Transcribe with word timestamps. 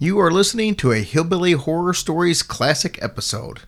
You 0.00 0.20
are 0.20 0.30
listening 0.30 0.76
to 0.76 0.92
a 0.92 1.02
Hillbilly 1.02 1.54
Horror 1.54 1.92
Stories 1.92 2.44
classic 2.44 3.02
episode. 3.02 3.62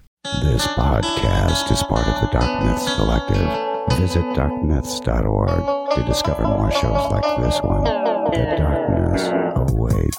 This 0.45 0.65
podcast 0.65 1.73
is 1.73 1.83
part 1.83 2.07
of 2.07 2.21
the 2.21 2.39
Dark 2.39 2.65
Myths 2.65 2.95
Collective. 2.95 3.99
Visit 3.99 4.23
darkmyths.org 4.37 5.97
to 5.97 6.05
discover 6.05 6.45
more 6.45 6.71
shows 6.71 7.11
like 7.11 7.25
this 7.41 7.61
one. 7.65 7.83
The 7.83 8.55
darkness 8.57 9.29
awaits. 9.57 10.19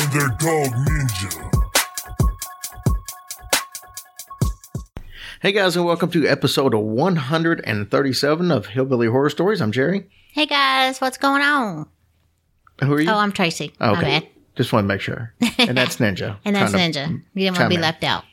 and 0.00 0.12
their 0.12 0.28
dog 0.28 0.72
Ninja. 0.86 1.50
Hey 5.42 5.52
guys, 5.52 5.76
and 5.76 5.84
welcome 5.84 6.10
to 6.12 6.26
episode 6.26 6.74
137 6.74 8.50
of 8.50 8.66
Hillbilly 8.66 9.08
Horror 9.08 9.30
Stories. 9.30 9.60
I'm 9.60 9.72
Jerry. 9.72 10.08
Hey 10.32 10.46
guys, 10.46 11.00
what's 11.00 11.18
going 11.18 11.42
on? 11.42 11.86
Who 12.82 12.92
are 12.94 13.00
you? 13.00 13.10
Oh, 13.10 13.16
I'm 13.16 13.32
Tracy. 13.32 13.72
Oh, 13.80 13.94
My 13.94 14.00
bad. 14.00 14.26
Just 14.56 14.72
want 14.72 14.84
to 14.84 14.88
make 14.88 15.00
sure. 15.02 15.34
And 15.58 15.76
that's 15.76 15.96
Ninja. 15.96 16.36
And 16.44 16.56
that's 16.56 16.72
Trying 16.72 16.92
to- 16.92 16.98
Ninja. 17.00 17.10
You 17.34 17.44
didn't 17.44 17.46
want 17.52 17.56
chime 17.56 17.64
to 17.66 17.68
be 17.68 17.74
in. 17.76 17.80
left 17.82 18.04
out. 18.04 18.24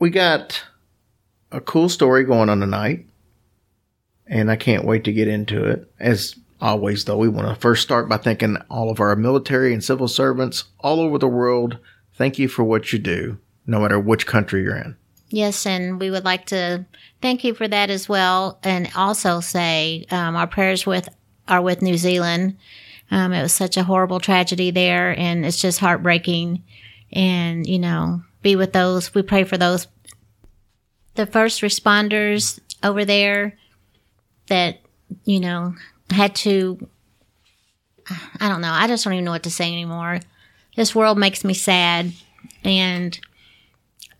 We 0.00 0.10
got 0.10 0.64
a 1.52 1.60
cool 1.60 1.88
story 1.88 2.24
going 2.24 2.48
on 2.48 2.60
tonight, 2.60 3.06
and 4.26 4.50
I 4.50 4.56
can't 4.56 4.84
wait 4.84 5.04
to 5.04 5.12
get 5.12 5.28
into 5.28 5.64
it. 5.64 5.88
As 6.00 6.34
always, 6.60 7.04
though, 7.04 7.16
we 7.16 7.28
want 7.28 7.48
to 7.48 7.54
first 7.54 7.82
start 7.82 8.08
by 8.08 8.16
thanking 8.16 8.56
all 8.70 8.90
of 8.90 9.00
our 9.00 9.14
military 9.16 9.72
and 9.72 9.82
civil 9.82 10.08
servants 10.08 10.64
all 10.80 11.00
over 11.00 11.18
the 11.18 11.28
world. 11.28 11.78
Thank 12.14 12.38
you 12.38 12.48
for 12.48 12.64
what 12.64 12.92
you 12.92 12.98
do, 12.98 13.38
no 13.66 13.80
matter 13.80 13.98
which 13.98 14.26
country 14.26 14.62
you're 14.62 14.76
in. 14.76 14.96
Yes, 15.30 15.66
and 15.66 16.00
we 16.00 16.10
would 16.10 16.24
like 16.24 16.46
to 16.46 16.86
thank 17.20 17.44
you 17.44 17.54
for 17.54 17.68
that 17.68 17.90
as 17.90 18.08
well, 18.08 18.58
and 18.62 18.90
also 18.96 19.40
say 19.40 20.06
um, 20.10 20.36
our 20.36 20.46
prayers 20.46 20.86
with 20.86 21.08
are 21.46 21.62
with 21.62 21.82
New 21.82 21.96
Zealand. 21.96 22.56
Um, 23.10 23.32
it 23.32 23.42
was 23.42 23.52
such 23.52 23.76
a 23.76 23.84
horrible 23.84 24.20
tragedy 24.20 24.70
there, 24.70 25.18
and 25.18 25.44
it's 25.44 25.60
just 25.60 25.80
heartbreaking. 25.80 26.64
And 27.12 27.66
you 27.66 27.78
know, 27.78 28.22
be 28.42 28.56
with 28.56 28.72
those. 28.72 29.14
We 29.14 29.22
pray 29.22 29.44
for 29.44 29.58
those, 29.58 29.86
the 31.14 31.26
first 31.26 31.60
responders 31.60 32.58
over 32.82 33.04
there 33.04 33.58
that 34.48 34.80
you 35.24 35.40
know 35.40 35.74
had 36.10 36.34
to. 36.36 36.88
I 38.40 38.48
don't 38.48 38.60
know. 38.60 38.72
I 38.72 38.86
just 38.86 39.04
don't 39.04 39.12
even 39.12 39.24
know 39.24 39.32
what 39.32 39.42
to 39.42 39.50
say 39.50 39.70
anymore. 39.70 40.20
This 40.76 40.94
world 40.94 41.18
makes 41.18 41.44
me 41.44 41.54
sad, 41.54 42.12
and 42.64 43.18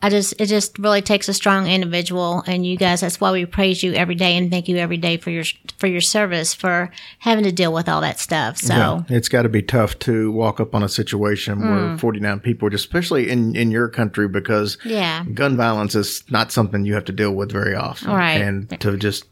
I 0.01 0.11
just 0.11 0.35
it 0.41 0.47
just 0.47 0.79
really 0.79 1.03
takes 1.03 1.29
a 1.29 1.35
strong 1.35 1.67
individual 1.67 2.45
and 2.47 2.65
you 2.65 2.77
guys 2.77 3.01
that's 3.01 3.21
why 3.21 3.33
we 3.33 3.47
praise 3.47 3.83
you 3.83 3.95
every 3.95 4.15
day 4.15 4.37
and 4.37 4.49
thank 4.49 4.69
you 4.69 4.77
every 4.77 4.97
day 4.97 5.17
for 5.17 5.31
your 5.31 5.43
for 5.77 5.89
your 5.89 6.01
service 6.01 6.55
for 6.55 6.91
having 7.19 7.43
to 7.45 7.51
deal 7.51 7.73
with 7.73 7.89
all 7.89 8.01
that 8.03 8.21
stuff. 8.21 8.59
So 8.59 8.75
Yeah, 8.75 9.03
it's 9.09 9.29
got 9.29 9.43
to 9.43 9.49
be 9.49 9.61
tough 9.61 9.99
to 10.01 10.31
walk 10.31 10.61
up 10.61 10.73
on 10.73 10.85
a 10.85 10.89
situation 10.89 11.61
where 11.61 11.91
hmm. 11.91 11.97
49 11.97 12.41
people, 12.41 12.73
especially 12.73 13.29
in, 13.29 13.57
in 13.57 13.73
your 13.73 13.89
country, 13.89 14.29
because 14.29 14.79
yeah. 14.85 15.25
gun 15.35 15.57
violence 15.57 15.97
is 15.97 16.23
not 16.31 16.53
something 16.53 16.85
you 16.85 16.95
have 16.95 17.05
to 17.07 17.13
deal 17.13 17.33
with 17.33 17.51
very 17.51 17.75
often. 17.75 18.11
Right. 18.11 18.41
And 18.41 18.81
to 18.81 18.97
just 18.97 19.25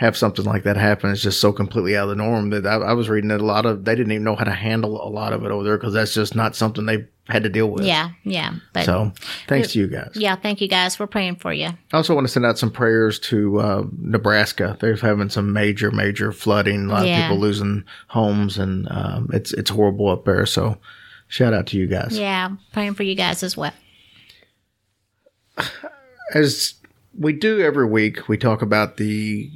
have 0.00 0.16
something 0.16 0.46
like 0.46 0.62
that 0.62 0.78
happen 0.78 1.10
is 1.10 1.22
just 1.22 1.42
so 1.42 1.52
completely 1.52 1.94
out 1.94 2.04
of 2.04 2.08
the 2.08 2.14
norm 2.14 2.48
that 2.48 2.66
I, 2.66 2.76
I 2.76 2.92
was 2.94 3.10
reading 3.10 3.28
that 3.28 3.42
a 3.42 3.44
lot 3.44 3.66
of, 3.66 3.84
they 3.84 3.94
didn't 3.94 4.12
even 4.12 4.24
know 4.24 4.34
how 4.34 4.44
to 4.44 4.50
handle 4.50 5.06
a 5.06 5.10
lot 5.10 5.34
of 5.34 5.44
it 5.44 5.50
over 5.50 5.62
there 5.62 5.76
because 5.76 5.92
that's 5.92 6.14
just 6.14 6.34
not 6.34 6.56
something 6.56 6.86
they 6.86 7.06
had 7.28 7.42
to 7.42 7.50
deal 7.50 7.68
with. 7.70 7.84
Yeah, 7.84 8.12
yeah. 8.24 8.54
So 8.82 9.12
thanks 9.46 9.72
to 9.72 9.78
you 9.78 9.88
guys. 9.88 10.12
yeah, 10.14 10.36
thank 10.36 10.62
you 10.62 10.68
guys. 10.68 10.98
We're 10.98 11.06
praying 11.06 11.36
for 11.36 11.52
you. 11.52 11.66
I 11.66 11.76
also 11.92 12.14
want 12.14 12.26
to 12.26 12.32
send 12.32 12.46
out 12.46 12.56
some 12.58 12.70
prayers 12.70 13.18
to 13.18 13.60
uh, 13.60 13.84
Nebraska. 13.98 14.78
They're 14.80 14.96
having 14.96 15.28
some 15.28 15.52
major, 15.52 15.90
major 15.90 16.32
flooding. 16.32 16.86
A 16.86 16.88
lot 16.88 17.06
Yeah. 17.06 17.18
of 17.18 17.22
people 17.24 17.38
losing 17.38 17.84
homes, 18.08 18.56
and 18.56 18.88
um, 18.90 19.28
it's 19.34 19.52
it's 19.52 19.68
horrible 19.68 20.08
up 20.08 20.24
there. 20.24 20.46
So, 20.46 20.78
shout 21.28 21.52
out 21.52 21.66
to 21.68 21.76
you 21.76 21.86
guys. 21.86 22.18
Yeah, 22.18 22.56
praying 22.72 22.94
for 22.94 23.02
you 23.02 23.14
guys 23.14 23.42
as 23.42 23.54
well. 23.54 23.74
As 26.32 26.74
we 27.18 27.32
do 27.32 27.60
every 27.60 27.86
week, 27.86 28.28
we 28.28 28.38
talk 28.38 28.62
about 28.62 28.96
the 28.96 29.50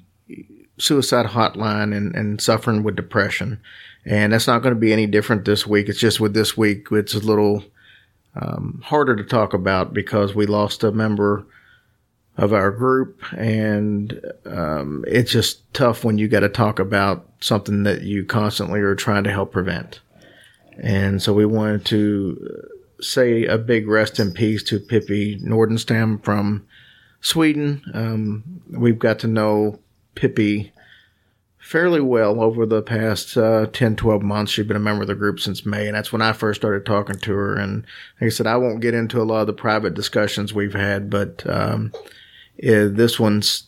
suicide 0.79 1.27
hotline 1.27 1.97
and, 1.97 2.15
and 2.15 2.41
suffering 2.41 2.83
with 2.83 2.97
depression, 2.97 3.61
and 4.05 4.33
that's 4.33 4.47
not 4.47 4.63
going 4.63 4.75
to 4.75 4.81
be 4.81 4.93
any 4.93 5.07
different 5.07 5.45
this 5.45 5.67
week. 5.67 5.89
It's 5.89 6.01
just 6.01 6.21
with 6.21 6.35
this 6.35 6.57
week, 6.57 6.89
it's 6.91 7.15
a 7.15 7.21
little 7.21 7.65
um, 8.35 8.83
harder 8.85 9.17
to 9.17 9.25
talk 9.25 9.55
about 9.55 9.95
because 9.95 10.35
we 10.35 10.47
lost 10.47 10.83
a 10.83 10.93
member 10.93 11.47
of 12.37 12.53
our 12.53 12.71
group, 12.71 13.23
and 13.37 14.21
um, 14.45 15.05
it's 15.07 15.31
just 15.31 15.73
tough 15.73 16.03
when 16.05 16.19
you 16.19 16.27
got 16.27 16.41
to 16.41 16.49
talk 16.49 16.79
about 16.79 17.29
something 17.41 17.85
that 17.85 18.03
you 18.03 18.25
constantly 18.25 18.81
are 18.81 18.97
trying 18.97 19.25
to 19.25 19.31
help 19.31 19.53
prevent. 19.53 20.01
And 20.83 21.23
so 21.23 21.33
we 21.33 21.47
wanted 21.47 21.85
to 21.87 22.69
say 23.01 23.45
a 23.45 23.59
big 23.59 23.87
rest 23.87 24.19
in 24.19 24.33
peace 24.33 24.63
to 24.65 24.81
Pippi 24.81 25.41
Nordenstam 25.41 26.23
from 26.25 26.67
Sweden. 27.21 27.83
Um, 27.95 28.63
we've 28.69 28.99
got 28.99 29.21
to 29.21 29.29
know 29.29 29.79
Pippi 30.15 30.73
fairly 31.65 32.01
well 32.01 32.43
over 32.43 32.67
the 32.67 32.83
past 32.83 33.37
uh, 33.39 33.67
10, 33.73 33.97
12 33.97 34.23
months. 34.23 34.53
She's 34.53 34.67
been 34.67 34.77
a 34.77 34.81
member 34.81 35.03
of 35.03 35.09
the 35.09 35.15
group 35.15 35.41
since 35.41 35.65
May, 35.65 35.87
and 35.87 35.97
that's 35.97 36.13
when 36.13 36.21
I 36.21 36.33
first 36.33 36.61
started 36.61 36.85
talking 36.85 37.17
to 37.17 37.33
her. 37.33 37.57
And 37.57 37.87
like 38.21 38.27
I 38.27 38.29
said, 38.29 38.47
I 38.47 38.57
won't 38.57 38.83
get 38.83 38.93
into 38.93 39.21
a 39.21 39.25
lot 39.25 39.41
of 39.41 39.47
the 39.47 39.55
private 39.55 39.95
discussions 39.95 40.53
we've 40.53 40.75
had, 40.75 41.09
but 41.09 41.43
um, 41.49 41.93
eh, 42.63 42.89
this 42.91 43.19
one's 43.19 43.65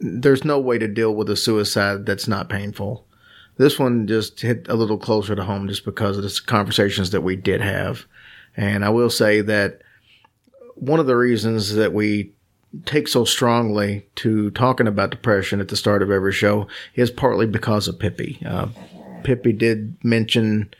there's 0.00 0.44
no 0.44 0.58
way 0.58 0.78
to 0.78 0.88
deal 0.88 1.14
with 1.14 1.30
a 1.30 1.36
suicide 1.36 2.04
that's 2.04 2.28
not 2.28 2.48
painful. 2.48 3.06
This 3.56 3.78
one 3.78 4.06
just 4.06 4.40
hit 4.40 4.66
a 4.68 4.74
little 4.74 4.98
closer 4.98 5.36
to 5.36 5.44
home 5.44 5.68
just 5.68 5.84
because 5.84 6.16
of 6.16 6.24
the 6.24 6.40
conversations 6.46 7.10
that 7.10 7.20
we 7.20 7.36
did 7.36 7.60
have. 7.60 8.04
And 8.56 8.84
I 8.84 8.90
will 8.90 9.10
say 9.10 9.40
that 9.42 9.82
one 10.74 10.98
of 10.98 11.06
the 11.06 11.16
reasons 11.16 11.74
that 11.74 11.92
we 11.92 12.32
take 12.86 13.08
so 13.08 13.24
strongly 13.24 14.06
to 14.16 14.50
talking 14.52 14.86
about 14.86 15.10
depression 15.10 15.60
at 15.60 15.68
the 15.68 15.76
start 15.76 16.02
of 16.02 16.10
every 16.10 16.32
show 16.32 16.66
is 16.94 17.10
partly 17.10 17.46
because 17.46 17.88
of 17.88 17.98
Pippi. 17.98 18.40
Uh, 18.46 18.68
Pippi 19.24 19.52
did 19.52 19.96
mention 20.02 20.72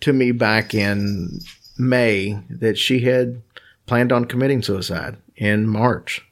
to 0.00 0.12
me 0.12 0.32
back 0.32 0.74
in 0.74 1.40
May 1.78 2.38
that 2.50 2.78
she 2.78 3.00
had 3.00 3.42
planned 3.86 4.12
on 4.12 4.26
committing 4.26 4.62
suicide 4.62 5.16
in 5.36 5.66
March. 5.66 6.24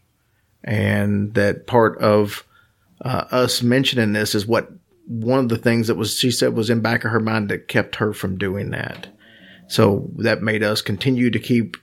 And 0.63 1.35
that 1.35 1.67
part 1.67 1.99
of 1.99 2.45
uh, 3.01 3.25
us 3.31 3.63
mentioning 3.63 4.13
this 4.13 4.35
is 4.35 4.47
what 4.47 4.71
one 5.07 5.39
of 5.39 5.49
the 5.49 5.59
things 5.59 5.87
that 5.87 5.97
was 5.97 6.19
she 6.19 6.31
said 6.31 6.55
was 6.55 6.69
in 6.69 6.81
back 6.81 7.05
of 7.05 7.13
her 7.13 7.21
mind 7.21 7.49
that 7.49 7.69
kept 7.69 7.97
her 7.97 8.13
from 8.13 8.39
doing 8.39 8.71
that. 8.71 9.09
So 9.69 10.11
that 10.17 10.43
made 10.43 10.63
us 10.63 10.83
continue 10.83 11.31
to 11.31 11.39
keep 11.39 11.77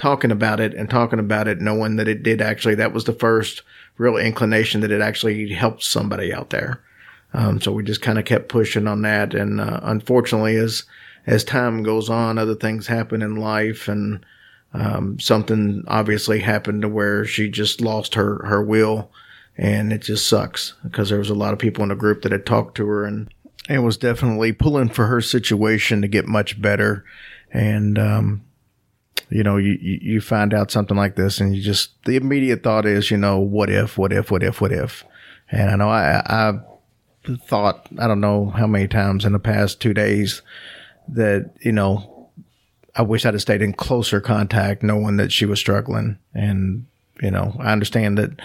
talking 0.00 0.30
about 0.30 0.60
it 0.60 0.72
and 0.72 0.88
talking 0.88 1.18
about 1.18 1.46
it, 1.46 1.60
knowing 1.60 1.96
that 1.96 2.08
it 2.08 2.22
did 2.22 2.40
actually, 2.40 2.74
that 2.74 2.94
was 2.94 3.04
the 3.04 3.12
first 3.12 3.60
real 3.98 4.16
inclination 4.16 4.80
that 4.80 4.90
it 4.90 5.02
actually 5.02 5.52
helped 5.52 5.82
somebody 5.82 6.32
out 6.32 6.48
there. 6.48 6.82
Um, 7.34 7.60
so 7.60 7.70
we 7.70 7.84
just 7.84 8.00
kind 8.00 8.18
of 8.18 8.24
kept 8.24 8.48
pushing 8.48 8.88
on 8.88 9.02
that. 9.02 9.34
And, 9.34 9.60
uh, 9.60 9.80
unfortunately, 9.82 10.56
as, 10.56 10.84
as 11.26 11.44
time 11.44 11.82
goes 11.82 12.08
on, 12.08 12.38
other 12.38 12.54
things 12.54 12.86
happen 12.86 13.20
in 13.20 13.36
life 13.36 13.88
and, 13.88 14.24
um, 14.72 15.20
something 15.20 15.84
obviously 15.86 16.40
happened 16.40 16.80
to 16.80 16.88
where 16.88 17.26
she 17.26 17.50
just 17.50 17.82
lost 17.82 18.14
her, 18.14 18.42
her 18.46 18.62
will. 18.62 19.12
And 19.58 19.92
it 19.92 20.00
just 20.00 20.26
sucks 20.26 20.74
because 20.82 21.10
there 21.10 21.18
was 21.18 21.28
a 21.28 21.34
lot 21.34 21.52
of 21.52 21.58
people 21.58 21.82
in 21.82 21.90
the 21.90 21.94
group 21.94 22.22
that 22.22 22.32
had 22.32 22.46
talked 22.46 22.76
to 22.78 22.86
her 22.86 23.04
and, 23.04 23.28
and 23.68 23.84
was 23.84 23.98
definitely 23.98 24.52
pulling 24.52 24.88
for 24.88 25.08
her 25.08 25.20
situation 25.20 26.00
to 26.00 26.08
get 26.08 26.26
much 26.26 26.60
better. 26.60 27.04
And, 27.52 27.98
um, 27.98 28.44
you 29.30 29.42
know, 29.42 29.56
you, 29.56 29.78
you 29.80 30.20
find 30.20 30.52
out 30.52 30.70
something 30.70 30.96
like 30.96 31.16
this 31.16 31.40
and 31.40 31.54
you 31.54 31.62
just, 31.62 31.90
the 32.04 32.16
immediate 32.16 32.62
thought 32.62 32.86
is, 32.86 33.10
you 33.10 33.16
know, 33.16 33.38
what 33.38 33.70
if, 33.70 33.96
what 33.96 34.12
if, 34.12 34.30
what 34.30 34.42
if, 34.42 34.60
what 34.60 34.72
if? 34.72 35.04
And 35.50 35.70
I 35.70 35.76
know 35.76 35.88
I, 35.88 36.22
I 36.26 36.60
thought, 37.46 37.88
I 37.98 38.06
don't 38.06 38.20
know 38.20 38.50
how 38.50 38.66
many 38.66 38.88
times 38.88 39.24
in 39.24 39.32
the 39.32 39.38
past 39.38 39.80
two 39.80 39.94
days 39.94 40.42
that, 41.08 41.50
you 41.60 41.72
know, 41.72 42.28
I 42.94 43.02
wish 43.02 43.24
I'd 43.24 43.34
have 43.34 43.40
stayed 43.40 43.62
in 43.62 43.72
closer 43.72 44.20
contact 44.20 44.82
knowing 44.82 45.16
that 45.16 45.32
she 45.32 45.46
was 45.46 45.58
struggling. 45.58 46.18
And, 46.34 46.86
you 47.22 47.30
know, 47.30 47.56
I 47.60 47.72
understand 47.72 48.18
that 48.18 48.40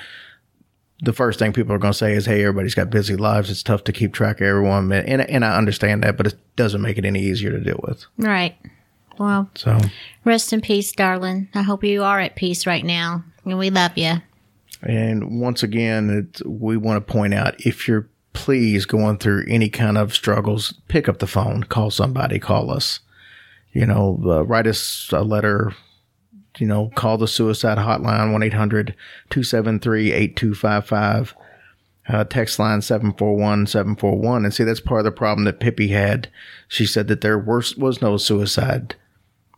the 1.01 1.13
first 1.13 1.39
thing 1.39 1.53
people 1.53 1.73
are 1.73 1.79
going 1.79 1.93
to 1.93 1.97
say 1.97 2.13
is, 2.13 2.25
"Hey, 2.25 2.41
everybody's 2.41 2.75
got 2.75 2.89
busy 2.89 3.15
lives. 3.15 3.49
It's 3.49 3.63
tough 3.63 3.83
to 3.85 3.91
keep 3.91 4.13
track 4.13 4.39
of 4.39 4.47
everyone," 4.47 4.91
and 4.91 5.21
and 5.21 5.45
I 5.45 5.57
understand 5.57 6.03
that, 6.03 6.17
but 6.17 6.27
it 6.27 6.35
doesn't 6.55 6.81
make 6.81 6.97
it 6.97 7.05
any 7.05 7.21
easier 7.21 7.51
to 7.51 7.59
deal 7.59 7.79
with. 7.83 8.05
Right. 8.17 8.55
Well, 9.17 9.49
So, 9.55 9.79
rest 10.23 10.51
in 10.53 10.61
peace, 10.61 10.91
darling. 10.91 11.49
I 11.53 11.61
hope 11.61 11.83
you 11.83 12.03
are 12.03 12.19
at 12.19 12.35
peace 12.35 12.65
right 12.67 12.83
now, 12.85 13.23
and 13.45 13.57
we 13.57 13.69
love 13.69 13.97
you. 13.97 14.15
and 14.81 15.39
once 15.39 15.63
again, 15.63 16.09
it, 16.09 16.45
we 16.47 16.77
want 16.77 17.05
to 17.05 17.11
point 17.11 17.33
out 17.33 17.55
if 17.65 17.87
you're 17.87 18.09
please 18.33 18.85
going 18.85 19.17
through 19.17 19.45
any 19.47 19.69
kind 19.69 19.97
of 19.97 20.13
struggles, 20.13 20.73
pick 20.89 21.07
up 21.07 21.19
the 21.19 21.27
phone, 21.27 21.63
call 21.63 21.89
somebody, 21.89 22.37
call 22.37 22.69
us. 22.69 22.99
You 23.71 23.85
know, 23.85 24.21
uh, 24.25 24.45
write 24.45 24.67
us 24.67 25.09
a 25.11 25.21
letter. 25.21 25.73
You 26.57 26.67
know, 26.67 26.89
call 26.95 27.17
the 27.17 27.27
suicide 27.27 27.77
hotline 27.77 28.31
1 28.31 28.43
800 28.43 28.95
273 29.29 30.11
8255. 30.11 31.35
Uh, 32.07 32.23
text 32.25 32.59
line 32.59 32.81
741 32.81 33.65
741. 33.67 34.45
And 34.45 34.53
see, 34.53 34.63
that's 34.63 34.79
part 34.79 34.99
of 34.99 35.05
the 35.05 35.11
problem 35.11 35.45
that 35.45 35.59
Pippi 35.59 35.87
had. 35.87 36.29
She 36.67 36.85
said 36.85 37.07
that 37.07 37.21
there 37.21 37.39
was, 37.39 37.75
was 37.75 38.01
no 38.01 38.17
suicide 38.17 38.95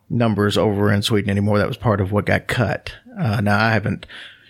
numbers 0.10 0.58
over 0.58 0.92
in 0.92 1.02
Sweden 1.02 1.30
anymore. 1.30 1.58
That 1.58 1.68
was 1.68 1.78
part 1.78 2.02
of 2.02 2.12
what 2.12 2.26
got 2.26 2.48
cut. 2.48 2.94
Uh, 3.20 3.42
now, 3.42 3.60
I 3.60 3.72
haven't, 3.72 4.06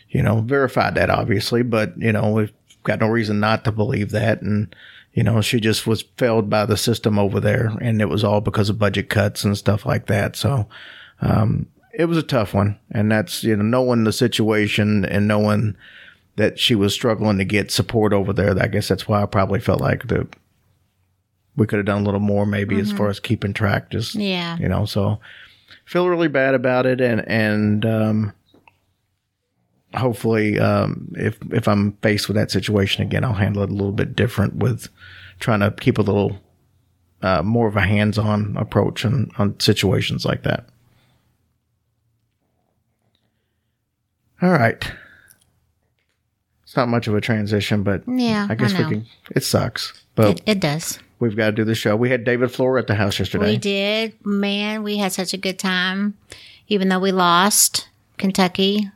you 0.09 0.21
know, 0.21 0.41
verified 0.41 0.95
that 0.95 1.09
obviously, 1.09 1.63
but, 1.63 1.97
you 1.97 2.11
know, 2.11 2.31
we've 2.31 2.53
got 2.83 2.99
no 2.99 3.07
reason 3.07 3.39
not 3.39 3.63
to 3.65 3.71
believe 3.71 4.11
that. 4.11 4.41
And, 4.41 4.75
you 5.13 5.23
know, 5.23 5.41
she 5.41 5.59
just 5.59 5.87
was 5.87 6.03
failed 6.17 6.49
by 6.49 6.65
the 6.65 6.77
system 6.77 7.17
over 7.17 7.39
there. 7.39 7.71
And 7.81 8.01
it 8.01 8.09
was 8.09 8.23
all 8.23 8.41
because 8.41 8.69
of 8.69 8.79
budget 8.79 9.09
cuts 9.09 9.43
and 9.43 9.57
stuff 9.57 9.85
like 9.85 10.07
that. 10.07 10.35
So, 10.35 10.67
um, 11.21 11.67
it 11.93 12.05
was 12.05 12.17
a 12.17 12.23
tough 12.23 12.53
one. 12.53 12.77
And 12.91 13.11
that's, 13.11 13.43
you 13.43 13.55
know, 13.55 13.63
knowing 13.63 14.03
the 14.03 14.13
situation 14.13 15.03
and 15.05 15.27
knowing 15.27 15.75
that 16.35 16.59
she 16.59 16.75
was 16.75 16.93
struggling 16.93 17.39
to 17.39 17.45
get 17.45 17.71
support 17.71 18.13
over 18.13 18.31
there. 18.31 18.57
I 18.61 18.67
guess 18.67 18.87
that's 18.87 19.07
why 19.07 19.23
I 19.23 19.25
probably 19.25 19.59
felt 19.59 19.81
like 19.81 20.07
the 20.07 20.27
we 21.55 21.65
could 21.65 21.77
have 21.77 21.87
done 21.87 22.03
a 22.03 22.05
little 22.05 22.19
more 22.19 22.45
maybe 22.45 22.79
as 22.79 22.91
far 22.91 23.09
as 23.09 23.19
keeping 23.19 23.51
track 23.51 23.89
just 23.89 24.13
Yeah. 24.13 24.57
you 24.59 24.67
know 24.69 24.85
so 24.85 25.19
feel 25.87 26.07
really 26.09 26.27
bad 26.27 26.53
about 26.53 26.85
it 26.85 26.99
and 27.01 27.27
and 27.27 27.85
um 27.85 28.33
hopefully 29.95 30.59
um 30.59 31.11
if 31.15 31.37
if 31.51 31.67
i'm 31.67 31.93
faced 32.01 32.27
with 32.27 32.35
that 32.35 32.51
situation 32.51 33.01
again 33.01 33.23
i'll 33.23 33.33
handle 33.33 33.63
it 33.63 33.69
a 33.69 33.73
little 33.73 33.93
bit 33.93 34.15
different 34.15 34.55
with 34.57 34.89
trying 35.39 35.61
to 35.61 35.71
keep 35.71 35.97
a 35.97 36.01
little 36.01 36.39
uh, 37.21 37.41
more 37.41 37.67
of 37.67 37.75
a 37.75 37.81
hands-on 37.81 38.55
approach 38.57 39.03
on, 39.03 39.31
on 39.37 39.59
situations 39.59 40.23
like 40.23 40.43
that. 40.43 40.67
All 44.41 44.51
right. 44.51 44.91
It's 46.63 46.75
not 46.75 46.89
much 46.89 47.07
of 47.07 47.15
a 47.15 47.21
transition 47.21 47.81
but 47.81 48.03
Yeah, 48.07 48.45
i 48.49 48.53
guess 48.55 48.73
I 48.75 48.83
we 48.83 48.89
can 48.89 49.05
it 49.35 49.43
sucks 49.43 50.03
but 50.15 50.31
It, 50.31 50.41
it 50.45 50.59
does. 50.59 50.99
We've 51.19 51.35
got 51.35 51.47
to 51.47 51.51
do 51.51 51.63
the 51.63 51.75
show 51.75 51.95
we 51.95 52.09
had 52.09 52.23
david 52.23 52.51
floor 52.51 52.77
at 52.77 52.87
the 52.87 52.95
house 52.95 53.17
yesterday 53.19 53.51
We 53.51 53.57
did. 53.57 54.13
Man, 54.25 54.83
we 54.83 54.97
had 54.97 55.11
such 55.11 55.33
a 55.33 55.37
good 55.37 55.57
time, 55.59 56.15
even 56.67 56.89
though 56.89 56.99
we 56.99 57.11
lost 57.11 57.87
Kentucky. 58.17 58.89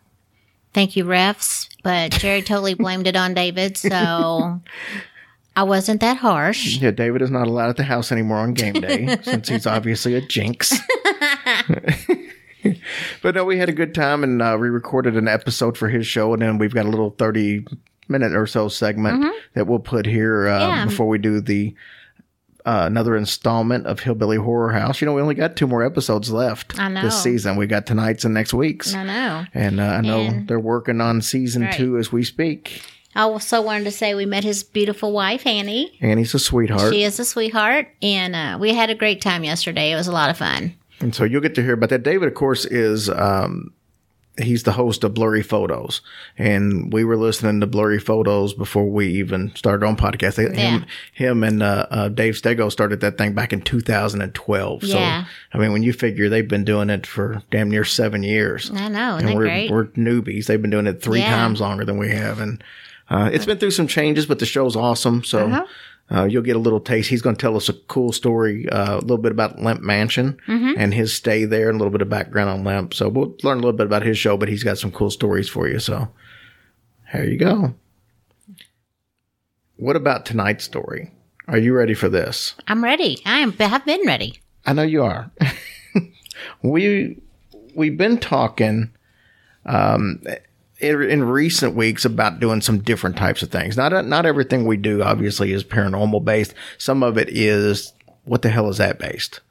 Thank 0.74 0.96
you, 0.96 1.04
refs. 1.04 1.68
But 1.84 2.12
Jerry 2.12 2.42
totally 2.42 2.76
blamed 2.76 3.08
it 3.08 3.16
on 3.16 3.34
David, 3.34 3.76
so 3.76 4.62
I 5.56 5.64
wasn't 5.64 6.00
that 6.02 6.18
harsh. 6.18 6.78
Yeah, 6.78 6.92
David 6.92 7.22
is 7.22 7.30
not 7.32 7.48
allowed 7.48 7.70
at 7.70 7.78
the 7.78 7.84
house 7.84 8.12
anymore 8.12 8.38
on 8.38 8.54
game 8.54 8.76
day 8.76 9.18
since 9.24 9.50
he's 9.50 9.68
obviously 9.68 10.14
a 10.16 10.22
jinx. 10.22 10.74
but 13.22 13.36
no, 13.36 13.44
we 13.46 13.58
had 13.58 13.70
a 13.70 13.74
good 13.74 13.94
time 13.96 14.24
and 14.24 14.42
uh, 14.42 14.58
we 14.60 14.70
recorded 14.70 15.18
an 15.18 15.28
episode 15.28 15.78
for 15.78 15.90
his 15.90 16.06
show, 16.08 16.34
and 16.34 16.42
then 16.42 16.58
we've 16.58 16.74
got 16.74 16.86
a 16.86 16.90
little 16.90 17.12
thirty 17.12 17.66
minute 18.08 18.34
or 18.36 18.46
so 18.46 18.68
segment 18.68 19.26
that 19.54 19.68
we'll 19.68 19.80
put 19.80 20.06
here 20.06 20.48
uh, 20.48 20.60
Yeah. 20.60 20.86
before 20.86 21.08
we 21.08 21.18
do 21.18 21.40
the 21.42 21.74
uh, 22.66 22.84
another 22.86 23.16
installment 23.18 23.88
of 23.88 24.00
Hillbilly 24.02 24.38
Horror 24.38 24.72
House. 24.72 25.02
You 25.02 25.06
know, 25.06 25.14
we 25.14 25.22
only 25.22 25.36
got 25.36 25.56
two 25.56 25.68
more 25.68 25.84
episodes 25.84 26.32
left 26.32 26.80
I 26.80 26.88
know. 26.90 27.02
this 27.02 27.22
season. 27.22 27.56
We 27.56 27.68
got 27.68 27.86
tonight's 27.86 28.24
and 28.26 28.34
next 28.34 28.54
week's. 28.54 28.94
I 28.94 29.04
know. 29.04 29.46
And 29.54 29.80
uh, 29.80 29.84
I 29.84 30.02
know 30.02 30.22
And- 30.22 30.48
they're 30.48 30.60
working 30.60 31.02
on 31.02 31.22
season 31.22 31.64
Right. 31.64 31.74
two 31.74 31.98
as 31.98 32.12
we 32.12 32.24
speak. 32.24 32.82
I 33.14 33.22
also 33.24 33.62
wanted 33.62 33.84
to 33.86 33.92
say 33.92 34.16
we 34.16 34.26
met 34.26 34.44
his 34.46 34.64
beautiful 34.64 35.12
wife, 35.12 35.46
Annie. 35.46 35.98
Annie's 36.00 36.34
a 36.34 36.40
sweetheart. 36.40 36.94
She 36.94 37.04
is 37.04 37.20
a 37.20 37.26
sweetheart, 37.26 37.88
and 38.02 38.36
uh, 38.36 38.58
we 38.58 38.74
had 38.74 38.90
a 38.90 38.96
great 38.96 39.22
time 39.22 39.44
yesterday. 39.44 39.92
It 39.92 39.96
was 39.96 40.08
a 40.08 40.14
lot 40.14 40.30
of 40.30 40.38
fun. 40.38 40.76
And 41.02 41.14
so 41.14 41.26
you'll 41.26 41.42
get 41.42 41.56
to 41.56 41.62
hear 41.64 41.74
about 41.74 41.90
that. 41.90 42.04
David, 42.04 42.30
of 42.30 42.36
course, 42.36 42.64
is 42.64 43.10
um, 43.10 43.74
he's 44.38 44.64
the 44.64 44.72
host 44.72 45.04
of 45.04 45.14
Blurry 45.14 45.44
Photos, 45.44 46.02
and 46.38 46.92
we 46.94 47.04
were 47.04 47.18
listening 47.18 47.60
to 47.62 47.68
Blurry 47.68 48.00
Photos 48.00 48.54
before 48.54 48.86
we 48.90 49.08
even 49.08 49.54
started 49.56 49.86
on 49.86 49.98
podcast. 49.98 50.38
Him, 50.38 50.54
Yeah. 50.56 50.84
him 51.14 51.44
and 51.44 51.62
uh, 51.62 51.86
uh, 51.92 52.10
Dave 52.10 52.36
Stego 52.36 52.72
started 52.72 53.02
that 53.02 53.18
thing 53.18 53.34
back 53.34 53.52
in 53.54 53.62
2012. 53.62 54.84
Yeah. 54.84 55.24
So 55.26 55.30
I 55.54 55.58
mean, 55.58 55.72
when 55.74 55.84
you 55.84 55.94
figure 55.94 56.30
they've 56.30 56.48
been 56.48 56.64
doing 56.64 56.90
it 56.90 57.06
for 57.06 57.42
damn 57.52 57.70
near 57.70 57.84
seven 57.84 58.24
years, 58.24 58.72
I 58.74 58.88
know, 58.88 59.18
and 59.18 59.36
we're 59.36 59.44
great? 59.44 59.72
we're 59.72 59.86
newbies. 59.88 60.46
They've 60.46 60.62
been 60.62 60.72
doing 60.72 60.88
it 60.88 61.02
three 61.02 61.20
Yeah. 61.20 61.32
times 61.36 61.60
longer 61.62 61.86
than 61.86 61.98
we 61.98 62.10
have, 62.10 62.40
and 62.40 62.64
uh, 63.10 63.30
it's 63.34 63.46
been 63.46 63.58
through 63.58 63.72
some 63.72 63.88
changes, 63.88 64.26
but 64.26 64.40
the 64.40 64.46
show's 64.46 64.76
awesome. 64.76 65.24
So. 65.24 65.48
Uh-huh. 65.48 65.66
Uh, 66.14 66.26
you'll 66.26 66.44
get 66.44 66.56
a 66.58 66.60
little 66.60 66.82
taste. 66.82 67.10
He's 67.10 67.22
going 67.22 67.36
to 67.38 67.42
tell 67.42 67.56
us 67.56 67.70
a 67.70 67.74
cool 67.74 68.12
story, 68.12 68.68
uh, 68.70 68.96
a 68.98 69.02
little 69.02 69.18
bit 69.18 69.32
about 69.32 69.62
Lemp 69.62 69.82
Mansion 69.82 70.38
Mm-hmm. 70.48 70.74
and 70.78 70.94
his 70.94 71.14
stay 71.14 71.46
there, 71.46 71.70
and 71.70 71.76
a 71.76 71.78
little 71.80 71.92
bit 71.92 72.02
of 72.02 72.10
background 72.10 72.50
on 72.50 72.64
Lemp. 72.66 72.94
So 72.94 73.08
we'll 73.08 73.36
learn 73.44 73.58
a 73.60 73.62
little 73.62 73.78
bit 73.78 73.86
about 73.86 74.04
his 74.04 74.18
show, 74.18 74.36
but 74.36 74.50
he's 74.50 74.64
got 74.64 74.78
some 74.78 74.92
cool 74.92 75.10
stories 75.10 75.48
for 75.48 75.68
you. 75.70 75.80
So 75.80 76.10
there 77.14 77.26
you 77.26 77.38
go. 77.38 77.74
What 79.78 79.96
about 79.96 80.26
tonight's 80.26 80.64
story? 80.66 81.12
Are 81.48 81.58
you 81.58 81.74
ready 81.74 81.94
for 81.94 82.10
this? 82.10 82.56
I'm 82.68 82.84
ready. 82.84 83.20
I 83.26 83.40
am. 83.40 83.54
Have 83.54 83.86
been 83.86 84.06
ready. 84.06 84.40
I 84.66 84.74
know 84.74 84.84
you 84.84 85.04
are. 85.04 85.32
we 86.62 87.18
we've 87.76 87.98
been 87.98 88.18
talking 88.20 88.92
um, 89.66 90.22
in, 90.82 91.24
recent 91.24 91.76
weeks 91.76 92.06
about 92.06 92.40
doing 92.40 92.62
some 92.62 92.80
different 92.80 93.18
types 93.18 93.42
of 93.42 93.50
things. 93.52 93.78
Not 93.78 94.06
not 94.06 94.26
everything 94.26 94.66
we 94.66 94.78
do 94.78 95.04
obviously 95.04 95.52
is 95.54 95.64
paranormal 95.64 96.24
based. 96.26 96.54
Some 96.78 97.04
of 97.04 97.18
it 97.18 97.30
is 97.30 97.94
what 98.24 98.42
the 98.42 98.50
hell 98.50 98.70
is 98.70 98.78
that 98.78 99.00
based? 99.00 99.42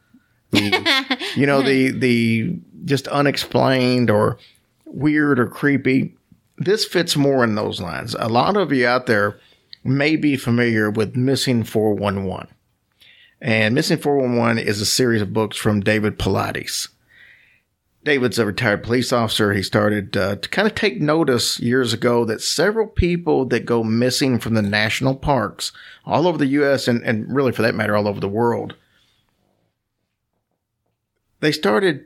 The- 0.50 1.18
you 1.36 1.46
know 1.46 1.62
the 1.62 1.90
the 1.90 2.58
just 2.84 3.08
unexplained 3.08 4.10
or 4.10 4.38
weird 4.86 5.38
or 5.38 5.46
creepy. 5.46 6.14
This 6.58 6.84
fits 6.84 7.16
more 7.16 7.42
in 7.44 7.54
those 7.54 7.80
lines. 7.80 8.14
A 8.18 8.28
lot 8.28 8.56
of 8.56 8.72
you 8.72 8.86
out 8.86 9.06
there 9.06 9.38
may 9.82 10.16
be 10.16 10.36
familiar 10.36 10.90
with 10.90 11.16
Missing 11.16 11.64
411. 11.64 12.48
And 13.40 13.74
Missing 13.74 13.98
411 13.98 14.58
is 14.58 14.80
a 14.80 14.86
series 14.86 15.22
of 15.22 15.32
books 15.32 15.56
from 15.56 15.80
David 15.80 16.18
Paulides. 16.18 16.88
David's 18.02 18.38
a 18.38 18.46
retired 18.46 18.82
police 18.82 19.12
officer. 19.12 19.52
He 19.52 19.62
started 19.62 20.16
uh, 20.16 20.36
to 20.36 20.48
kind 20.48 20.66
of 20.66 20.74
take 20.74 21.00
notice 21.00 21.60
years 21.60 21.92
ago 21.92 22.24
that 22.24 22.40
several 22.40 22.86
people 22.86 23.44
that 23.46 23.66
go 23.66 23.84
missing 23.84 24.38
from 24.38 24.54
the 24.54 24.62
national 24.62 25.16
parks 25.16 25.72
all 26.06 26.26
over 26.26 26.38
the 26.38 26.46
U.S. 26.46 26.88
and, 26.88 27.02
and 27.02 27.32
really 27.34 27.52
for 27.52 27.62
that 27.62 27.74
matter, 27.74 27.94
all 27.94 28.08
over 28.08 28.20
the 28.20 28.28
world, 28.28 28.74
they 31.40 31.52
started 31.52 32.04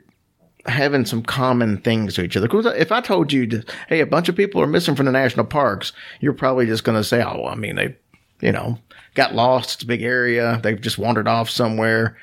having 0.67 1.05
some 1.05 1.23
common 1.23 1.79
things 1.79 2.15
to 2.15 2.23
each 2.25 2.37
other. 2.37 2.49
if 2.75 2.91
I 2.91 3.01
told 3.01 3.33
you, 3.33 3.47
to, 3.47 3.65
hey, 3.89 4.01
a 4.01 4.07
bunch 4.07 4.29
of 4.29 4.37
people 4.37 4.61
are 4.63 4.67
missing 4.67 4.97
from 4.97 5.07
the 5.07 5.13
national 5.13 5.47
parks, 5.47 5.93
you're 6.21 6.33
probably 6.33 6.67
just 6.67 6.85
going 6.85 6.99
to 6.99 7.05
say, 7.05 7.23
oh, 7.23 7.47
I 7.47 7.55
mean, 7.55 7.77
they, 7.77 7.97
you 8.41 8.51
know, 8.51 8.79
got 9.15 9.35
lost. 9.35 9.75
It's 9.75 9.83
a 9.85 9.87
big 9.87 10.03
area. 10.03 10.59
They've 10.63 10.81
just 10.81 10.99
wandered 10.99 11.29
off 11.29 11.51
somewhere. 11.51 12.17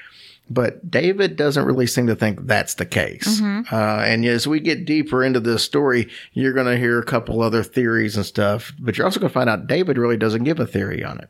But 0.54 0.92
David 0.92 1.38
doesn't 1.38 1.64
really 1.66 1.88
seem 1.88 2.08
to 2.08 2.16
think 2.16 2.46
that's 2.46 2.74
the 2.74 2.86
case. 2.86 3.42
Uh, 3.42 3.76
and 4.06 4.26
as 4.26 4.48
we 4.48 4.60
get 4.60 4.84
deeper 4.86 5.24
into 5.24 5.40
this 5.40 5.64
story, 5.64 6.10
you're 6.34 6.52
going 6.54 6.66
to 6.68 6.78
hear 6.78 7.00
a 7.00 7.06
couple 7.06 7.42
other 7.42 7.64
theories 7.64 8.18
and 8.18 8.26
stuff. 8.26 8.74
But 8.80 8.98
you're 8.98 9.06
also 9.06 9.20
going 9.20 9.30
to 9.30 9.34
find 9.34 9.50
out 9.50 9.68
David 9.68 9.98
really 9.98 10.18
doesn't 10.18 10.44
give 10.44 10.60
a 10.60 10.66
theory 10.68 11.04
on 11.06 11.20
it. 11.20 11.30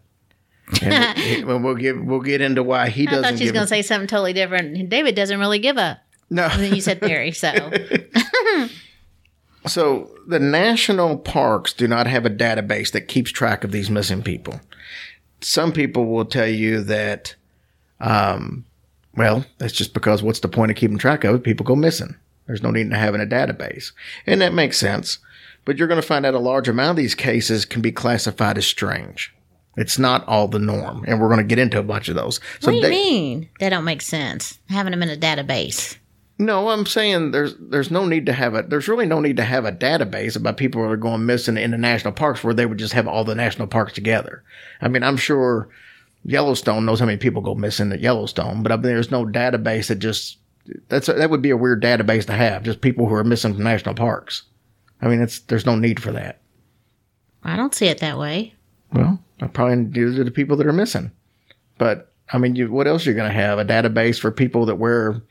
And 0.82 1.46
we'll, 1.46 1.60
we'll 1.60 1.76
get 1.76 2.04
we'll 2.04 2.22
get 2.22 2.42
into 2.42 2.64
why 2.64 2.90
he 2.90 3.08
I 3.08 3.12
doesn't. 3.12 3.24
thought 3.24 3.38
she 3.38 3.44
was 3.44 3.52
going 3.52 3.66
to 3.66 3.68
say 3.68 3.82
something 3.82 4.08
totally 4.08 4.34
different. 4.34 4.90
David 4.90 5.16
doesn't 5.16 5.40
really 5.40 5.60
give 5.60 5.78
a. 5.78 6.02
no. 6.30 6.46
And 6.46 6.64
then 6.64 6.74
you 6.74 6.82
said 6.82 7.00
theory, 7.02 7.32
so 7.32 7.52
So 9.68 10.10
the 10.28 10.40
national 10.40 11.18
parks 11.20 11.72
do 11.74 11.88
not 11.88 12.08
have 12.08 12.26
a 12.26 12.30
database 12.32 12.92
that 12.94 13.02
keeps 13.02 13.32
track 13.32 13.64
of 13.64 13.72
these 13.72 13.92
missing 13.92 14.24
people. 14.24 14.60
Some 15.42 15.72
people 15.72 16.08
will 16.08 16.26
tell 16.26 16.48
you 16.48 16.82
that, 16.84 17.36
um, 18.00 18.66
well, 19.16 19.46
that's 19.58 19.74
just 19.74 19.94
because 19.94 20.24
what's 20.24 20.40
the 20.40 20.48
point 20.48 20.72
of 20.72 20.78
keeping 20.78 20.98
track 20.98 21.24
of 21.24 21.36
it? 21.36 21.44
People 21.44 21.66
go 21.66 21.76
missing. 21.76 22.16
There's 22.48 22.64
no 22.64 22.72
need 22.72 22.82
in 22.82 22.92
having 22.92 23.22
a 23.22 23.26
database. 23.26 23.92
And 24.26 24.42
that 24.42 24.54
makes 24.54 24.78
sense. 24.78 25.20
But 25.66 25.78
you're 25.78 25.88
going 25.88 26.02
to 26.02 26.08
find 26.08 26.26
out 26.26 26.34
a 26.34 26.40
large 26.40 26.68
amount 26.68 26.92
of 26.92 26.96
these 26.98 27.16
cases 27.16 27.66
can 27.66 27.82
be 27.82 27.92
classified 27.92 28.58
as 28.58 28.66
strange. 28.66 29.34
It's 29.78 30.00
not 30.00 30.28
all 30.28 30.48
the 30.48 30.60
norm. 30.60 31.06
And 31.08 31.20
we're 31.22 31.28
going 31.30 31.38
to 31.40 31.44
get 31.46 31.60
into 31.60 31.80
a 31.80 31.84
bunch 31.84 32.10
of 32.10 32.16
those. 32.16 32.40
So 32.60 32.68
what 32.68 32.72
do 32.72 32.76
you 32.78 32.82
Da- 32.84 32.90
mean? 32.90 33.50
That 33.60 33.70
don't 33.70 33.86
make 33.86 34.02
sense. 34.02 34.60
Having 34.70 34.92
them 34.92 35.04
in 35.04 35.10
a 35.10 35.16
database. 35.16 35.98
No, 36.40 36.70
I'm 36.70 36.88
saying 36.88 37.30
there's 37.32 37.54
there's 37.60 37.92
no 37.92 38.04
need 38.08 38.26
to 38.26 38.34
have 38.34 38.56
a 38.56 38.64
there's 38.64 38.88
really 38.88 39.06
no 39.06 39.20
need 39.20 39.38
to 39.38 39.44
have 39.44 39.64
a 39.64 39.72
database 39.72 40.36
about 40.36 40.58
people 40.58 40.82
that 40.82 40.88
are 40.90 40.98
going 40.98 41.24
missing 41.28 41.56
in 41.56 41.70
the 41.70 41.78
national 41.78 42.14
parks 42.14 42.44
where 42.44 42.56
they 42.56 42.66
would 42.66 42.80
just 42.80 42.94
have 42.94 43.08
all 43.08 43.24
the 43.24 43.36
national 43.36 43.68
parks 43.68 43.94
together. 43.94 44.44
I 44.82 44.88
mean, 44.88 45.04
I'm 45.04 45.18
sure 45.18 45.70
Yellowstone 46.24 46.86
knows 46.86 47.00
how 47.00 47.06
many 47.06 47.18
people 47.18 47.42
go 47.42 47.56
missing 47.56 47.92
at 47.92 48.00
Yellowstone, 48.00 48.64
but 48.64 48.72
I 48.72 48.76
mean, 48.76 48.84
there's 48.84 49.12
no 49.12 49.26
database 49.26 49.88
that 49.88 50.00
just 50.00 50.38
that's 50.88 51.08
that 51.08 51.30
would 51.30 51.42
be 51.42 51.50
a 51.50 51.58
weird 51.58 51.82
database 51.82 52.26
to 52.28 52.34
have, 52.34 52.64
just 52.64 52.82
people 52.82 53.08
who 53.08 53.16
are 53.16 53.24
missing 53.24 53.54
from 53.54 53.64
national 53.64 53.96
parks. 53.96 54.44
I 55.02 55.08
mean, 55.08 55.22
it's 55.22 55.40
there's 55.40 55.66
no 55.66 55.76
need 55.76 56.02
for 56.02 56.12
that. 56.12 56.40
I 57.44 57.56
don't 57.56 57.74
see 57.74 57.88
it 57.88 58.00
that 58.00 58.20
way. 58.20 58.54
Well, 58.94 59.20
I 59.42 59.48
probably 59.48 59.84
do 59.86 60.16
to 60.16 60.24
the 60.24 60.32
people 60.32 60.58
that 60.58 60.68
are 60.68 60.74
missing. 60.74 61.12
But 61.78 62.14
I 62.32 62.38
mean, 62.38 62.56
you, 62.56 62.72
what 62.72 62.88
else 62.88 63.06
are 63.06 63.10
you 63.10 63.16
going 63.16 63.30
to 63.30 63.36
have? 63.36 63.58
A 63.58 63.66
database 63.66 64.20
for 64.20 64.32
people 64.32 64.68
that 64.68 64.76
wear, 64.76 65.22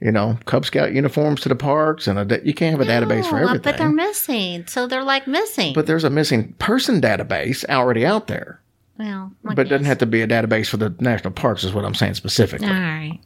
you 0.00 0.10
know, 0.10 0.38
Cub 0.46 0.64
Scout 0.64 0.92
uniforms 0.92 1.42
to 1.42 1.50
the 1.50 1.56
parks, 1.56 2.06
and 2.06 2.18
a 2.18 2.24
da- 2.24 2.42
you 2.42 2.54
can't 2.54 2.78
have 2.78 2.88
a 2.88 2.90
database 2.90 3.28
for 3.28 3.38
No, 3.38 3.48
everything. 3.48 3.62
But 3.62 3.76
they're 3.76 3.90
missing. 3.90 4.66
So 4.66 4.86
they're 4.86 5.04
like 5.04 5.26
missing. 5.26 5.74
But 5.74 5.86
there's 5.86 6.04
a 6.04 6.10
missing 6.10 6.54
person 6.54 7.00
database 7.02 7.64
already 7.68 8.06
out 8.06 8.28
there. 8.28 8.62
Well, 8.98 9.32
I 9.46 9.54
But 9.54 9.66
it 9.66 9.70
doesn't 9.70 9.86
have 9.86 9.98
to 9.98 10.06
be 10.06 10.22
a 10.22 10.26
database 10.26 10.68
for 10.68 10.76
the 10.76 10.94
national 10.98 11.32
parks, 11.32 11.64
is 11.64 11.72
what 11.72 11.84
I'm 11.84 11.94
saying 11.94 12.14
specifically. 12.14 12.66
All 12.66 12.74
right. 12.74 13.20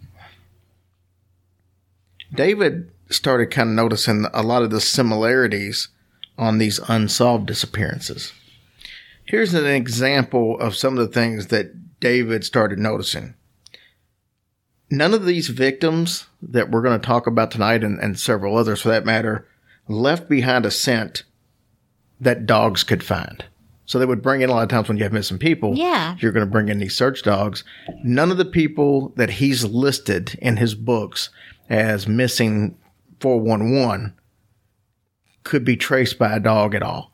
David 2.34 2.90
started 3.10 3.50
kind 3.50 3.70
of 3.70 3.74
noticing 3.74 4.26
a 4.32 4.42
lot 4.42 4.62
of 4.62 4.70
the 4.70 4.80
similarities 4.80 5.88
on 6.38 6.58
these 6.58 6.78
unsolved 6.88 7.46
disappearances. 7.46 8.32
Here's 9.24 9.54
an 9.54 9.66
example 9.66 10.58
of 10.58 10.74
some 10.74 10.98
of 10.98 11.06
the 11.06 11.12
things 11.12 11.48
that 11.48 12.00
David 12.00 12.44
started 12.44 12.78
noticing. 12.78 13.34
None 14.90 15.14
of 15.14 15.24
these 15.24 15.48
victims 15.48 16.26
that 16.42 16.70
we're 16.70 16.82
going 16.82 17.00
to 17.00 17.06
talk 17.06 17.26
about 17.26 17.50
tonight, 17.50 17.82
and, 17.82 17.98
and 17.98 18.18
several 18.18 18.56
others 18.56 18.82
for 18.82 18.88
that 18.88 19.06
matter, 19.06 19.46
left 19.88 20.28
behind 20.28 20.66
a 20.66 20.70
scent 20.70 21.22
that 22.20 22.46
dogs 22.46 22.84
could 22.84 23.02
find. 23.02 23.44
So 23.86 23.98
they 23.98 24.06
would 24.06 24.22
bring 24.22 24.40
in 24.40 24.48
a 24.50 24.52
lot 24.52 24.62
of 24.62 24.68
times 24.68 24.88
when 24.88 24.96
you 24.96 25.02
have 25.04 25.12
missing 25.12 25.38
people. 25.38 25.74
Yeah. 25.76 26.16
You're 26.20 26.32
going 26.32 26.46
to 26.46 26.50
bring 26.50 26.68
in 26.68 26.78
these 26.78 26.94
search 26.94 27.22
dogs. 27.22 27.64
None 28.04 28.30
of 28.30 28.36
the 28.36 28.44
people 28.44 29.08
that 29.16 29.30
he's 29.30 29.64
listed 29.64 30.38
in 30.40 30.56
his 30.56 30.74
books 30.74 31.30
as 31.68 32.06
missing 32.06 32.76
411 33.20 34.14
could 35.44 35.64
be 35.64 35.76
traced 35.76 36.18
by 36.18 36.32
a 36.34 36.40
dog 36.40 36.74
at 36.74 36.82
all. 36.82 37.10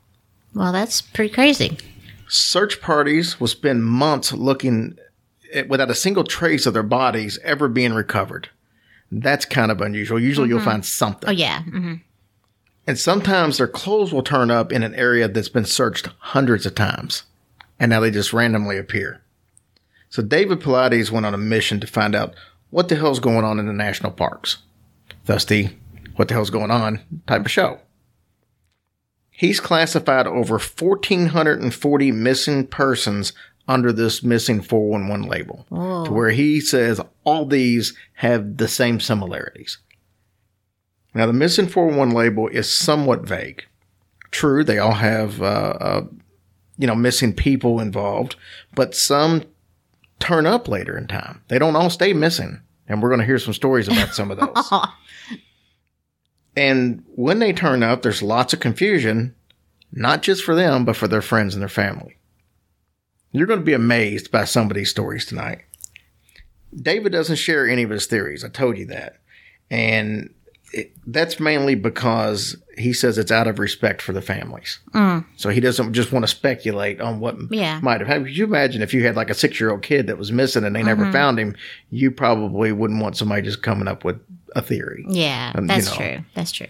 Well, 0.55 0.73
that's 0.73 1.01
pretty 1.01 1.33
crazy. 1.33 1.79
Search 2.29 2.81
parties 2.81 3.41
will 3.41 3.47
spend 3.47 3.85
months 3.85 4.33
looking 4.33 4.99
at, 5.55 5.69
without 5.69 5.91
a 5.91 5.95
single 5.95 6.25
trace 6.25 6.67
of 6.67 6.75
their 6.75 6.83
bodies 6.83 7.39
ever 7.43 7.69
being 7.69 7.95
recovered. 7.95 8.51
That's 9.11 9.47
kind 9.47 9.71
of 9.71 9.81
unusual. 9.81 10.21
Usually 10.21 10.49
you'll 10.49 10.61
find 10.61 10.85
something. 10.85 11.29
Oh 11.29 11.33
yeah. 11.33 11.63
hmm 11.63 11.95
And 12.89 12.99
sometimes 12.99 13.59
their 13.59 13.69
clothes 13.69 14.15
will 14.15 14.23
turn 14.23 14.51
up 14.51 14.73
in 14.73 14.83
an 14.83 14.95
area 14.95 15.29
that's 15.29 15.51
been 15.51 15.67
searched 15.67 16.09
hundreds 16.21 16.65
of 16.65 16.75
times. 16.75 17.25
And 17.79 17.91
now 17.91 18.01
they 18.01 18.11
just 18.11 18.33
randomly 18.33 18.79
appear. 18.79 19.21
So 20.09 20.23
David 20.23 20.61
Paulides 20.61 21.11
went 21.11 21.27
on 21.27 21.35
a 21.35 21.39
mission 21.39 21.81
to 21.81 21.87
find 21.87 22.15
out 22.15 22.35
what 22.71 22.89
the 22.89 22.97
hell's 22.97 23.21
going 23.21 23.45
on 23.45 23.59
in 23.59 23.67
the 23.67 23.75
national 23.75 24.13
parks. 24.13 24.57
Thus 25.27 25.45
the 25.45 25.69
what 26.17 26.29
the 26.29 26.35
hell's 26.35 26.49
going 26.49 26.71
on 26.71 27.01
type 27.27 27.45
of 27.45 27.51
show. 27.51 27.79
He's 29.29 29.61
classified 29.61 30.27
over 30.27 30.59
1,440 30.59 32.13
missing 32.13 32.67
persons 32.67 33.35
under 33.69 33.93
this 33.93 34.23
missing 34.23 34.63
411 34.63 35.29
label. 35.29 35.67
To 35.69 35.77
oh. 35.77 36.11
where 36.11 36.31
he 36.31 36.59
says 36.63 37.03
all 37.25 37.45
these 37.45 37.93
have 38.15 38.57
the 38.57 38.67
same 38.67 38.99
similarities. 38.99 39.77
Now, 41.15 41.27
the 41.27 41.33
missing 41.33 41.67
411 41.67 42.15
label 42.15 42.49
is 42.49 42.71
somewhat 42.71 43.27
vague. 43.27 43.65
True, 44.31 44.63
they 44.63 44.79
all 44.79 44.93
have, 44.93 45.41
uh, 45.41 45.45
uh, 45.81 46.07
you 46.77 46.87
know, 46.87 46.95
missing 46.95 47.33
people 47.33 47.81
involved, 47.81 48.37
but 48.75 48.95
some 48.95 49.45
turn 50.19 50.47
up 50.47 50.69
later 50.69 50.97
in 50.97 51.07
time. 51.07 51.43
They 51.49 51.59
don't 51.59 51.77
all 51.77 51.91
stay 51.91 52.13
missing. 52.13 52.61
And 52.87 53.03
we're 53.03 53.11
going 53.11 53.21
to 53.21 53.27
hear 53.27 53.39
some 53.39 53.55
stories 53.55 53.89
about 53.89 54.15
some 54.15 54.31
of 54.31 54.39
those. 54.55 54.73
and 56.57 57.05
when 57.15 57.39
they 57.39 57.53
turn 57.53 57.83
up, 57.83 58.03
there's 58.03 58.23
lots 58.23 58.53
of 58.53 58.61
confusion, 58.61 59.35
not 59.93 60.23
just 60.23 60.43
for 60.43 60.55
them, 60.55 60.85
but 60.85 60.97
for 60.97 61.09
their 61.09 61.23
friends 61.23 61.55
and 61.55 61.63
their 61.63 61.69
family. 61.69 62.17
You're 63.33 63.47
going 63.47 63.61
to 63.61 63.65
be 63.65 63.75
amazed 63.75 64.31
by 64.31 64.45
some 64.45 64.71
of 64.71 64.75
these 64.75 64.91
stories 64.91 65.27
tonight. 65.27 65.61
David 66.75 67.13
doesn't 67.13 67.37
share 67.37 67.69
any 67.69 67.83
of 67.83 67.91
his 67.91 68.07
theories. 68.07 68.45
I 68.45 68.49
told 68.49 68.79
you 68.79 68.87
that. 68.87 69.21
And 69.71 70.33
it, 70.73 70.93
that's 71.07 71.41
mainly 71.41 71.75
because 71.75 72.57
he 72.77 72.93
says 72.93 73.19
it's 73.19 73.33
out 73.33 73.47
of 73.47 73.59
respect 73.59 74.03
for 74.03 74.13
the 74.13 74.21
families. 74.23 74.79
So 75.37 75.49
he 75.51 75.61
doesn't 75.61 75.95
just 75.95 76.13
want 76.13 76.25
to 76.25 76.29
speculate 76.29 77.01
on 77.01 77.21
what 77.21 77.37
Yeah. 77.51 77.81
might 77.83 78.01
have 78.01 78.07
happened. 78.09 78.27
Could 78.27 78.37
you 78.37 78.45
imagine 78.45 78.83
if 78.83 78.93
you 78.95 79.05
had 79.05 79.17
like 79.17 79.31
a 79.31 79.35
six 79.35 79.59
year 79.61 79.71
old 79.71 79.83
kid 79.83 80.07
that 80.07 80.19
was 80.19 80.31
missing 80.31 80.65
and 80.65 80.77
they 80.77 80.83
never 80.83 81.11
found 81.11 81.39
him? 81.39 81.57
You 81.91 82.11
probably 82.11 82.71
wouldn't 82.73 83.03
want 83.03 83.17
somebody 83.17 83.43
just 83.43 83.63
coming 83.63 83.89
up 83.89 84.05
with 84.05 84.21
a 84.55 84.63
theory. 84.63 85.05
Yeah, 85.09 85.53
Um, 85.55 85.65
you 85.65 85.69
that's 85.69 85.87
know. 85.91 85.97
true. 85.97 86.25
That's 86.35 86.53
true. 86.53 86.67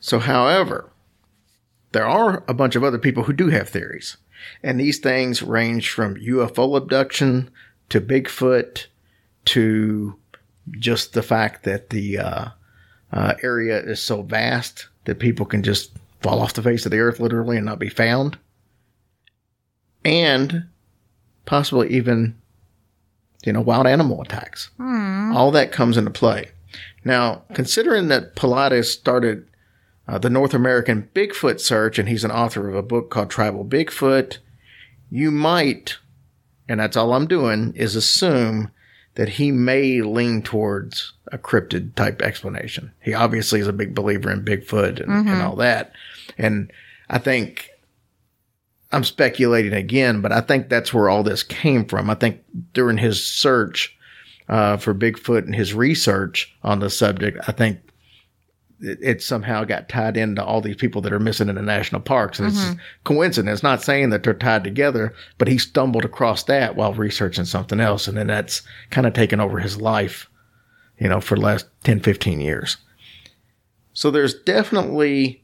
So, 0.00 0.18
however, 0.18 0.90
there 1.92 2.06
are 2.06 2.44
a 2.48 2.54
bunch 2.54 2.76
of 2.76 2.84
other 2.84 2.98
people 2.98 3.24
who 3.24 3.32
do 3.32 3.48
have 3.48 3.68
theories. 3.68 4.16
And 4.62 4.78
these 4.78 4.98
things 4.98 5.42
range 5.42 5.90
from 5.90 6.16
UFO 6.16 6.76
abduction 6.76 7.50
to 7.88 8.00
Bigfoot 8.00 8.86
to 9.46 10.16
just 10.72 11.12
the 11.12 11.22
fact 11.22 11.64
that 11.64 11.90
the 11.90 12.18
uh, 12.18 12.48
uh, 13.12 13.34
area 13.42 13.78
is 13.78 14.02
so 14.02 14.22
vast 14.22 14.88
that 15.04 15.18
people 15.18 15.46
can 15.46 15.62
just 15.62 15.92
fall 16.20 16.40
off 16.40 16.54
the 16.54 16.62
face 16.62 16.84
of 16.84 16.92
the 16.92 16.98
earth 16.98 17.20
literally 17.20 17.56
and 17.56 17.66
not 17.66 17.78
be 17.78 17.88
found. 17.88 18.38
And 20.04 20.66
possibly 21.44 21.90
even, 21.90 22.36
you 23.44 23.52
know, 23.52 23.60
wild 23.60 23.86
animal 23.86 24.22
attacks. 24.22 24.70
All 25.34 25.50
that 25.52 25.72
comes 25.72 25.96
into 25.96 26.10
play. 26.10 26.50
Now, 27.04 27.44
considering 27.54 28.08
that 28.08 28.34
Paulides 28.34 28.86
started 28.86 29.48
uh, 30.08 30.18
the 30.18 30.30
North 30.30 30.54
American 30.54 31.08
Bigfoot 31.14 31.60
search, 31.60 31.98
and 31.98 32.08
he's 32.08 32.24
an 32.24 32.30
author 32.30 32.68
of 32.68 32.74
a 32.74 32.82
book 32.82 33.10
called 33.10 33.30
Tribal 33.30 33.64
Bigfoot, 33.64 34.38
you 35.10 35.30
might, 35.30 35.98
and 36.68 36.80
that's 36.80 36.96
all 36.96 37.12
I'm 37.12 37.26
doing, 37.26 37.72
is 37.74 37.96
assume 37.96 38.70
that 39.16 39.30
he 39.30 39.50
may 39.50 40.02
lean 40.02 40.42
towards 40.42 41.12
a 41.32 41.38
cryptid 41.38 41.94
type 41.94 42.22
explanation. 42.22 42.92
He 43.02 43.12
obviously 43.14 43.60
is 43.60 43.66
a 43.66 43.72
big 43.72 43.94
believer 43.94 44.30
in 44.30 44.44
Bigfoot 44.44 45.00
and, 45.00 45.28
and 45.28 45.42
all 45.42 45.56
that. 45.56 45.92
And 46.38 46.70
I 47.08 47.18
think 47.18 47.70
I'm 48.92 49.04
speculating 49.04 49.72
again, 49.72 50.20
but 50.20 50.32
I 50.32 50.40
think 50.40 50.68
that's 50.68 50.94
where 50.94 51.08
all 51.08 51.22
this 51.22 51.42
came 51.42 51.86
from. 51.86 52.08
I 52.08 52.14
think 52.14 52.42
during 52.72 52.98
his 52.98 53.24
search 53.24 53.96
uh, 54.48 54.76
for 54.76 54.94
Bigfoot 54.94 55.44
and 55.44 55.54
his 55.54 55.74
research 55.74 56.54
on 56.62 56.80
the 56.80 56.90
subject, 56.90 57.38
I 57.48 57.52
think 57.52 57.80
it, 58.80 58.98
it 59.00 59.22
somehow 59.22 59.64
got 59.64 59.88
tied 59.88 60.16
into 60.16 60.44
all 60.44 60.60
these 60.60 60.76
people 60.76 61.00
that 61.02 61.12
are 61.12 61.20
missing 61.20 61.48
in 61.48 61.54
the 61.54 61.62
national 61.62 62.00
parks. 62.00 62.38
And 62.38 62.48
it's 62.48 62.62
just 62.62 62.78
coincidence, 63.04 63.62
not 63.62 63.82
saying 63.82 64.10
that 64.10 64.22
they're 64.22 64.34
tied 64.34 64.64
together, 64.64 65.14
but 65.38 65.48
he 65.48 65.58
stumbled 65.58 66.04
across 66.04 66.44
that 66.44 66.76
while 66.76 66.94
researching 66.94 67.44
something 67.44 67.80
else. 67.80 68.06
And 68.08 68.16
then 68.16 68.26
that's 68.26 68.62
kind 68.90 69.06
of 69.06 69.14
taken 69.14 69.40
over 69.40 69.58
his 69.58 69.80
life, 69.80 70.28
you 70.98 71.08
know, 71.08 71.20
for 71.20 71.36
the 71.36 71.42
last 71.42 71.66
10, 71.84 72.00
15 72.00 72.40
years. 72.40 72.76
So 73.92 74.10
there's 74.10 74.34
definitely 74.34 75.42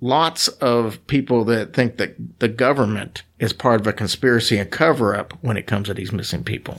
lots 0.00 0.48
of 0.48 1.04
people 1.06 1.44
that 1.44 1.74
think 1.74 1.96
that 1.96 2.38
the 2.38 2.48
government 2.48 3.22
is 3.38 3.52
part 3.52 3.80
of 3.80 3.86
a 3.86 3.92
conspiracy 3.92 4.56
and 4.58 4.70
cover 4.70 5.14
up 5.14 5.32
when 5.42 5.56
it 5.56 5.66
comes 5.66 5.88
to 5.88 5.94
these 5.94 6.12
missing 6.12 6.44
people. 6.44 6.78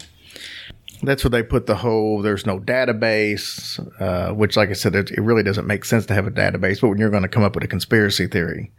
That's 1.01 1.24
where 1.24 1.32
they 1.32 1.44
put 1.44 1.65
the 1.65 1.75
whole 1.75 2.22
there's 2.22 2.46
no 2.46 2.60
database, 2.60 3.79
uh, 4.01 4.34
which, 4.34 4.58
like 4.58 4.70
I 4.70 4.74
said, 4.74 4.96
it, 4.96 5.12
it 5.12 5.22
really 5.22 5.44
doesn't 5.44 5.68
make 5.68 5.86
sense 5.86 6.06
to 6.08 6.13
have 6.13 6.27
a 6.27 6.32
database. 6.32 6.82
But 6.82 6.89
when 6.89 6.98
you're 6.98 7.10
going 7.10 7.24
to 7.24 7.29
come 7.29 7.44
up 7.44 7.56
with 7.56 7.63
a 7.63 7.68
conspiracy 7.68 8.27
theory, 8.27 8.72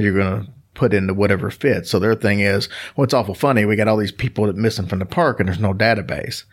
you're 0.00 0.14
going 0.14 0.44
to 0.44 0.50
put 0.74 0.94
into 0.94 1.14
whatever 1.14 1.50
fits. 1.50 1.90
So 1.90 1.98
their 1.98 2.14
thing 2.14 2.40
is, 2.40 2.68
well, 2.96 3.06
awful 3.12 3.34
funny. 3.34 3.64
We 3.64 3.76
got 3.76 3.88
all 3.88 3.96
these 3.96 4.12
people 4.12 4.46
that 4.46 4.56
missing 4.56 4.86
from 4.86 4.98
the 4.98 5.06
park 5.06 5.38
and 5.38 5.48
there's 5.48 5.60
no 5.60 5.74
database. 5.74 6.44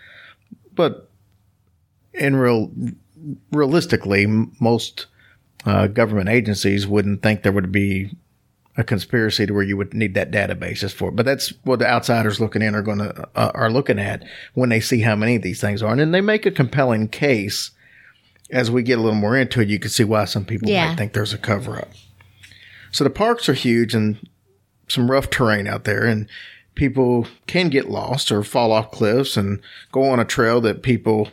But 0.75 1.09
in 2.13 2.35
real, 2.35 2.71
realistically, 3.51 4.27
most 4.59 5.07
uh, 5.65 5.87
government 5.87 6.29
agencies 6.29 6.85
wouldn't 6.85 7.21
think 7.21 7.43
there 7.43 7.51
would 7.51 7.71
be 7.71 8.11
a 8.79 8.83
conspiracy 8.83 9.45
to 9.45 9.53
where 9.53 9.61
you 9.63 9.75
would 9.75 9.93
need 9.93 10.13
that 10.13 10.31
database 10.31 10.77
just 10.77 10.95
for. 10.95 11.11
But 11.11 11.25
that's 11.25 11.49
what 11.65 11.79
the 11.79 11.87
outsiders 11.87 12.39
looking 12.39 12.61
in 12.61 12.73
are 12.73 12.81
going 12.81 12.99
to 12.99 13.27
uh, 13.35 13.51
are 13.53 13.69
looking 13.69 13.99
at 13.99 14.23
when 14.53 14.69
they 14.69 14.79
see 14.79 15.01
how 15.01 15.15
many 15.15 15.35
of 15.35 15.41
these 15.41 15.59
things 15.61 15.83
are, 15.83 15.91
and 15.91 15.99
then 15.99 16.11
they 16.11 16.21
make 16.21 16.45
a 16.45 16.51
compelling 16.51 17.07
case. 17.09 17.71
As 18.51 18.71
we 18.71 18.81
get 18.81 18.97
a 18.97 19.01
little 19.01 19.19
more 19.19 19.37
into 19.37 19.61
it, 19.61 19.67
you 19.69 19.77
can 19.77 19.91
see 19.91 20.03
why 20.03 20.25
some 20.25 20.43
people 20.43 20.69
Yeah. 20.69 20.87
might 20.87 20.97
think 20.97 21.13
there's 21.13 21.33
a 21.33 21.37
cover 21.37 21.77
up. 21.77 21.89
So 22.91 23.03
the 23.03 23.11
parks 23.11 23.47
are 23.47 23.53
huge 23.53 23.93
and 23.93 24.17
some 24.87 25.11
rough 25.11 25.29
terrain 25.29 25.67
out 25.67 25.83
there, 25.83 26.03
and 26.05 26.27
people 26.73 27.27
can 27.45 27.69
get 27.69 27.91
lost 27.91 28.31
or 28.31 28.43
fall 28.43 28.71
off 28.71 28.89
cliffs 28.89 29.37
and 29.37 29.59
go 29.91 30.09
on 30.09 30.19
a 30.19 30.25
trail 30.25 30.61
that 30.61 30.81
people 30.81 31.29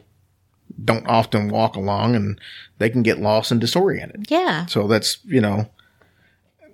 don't 0.84 1.06
often 1.06 1.48
walk 1.48 1.74
along 1.74 2.14
and 2.14 2.38
they 2.78 2.90
can 2.90 3.02
get 3.02 3.18
lost 3.18 3.50
and 3.50 3.62
disoriented. 3.62 4.26
Yeah. 4.30 4.66
So 4.66 4.86
that's, 4.86 5.18
you 5.24 5.40
know, 5.40 5.70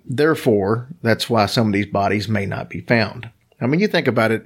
therefore, 0.05 0.87
that's 1.01 1.29
why 1.29 1.45
some 1.45 1.67
of 1.67 1.73
these 1.73 1.87
bodies 1.87 2.27
may 2.27 2.45
not 2.45 2.69
be 2.69 2.81
found. 2.81 3.29
I 3.61 3.67
mean, 3.67 3.79
you 3.79 3.87
think 3.87 4.07
about 4.07 4.31
it, 4.31 4.45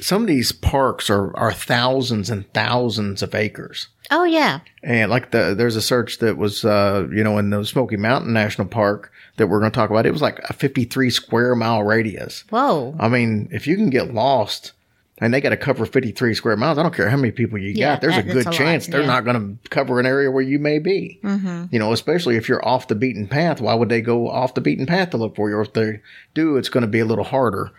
some 0.00 0.22
of 0.22 0.28
these 0.28 0.52
parks 0.52 1.08
are, 1.08 1.36
are 1.36 1.52
thousands 1.52 2.28
and 2.28 2.52
thousands 2.52 3.22
of 3.22 3.34
acres. 3.34 3.88
Oh 4.10 4.24
yeah. 4.24 4.60
And 4.82 5.10
like 5.10 5.30
the, 5.30 5.54
there's 5.56 5.76
a 5.76 5.82
search 5.82 6.18
that 6.18 6.36
was, 6.36 6.64
uh, 6.64 7.08
you 7.10 7.24
know, 7.24 7.38
in 7.38 7.50
the 7.50 7.64
Smoky 7.64 7.96
Mountain 7.96 8.32
National 8.32 8.66
Park 8.68 9.12
that 9.36 9.46
we're 9.46 9.60
going 9.60 9.72
to 9.72 9.74
talk 9.74 9.90
about. 9.90 10.06
It 10.06 10.12
was 10.12 10.22
like 10.22 10.38
a 10.48 10.52
53 10.52 11.10
square 11.10 11.54
mile 11.54 11.82
radius. 11.82 12.44
Whoa. 12.50 12.94
I 12.98 13.08
mean, 13.08 13.48
if 13.50 13.66
you 13.66 13.76
can 13.76 13.90
get 13.90 14.14
lost 14.14 14.72
and 15.18 15.32
they 15.32 15.40
got 15.40 15.48
to 15.50 15.56
cover 15.56 15.86
53 15.86 16.34
square 16.34 16.56
miles, 16.56 16.76
I 16.78 16.82
don't 16.82 16.94
care 16.94 17.08
how 17.08 17.16
many 17.16 17.30
people 17.30 17.58
you 17.58 17.70
Yeah, 17.74 17.94
got, 17.94 18.00
there's 18.02 18.14
that- 18.16 18.26
a 18.28 18.32
good 18.32 18.46
a 18.46 18.50
lot, 18.50 18.54
chance 18.54 18.86
they're 18.86 19.00
yeah. 19.00 19.06
not 19.06 19.24
going 19.24 19.58
to 19.62 19.68
cover 19.70 19.98
an 19.98 20.06
area 20.06 20.30
where 20.30 20.42
you 20.42 20.58
may 20.58 20.78
be. 20.78 21.20
Mm-hmm. 21.24 21.66
You 21.70 21.78
know, 21.78 21.92
especially 21.92 22.36
if 22.36 22.48
you're 22.48 22.66
off 22.66 22.88
the 22.88 22.94
beaten 22.94 23.26
path. 23.26 23.60
Why 23.60 23.74
would 23.74 23.88
they 23.88 24.00
go 24.02 24.28
off 24.28 24.54
the 24.54 24.60
beaten 24.60 24.84
path 24.86 25.10
to 25.10 25.16
look 25.16 25.34
for 25.36 25.48
you? 25.48 25.56
Or 25.56 25.62
if 25.62 25.72
they 25.72 26.00
do, 26.34 26.56
it's 26.56 26.68
going 26.68 26.82
to 26.82 26.88
be 26.88 27.00
a 27.00 27.06
little 27.06 27.24
harder. 27.24 27.70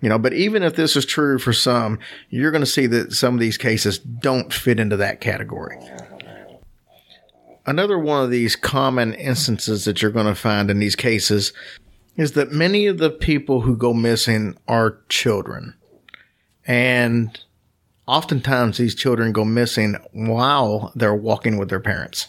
You 0.00 0.08
know, 0.08 0.18
but 0.18 0.32
even 0.32 0.62
if 0.62 0.76
this 0.76 0.94
is 0.94 1.04
true 1.04 1.40
for 1.40 1.52
some, 1.52 1.98
you're 2.30 2.52
going 2.52 2.62
to 2.62 2.66
see 2.70 2.86
that 2.86 3.12
some 3.12 3.34
of 3.34 3.40
these 3.40 3.56
cases 3.58 3.98
don't 3.98 4.52
fit 4.52 4.78
into 4.78 4.96
that 4.98 5.20
category. 5.20 5.76
Another 7.66 7.98
one 7.98 8.24
of 8.24 8.30
these 8.30 8.56
common 8.56 9.12
instances 9.14 9.84
that 9.84 10.00
you're 10.00 10.10
going 10.10 10.26
to 10.26 10.34
find 10.34 10.70
in 10.70 10.78
these 10.78 10.96
cases 10.96 11.52
is 12.16 12.32
that 12.32 12.50
many 12.52 12.86
of 12.86 12.98
the 12.98 13.10
people 13.10 13.60
who 13.62 13.76
go 13.76 13.92
missing 13.92 14.56
are 14.66 14.98
children. 15.08 15.74
And 16.68 17.36
oftentimes 18.06 18.76
these 18.76 18.94
children 18.94 19.32
go 19.32 19.44
missing 19.44 19.96
while 20.12 20.92
they're 20.94 21.14
walking 21.14 21.56
with 21.56 21.70
their 21.70 21.80
parents. 21.80 22.28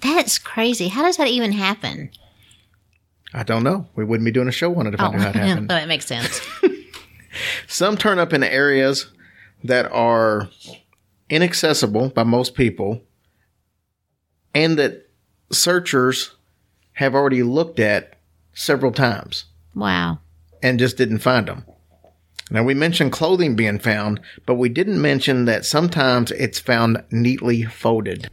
That's 0.00 0.38
crazy. 0.38 0.88
How 0.88 1.02
does 1.02 1.16
that 1.16 1.28
even 1.28 1.52
happen? 1.52 2.10
I 3.34 3.42
don't 3.42 3.64
know. 3.64 3.88
We 3.96 4.04
wouldn't 4.04 4.24
be 4.24 4.30
doing 4.30 4.48
a 4.48 4.52
show 4.52 4.74
on 4.76 4.86
it 4.86 4.94
if 4.94 5.00
oh, 5.00 5.06
I 5.06 5.10
knew 5.10 5.18
how 5.18 5.28
it 5.30 5.34
happened. 5.34 5.68
that 5.70 5.88
makes 5.88 6.06
sense. 6.06 6.40
Some 7.66 7.96
turn 7.96 8.18
up 8.18 8.32
in 8.32 8.42
areas 8.42 9.10
that 9.64 9.90
are 9.90 10.48
inaccessible 11.28 12.10
by 12.10 12.22
most 12.22 12.54
people 12.54 13.02
and 14.54 14.78
that 14.78 15.10
searchers 15.50 16.36
have 16.92 17.14
already 17.14 17.42
looked 17.42 17.78
at 17.78 18.18
several 18.54 18.92
times 18.92 19.44
wow. 19.74 20.18
and 20.62 20.78
just 20.78 20.96
didn't 20.96 21.18
find 21.18 21.46
them. 21.46 21.64
Now, 22.50 22.62
we 22.62 22.74
mentioned 22.74 23.12
clothing 23.12 23.56
being 23.56 23.78
found, 23.78 24.20
but 24.44 24.54
we 24.54 24.68
didn't 24.68 25.00
mention 25.02 25.46
that 25.46 25.66
sometimes 25.66 26.30
it's 26.30 26.60
found 26.60 27.02
neatly 27.10 27.64
folded. 27.64 28.30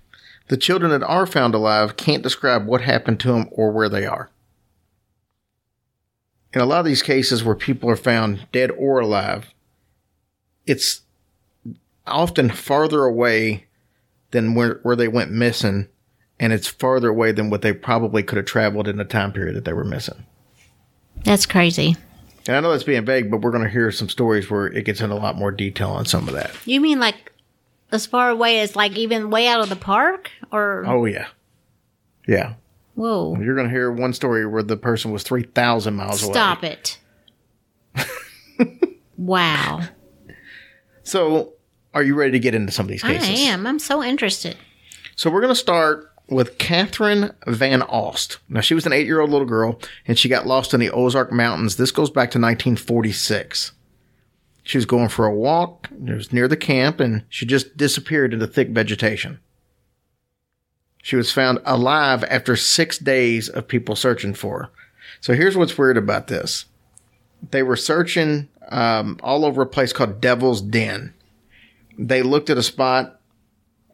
The 0.50 0.58
children 0.58 0.92
that 0.92 1.04
are 1.04 1.26
found 1.26 1.56
alive 1.56 1.98
can't 1.98 2.22
describe 2.22 2.68
what 2.68 2.82
happened 2.82 3.20
to 3.22 3.30
them 3.30 3.50
or 3.52 3.72
where 3.72 3.90
they 3.90 4.06
are. 4.06 4.30
In 6.54 6.62
a 6.62 6.66
lot 6.66 6.80
of 6.80 6.86
these 6.86 7.02
cases 7.02 7.44
where 7.44 7.56
people 7.56 7.90
are 7.90 7.96
found 7.96 8.48
dead 8.52 8.70
or 8.72 9.00
alive, 9.00 9.52
it's 10.68 11.02
often 12.06 12.50
farther 12.50 13.06
away 13.06 13.66
than 14.32 14.54
where, 14.54 14.80
where 14.84 14.96
they 14.96 15.08
went 15.08 15.32
missing, 15.32 15.88
and 16.40 16.54
it's 16.54 16.68
farther 16.68 17.10
away 17.10 17.32
than 17.32 17.50
what 17.50 17.64
they 17.64 17.74
probably 17.74 18.22
could 18.22 18.38
have 18.38 18.46
traveled 18.46 18.88
in 18.88 18.98
the 18.98 19.06
time 19.06 19.32
period 19.32 19.56
that 19.56 19.66
they 19.66 19.74
were 19.74 19.84
missing. 19.84 20.26
That's 21.24 21.48
crazy. 21.48 21.96
And 22.48 22.58
I 22.58 22.60
know 22.60 22.72
that's 22.72 22.84
being 22.84 23.06
vague, 23.06 23.32
but 23.32 23.42
we're 23.42 23.52
going 23.52 23.64
to 23.64 23.70
hear 23.70 23.90
some 23.92 24.10
stories 24.10 24.50
where 24.50 24.68
it 24.68 24.84
gets 24.86 25.00
into 25.02 25.16
a 25.16 25.18
lot 25.18 25.38
more 25.38 25.52
detail 25.52 25.90
on 25.92 26.06
some 26.06 26.28
of 26.28 26.34
that. 26.34 26.52
You 26.66 26.82
mean 26.82 27.00
like 27.00 27.32
as 27.92 28.06
far 28.06 28.30
away 28.30 28.60
as 28.60 28.76
like 28.76 28.98
even 28.98 29.30
way 29.30 29.48
out 29.48 29.62
of 29.62 29.70
the 29.70 29.76
park? 29.78 30.30
Or 30.52 30.84
Oh, 30.86 31.06
yeah. 31.06 31.28
Yeah. 32.28 32.56
whoa. 32.96 33.38
You're 33.40 33.56
going 33.56 33.68
to 33.68 33.74
hear 33.74 33.92
one 33.92 34.14
story 34.14 34.46
where 34.46 34.64
the 34.64 34.78
person 34.78 35.12
was 35.12 35.24
3,000 35.24 35.94
miles 35.96 36.24
away. 36.24 36.34
Stop 36.34 36.64
it. 36.64 36.98
wow. 39.18 39.82
So, 41.04 41.54
are 41.94 42.04
you 42.04 42.16
ready 42.16 42.32
to 42.32 42.40
get 42.40 42.56
into 42.56 42.72
some 42.72 42.86
of 42.86 42.90
these 42.90 43.04
cases? 43.04 43.28
I 43.28 43.34
am. 43.34 43.68
I'm 43.68 43.80
so 43.80 44.02
interested. 44.04 44.56
So, 45.16 45.30
we're 45.30 45.42
going 45.42 45.52
to 45.54 45.60
start 45.60 46.13
with 46.34 46.58
Catherine 46.58 47.34
Van 47.48 47.82
Alst. 47.82 48.38
Now, 48.50 48.62
she 48.62 48.74
was 48.74 48.86
an 48.86 48.94
eight 48.94 49.06
year 49.06 49.20
old 49.20 49.30
little 49.30 49.48
girl 49.48 49.80
and 50.08 50.18
she 50.18 50.30
got 50.30 50.48
lost 50.48 50.74
in 50.74 50.80
the 50.80 50.92
Ozark 50.92 51.32
Mountains. 51.32 51.78
This 51.78 51.92
goes 51.92 52.10
back 52.10 52.32
to 52.32 52.40
1946. 52.40 53.72
She 54.64 54.78
was 54.78 54.86
going 54.86 55.10
for 55.10 55.26
a 55.26 55.36
walk. 55.36 55.90
It 55.92 56.14
was 56.14 56.34
near 56.34 56.48
the 56.48 56.58
camp 56.58 57.00
and 57.00 57.24
she 57.30 57.46
just 57.46 57.76
disappeared 57.78 58.34
into 58.34 58.48
thick 58.48 58.70
vegetation. 58.70 59.40
She 61.02 61.18
was 61.18 61.32
found 61.32 61.60
alive 61.66 62.24
after 62.26 62.56
six 62.56 62.98
days 62.98 63.50
of 63.50 63.68
people 63.68 63.96
searching 63.96 64.34
for 64.34 64.64
her. 64.64 64.70
So 65.20 65.34
here's 65.34 65.58
what's 65.58 65.78
weird 65.78 65.98
about 65.98 66.28
this. 66.28 66.66
They 67.52 67.62
were 67.62 67.76
searching 67.76 68.48
um, 68.70 69.20
all 69.22 69.44
over 69.44 69.62
a 69.62 69.68
place 69.68 69.92
called 69.92 70.22
Devil's 70.22 70.62
Den. 70.62 71.14
They 71.98 72.22
looked 72.24 72.50
at 72.50 72.58
a 72.58 72.64
spot 72.64 73.20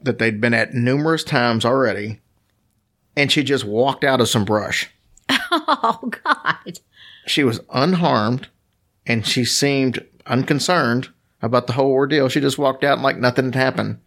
that 0.02 0.20
they'd 0.20 0.40
been 0.40 0.54
at 0.54 0.74
numerous 0.74 1.24
times 1.24 1.66
already, 1.66 2.22
and 3.20 3.30
she 3.32 3.44
just 3.44 3.66
walked 3.66 4.04
out 4.06 4.22
of 4.22 4.30
some 4.30 4.46
brush. 4.46 4.90
Oh 5.52 6.12
God. 6.24 6.80
She 7.28 7.44
was 7.44 7.60
unharmed, 7.72 8.48
and 9.06 9.26
she 9.26 9.46
seemed 9.46 10.06
unconcerned 10.26 11.10
about 11.42 11.68
the 11.68 11.74
whole 11.74 11.92
ordeal. 11.92 12.30
She 12.30 12.40
just 12.40 12.58
walked 12.58 12.84
out 12.84 13.00
like 13.02 13.18
nothing 13.18 13.46
had 13.46 13.56
happened. 13.56 14.00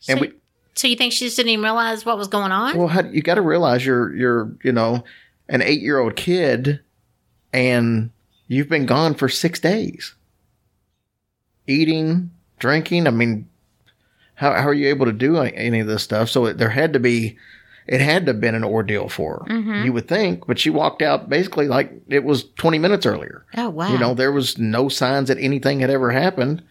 So, 0.00 0.12
And 0.12 0.20
we, 0.20 0.32
so 0.74 0.88
you 0.88 0.96
think 0.96 1.12
she 1.12 1.24
just 1.24 1.36
didn't 1.36 1.50
even 1.50 1.64
realize 1.64 2.04
what 2.06 2.16
was 2.18 2.28
going 2.28 2.52
on? 2.52 2.76
well, 2.76 2.86
how, 2.88 3.04
you 3.04 3.22
got 3.22 3.34
to 3.36 3.42
realize 3.42 3.84
you're 3.84 4.14
you're 4.14 4.52
you 4.62 4.72
know 4.72 5.04
an 5.48 5.62
eight 5.62 5.80
year 5.80 5.98
old 5.98 6.16
kid, 6.16 6.80
and 7.52 8.10
you've 8.46 8.68
been 8.68 8.86
gone 8.86 9.14
for 9.14 9.28
six 9.28 9.58
days, 9.58 10.14
eating, 11.66 12.30
drinking. 12.58 13.06
I 13.06 13.10
mean, 13.10 13.48
how 14.34 14.52
how 14.52 14.68
are 14.68 14.74
you 14.74 14.88
able 14.88 15.06
to 15.06 15.12
do 15.12 15.38
any 15.38 15.80
of 15.80 15.86
this 15.86 16.02
stuff? 16.02 16.28
So 16.30 16.46
it, 16.46 16.58
there 16.58 16.70
had 16.70 16.92
to 16.92 17.00
be, 17.00 17.38
it 17.90 18.00
had 18.00 18.24
to 18.24 18.32
have 18.32 18.40
been 18.40 18.54
an 18.54 18.64
ordeal 18.64 19.08
for 19.08 19.44
her. 19.46 19.52
Mm-hmm. 19.52 19.84
You 19.84 19.92
would 19.92 20.08
think, 20.08 20.46
but 20.46 20.58
she 20.58 20.70
walked 20.70 21.02
out 21.02 21.28
basically 21.28 21.68
like 21.68 21.92
it 22.08 22.24
was 22.24 22.44
twenty 22.56 22.78
minutes 22.78 23.04
earlier. 23.04 23.44
oh 23.56 23.68
wow. 23.68 23.92
You 23.92 23.98
know, 23.98 24.14
there 24.14 24.32
was 24.32 24.56
no 24.56 24.88
signs 24.88 25.28
that 25.28 25.38
anything 25.38 25.80
had 25.80 25.90
ever 25.90 26.10
happened 26.10 26.62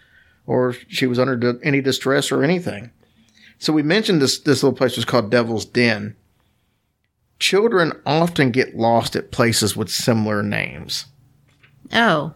or 0.50 0.74
she 0.88 1.06
was 1.06 1.20
under 1.20 1.60
any 1.64 1.80
distress 1.80 2.32
or 2.32 2.44
anything. 2.44 2.90
So 3.60 3.72
we 3.72 3.84
mentioned 3.84 4.20
this, 4.20 4.40
this 4.40 4.64
little 4.64 4.76
place 4.76 4.96
was 4.96 5.06
called 5.06 5.30
Devil's 5.30 5.64
Den. 5.64 6.16
Children 7.38 7.94
often 8.04 8.50
get 8.50 8.76
lost 8.76 9.16
at 9.16 9.32
places 9.32 9.78
with 9.78 9.92
similar 9.92 10.42
names. 10.42 11.06
oh. 11.94 12.34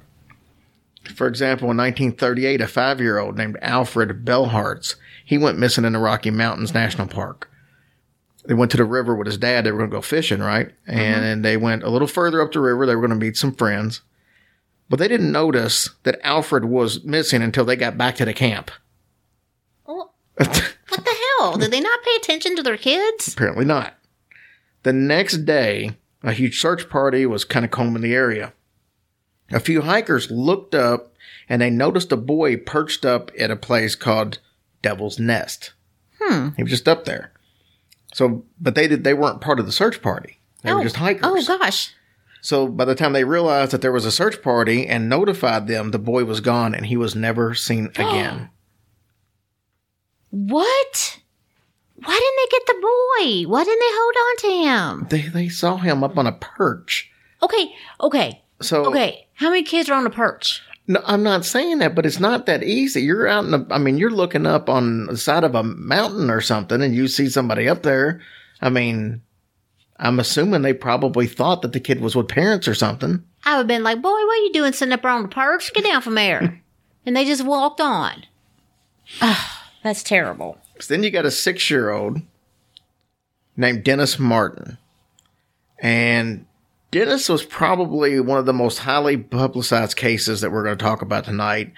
For 1.16 1.28
example, 1.28 1.70
in 1.70 1.76
1938, 1.76 2.62
a 2.62 2.68
five 2.68 3.02
year 3.02 3.18
old 3.18 3.36
named 3.36 3.58
Alfred 3.62 4.24
Beilhartz, 4.24 4.96
he 5.26 5.38
went 5.38 5.58
missing 5.58 5.84
in 5.84 5.94
the 5.94 6.00
Rocky 6.00 6.30
Mountains 6.30 6.74
National 6.74 7.08
Park. 7.08 7.50
They 8.46 8.54
went 8.54 8.72
to 8.72 8.78
the 8.78 8.86
river 8.86 9.16
with 9.16 9.28
his 9.28 9.38
dad. 9.38 9.64
They 9.64 9.72
were 9.72 9.78
going 9.78 9.90
to 9.90 9.98
go 9.98 10.02
fishing, 10.02 10.40
right? 10.40 10.72
And 10.86 11.24
then 11.24 11.42
they 11.44 11.56
went 11.56 11.84
a 11.84 11.90
little 11.90 12.08
further 12.08 12.42
up 12.42 12.52
the 12.52 12.60
river. 12.60 12.86
They 12.86 12.96
were 12.96 13.02
going 13.02 13.18
to 13.18 13.26
meet 13.26 13.38
some 13.38 13.54
friends. 13.54 14.02
But 14.90 15.00
they 15.00 15.08
didn't 15.08 15.32
notice 15.32 15.90
that 16.04 16.20
Alfred 16.24 16.66
was 16.66 17.04
missing 17.04 17.42
until 17.42 17.66
they 17.66 17.76
got 17.76 17.98
back 17.98 18.16
to 18.16 18.26
the 18.26 18.34
camp. 18.34 18.70
Well, 19.88 20.14
what 20.36 20.74
the 20.90 21.16
hell? 21.40 21.58
Did 21.58 21.72
they 21.72 21.80
not 21.80 22.04
pay 22.04 22.16
attention 22.18 22.56
to 22.58 22.64
their 22.64 22.78
kids? 22.78 23.34
Apparently 23.34 23.66
not. 23.66 23.98
The 24.84 24.94
next 24.94 25.46
day, 25.46 25.92
a 26.22 26.34
huge 26.34 26.60
search 26.60 26.90
party 26.90 27.26
was 27.26 27.46
kind 27.46 27.66
of 27.66 27.72
combing 27.72 28.04
the 28.04 28.14
area. 28.14 28.54
A 29.52 29.60
few 29.60 29.82
hikers 29.82 30.32
looked 30.32 30.76
up 30.76 31.14
and 31.50 31.62
they 31.62 31.70
noticed 31.70 32.12
a 32.12 32.18
boy 32.18 32.58
perched 32.58 33.06
up 33.06 33.32
at 33.38 33.52
a 33.52 33.56
place 33.56 33.96
called 33.96 34.40
Devil's 34.82 35.20
Nest. 35.20 35.74
Hmm. 36.22 36.50
He 36.56 36.64
was 36.64 36.72
just 36.72 36.88
up 36.88 37.06
there. 37.06 37.33
So, 38.14 38.46
but 38.60 38.76
they 38.76 38.88
did, 38.88 39.04
they 39.04 39.14
weren't 39.14 39.42
part 39.42 39.60
of 39.60 39.66
the 39.66 39.72
search 39.72 40.02
party. 40.02 40.40
They 40.62 40.72
oh. 40.72 40.78
were 40.78 40.84
just 40.84 40.96
hikers. 40.96 41.24
Oh 41.26 41.58
gosh. 41.58 41.94
So 42.42 42.68
by 42.68 42.86
the 42.86 42.96
time 42.96 43.14
they 43.14 43.24
realized 43.24 43.72
that 43.72 43.82
there 43.82 43.92
was 43.92 44.06
a 44.06 44.12
search 44.12 44.42
party 44.42 44.86
and 44.86 45.08
notified 45.08 45.68
them, 45.68 45.92
the 45.92 46.00
boy 46.00 46.26
was 46.26 46.42
gone 46.42 46.76
and 46.76 46.86
he 46.86 46.98
was 46.98 47.16
never 47.16 47.54
seen 47.54 47.88
again. 47.96 48.50
What? 50.30 51.20
Why 51.96 52.14
didn't 52.14 52.38
they 52.38 52.58
get 52.58 52.66
the 52.68 52.82
boy? 52.82 53.50
Why 53.50 53.64
didn't 53.64 53.80
they 53.80 53.86
hold 53.90 54.16
on 54.18 54.38
to 54.38 54.68
him? 54.68 55.08
they 55.10 55.30
they 55.30 55.48
saw 55.48 55.78
him 55.78 56.04
up 56.04 56.18
on 56.18 56.28
a 56.28 56.34
perch. 56.34 57.10
Okay, 57.42 57.74
okay, 58.02 58.44
So 58.62 58.86
okay. 58.86 59.28
How 59.36 59.50
many 59.50 59.64
kids 59.64 59.90
are 59.90 59.94
on 59.94 60.04
the 60.04 60.10
perch? 60.10 60.62
No, 60.88 61.02
I'm 61.06 61.24
not 61.24 61.46
saying 61.46 61.78
that, 61.80 61.96
but 61.96 62.06
it's 62.06 62.20
not 62.20 62.46
that 62.46 62.64
easy. 62.64 63.02
You're 63.02 63.28
out 63.28 63.46
in 63.46 63.52
the, 63.52 63.66
I 63.72 63.78
mean, 63.78 63.98
you're 63.98 64.10
looking 64.10 64.46
up 64.46 64.70
on 64.70 65.06
the 65.06 65.18
side 65.18 65.46
of 65.46 65.56
a 65.56 65.64
mountain 65.64 66.30
or 66.30 66.42
something 66.42 66.82
and 66.82 66.94
you 66.94 67.08
see 67.08 67.30
somebody 67.30 67.70
up 67.70 67.84
there. 67.84 68.22
I 68.62 68.70
mean, 68.70 69.22
I'm 69.98 70.20
assuming 70.20 70.62
they 70.62 70.74
probably 70.74 71.28
thought 71.28 71.62
that 71.62 71.72
the 71.72 71.80
kid 71.80 72.02
was 72.02 72.16
with 72.16 72.28
parents 72.28 72.68
or 72.68 72.76
something. 72.76 73.24
I 73.46 73.54
would 73.54 73.60
have 73.60 73.68
been 73.68 73.84
like, 73.84 74.02
boy, 74.02 74.10
what 74.10 74.40
are 74.40 74.44
you 74.44 74.54
doing 74.54 74.74
sitting 74.74 74.94
up 74.94 75.06
on 75.06 75.24
the 75.24 75.28
perch? 75.30 75.74
Get 75.74 75.86
down 75.86 76.02
from 76.02 76.16
there. 76.16 76.62
and 77.06 77.16
they 77.16 77.26
just 77.26 77.46
walked 77.46 77.80
on. 77.80 78.24
That's 79.84 80.04
terrible. 80.04 80.58
So 80.80 80.94
then 80.94 81.04
you 81.04 81.12
got 81.12 81.26
a 81.26 81.32
six 81.32 81.70
year 81.70 81.92
old 81.92 82.22
named 83.56 83.84
Dennis 83.84 84.20
Martin. 84.20 84.78
And 85.80 86.46
Dennis 86.94 87.28
was 87.28 87.44
probably 87.44 88.20
one 88.20 88.38
of 88.38 88.46
the 88.46 88.54
most 88.54 88.80
highly 88.80 89.18
publicized 89.18 89.98
cases 89.98 90.42
that 90.42 90.52
we're 90.52 90.64
going 90.64 90.78
to 90.78 90.84
talk 90.84 91.02
about 91.02 91.26
tonight. 91.26 91.74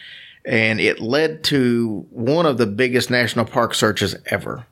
And 0.46 0.80
it 0.80 1.00
led 1.00 1.44
to 1.46 2.06
one 2.12 2.46
of 2.46 2.58
the 2.58 2.68
biggest 2.68 3.10
national 3.10 3.46
park 3.46 3.74
searches 3.74 4.16
ever. 4.28 4.68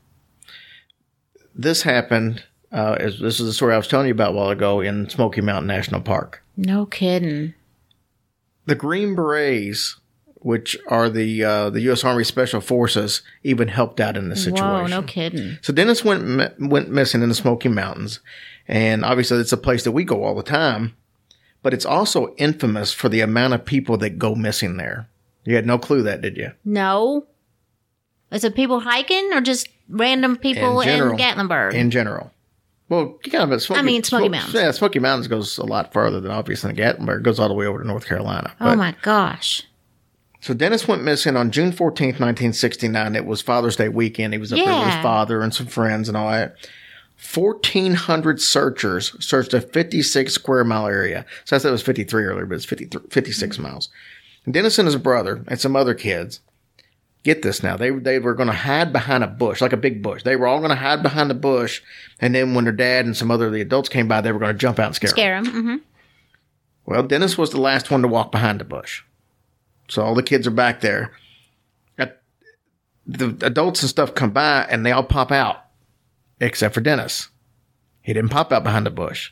This 1.56 1.82
happened, 1.82 2.43
uh, 2.71 2.97
as, 2.99 3.19
this 3.19 3.39
is 3.39 3.47
the 3.47 3.53
story 3.53 3.73
I 3.73 3.77
was 3.77 3.88
telling 3.88 4.08
you 4.08 4.13
about 4.13 4.34
a 4.34 4.36
while 4.36 4.49
ago 4.49 4.82
in 4.82 5.10
Smoky 5.10 5.41
Mountain 5.41 5.67
National 5.67 6.01
Park. 6.01 6.43
No 6.56 6.86
kidding. 6.86 7.53
The 8.65 8.75
Green 8.75 9.15
Berets, 9.15 9.99
which 10.36 10.77
are 10.88 11.10
the 11.10 11.43
uh, 11.43 11.69
the 11.69 11.82
U.S. 11.82 12.03
Army 12.03 12.23
Special 12.23 12.62
Forces, 12.62 13.21
even 13.43 13.67
helped 13.67 13.99
out 13.99 14.17
in 14.17 14.29
this 14.29 14.43
situation. 14.43 14.65
Whoa, 14.65 14.88
no 14.88 15.03
kidding. 15.03 15.58
So 15.62 15.73
Dennis 15.73 16.03
went 16.03 16.60
went 16.60 16.89
missing 16.89 17.21
in 17.23 17.29
the 17.29 17.36
Smoky 17.36 17.69
Mountains, 17.69 18.19
and 18.67 19.04
obviously 19.04 19.38
it's 19.39 19.52
a 19.52 19.58
place 19.58 19.84
that 19.84 19.91
we 19.91 20.04
go 20.04 20.23
all 20.23 20.36
the 20.36 20.43
time. 20.43 20.95
But 21.62 21.73
it's 21.73 21.86
also 21.86 22.36
infamous 22.36 22.91
for 22.91 23.08
the 23.08 23.21
amount 23.21 23.54
of 23.54 23.63
people 23.63 23.97
that 23.97 24.19
go 24.19 24.36
missing 24.36 24.78
there. 24.78 25.08
You 25.45 25.56
had 25.56 25.65
no 25.65 25.78
clue 25.78 26.04
that, 26.04 26.21
did 26.21 26.38
you? 26.38 26.52
No. 26.65 27.26
Is 28.32 28.43
it 28.43 28.56
people 28.56 28.82
hiking 28.82 29.32
or 29.34 29.41
just 29.41 29.69
random 29.88 30.36
people 30.38 30.82
in, 30.82 30.88
general. 30.88 31.17
Gatlinburg? 31.17 31.73
In 31.73 31.91
general. 31.91 32.32
Well, 32.89 33.17
kind 33.23 33.43
of 33.45 33.52
a 33.52 33.60
Smoky, 33.60 33.80
I 33.80 33.82
mean, 33.84 34.04
Smoky 34.04 34.30
Mountains. 34.30 34.54
Yeah, 34.54 34.71
Smoky 34.71 34.99
Mountains 34.99 35.28
goes 35.28 35.58
a 35.58 35.65
lot 35.65 35.93
farther 35.93 36.19
than 36.19 36.32
obviously 36.32 36.73
Gatlinburg. 36.73 37.19
It 37.19 37.23
goes 37.23 37.39
all 37.39 37.47
the 37.47 37.54
way 37.54 37.65
over 37.65 37.80
to 37.80 37.88
North 37.88 38.06
Carolina. 38.06 38.54
oh 38.60 38.76
my 38.76 38.95
gosh. 39.02 39.63
So 40.41 40.54
Dennis 40.54 40.89
went 40.89 41.04
missing 41.04 41.38
on 41.38 41.52
June 41.52 41.71
14th, 41.71 42.19
1969. 42.19 43.15
It 43.15 43.26
was 43.26 43.41
Father's 43.41 43.78
Day 43.78 43.88
weekend. 43.88 44.34
He 44.34 44.39
was 44.39 44.52
up 44.52 44.60
there 44.60 44.78
with 44.78 44.93
his 44.93 45.02
father 45.02 45.41
and 45.41 45.54
some 45.54 45.67
friends 45.67 46.10
and 46.10 46.17
all 46.17 46.30
that. 46.30 46.58
1,400 47.17 48.41
searchers 48.41 49.15
searched 49.23 49.54
a 49.54 49.62
56 49.62 50.34
square 50.34 50.63
mile 50.63 50.88
area. 50.88 51.26
So 51.45 51.56
I 51.56 51.60
said 51.60 51.69
it 51.69 51.71
was 51.71 51.82
53 51.82 52.23
earlier, 52.26 52.45
but 52.45 52.56
it's 52.56 52.65
53, 52.65 53.02
56 53.10 53.60
miles. 53.60 53.89
And 54.45 54.54
Dennis 54.54 54.78
and 54.78 54.88
his 54.88 54.97
brother 54.97 55.43
and 55.47 55.60
some 55.60 55.76
other 55.76 55.93
kids, 55.93 56.41
get 57.23 57.41
this 57.41 57.63
now, 57.63 57.78
they, 57.78 57.89
they 57.91 58.19
were 58.19 58.34
going 58.36 58.47
to 58.47 58.54
hide 58.54 58.91
behind 58.91 59.23
a 59.23 59.28
bush, 59.28 59.62
like 59.62 59.71
a 59.71 59.78
big 59.78 60.04
bush. 60.04 60.23
They 60.23 60.36
were 60.36 60.47
all 60.47 60.58
going 60.60 60.69
to 60.71 60.76
hide 60.76 61.02
behind 61.02 61.30
the 61.30 61.36
bush. 61.36 61.82
And 62.19 62.36
then 62.36 62.54
when 62.54 62.65
their 62.65 62.73
dad 62.73 63.06
and 63.06 63.15
some 63.15 63.32
other 63.32 63.47
of 63.47 63.54
the 63.54 63.62
adults 63.62 63.88
came 63.88 64.08
by, 64.10 64.19
they 64.19 64.34
were 64.34 64.39
going 64.39 64.54
to 64.54 64.58
jump 64.58 64.80
out 64.80 64.88
and 64.88 64.95
scare 64.95 65.10
them. 65.10 65.45
Scare 65.45 65.54
them. 65.54 65.63
hmm 65.63 65.76
Well, 66.86 67.04
Dennis 67.04 67.38
was 67.38 67.52
the 67.52 67.62
last 67.62 67.89
one 67.89 68.02
to 68.02 68.08
walk 68.10 68.32
behind 68.34 68.60
the 68.60 68.65
bush. 68.65 69.04
So 69.88 70.02
all 70.04 70.15
the 70.15 70.23
kids 70.23 70.45
are 70.47 70.52
back 70.52 70.82
there. 70.82 71.12
The 73.06 73.36
adults 73.41 73.82
and 73.84 73.89
stuff 73.89 74.15
come 74.15 74.32
by 74.32 74.65
and 74.69 74.86
they 74.86 74.91
all 74.93 75.04
pop 75.04 75.30
out, 75.30 75.65
except 76.45 76.73
for 76.73 76.82
Dennis. 76.82 77.29
He 78.01 78.13
didn't 78.13 78.32
pop 78.32 78.51
out 78.51 78.63
behind 78.63 78.86
the 78.86 78.91
bush. 78.91 79.32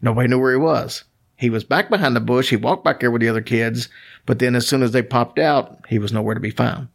Nobody 0.00 0.28
knew 0.28 0.38
where 0.38 0.52
he 0.52 0.58
was. 0.58 1.04
He 1.36 1.50
was 1.50 1.64
back 1.64 1.90
behind 1.90 2.16
the 2.16 2.20
bush. 2.20 2.48
He 2.50 2.56
walked 2.56 2.84
back 2.84 3.00
there 3.00 3.10
with 3.10 3.20
the 3.20 3.28
other 3.28 3.42
kids, 3.42 3.88
but 4.24 4.38
then 4.38 4.54
as 4.54 4.66
soon 4.66 4.82
as 4.82 4.92
they 4.92 5.02
popped 5.02 5.38
out, 5.38 5.78
he 5.88 5.98
was 5.98 6.12
nowhere 6.12 6.34
to 6.34 6.40
be 6.40 6.50
found. 6.50 6.88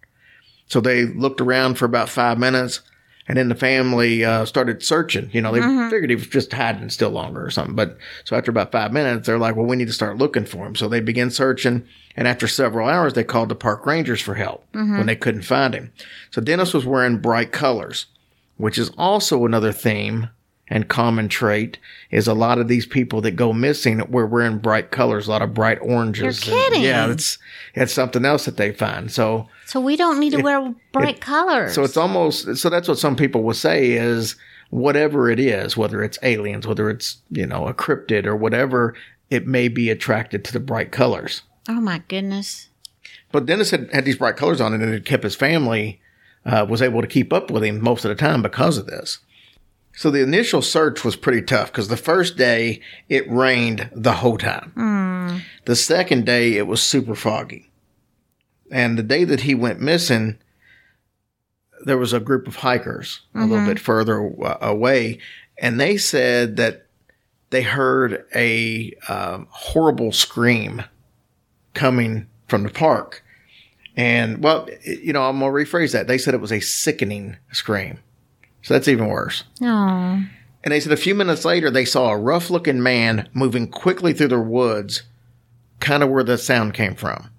So 0.67 0.81
they 0.81 1.05
looked 1.05 1.41
around 1.41 1.75
for 1.75 1.85
about 1.85 2.09
five 2.09 2.39
minutes, 2.39 2.81
and 3.27 3.37
then 3.37 3.49
the 3.49 3.55
family 3.55 4.25
uh, 4.25 4.45
started 4.45 4.81
searching. 4.81 5.29
You 5.31 5.41
know, 5.41 5.51
they 5.51 5.59
figured 5.91 6.09
he 6.09 6.15
was 6.15 6.27
just 6.27 6.51
hiding 6.51 6.89
still 6.89 7.11
longer 7.11 7.45
or 7.45 7.51
something. 7.51 7.75
But 7.75 7.97
so 8.23 8.35
after 8.35 8.49
about 8.49 8.71
five 8.71 8.91
minutes, 8.91 9.27
they're 9.27 9.37
like, 9.37 9.55
"Well, 9.55 9.67
we 9.67 9.75
need 9.75 9.87
to 9.87 9.93
start 9.93 10.17
looking 10.17 10.45
for 10.45 10.65
him." 10.65 10.75
So 10.75 10.87
they 10.87 11.01
began 11.01 11.29
searching, 11.29 11.85
and 12.15 12.27
after 12.27 12.47
several 12.47 12.87
hours, 12.89 13.13
they 13.13 13.23
called 13.23 13.49
the 13.49 13.55
park 13.55 13.85
rangers 13.85 14.21
for 14.21 14.33
help 14.35 14.65
when 14.97 15.05
they 15.05 15.15
couldn't 15.15 15.43
find 15.43 15.75
him. 15.75 15.91
So 16.31 16.41
Dennis 16.41 16.73
was 16.73 16.85
wearing 16.85 17.19
bright 17.19 17.51
colors, 17.51 18.07
which 18.61 18.77
is 18.77 18.89
also 18.97 19.45
another 19.45 19.71
theme 19.71 20.29
and 20.67 20.87
common 20.87 21.27
trait 21.27 21.77
is 22.11 22.27
a 22.27 22.33
lot 22.33 22.57
of 22.57 22.69
these 22.69 22.85
people 22.85 23.19
that 23.21 23.31
go 23.31 23.51
missing 23.51 24.01
were 24.09 24.25
wearing 24.25 24.57
bright 24.57 24.89
colors, 24.91 25.27
a 25.27 25.29
lot 25.31 25.41
of 25.41 25.53
bright 25.53 25.77
oranges. 25.81 26.45
You're 26.47 26.55
and- 26.55 26.63
kidding. 26.71 26.83
yeah, 26.83 27.07
it's 27.11 27.37
it's 27.73 27.91
something 27.93 28.23
else 28.23 28.45
that 28.45 28.55
they 28.57 28.71
find. 28.71 29.11
So 29.11 29.49
So 29.65 29.81
we 29.81 29.97
don't 29.97 30.19
need 30.19 30.31
to 30.31 30.41
wear 30.41 30.73
bright 30.93 31.19
colors. 31.19 31.73
so 31.73 31.83
it's 31.83 31.97
almost 31.97 32.55
so 32.55 32.69
that's 32.69 32.87
what 32.87 32.97
some 32.99 33.17
people 33.17 33.43
will 33.43 33.53
say 33.53 33.91
is 33.91 34.37
whatever 34.69 35.29
it 35.29 35.39
is, 35.41 35.75
whether 35.75 36.01
it's 36.01 36.17
aliens, 36.23 36.65
whether 36.65 36.89
it's 36.89 37.17
you 37.31 37.45
know 37.45 37.67
a 37.67 37.73
cryptid 37.73 38.25
or 38.25 38.35
whatever, 38.37 38.93
it 39.29 39.45
may 39.47 39.67
be 39.67 39.89
attracted 39.89 40.45
to 40.45 40.53
the 40.53 40.59
bright 40.61 40.91
colors. 40.93 41.41
oh 41.67 41.81
my 41.81 42.01
goodness. 42.07 42.69
But 43.33 43.45
Dennis 43.45 43.71
had 43.71 43.89
had 43.93 44.05
these 44.05 44.17
bright 44.17 44.37
colors 44.37 44.61
on, 44.61 44.73
and 44.73 44.83
it 44.83 45.03
kept 45.05 45.23
his 45.23 45.35
family 45.35 45.99
uh, 46.45 46.65
was 46.67 46.81
able 46.81 47.01
to 47.01 47.07
keep 47.07 47.31
up 47.31 47.51
with 47.51 47.63
him 47.63 47.81
most 47.81 48.05
of 48.05 48.09
the 48.09 48.15
time 48.15 48.41
because 48.41 48.77
of 48.77 48.87
this. 48.87 49.19
So 49.93 50.09
the 50.09 50.23
initial 50.23 50.61
search 50.61 51.03
was 51.03 51.15
pretty 51.15 51.41
tough 51.41 51.71
because 51.71 51.89
the 51.89 51.97
first 51.97 52.37
day 52.37 52.79
it 53.09 53.29
rained 53.29 53.89
the 53.93 54.13
whole 54.13 54.37
time. 54.37 54.71
The 55.65 55.75
second 55.75 56.25
day 56.25 56.53
it 56.53 56.65
was 56.65 56.81
super 56.81 57.13
foggy, 57.15 57.69
and 58.71 58.97
the 58.97 59.03
day 59.03 59.25
that 59.25 59.41
he 59.41 59.53
went 59.53 59.81
missing, 59.81 60.37
there 61.85 61.97
was 61.97 62.13
a 62.13 62.19
group 62.19 62.47
of 62.47 62.57
hikers 62.57 63.21
a 63.35 63.39
little 63.45 63.65
bit 63.65 63.79
further 63.79 64.17
away, 64.61 65.19
and 65.57 65.79
they 65.79 65.97
said 65.97 66.55
that 66.57 66.85
they 67.49 67.63
heard 67.63 68.25
a 68.33 68.93
um, 69.09 69.47
horrible 69.49 70.11
scream 70.13 70.83
coming 71.73 72.27
from 72.47 72.63
the 72.63 72.69
park. 72.69 73.23
And 73.97 74.43
well, 74.43 74.67
it- 74.83 75.01
you 75.01 75.13
know, 75.13 75.23
I'm 75.23 75.39
gonna 75.39 75.51
rephrase 75.51 75.91
that. 75.93 76.07
They 76.07 76.17
said 76.17 76.33
it 76.33 76.41
was 76.41 76.51
a 76.51 76.59
sickening 76.59 77.37
scream. 77.51 77.99
So 78.61 78.73
that's 78.73 78.87
even 78.87 79.07
worse. 79.07 79.43
Oh. 79.61 80.23
And 80.63 80.71
they 80.71 80.79
said 80.79 80.91
a 80.93 80.97
few 80.97 81.15
minutes 81.15 81.43
later 81.45 81.71
they 81.71 81.85
saw 81.85 82.09
a 82.09 82.17
rough 82.17 82.49
looking 82.49 82.83
man 82.83 83.27
moving 83.33 83.67
quickly 83.67 84.13
through 84.13 84.27
the 84.27 84.39
woods, 84.39 85.01
kind 85.79 86.03
of 86.03 86.09
where 86.09 86.23
the 86.23 86.37
sound 86.37 86.73
came 86.75 86.93
from. 86.95 87.29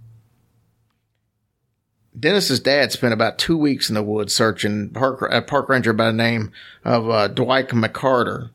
Dennis's 2.19 2.61
dad 2.61 2.93
spent 2.93 3.15
about 3.15 3.39
two 3.39 3.57
weeks 3.57 3.89
in 3.89 3.95
the 3.95 4.03
woods 4.03 4.35
searching. 4.35 4.91
Park, 4.91 5.27
a 5.31 5.41
park 5.41 5.69
ranger 5.69 5.93
by 5.93 6.07
the 6.07 6.13
name 6.13 6.53
of 6.85 7.09
uh, 7.09 7.29
Dwight 7.29 7.69
McCarter 7.69 8.51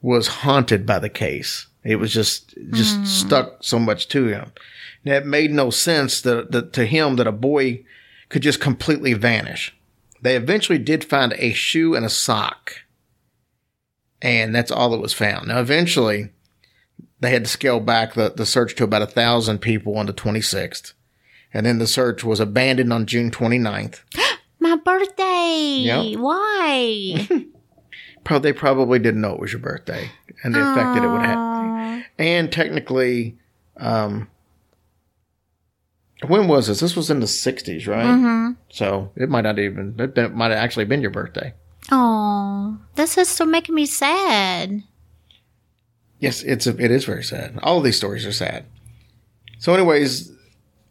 was 0.00 0.28
haunted 0.28 0.86
by 0.86 0.98
the 0.98 1.08
case. 1.08 1.66
It 1.84 1.96
was 1.96 2.12
just 2.12 2.54
just 2.70 3.04
stuck 3.06 3.64
so 3.64 3.78
much 3.80 4.06
to 4.08 4.26
him. 4.28 4.52
It 5.04 5.26
made 5.26 5.50
no 5.50 5.70
sense 5.70 6.20
that, 6.20 6.52
that 6.52 6.72
to 6.74 6.86
him 6.86 7.16
that 7.16 7.26
a 7.26 7.32
boy 7.32 7.84
could 8.28 8.42
just 8.42 8.60
completely 8.60 9.14
vanish. 9.14 9.74
They 10.20 10.36
eventually 10.36 10.78
did 10.78 11.04
find 11.04 11.34
a 11.36 11.52
shoe 11.52 11.94
and 11.94 12.04
a 12.04 12.10
sock, 12.10 12.76
and 14.20 14.54
that's 14.54 14.70
all 14.70 14.90
that 14.90 15.00
was 15.00 15.12
found. 15.12 15.48
Now, 15.48 15.60
eventually, 15.60 16.30
they 17.18 17.30
had 17.30 17.44
to 17.44 17.50
scale 17.50 17.80
back 17.80 18.14
the, 18.14 18.32
the 18.34 18.46
search 18.46 18.76
to 18.76 18.84
about 18.84 19.02
a 19.02 19.06
thousand 19.06 19.58
people 19.58 19.98
on 19.98 20.06
the 20.06 20.12
26th, 20.12 20.92
and 21.52 21.66
then 21.66 21.78
the 21.78 21.86
search 21.88 22.22
was 22.22 22.38
abandoned 22.38 22.92
on 22.92 23.06
June 23.06 23.32
29th. 23.32 24.02
My 24.60 24.76
birthday. 24.76 25.78
Yep. 25.80 26.20
Why? 26.20 27.28
Probably 28.24 28.52
they 28.52 28.56
probably 28.56 29.00
didn't 29.00 29.20
know 29.20 29.34
it 29.34 29.40
was 29.40 29.52
your 29.52 29.60
birthday 29.60 30.08
and 30.44 30.54
the 30.54 30.60
effect 30.60 30.94
that 30.94 31.02
it 31.02 31.08
would 31.08 31.22
have. 31.22 32.04
And 32.18 32.52
technically, 32.52 33.36
um, 33.78 34.28
when 36.28 36.48
was 36.48 36.66
this? 36.68 36.80
This 36.80 36.96
was 36.96 37.10
in 37.10 37.20
the 37.20 37.26
60s, 37.26 37.86
right? 37.86 38.04
mm-hmm. 38.06 38.52
So 38.70 39.10
it 39.16 39.28
might 39.28 39.42
not 39.42 39.58
even 39.58 39.94
it 39.98 40.14
been- 40.14 40.34
might 40.34 40.50
have 40.50 40.58
actually 40.58 40.84
been 40.86 41.02
your 41.02 41.10
birthday. 41.10 41.54
Oh, 41.90 42.78
this 42.94 43.18
is 43.18 43.28
still 43.28 43.46
making 43.46 43.74
me 43.74 43.86
sad. 43.86 44.82
Yes, 46.18 46.42
it's 46.42 46.66
a, 46.66 46.70
it 46.78 46.90
is 46.90 47.04
very 47.04 47.24
sad. 47.24 47.58
All 47.62 47.78
of 47.78 47.84
these 47.84 47.96
stories 47.96 48.24
are 48.24 48.32
sad. 48.32 48.64
So, 49.58 49.74
anyways, 49.74 50.30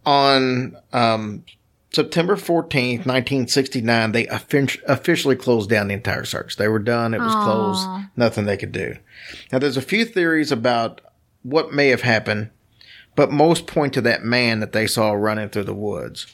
on 0.06 0.76
um, 0.91 1.46
September 1.94 2.36
fourteenth, 2.36 3.06
nineteen 3.06 3.48
sixty 3.48 3.80
nine, 3.82 4.12
they 4.12 4.28
officially 4.28 5.36
closed 5.38 5.70
down 5.70 5.88
the 5.88 5.94
entire 5.94 6.26
search. 6.26 6.58
They 6.58 6.67
were 6.67 6.80
done. 6.80 7.13
It 7.13 7.20
was 7.22 7.34
Aw. 7.34 7.44
closed. 7.46 8.10
Nothing 8.17 8.46
they 8.46 8.58
could 8.58 8.74
do. 8.74 8.96
Now, 9.52 9.60
there's 9.60 9.78
a 9.78 9.82
few 9.82 10.04
theories 10.04 10.52
about 10.52 11.00
what 11.44 11.74
may 11.74 11.88
have 11.89 12.02
happened, 12.02 12.50
but 13.15 13.32
most 13.32 13.67
point 13.67 13.93
to 13.93 14.02
that 14.02 14.24
man 14.24 14.60
that 14.60 14.71
they 14.71 14.88
saw 14.88 15.12
running 15.12 15.50
through 15.50 15.63
the 15.63 15.74
woods. 15.74 16.28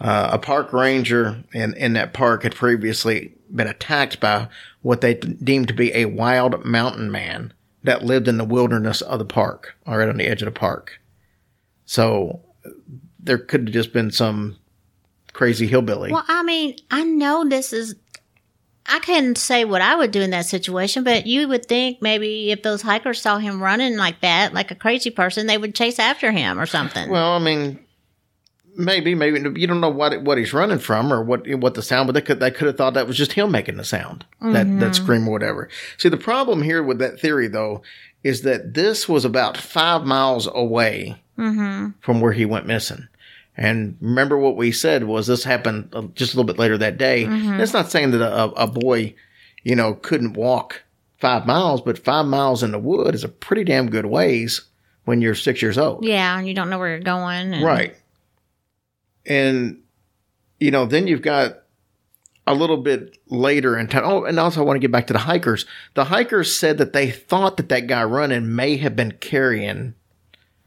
Uh, 0.00 0.30
a 0.32 0.38
park 0.38 0.72
ranger 0.72 1.42
in, 1.52 1.74
in 1.74 1.92
that 1.92 2.12
park 2.12 2.42
had 2.42 2.54
previously 2.54 3.32
been 3.54 3.68
attacked 3.68 4.20
by 4.20 4.48
what 4.82 5.00
they 5.00 5.14
deemed 5.14 5.68
to 5.68 5.74
be 5.74 5.94
a 5.94 6.06
wild 6.06 6.64
mountain 6.64 7.10
man 7.10 7.52
that 7.84 8.04
lived 8.04 8.26
in 8.28 8.38
the 8.38 8.44
wilderness 8.44 9.00
of 9.02 9.18
the 9.18 9.24
park, 9.24 9.76
or 9.86 9.98
right 9.98 10.08
on 10.08 10.16
the 10.16 10.26
edge 10.26 10.42
of 10.42 10.46
the 10.46 10.58
park. 10.58 11.00
So 11.86 12.40
there 13.20 13.38
could 13.38 13.68
have 13.68 13.74
just 13.74 13.92
been 13.92 14.10
some 14.10 14.56
crazy 15.32 15.66
hillbilly. 15.66 16.10
Well, 16.10 16.24
I 16.26 16.42
mean, 16.42 16.76
I 16.90 17.04
know 17.04 17.48
this 17.48 17.72
is. 17.72 17.94
I 18.86 18.98
can't 18.98 19.36
say 19.38 19.64
what 19.64 19.80
I 19.80 19.96
would 19.96 20.10
do 20.10 20.20
in 20.20 20.30
that 20.30 20.46
situation, 20.46 21.04
but 21.04 21.26
you 21.26 21.48
would 21.48 21.66
think 21.66 22.02
maybe 22.02 22.50
if 22.50 22.62
those 22.62 22.82
hikers 22.82 23.20
saw 23.20 23.38
him 23.38 23.62
running 23.62 23.96
like 23.96 24.20
that, 24.20 24.52
like 24.52 24.70
a 24.70 24.74
crazy 24.74 25.10
person, 25.10 25.46
they 25.46 25.56
would 25.56 25.74
chase 25.74 25.98
after 25.98 26.30
him 26.30 26.60
or 26.60 26.66
something. 26.66 27.08
Well, 27.08 27.32
I 27.32 27.38
mean, 27.38 27.78
maybe, 28.76 29.14
maybe 29.14 29.58
you 29.58 29.66
don't 29.66 29.80
know 29.80 29.88
what 29.88 30.22
what 30.22 30.38
he's 30.38 30.52
running 30.52 30.78
from 30.78 31.12
or 31.12 31.22
what 31.22 31.48
what 31.56 31.74
the 31.74 31.82
sound, 31.82 32.06
but 32.06 32.12
they 32.12 32.20
could 32.20 32.40
they 32.40 32.50
could 32.50 32.66
have 32.66 32.76
thought 32.76 32.94
that 32.94 33.06
was 33.06 33.16
just 33.16 33.32
him 33.32 33.50
making 33.50 33.76
the 33.76 33.84
sound 33.84 34.26
that 34.40 34.52
that 34.52 34.64
mm-hmm. 34.64 34.92
scream 34.92 35.28
or 35.28 35.32
whatever. 35.32 35.68
See, 35.96 36.08
the 36.08 36.16
problem 36.16 36.62
here 36.62 36.82
with 36.82 36.98
that 36.98 37.20
theory 37.20 37.48
though 37.48 37.82
is 38.22 38.42
that 38.42 38.74
this 38.74 39.08
was 39.08 39.24
about 39.24 39.56
five 39.56 40.04
miles 40.04 40.46
away 40.46 41.22
mm-hmm. 41.38 41.90
from 42.00 42.20
where 42.20 42.32
he 42.32 42.44
went 42.44 42.66
missing. 42.66 43.08
And 43.56 43.96
remember 44.00 44.36
what 44.36 44.56
we 44.56 44.72
said 44.72 45.04
was 45.04 45.26
this 45.28 45.44
happened 45.44 45.90
uh, 45.92 46.02
just 46.14 46.34
a 46.34 46.36
little 46.36 46.46
bit 46.52 46.58
later 46.58 46.76
that 46.78 46.98
day. 46.98 47.24
That's 47.24 47.72
not 47.72 47.90
saying 47.90 48.10
that 48.12 48.20
a, 48.22 48.44
a 48.52 48.66
boy, 48.66 49.14
you 49.62 49.76
know, 49.76 49.94
couldn't 49.94 50.32
walk 50.32 50.82
five 51.20 51.46
miles, 51.46 51.80
but 51.80 51.98
five 51.98 52.26
miles 52.26 52.62
in 52.64 52.72
the 52.72 52.78
wood 52.78 53.14
is 53.14 53.22
a 53.24 53.28
pretty 53.28 53.62
damn 53.64 53.88
good 53.90 54.06
ways 54.06 54.62
when 55.04 55.20
you're 55.22 55.34
six 55.36 55.62
years 55.62 55.78
old. 55.78 56.04
Yeah, 56.04 56.36
and 56.38 56.48
you 56.48 56.54
don't 56.54 56.68
know 56.68 56.78
where 56.78 56.88
you're 56.90 56.98
going. 57.00 57.54
and- 57.54 57.64
Right. 57.64 57.94
And, 59.26 59.82
you 60.60 60.70
know, 60.70 60.86
then 60.86 61.06
you've 61.06 61.22
got 61.22 61.60
a 62.46 62.54
little 62.54 62.76
bit 62.76 63.16
later 63.28 63.78
in 63.78 63.86
time. 63.86 64.02
Oh, 64.04 64.24
and 64.24 64.38
also 64.38 64.60
I 64.60 64.64
want 64.64 64.76
to 64.76 64.80
get 64.80 64.92
back 64.92 65.06
to 65.06 65.12
the 65.14 65.20
hikers. 65.20 65.64
The 65.94 66.04
hikers 66.04 66.54
said 66.54 66.78
that 66.78 66.92
they 66.92 67.10
thought 67.10 67.56
that 67.56 67.68
that 67.70 67.86
guy 67.86 68.04
running 68.04 68.54
may 68.54 68.76
have 68.78 68.94
been 68.94 69.12
carrying 69.12 69.94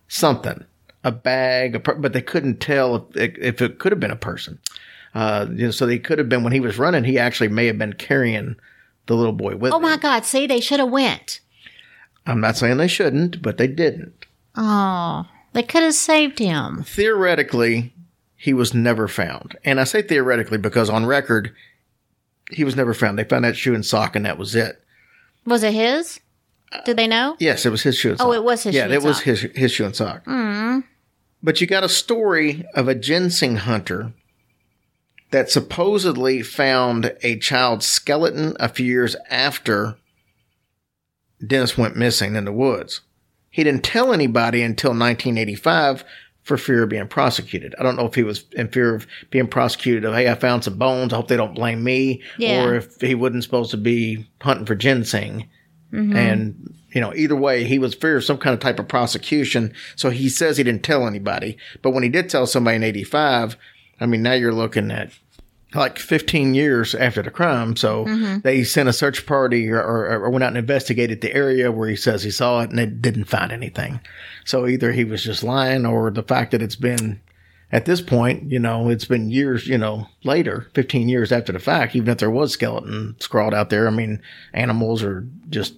something, 0.07 0.65
a 1.07 1.11
bag, 1.11 1.75
a 1.75 1.79
per- 1.79 1.95
but 1.95 2.13
they 2.13 2.21
couldn't 2.21 2.59
tell 2.59 2.95
if 2.95 3.15
it, 3.15 3.37
if 3.39 3.61
it 3.61 3.79
could 3.79 3.91
have 3.91 3.99
been 3.99 4.11
a 4.11 4.15
person. 4.15 4.59
Uh, 5.15 5.47
you 5.51 5.65
know, 5.65 5.71
so 5.71 5.85
they 5.85 5.97
could 5.99 6.19
have 6.19 6.29
been 6.29 6.43
when 6.43 6.53
he 6.53 6.59
was 6.59 6.77
running. 6.77 7.03
He 7.03 7.17
actually 7.17 7.47
may 7.47 7.65
have 7.67 7.77
been 7.77 7.93
carrying 7.93 8.55
the 9.07 9.15
little 9.15 9.33
boy 9.33 9.55
with 9.55 9.73
Oh 9.73 9.77
him. 9.77 9.83
my 9.83 9.97
God! 9.97 10.25
See, 10.25 10.45
they 10.47 10.59
should 10.59 10.79
have 10.79 10.89
went. 10.91 11.39
I'm 12.25 12.41
not 12.41 12.57
saying 12.57 12.77
they 12.77 12.87
shouldn't, 12.89 13.41
but 13.41 13.57
they 13.57 13.67
didn't. 13.67 14.25
Oh, 14.55 15.25
they 15.53 15.63
could 15.63 15.83
have 15.83 15.93
saved 15.93 16.39
him. 16.39 16.83
theoretically, 16.83 17.93
he 18.35 18.53
was 18.53 18.73
never 18.73 19.07
found. 19.07 19.57
And 19.63 19.79
I 19.79 19.85
say 19.85 20.01
theoretically 20.01 20.57
because 20.57 20.89
on 20.89 21.05
record, 21.05 21.53
he 22.51 22.63
was 22.63 22.75
never 22.75 22.93
found. 22.93 23.17
They 23.17 23.23
found 23.23 23.45
that 23.45 23.55
shoe 23.55 23.73
and 23.73 23.85
sock, 23.85 24.15
and 24.15 24.25
that 24.25 24.37
was 24.37 24.55
it. 24.55 24.83
Was 25.45 25.63
it 25.63 25.73
his? 25.73 26.19
Did 26.85 26.97
they 26.97 27.07
know? 27.07 27.37
Yes, 27.39 27.65
it 27.65 27.69
was 27.69 27.81
his 27.83 27.95
shoe 27.97 28.09
and 28.09 28.17
sock. 28.19 28.27
Oh, 28.27 28.33
it 28.33 28.43
was 28.43 28.63
his 28.63 28.75
yeah, 28.75 28.81
shoe 28.81 28.85
and 28.85 28.93
it 28.93 29.03
was 29.03 29.21
his 29.21 29.41
his 29.55 29.71
shoe 29.71 29.85
and 29.85 29.95
sock. 29.95 30.27
But 31.41 31.61
you 31.61 31.67
got 31.67 31.83
a 31.83 31.89
story 31.89 32.65
of 32.73 32.87
a 32.87 32.95
ginseng 32.95 33.57
hunter 33.57 34.13
that 35.31 35.51
supposedly 35.51 36.41
found 36.41 37.15
a 37.21 37.37
child's 37.37 37.85
skeleton 37.85 38.55
a 38.59 38.69
few 38.69 38.85
years 38.85 39.15
after 39.29 39.97
Dennis 41.45 41.77
went 41.77 41.95
missing 41.95 42.35
in 42.35 42.45
the 42.45 42.51
woods. 42.51 43.01
He 43.49 43.63
didn't 43.63 43.83
tell 43.83 44.13
anybody 44.13 44.61
until 44.61 44.91
1985 44.91 46.03
for 46.43 46.57
fear 46.57 46.83
of 46.83 46.89
being 46.89 47.07
prosecuted. 47.07 47.75
I 47.77 47.83
don't 47.83 47.97
know 47.97 48.05
if 48.05 48.15
he 48.15 48.23
was 48.23 48.45
in 48.53 48.69
fear 48.69 48.95
of 48.95 49.05
being 49.29 49.47
prosecuted 49.47 50.05
of, 50.05 50.13
hey, 50.13 50.29
I 50.29 50.35
found 50.35 50.63
some 50.63 50.77
bones. 50.77 51.11
I 51.11 51.17
hope 51.17 51.27
they 51.27 51.37
don't 51.37 51.55
blame 51.55 51.83
me. 51.83 52.21
Yeah. 52.37 52.63
Or 52.63 52.75
if 52.75 53.01
he 53.01 53.15
wasn't 53.15 53.43
supposed 53.43 53.71
to 53.71 53.77
be 53.77 54.27
hunting 54.41 54.65
for 54.65 54.75
ginseng. 54.75 55.49
Mm-hmm. 55.91 56.15
And, 56.15 56.76
you 56.91 57.01
know, 57.01 57.13
either 57.13 57.35
way, 57.35 57.63
he 57.63 57.79
was 57.79 57.93
fear 57.93 58.17
of 58.17 58.23
some 58.23 58.37
kind 58.37 58.53
of 58.53 58.59
type 58.59 58.79
of 58.79 58.87
prosecution. 58.87 59.73
So 59.95 60.09
he 60.09 60.29
says 60.29 60.57
he 60.57 60.63
didn't 60.63 60.83
tell 60.83 61.05
anybody. 61.05 61.57
But 61.81 61.91
when 61.91 62.03
he 62.03 62.09
did 62.09 62.29
tell 62.29 62.47
somebody 62.47 62.77
in 62.77 62.83
85, 62.83 63.57
I 63.99 64.05
mean, 64.05 64.23
now 64.23 64.33
you're 64.33 64.53
looking 64.53 64.91
at 64.91 65.11
like 65.75 65.99
15 65.99 66.53
years 66.53 66.95
after 66.95 67.21
the 67.21 67.31
crime. 67.31 67.75
So 67.75 68.05
mm-hmm. 68.05 68.39
they 68.39 68.63
sent 68.63 68.89
a 68.89 68.93
search 68.93 69.25
party 69.25 69.69
or, 69.69 69.81
or, 69.81 70.23
or 70.23 70.29
went 70.29 70.43
out 70.43 70.49
and 70.49 70.57
investigated 70.57 71.21
the 71.21 71.33
area 71.33 71.71
where 71.71 71.89
he 71.89 71.95
says 71.95 72.23
he 72.23 72.31
saw 72.31 72.61
it 72.61 72.69
and 72.69 72.79
they 72.79 72.85
didn't 72.85 73.25
find 73.25 73.51
anything. 73.51 73.99
So 74.45 74.65
either 74.65 74.93
he 74.93 75.03
was 75.03 75.23
just 75.23 75.43
lying 75.43 75.85
or 75.85 76.09
the 76.09 76.23
fact 76.23 76.51
that 76.51 76.61
it's 76.61 76.77
been 76.77 77.21
at 77.69 77.85
this 77.85 77.99
point, 77.99 78.49
you 78.49 78.59
know, 78.59 78.89
it's 78.89 79.05
been 79.05 79.29
years, 79.29 79.67
you 79.67 79.77
know, 79.77 80.07
later, 80.23 80.69
15 80.73 81.09
years 81.09 81.33
after 81.33 81.51
the 81.51 81.59
fact, 81.59 81.97
even 81.97 82.09
if 82.09 82.17
there 82.17 82.31
was 82.31 82.53
skeleton 82.53 83.15
scrawled 83.19 83.53
out 83.53 83.69
there, 83.69 83.87
I 83.87 83.91
mean, 83.91 84.21
animals 84.53 85.03
are 85.03 85.27
just 85.49 85.73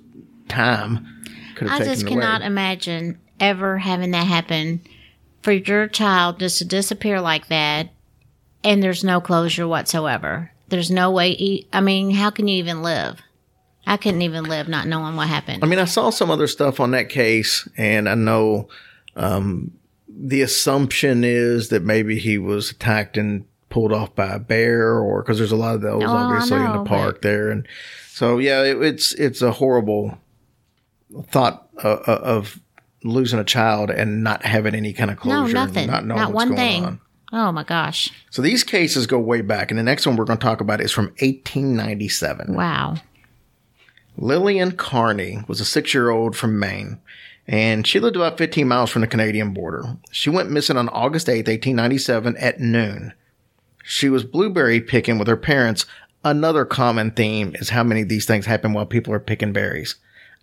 time 0.50 1.08
could 1.56 1.68
have 1.70 1.82
I 1.82 1.84
taken 1.86 1.94
just 1.94 2.08
cannot 2.08 2.42
away. 2.42 2.48
imagine 2.48 3.20
ever 3.40 3.78
having 3.78 4.12
that 4.12 4.28
happen 4.28 4.82
for 5.42 5.52
your 5.54 5.88
child 5.88 6.40
just 6.40 6.58
to 6.58 6.66
disappear 6.66 7.22
like 7.22 7.48
that 7.48 7.90
and 8.64 8.84
there's 8.84 9.04
no 9.04 9.22
closure 9.22 9.68
whatsoever. 9.68 10.52
There's 10.68 10.92
no 10.92 11.12
way. 11.12 11.32
e- 11.32 11.68
I 11.72 11.82
mean, 11.82 12.12
how 12.12 12.30
can 12.30 12.48
you 12.48 12.58
even 12.58 12.82
live? 12.82 13.22
I 13.88 13.98
couldn't 13.98 14.22
even 14.22 14.44
live 14.44 14.68
not 14.68 14.86
knowing 14.88 15.16
what 15.16 15.28
happened. 15.30 15.64
I 15.64 15.68
mean, 15.68 15.80
I 15.80 15.86
saw 15.86 16.10
some 16.10 16.30
other 16.30 16.46
stuff 16.48 16.80
on 16.80 16.92
that 16.92 17.10
case, 17.10 17.68
and 17.78 18.08
I 18.08 18.16
know 18.16 18.68
um, 19.16 19.72
the 20.08 20.42
assumption 20.42 21.24
is 21.24 21.70
that 21.70 21.84
maybe 21.84 22.20
he 22.20 22.38
was 22.38 22.70
attacked 22.72 23.18
and 23.18 23.46
pulled 23.70 23.94
off 23.94 24.14
by 24.14 24.28
a 24.36 24.40
bear, 24.40 25.00
or 25.00 25.24
because 25.24 25.38
there's 25.40 25.52
a 25.54 25.56
lot 25.56 25.76
of 25.76 25.82
those 25.82 26.04
Oh, 26.04 26.08
obviously 26.16 26.58
in 26.64 26.74
the 26.74 26.84
park 26.84 27.22
there, 27.22 27.50
and 27.50 27.68
so 28.10 28.38
yeah, 28.38 28.62
it, 28.64 28.80
it's 28.82 29.14
it's 29.14 29.42
a 29.42 29.54
horrible 29.54 30.18
thought 31.32 31.68
uh, 31.84 31.88
uh, 32.08 32.20
of 32.24 32.60
losing 33.04 33.40
a 33.40 33.44
child 33.44 33.90
and 33.90 34.24
not 34.24 34.44
having 34.46 34.76
any 34.76 34.94
kind 34.94 35.10
of 35.10 35.18
closure. 35.18 35.54
no, 35.54 35.66
nothing. 35.66 35.88
not 35.88 36.06
knowing 36.06 36.20
Not 36.22 36.34
what's 36.34 36.50
one 36.50 36.56
going 36.56 36.58
thing. 36.58 36.86
on. 36.86 37.02
Oh 37.32 37.52
my 37.52 37.64
gosh. 37.64 38.12
So 38.32 38.42
these 38.42 38.64
cases 38.64 39.06
go 39.08 39.20
way 39.20 39.42
back, 39.42 39.72
and 39.72 39.78
the 39.78 39.84
next 39.84 40.06
one 40.08 40.16
we're 40.16 40.26
going 40.26 40.40
to 40.40 40.44
talk 40.44 40.62
about 40.62 40.82
is 40.82 40.92
from 40.92 41.06
1897. 41.20 42.54
Wow. 42.56 42.96
Lillian 44.18 44.72
Carney 44.74 45.44
was 45.48 45.62
a 45.62 45.66
six 45.66 45.94
year 45.94 46.10
old 46.10 46.36
from 46.36 46.60
Maine, 46.60 47.00
and 47.48 47.86
she 47.88 48.00
lived 48.00 48.16
about 48.16 48.38
15 48.38 48.68
miles 48.68 48.90
from 48.90 49.02
the 49.02 49.08
Canadian 49.08 49.54
border. 49.54 49.98
She 50.12 50.30
went 50.30 50.52
missing 50.52 50.76
on 50.78 50.90
August 50.90 51.30
8, 51.30 51.48
1897, 51.48 52.36
at 52.38 52.60
noon. 52.60 53.14
She 53.84 54.10
was 54.10 54.24
blueberry 54.24 54.82
picking 54.82 55.18
with 55.18 55.28
her 55.28 55.38
parents. 55.38 55.86
Another 56.24 56.66
common 56.66 57.12
theme 57.12 57.56
is 57.56 57.70
how 57.70 57.84
many 57.84 58.02
of 58.02 58.10
these 58.10 58.26
things 58.26 58.46
happen 58.46 58.74
while 58.74 58.86
people 58.86 59.14
are 59.14 59.20
picking 59.20 59.54
berries. 59.54 59.96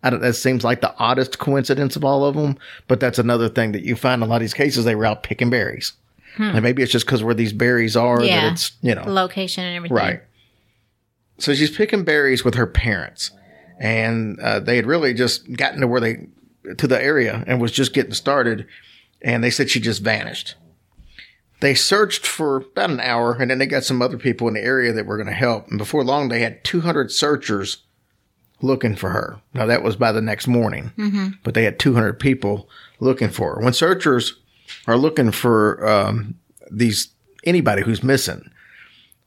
I 0.07 0.11
don't, 0.11 0.21
that 0.23 0.35
seems 0.35 0.63
like 0.65 0.81
the 0.81 0.95
oddest 0.99 1.39
coincidence 1.39 1.97
of 1.97 2.05
all 2.05 2.25
of 2.25 2.35
them, 2.37 2.57
but 2.87 3.01
that's 3.01 3.19
another 3.19 3.49
thing 3.49 3.73
that 3.73 3.83
you 3.83 3.97
find 3.97 4.23
in 4.23 4.27
a 4.29 4.31
lot 4.31 4.37
of 4.37 4.41
these 4.43 4.55
cases. 4.55 4.85
They 4.85 4.95
were 4.95 5.05
out 5.07 5.23
picking 5.23 5.51
berries. 5.51 5.93
And 6.39 6.63
maybe 6.63 6.83
it's 6.83 6.93
just 6.93 7.07
because 7.07 7.23
where 7.25 7.35
these 7.35 7.55
berries 7.55 7.97
are 7.97 8.23
Yeah. 8.23 8.43
that 8.43 8.53
it's, 8.53 8.73
you 8.83 8.95
know. 8.95 9.05
The 9.05 9.11
location 9.11 9.65
and 9.65 9.77
everything. 9.77 9.97
Right. 9.97 10.21
So 11.39 11.55
she's 11.55 11.75
picking 11.75 12.05
berries 12.05 12.45
with 12.45 12.55
her 12.57 12.67
parents, 12.67 13.31
and 13.81 14.39
uh, 14.41 14.61
they 14.61 14.77
had 14.77 14.87
really 14.87 15.15
just 15.15 15.51
gotten 15.55 15.81
to 15.81 15.87
where 15.87 16.01
they 16.01 16.27
to 16.79 16.87
the 16.87 17.03
area 17.03 17.43
and 17.47 17.61
was 17.61 17.73
just 17.73 17.93
getting 17.95 18.13
started, 18.13 18.67
and 19.23 19.43
they 19.43 19.51
said 19.51 19.71
she 19.71 19.81
just 19.81 20.03
vanished. 20.03 20.57
They 21.61 21.75
searched 21.75 22.27
for 22.27 22.57
about 22.59 22.91
an 22.91 23.01
hour, 23.01 23.33
and 23.41 23.51
then 23.51 23.59
they 23.59 23.67
got 23.67 23.85
some 23.85 24.03
other 24.03 24.19
people 24.19 24.47
in 24.49 24.55
the 24.55 24.63
area 24.63 24.93
that 24.93 25.07
were 25.07 25.17
going 25.17 25.29
to 25.29 25.33
help. 25.33 25.69
And 25.69 25.79
before 25.79 26.05
long, 26.05 26.29
they 26.29 26.41
had 26.41 26.63
200 26.65 27.11
searchers 27.11 27.79
looking 28.63 28.97
for 28.97 29.11
her. 29.11 29.41
Now 29.55 29.67
that 29.67 29.83
was 29.83 29.97
by 29.97 30.13
the 30.13 30.23
next 30.23 30.47
morning, 30.47 30.93
but 31.43 31.55
they 31.55 31.65
had 31.65 31.79
200 31.79 32.15
people 32.19 32.69
looking 33.01 33.29
for 33.29 33.55
her. 33.57 33.61
When 33.63 33.73
searchers 33.73 34.35
are 34.87 34.97
looking 34.97 35.31
for 35.31 35.87
um, 35.87 36.35
these 36.71 37.09
anybody 37.45 37.83
who's 37.83 38.03
missing, 38.03 38.51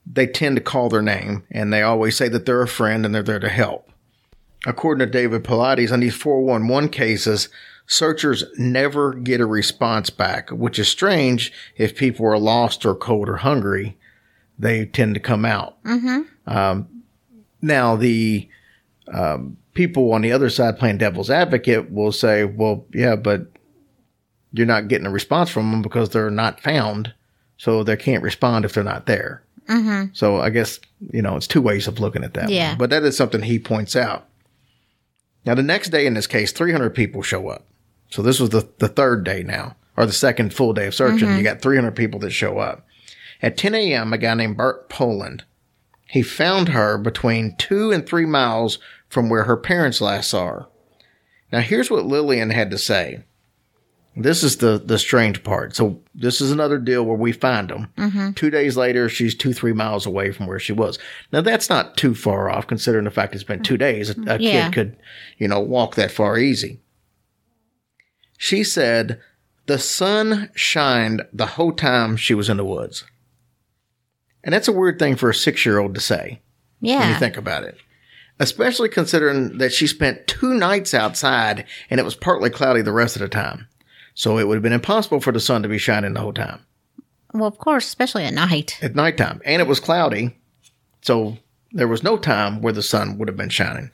they 0.05 0.25
tend 0.27 0.55
to 0.55 0.61
call 0.61 0.89
their 0.89 1.01
name 1.01 1.43
and 1.51 1.71
they 1.71 1.81
always 1.81 2.15
say 2.15 2.27
that 2.29 2.45
they're 2.45 2.61
a 2.61 2.67
friend 2.67 3.05
and 3.05 3.13
they're 3.13 3.23
there 3.23 3.39
to 3.39 3.49
help. 3.49 3.89
According 4.65 5.05
to 5.05 5.11
David 5.11 5.43
Paulides, 5.43 5.91
on 5.91 6.01
these 6.01 6.15
411 6.15 6.89
cases, 6.89 7.47
searchers 7.87 8.43
never 8.57 9.13
get 9.13 9.39
a 9.39 9.45
response 9.45 10.09
back, 10.09 10.49
which 10.49 10.77
is 10.77 10.89
strange 10.89 11.53
if 11.77 11.95
people 11.95 12.25
are 12.25 12.37
lost 12.37 12.85
or 12.85 12.93
cold 12.93 13.29
or 13.29 13.37
hungry. 13.37 13.97
They 14.57 14.85
tend 14.85 15.13
to 15.13 15.21
come 15.21 15.45
out. 15.45 15.77
Um, 16.45 16.87
now, 17.61 17.95
the 17.95 18.49
um, 19.13 19.57
people 19.73 20.11
on 20.13 20.21
the 20.21 20.31
other 20.31 20.49
side 20.49 20.77
playing 20.77 20.97
devil's 20.97 21.29
advocate 21.29 21.91
will 21.91 22.11
say, 22.11 22.43
well, 22.43 22.85
yeah, 22.93 23.15
but 23.15 23.47
you're 24.51 24.65
not 24.65 24.87
getting 24.87 25.07
a 25.07 25.11
response 25.11 25.49
from 25.49 25.71
them 25.71 25.81
because 25.81 26.09
they're 26.09 26.31
not 26.31 26.59
found. 26.59 27.13
So 27.57 27.83
they 27.83 27.97
can't 27.97 28.23
respond 28.23 28.65
if 28.65 28.73
they're 28.73 28.83
not 28.83 29.05
there. 29.05 29.43
So 30.13 30.37
I 30.37 30.49
guess, 30.49 30.79
you 31.11 31.21
know, 31.21 31.35
it's 31.35 31.45
two 31.45 31.61
ways 31.61 31.87
of 31.87 31.99
looking 31.99 32.23
at 32.23 32.33
that. 32.33 32.49
Yeah. 32.49 32.69
one. 32.69 32.77
But 32.77 32.89
that 32.89 33.03
is 33.03 33.15
something 33.15 33.41
he 33.41 33.59
points 33.59 33.95
out. 33.95 34.25
Now, 35.45 35.55
the 35.55 35.63
next 35.63 35.89
day 35.89 36.05
in 36.05 36.13
this 36.15 36.27
case, 36.27 36.51
300 36.51 36.91
people 36.91 37.21
show 37.21 37.49
up. 37.49 37.65
So 38.09 38.21
this 38.21 38.39
was 38.39 38.49
the, 38.49 38.67
the 38.79 38.87
third 38.87 39.23
day 39.23 39.43
now, 39.43 39.75
or 39.95 40.05
the 40.05 40.11
second 40.11 40.53
full 40.53 40.73
day 40.73 40.87
of 40.87 40.95
searching. 40.95 41.29
You 41.37 41.43
got 41.43 41.61
300 41.61 41.91
people 41.95 42.19
that 42.21 42.31
show 42.31 42.57
up. 42.57 42.85
At 43.41 43.57
10 43.57 43.75
a.m., 43.75 44.11
a 44.11 44.17
guy 44.17 44.33
named 44.33 44.57
Bart 44.57 44.89
Poland, 44.89 45.43
he 46.07 46.23
found 46.23 46.69
her 46.69 46.97
between 46.97 47.55
two 47.57 47.91
and 47.91 48.05
three 48.05 48.25
miles 48.25 48.79
from 49.09 49.29
where 49.29 49.43
her 49.43 49.57
parents 49.57 50.01
last 50.01 50.29
saw 50.29 50.45
her. 50.47 50.65
Now, 51.51 51.59
here's 51.61 51.89
what 51.89 52.05
Lillian 52.05 52.51
had 52.51 52.69
to 52.71 52.77
say. 52.77 53.23
This 54.15 54.43
is 54.43 54.57
the, 54.57 54.81
the 54.83 54.99
strange 54.99 55.43
part. 55.43 55.75
So, 55.75 56.01
this 56.13 56.41
is 56.41 56.51
another 56.51 56.77
deal 56.77 57.03
where 57.05 57.15
we 57.17 57.31
find 57.31 57.69
them. 57.69 57.91
Mm-hmm. 57.97 58.31
Two 58.33 58.49
days 58.49 58.75
later, 58.75 59.07
she's 59.07 59.33
two, 59.35 59.53
three 59.53 59.71
miles 59.73 60.05
away 60.05 60.31
from 60.31 60.45
where 60.47 60.59
she 60.59 60.73
was. 60.73 60.99
Now, 61.31 61.41
that's 61.41 61.69
not 61.69 61.95
too 61.95 62.13
far 62.13 62.49
off 62.49 62.67
considering 62.67 63.05
the 63.05 63.11
fact 63.11 63.33
it's 63.33 63.43
been 63.43 63.63
two 63.63 63.77
days. 63.77 64.09
A, 64.09 64.15
a 64.27 64.37
Yeah. 64.39 64.65
kid 64.65 64.73
could, 64.73 64.97
you 65.37 65.47
know, 65.47 65.59
walk 65.59 65.95
that 65.95 66.11
far 66.11 66.37
easy. 66.37 66.81
She 68.37 68.63
said 68.63 69.19
The 69.67 69.79
sun 69.79 70.49
shined 70.55 71.23
the 71.31 71.45
whole 71.45 71.71
time 71.71 72.15
she 72.17 72.33
was 72.33 72.49
in 72.49 72.57
the 72.57 72.65
woods. 72.65 73.05
And 74.43 74.53
that's 74.53 74.67
a 74.67 74.73
weird 74.73 74.97
thing 74.99 75.15
for 75.15 75.29
a 75.29 75.35
six 75.35 75.65
year 75.65 75.79
old 75.79 75.93
to 75.95 76.01
say 76.01 76.41
Yeah, 76.81 76.99
when 76.99 77.09
you 77.09 77.15
think 77.15 77.37
about 77.37 77.63
it. 77.63 77.77
Especially 78.39 78.87
considering 78.89 79.57
that 79.57 79.73
she 79.73 79.85
spent 79.85 80.25
two 80.27 80.53
nights 80.53 80.93
outside 80.93 81.65
and 81.89 81.99
it 81.99 82.03
was 82.03 82.15
partly 82.15 82.49
cloudy 82.49 82.81
the 82.81 82.91
rest 82.93 83.15
of 83.15 83.21
the 83.21 83.27
time. 83.27 83.67
So 84.13 84.37
it 84.37 84.47
would 84.47 84.55
have 84.55 84.63
been 84.63 84.73
impossible 84.73 85.19
for 85.19 85.31
the 85.31 85.39
sun 85.39 85.61
to 85.63 85.69
be 85.69 85.77
shining 85.77 86.13
the 86.13 86.19
whole 86.21 86.33
time 86.33 86.65
Well, 87.33 87.47
of 87.47 87.57
course, 87.57 87.85
especially 87.87 88.23
at 88.25 88.33
night. 88.33 88.77
at 88.81 88.95
nighttime. 88.95 89.41
And 89.45 89.61
it 89.61 89.67
was 89.67 89.79
cloudy. 89.79 90.37
So 91.01 91.37
there 91.71 91.87
was 91.87 92.03
no 92.03 92.17
time 92.17 92.61
where 92.61 92.73
the 92.73 92.81
sun 92.83 93.17
would 93.17 93.27
have 93.27 93.37
been 93.37 93.49
shining. 93.49 93.91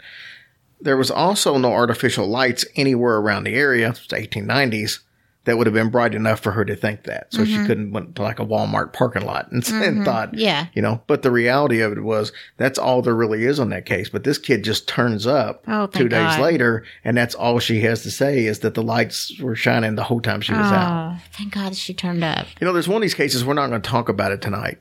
There 0.81 0.97
was 0.97 1.11
also 1.11 1.57
no 1.57 1.71
artificial 1.71 2.27
lights 2.27 2.65
anywhere 2.75 3.17
around 3.17 3.43
the 3.45 3.55
area. 3.55 3.87
It 3.87 3.99
was 3.99 4.07
the 4.07 4.15
1890s 4.17 4.99
that 5.45 5.57
would 5.57 5.67
have 5.67 5.73
been 5.73 5.89
bright 5.89 6.13
enough 6.13 6.39
for 6.41 6.51
her 6.51 6.65
to 6.65 6.75
think 6.75 7.03
that. 7.03 7.33
So 7.33 7.45
she 7.45 7.57
couldn't 7.65 7.91
went 7.91 8.15
to 8.15 8.21
like 8.23 8.39
a 8.39 8.45
Walmart 8.45 8.93
parking 8.93 9.25
lot 9.25 9.51
and, 9.51 9.65
and 9.73 10.03
thought, 10.03 10.33
Yeah. 10.33 10.67
you 10.73 10.81
know. 10.81 11.01
But 11.07 11.21
the 11.21 11.31
reality 11.31 11.81
of 11.81 11.91
it 11.93 12.01
was 12.03 12.31
that's 12.57 12.77
all 12.77 13.01
there 13.01 13.15
really 13.15 13.45
is 13.45 13.59
on 13.59 13.69
that 13.69 13.85
case. 13.85 14.09
But 14.09 14.23
this 14.23 14.37
kid 14.37 14.63
just 14.63 14.87
turns 14.87 15.25
up 15.25 15.63
Oh, 15.67 15.87
two 15.87 16.09
days 16.09 16.35
God. 16.35 16.41
later, 16.41 16.83
and 17.03 17.15
that's 17.15 17.35
all 17.35 17.59
she 17.59 17.81
has 17.81 18.03
to 18.03 18.11
say 18.11 18.45
is 18.45 18.59
that 18.59 18.73
the 18.73 18.83
lights 18.83 19.39
were 19.39 19.55
shining 19.55 19.95
the 19.95 20.03
whole 20.03 20.19
time 20.21 20.41
she 20.41 20.51
was 20.53 20.61
out. 20.71 21.13
Oh, 21.15 21.21
thank 21.33 21.53
God 21.53 21.75
she 21.75 21.93
turned 21.93 22.23
up. 22.23 22.47
You 22.59 22.65
know, 22.65 22.73
there's 22.73 22.87
one 22.87 22.97
of 22.97 23.01
these 23.03 23.13
cases, 23.13 23.45
we're 23.45 23.53
not 23.53 23.69
going 23.69 23.81
to 23.81 23.89
talk 23.89 24.09
about 24.09 24.31
it 24.31 24.41
tonight, 24.41 24.79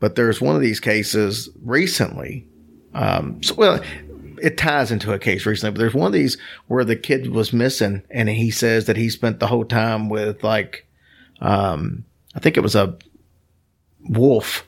but 0.00 0.16
there's 0.16 0.40
one 0.40 0.56
of 0.56 0.60
these 0.62 0.80
cases 0.80 1.48
recently. 1.64 2.46
Um, 2.94 3.42
so, 3.42 3.54
well, 3.54 3.80
it 4.42 4.58
ties 4.58 4.90
into 4.90 5.12
a 5.12 5.18
case 5.18 5.46
recently, 5.46 5.72
but 5.72 5.78
there's 5.78 5.94
one 5.94 6.06
of 6.06 6.12
these 6.12 6.38
where 6.66 6.84
the 6.84 6.96
kid 6.96 7.30
was 7.30 7.52
missing 7.52 8.02
and 8.10 8.28
he 8.28 8.50
says 8.50 8.86
that 8.86 8.96
he 8.96 9.08
spent 9.08 9.40
the 9.40 9.46
whole 9.46 9.64
time 9.64 10.08
with 10.08 10.42
like, 10.42 10.86
um, 11.40 12.04
I 12.34 12.40
think 12.40 12.56
it 12.56 12.62
was 12.62 12.74
a 12.74 12.96
wolf. 14.08 14.66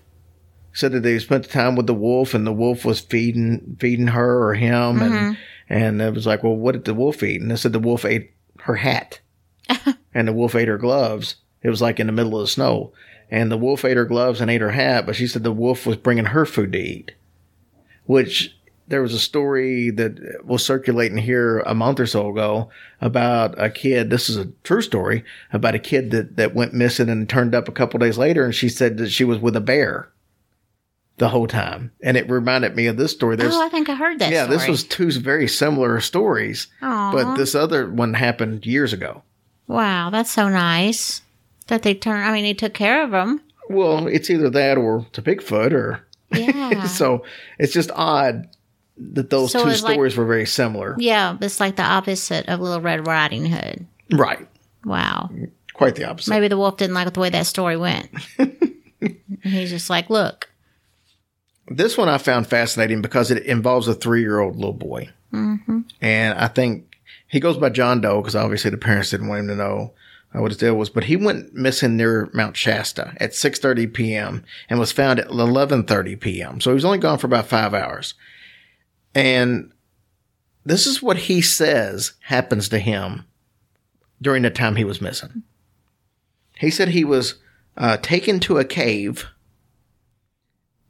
Said 0.74 0.92
that 0.92 1.00
they 1.00 1.18
spent 1.18 1.44
the 1.44 1.50
time 1.50 1.76
with 1.76 1.86
the 1.86 1.94
wolf 1.94 2.32
and 2.32 2.46
the 2.46 2.52
wolf 2.52 2.84
was 2.84 3.00
feeding, 3.00 3.76
feeding 3.78 4.06
her 4.08 4.48
or 4.48 4.54
him. 4.54 5.02
And, 5.02 5.38
and 5.68 6.00
it 6.00 6.14
was 6.14 6.26
like, 6.26 6.42
well, 6.42 6.56
what 6.56 6.72
did 6.72 6.86
the 6.86 6.94
wolf 6.94 7.22
eat? 7.22 7.42
And 7.42 7.50
they 7.50 7.56
said 7.56 7.72
the 7.72 7.78
wolf 7.78 8.04
ate 8.04 8.32
her 8.60 8.76
hat 8.76 9.20
and 10.14 10.28
the 10.28 10.32
wolf 10.32 10.54
ate 10.54 10.68
her 10.68 10.78
gloves. 10.78 11.36
It 11.62 11.68
was 11.68 11.82
like 11.82 12.00
in 12.00 12.06
the 12.06 12.12
middle 12.12 12.36
of 12.36 12.44
the 12.44 12.48
snow. 12.48 12.92
And 13.30 13.50
the 13.50 13.58
wolf 13.58 13.84
ate 13.84 13.96
her 13.96 14.04
gloves 14.04 14.40
and 14.40 14.50
ate 14.50 14.60
her 14.60 14.70
hat, 14.70 15.06
but 15.06 15.16
she 15.16 15.26
said 15.26 15.42
the 15.42 15.52
wolf 15.52 15.86
was 15.86 15.96
bringing 15.96 16.26
her 16.26 16.44
food 16.44 16.72
to 16.72 16.78
eat. 16.78 17.12
Which 18.04 18.54
there 18.88 19.02
was 19.02 19.14
a 19.14 19.18
story 19.18 19.90
that 19.90 20.44
was 20.44 20.64
circulating 20.64 21.18
here 21.18 21.60
a 21.60 21.74
month 21.74 22.00
or 22.00 22.06
so 22.06 22.28
ago 22.28 22.70
about 23.00 23.60
a 23.62 23.70
kid. 23.70 24.10
This 24.10 24.28
is 24.28 24.36
a 24.36 24.50
true 24.64 24.82
story 24.82 25.24
about 25.52 25.74
a 25.74 25.78
kid 25.78 26.10
that, 26.10 26.36
that 26.36 26.54
went 26.54 26.74
missing 26.74 27.08
and 27.08 27.28
turned 27.28 27.54
up 27.54 27.68
a 27.68 27.72
couple 27.72 27.98
days 27.98 28.18
later. 28.18 28.44
And 28.44 28.54
she 28.54 28.68
said 28.68 28.98
that 28.98 29.10
she 29.10 29.24
was 29.24 29.38
with 29.38 29.56
a 29.56 29.60
bear 29.60 30.08
the 31.18 31.28
whole 31.28 31.46
time. 31.46 31.92
And 32.02 32.16
it 32.16 32.28
reminded 32.28 32.74
me 32.74 32.86
of 32.86 32.96
this 32.96 33.12
story. 33.12 33.36
There's, 33.36 33.54
oh, 33.54 33.64
I 33.64 33.68
think 33.68 33.88
I 33.88 33.94
heard 33.94 34.18
that. 34.18 34.32
yeah, 34.32 34.46
this 34.46 34.66
was 34.66 34.84
two 34.84 35.10
very 35.12 35.48
similar 35.48 36.00
stories, 36.00 36.66
Aw. 36.82 37.12
but 37.12 37.36
this 37.36 37.54
other 37.54 37.88
one 37.90 38.14
happened 38.14 38.66
years 38.66 38.92
ago. 38.92 39.22
Wow, 39.68 40.10
that's 40.10 40.30
so 40.32 40.48
nice 40.48 41.22
that 41.68 41.82
they 41.82 41.94
turned. 41.94 42.24
I 42.24 42.32
mean, 42.32 42.44
they 42.44 42.54
took 42.54 42.74
care 42.74 43.04
of 43.04 43.12
them. 43.12 43.40
Well, 43.70 44.06
it's 44.06 44.28
either 44.30 44.50
that 44.50 44.76
or 44.76 45.06
to 45.12 45.22
Bigfoot, 45.22 45.72
or 45.72 46.04
Yeah. 46.32 46.84
so 46.86 47.24
it's 47.58 47.72
just 47.72 47.90
odd 47.94 48.48
that 49.14 49.30
those 49.30 49.52
So 49.52 49.64
two 49.64 49.70
it's 49.70 49.82
like- 49.82 49.94
stories 49.94 50.16
were 50.16 50.24
very 50.26 50.46
similar. 50.46 50.94
yeah, 50.98 51.36
it's 51.40 51.60
like 51.60 51.76
the 51.76 51.82
opposite 51.84 52.48
of 52.48 52.60
Little 52.60 52.80
Red 52.80 53.06
Riding 53.06 53.46
Hood. 53.46 53.86
Right, 54.12 54.46
Wow. 54.84 55.30
quite 55.74 55.94
the 55.96 56.04
opposite. 56.08 56.30
Maybe 56.30 56.48
the 56.48 56.56
wolf 56.56 56.76
didn't 56.76 56.94
like 56.94 57.12
the 57.12 57.20
way 57.20 57.30
that 57.30 57.46
story 57.46 57.76
went. 57.76 58.10
He's 59.42 59.70
just 59.70 59.90
like, 59.90 60.08
look, 60.10 60.48
This 61.68 61.96
one 61.98 62.08
I 62.08 62.18
found 62.18 62.46
fascinating 62.46 63.02
because 63.02 63.30
it 63.30 63.42
involves 63.44 63.88
a 63.88 63.94
three-year-old 63.94 64.56
little 64.56 64.72
boy, 64.72 65.10
mm-hmm. 65.32 65.80
and 66.00 66.38
I 66.38 66.48
think 66.48 66.96
he 67.28 67.40
goes 67.40 67.56
by 67.56 67.70
John 67.70 68.00
Doe 68.00 68.20
because 68.20 68.36
obviously 68.36 68.70
the 68.70 68.76
parents 68.76 69.10
didn't 69.10 69.28
want 69.28 69.40
him 69.40 69.48
to 69.48 69.56
know 69.56 69.92
uh, 70.34 70.40
what 70.42 70.50
his 70.50 70.58
deal 70.58 70.74
was. 70.74 70.90
But 70.90 71.04
he 71.04 71.16
went 71.16 71.54
missing 71.54 71.96
near 71.96 72.28
Mount 72.34 72.56
Shasta 72.56 73.14
at 73.18 73.30
6:30 73.32 73.92
p.m. 73.92 74.44
and 74.68 74.78
was 74.78 74.92
found 74.92 75.18
at 75.20 75.28
11:30 75.28 76.20
p.m. 76.20 76.60
So 76.60 76.70
he 76.70 76.74
was 76.74 76.84
only 76.84 76.98
gone 76.98 77.18
for 77.18 77.26
about 77.26 77.46
five 77.46 77.72
hours. 77.74 78.14
And 79.14 79.72
this 80.64 80.86
is 80.86 81.02
what 81.02 81.16
he 81.16 81.42
says 81.42 82.12
happens 82.20 82.68
to 82.68 82.78
him 82.78 83.24
during 84.20 84.42
the 84.42 84.50
time 84.50 84.76
he 84.76 84.84
was 84.84 85.00
missing. 85.00 85.42
He 86.58 86.70
said 86.70 86.88
he 86.88 87.04
was 87.04 87.36
uh, 87.76 87.96
taken 87.98 88.38
to 88.40 88.58
a 88.58 88.64
cave 88.64 89.26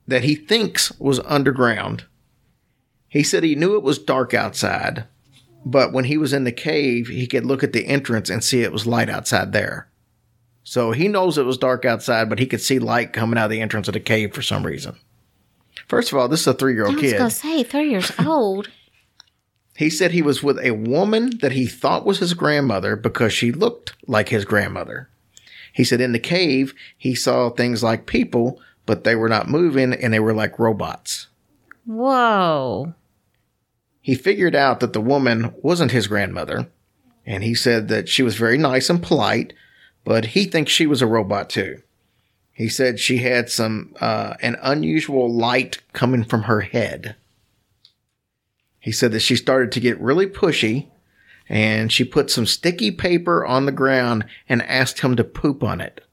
that 0.06 0.24
he 0.24 0.34
thinks 0.34 0.92
was 0.98 1.20
underground. 1.20 2.04
He 3.08 3.22
said 3.22 3.42
he 3.42 3.54
knew 3.54 3.76
it 3.76 3.82
was 3.82 3.98
dark 3.98 4.34
outside, 4.34 5.04
but 5.64 5.92
when 5.92 6.04
he 6.04 6.18
was 6.18 6.32
in 6.32 6.44
the 6.44 6.52
cave, 6.52 7.08
he 7.08 7.26
could 7.26 7.46
look 7.46 7.62
at 7.62 7.72
the 7.72 7.86
entrance 7.86 8.28
and 8.28 8.42
see 8.42 8.62
it 8.62 8.72
was 8.72 8.86
light 8.86 9.08
outside 9.08 9.52
there. 9.52 9.88
So 10.64 10.92
he 10.92 11.08
knows 11.08 11.38
it 11.38 11.44
was 11.44 11.58
dark 11.58 11.84
outside, 11.84 12.28
but 12.28 12.38
he 12.38 12.46
could 12.46 12.60
see 12.60 12.78
light 12.78 13.12
coming 13.12 13.38
out 13.38 13.46
of 13.46 13.50
the 13.50 13.60
entrance 13.60 13.88
of 13.88 13.94
the 13.94 14.00
cave 14.00 14.34
for 14.34 14.42
some 14.42 14.64
reason. 14.64 14.96
First 15.88 16.12
of 16.12 16.18
all, 16.18 16.28
this 16.28 16.40
is 16.40 16.46
a 16.46 16.54
three 16.54 16.74
year 16.74 16.86
old 16.86 16.98
kid. 16.98 17.20
I 17.20 17.24
was 17.24 17.40
going 17.40 17.54
to 17.56 17.64
say, 17.64 17.70
three 17.70 17.90
years 17.90 18.12
old. 18.26 18.68
He 19.76 19.88
said 19.90 20.10
he 20.10 20.22
was 20.22 20.42
with 20.42 20.58
a 20.58 20.72
woman 20.72 21.38
that 21.38 21.52
he 21.52 21.66
thought 21.66 22.04
was 22.04 22.18
his 22.18 22.34
grandmother 22.34 22.94
because 22.94 23.32
she 23.32 23.52
looked 23.52 23.94
like 24.06 24.28
his 24.28 24.44
grandmother. 24.44 25.08
He 25.72 25.84
said 25.84 26.00
in 26.00 26.12
the 26.12 26.18
cave, 26.18 26.74
he 26.96 27.14
saw 27.14 27.48
things 27.48 27.82
like 27.82 28.06
people, 28.06 28.60
but 28.84 29.04
they 29.04 29.14
were 29.14 29.28
not 29.28 29.48
moving 29.48 29.92
and 29.92 30.12
they 30.12 30.20
were 30.20 30.34
like 30.34 30.58
robots. 30.58 31.28
Whoa. 31.86 32.94
He 34.00 34.14
figured 34.14 34.54
out 34.54 34.80
that 34.80 34.92
the 34.92 35.00
woman 35.00 35.54
wasn't 35.62 35.92
his 35.92 36.08
grandmother, 36.08 36.68
and 37.24 37.42
he 37.42 37.54
said 37.54 37.88
that 37.88 38.08
she 38.08 38.22
was 38.22 38.36
very 38.36 38.58
nice 38.58 38.90
and 38.90 39.02
polite, 39.02 39.52
but 40.04 40.26
he 40.26 40.44
thinks 40.44 40.72
she 40.72 40.86
was 40.86 41.00
a 41.00 41.06
robot 41.06 41.48
too. 41.48 41.80
He 42.52 42.68
said 42.68 43.00
she 43.00 43.18
had 43.18 43.48
some 43.48 43.94
uh, 44.00 44.34
an 44.40 44.56
unusual 44.62 45.32
light 45.32 45.78
coming 45.92 46.22
from 46.24 46.42
her 46.42 46.60
head. 46.60 47.16
He 48.78 48.92
said 48.92 49.12
that 49.12 49.20
she 49.20 49.36
started 49.36 49.72
to 49.72 49.80
get 49.80 50.00
really 50.00 50.26
pushy, 50.26 50.88
and 51.48 51.90
she 51.90 52.04
put 52.04 52.30
some 52.30 52.46
sticky 52.46 52.90
paper 52.90 53.44
on 53.44 53.64
the 53.64 53.72
ground 53.72 54.24
and 54.48 54.62
asked 54.62 55.00
him 55.00 55.16
to 55.16 55.24
poop 55.24 55.62
on 55.62 55.80
it. 55.80 56.04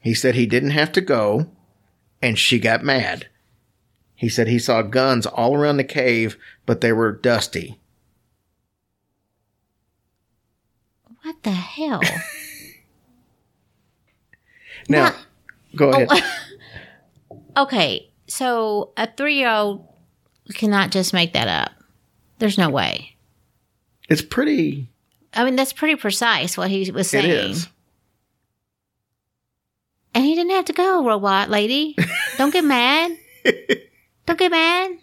He 0.00 0.14
said 0.14 0.34
he 0.34 0.46
didn't 0.46 0.70
have 0.70 0.92
to 0.92 1.00
go, 1.00 1.46
and 2.20 2.38
she 2.38 2.58
got 2.58 2.84
mad. 2.84 3.28
He 4.14 4.28
said 4.28 4.48
he 4.48 4.58
saw 4.58 4.82
guns 4.82 5.26
all 5.26 5.56
around 5.56 5.76
the 5.78 5.84
cave, 5.84 6.36
but 6.66 6.80
they 6.80 6.92
were 6.92 7.12
dusty. 7.12 7.78
What 11.22 11.42
the 11.44 11.50
hell? 11.50 12.00
Now, 14.88 15.04
Not- 15.04 15.16
go 15.76 15.90
ahead. 15.90 16.08
Oh, 16.10 17.42
okay, 17.64 18.10
so 18.26 18.92
a 18.96 19.08
three 19.16 19.36
year 19.36 19.50
old 19.50 19.86
cannot 20.54 20.90
just 20.90 21.12
make 21.12 21.32
that 21.34 21.48
up. 21.48 21.70
There's 22.38 22.58
no 22.58 22.68
way. 22.70 23.16
It's 24.08 24.22
pretty. 24.22 24.88
I 25.34 25.44
mean, 25.44 25.56
that's 25.56 25.72
pretty 25.72 25.96
precise 25.96 26.56
what 26.58 26.68
he 26.70 26.90
was 26.90 27.08
saying. 27.08 27.50
is. 27.52 27.68
And 30.14 30.24
he 30.24 30.34
didn't 30.34 30.50
have 30.52 30.66
to 30.66 30.72
go, 30.74 31.04
robot 31.06 31.48
lady. 31.48 31.96
Don't 32.36 32.52
get 32.52 32.64
mad. 32.64 33.16
Don't 34.26 34.38
get 34.38 34.50
mad. 34.50 34.98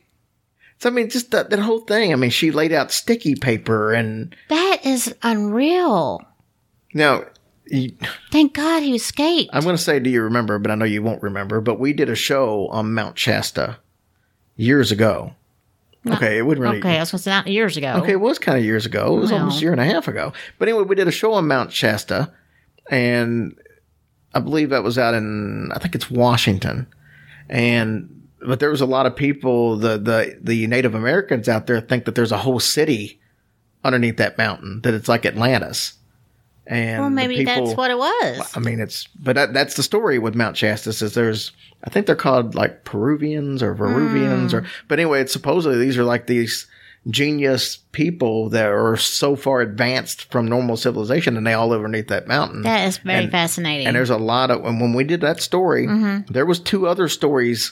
So 0.79 0.89
I 0.89 0.91
mean, 0.93 1.09
just 1.09 1.31
that, 1.31 1.49
that 1.49 1.59
whole 1.59 1.79
thing. 1.79 2.13
I 2.13 2.15
mean, 2.15 2.29
she 2.29 2.51
laid 2.51 2.71
out 2.71 2.91
sticky 2.91 3.35
paper, 3.35 3.91
and 3.93 4.35
That 4.49 4.85
is 4.85 5.13
unreal. 5.23 6.21
now 6.93 7.23
you, 7.71 7.95
Thank 8.31 8.53
God 8.53 8.83
he 8.83 8.95
escaped. 8.95 9.51
I'm 9.53 9.63
going 9.63 9.75
to 9.75 9.81
say, 9.81 9.99
do 9.99 10.09
you 10.09 10.21
remember? 10.23 10.59
But 10.59 10.71
I 10.71 10.75
know 10.75 10.85
you 10.85 11.01
won't 11.03 11.21
remember. 11.23 11.61
But 11.61 11.79
we 11.79 11.93
did 11.93 12.09
a 12.09 12.15
show 12.15 12.67
on 12.69 12.93
Mount 12.93 13.17
Shasta 13.17 13.77
years 14.55 14.91
ago. 14.91 15.33
Okay, 16.07 16.37
it 16.37 16.43
wouldn't 16.45 16.63
really. 16.63 16.79
okay, 16.79 16.95
I 16.97 17.01
was 17.01 17.11
going 17.11 17.19
to 17.19 17.23
say 17.23 17.31
not 17.31 17.47
years 17.47 17.75
ago. 17.75 17.93
Okay, 18.01 18.13
it 18.13 18.21
was 18.21 18.39
kind 18.39 18.57
of 18.57 18.63
years 18.63 18.85
ago. 18.85 19.17
It 19.17 19.19
was 19.19 19.31
Well. 19.31 19.41
almost 19.41 19.59
a 19.59 19.61
year 19.61 19.71
and 19.73 19.81
a 19.81 19.85
half 19.85 20.07
ago. 20.07 20.31
But 20.57 20.67
anyway, 20.69 20.83
we 20.85 20.95
did 20.95 21.07
a 21.09 21.11
show 21.11 21.33
on 21.33 21.47
Mount 21.47 21.73
Shasta, 21.73 22.31
and 22.89 23.53
I 24.33 24.39
believe 24.39 24.69
that 24.69 24.81
was 24.83 24.97
out 24.97 25.13
in 25.13 25.71
I 25.73 25.79
think 25.79 25.95
it's 25.95 26.09
Washington, 26.09 26.87
and 27.49 28.27
but 28.47 28.61
there 28.61 28.69
was 28.69 28.79
a 28.79 28.85
lot 28.85 29.05
of 29.07 29.15
people. 29.17 29.75
The 29.75 29.97
the 29.97 30.37
the 30.41 30.67
Native 30.67 30.95
Americans 30.95 31.49
out 31.49 31.67
there 31.67 31.81
think 31.81 32.05
that 32.05 32.15
there's 32.15 32.31
a 32.31 32.37
whole 32.37 32.61
city 32.61 33.19
underneath 33.83 34.15
that 34.17 34.37
mountain. 34.37 34.79
That 34.81 34.93
it's 34.93 35.09
like 35.09 35.25
Atlantis. 35.25 35.93
And 36.71 37.01
Well, 37.01 37.09
maybe 37.09 37.37
people- 37.37 37.65
that's 37.65 37.75
what 37.75 37.89
it 37.89 37.97
was. 37.97 38.51
I 38.55 38.59
mean, 38.59 38.79
it's 38.79 39.07
but 39.19 39.35
that, 39.35 39.53
that's 39.53 39.73
the 39.75 39.81
story 39.83 40.19
with 40.19 40.35
Mount 40.35 40.55
Shasta. 40.55 40.91
Is 40.91 40.99
there's 41.15 41.51
I 41.83 41.89
think 41.89 42.05
they're 42.05 42.15
called 42.15 42.53
like 42.55 42.83
Peruvians 42.85 43.63
or 43.63 43.73
Veruvians 43.73 44.51
Hmm. 44.51 44.57
or 44.59 44.65
but 44.87 44.99
anyway, 44.99 45.21
it's 45.21 45.33
supposedly 45.33 45.79
these 45.79 45.97
are 45.97 46.03
like 46.03 46.27
these 46.27 46.67
genius 47.09 47.77
people 47.91 48.49
that 48.49 48.67
are 48.67 48.97
so 48.97 49.35
far 49.35 49.61
advanced 49.61 50.29
from 50.31 50.45
normal 50.47 50.77
civilization 50.77 51.37
and 51.37 51.47
they 51.47 51.53
all 51.53 51.69
live 51.69 51.83
underneath 51.83 52.09
that 52.09 52.27
mountain. 52.27 52.61
That 52.63 52.87
is 52.87 52.97
very 52.97 53.23
And- 53.23 53.31
fascinating. 53.31 53.87
And 53.87 53.95
there's 53.95 54.09
a 54.09 54.17
lot 54.17 54.51
of 54.51 54.63
and 54.65 54.79
when 54.79 54.93
we 54.93 55.03
did 55.03 55.21
that 55.21 55.41
story, 55.41 55.87
there 56.29 56.45
was 56.45 56.59
two 56.59 56.87
other 56.87 57.07
stories 57.07 57.71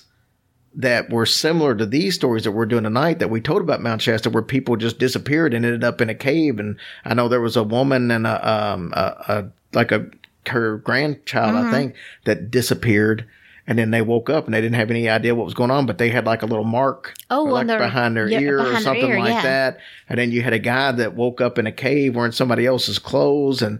that 0.80 1.09
were 1.09 1.25
similar 1.25 1.73
to 1.75 1.86
these 1.88 2.13
stories 2.13 2.43
that 2.43 2.51
we're 2.51 2.67
doing 2.67 2.84
tonight 2.84 3.17
that 3.19 3.32
we 3.32 3.41
told 3.41 3.61
about 3.63 3.82
Mount 3.82 4.01
Shasta, 4.01 4.30
where 4.30 4.43
people 4.43 4.75
just 4.78 4.99
disappeared 4.99 5.53
and 5.55 5.65
ended 5.65 5.84
up 5.84 6.01
in 6.01 6.09
a 6.09 6.15
cave. 6.15 6.59
And 6.59 6.78
I 7.03 7.15
know 7.15 7.28
there 7.28 7.41
was 7.41 7.57
a 7.57 7.63
woman 7.63 8.11
and 8.11 8.28
a 8.28 8.47
um 8.49 8.93
a, 8.95 9.01
a 9.28 9.45
like 9.73 9.91
a 9.91 10.05
her 10.47 10.78
grandchild, 10.78 11.55
I 11.55 11.71
think, 11.71 11.95
that 12.25 12.49
disappeared. 12.51 13.28
And 13.69 13.78
then 13.78 13.91
they 13.91 14.01
woke 14.01 14.30
up 14.30 14.45
and 14.45 14.53
they 14.53 14.61
didn't 14.61 14.75
have 14.75 14.89
any 14.91 15.09
idea 15.09 15.36
what 15.36 15.43
was 15.43 15.53
going 15.53 15.71
on, 15.71 15.86
but 15.86 15.97
they 15.97 16.09
had 16.09 16.25
like 16.25 16.41
a 16.41 16.45
little 16.45 16.63
mark 16.63 17.13
Oh, 17.30 17.43
like 17.43 17.67
their- 17.67 17.80
behind 17.80 18.15
their 18.15 18.30
yeah, 18.30 18.39
ear 18.39 18.59
or 18.59 18.63
behind 18.63 18.75
their 18.75 18.82
something 18.84 19.09
ear, 19.09 19.19
like 19.19 19.34
yeah. 19.34 19.41
that. 19.41 19.78
And 20.07 20.17
then 20.17 20.32
you 20.32 20.41
had 20.41 20.53
a 20.53 20.59
guy 20.59 20.93
that 20.93 21.15
woke 21.15 21.41
up 21.41 21.57
in 21.57 21.67
a 21.67 21.71
cave 21.73 22.15
wearing 22.15 22.32
somebody 22.32 22.65
else's 22.65 22.97
clothes. 22.97 23.61
And 23.61 23.80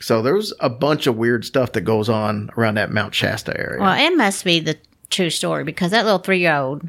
so 0.00 0.22
there's 0.22 0.52
a 0.60 0.70
bunch 0.70 1.08
of 1.08 1.16
weird 1.16 1.44
stuff 1.44 1.72
that 1.72 1.80
goes 1.80 2.08
on 2.08 2.50
around 2.56 2.76
that 2.76 2.92
Mount 2.92 3.14
Shasta 3.16 3.58
area. 3.58 3.80
well, 3.80 3.98
it 3.98 4.16
must 4.16 4.44
be 4.44 4.60
the 4.60 4.76
true 5.10 5.30
story 5.30 5.64
because 5.64 5.90
that 5.90 6.04
little 6.04 6.18
three 6.18 6.40
year 6.40 6.54
old, 6.56 6.88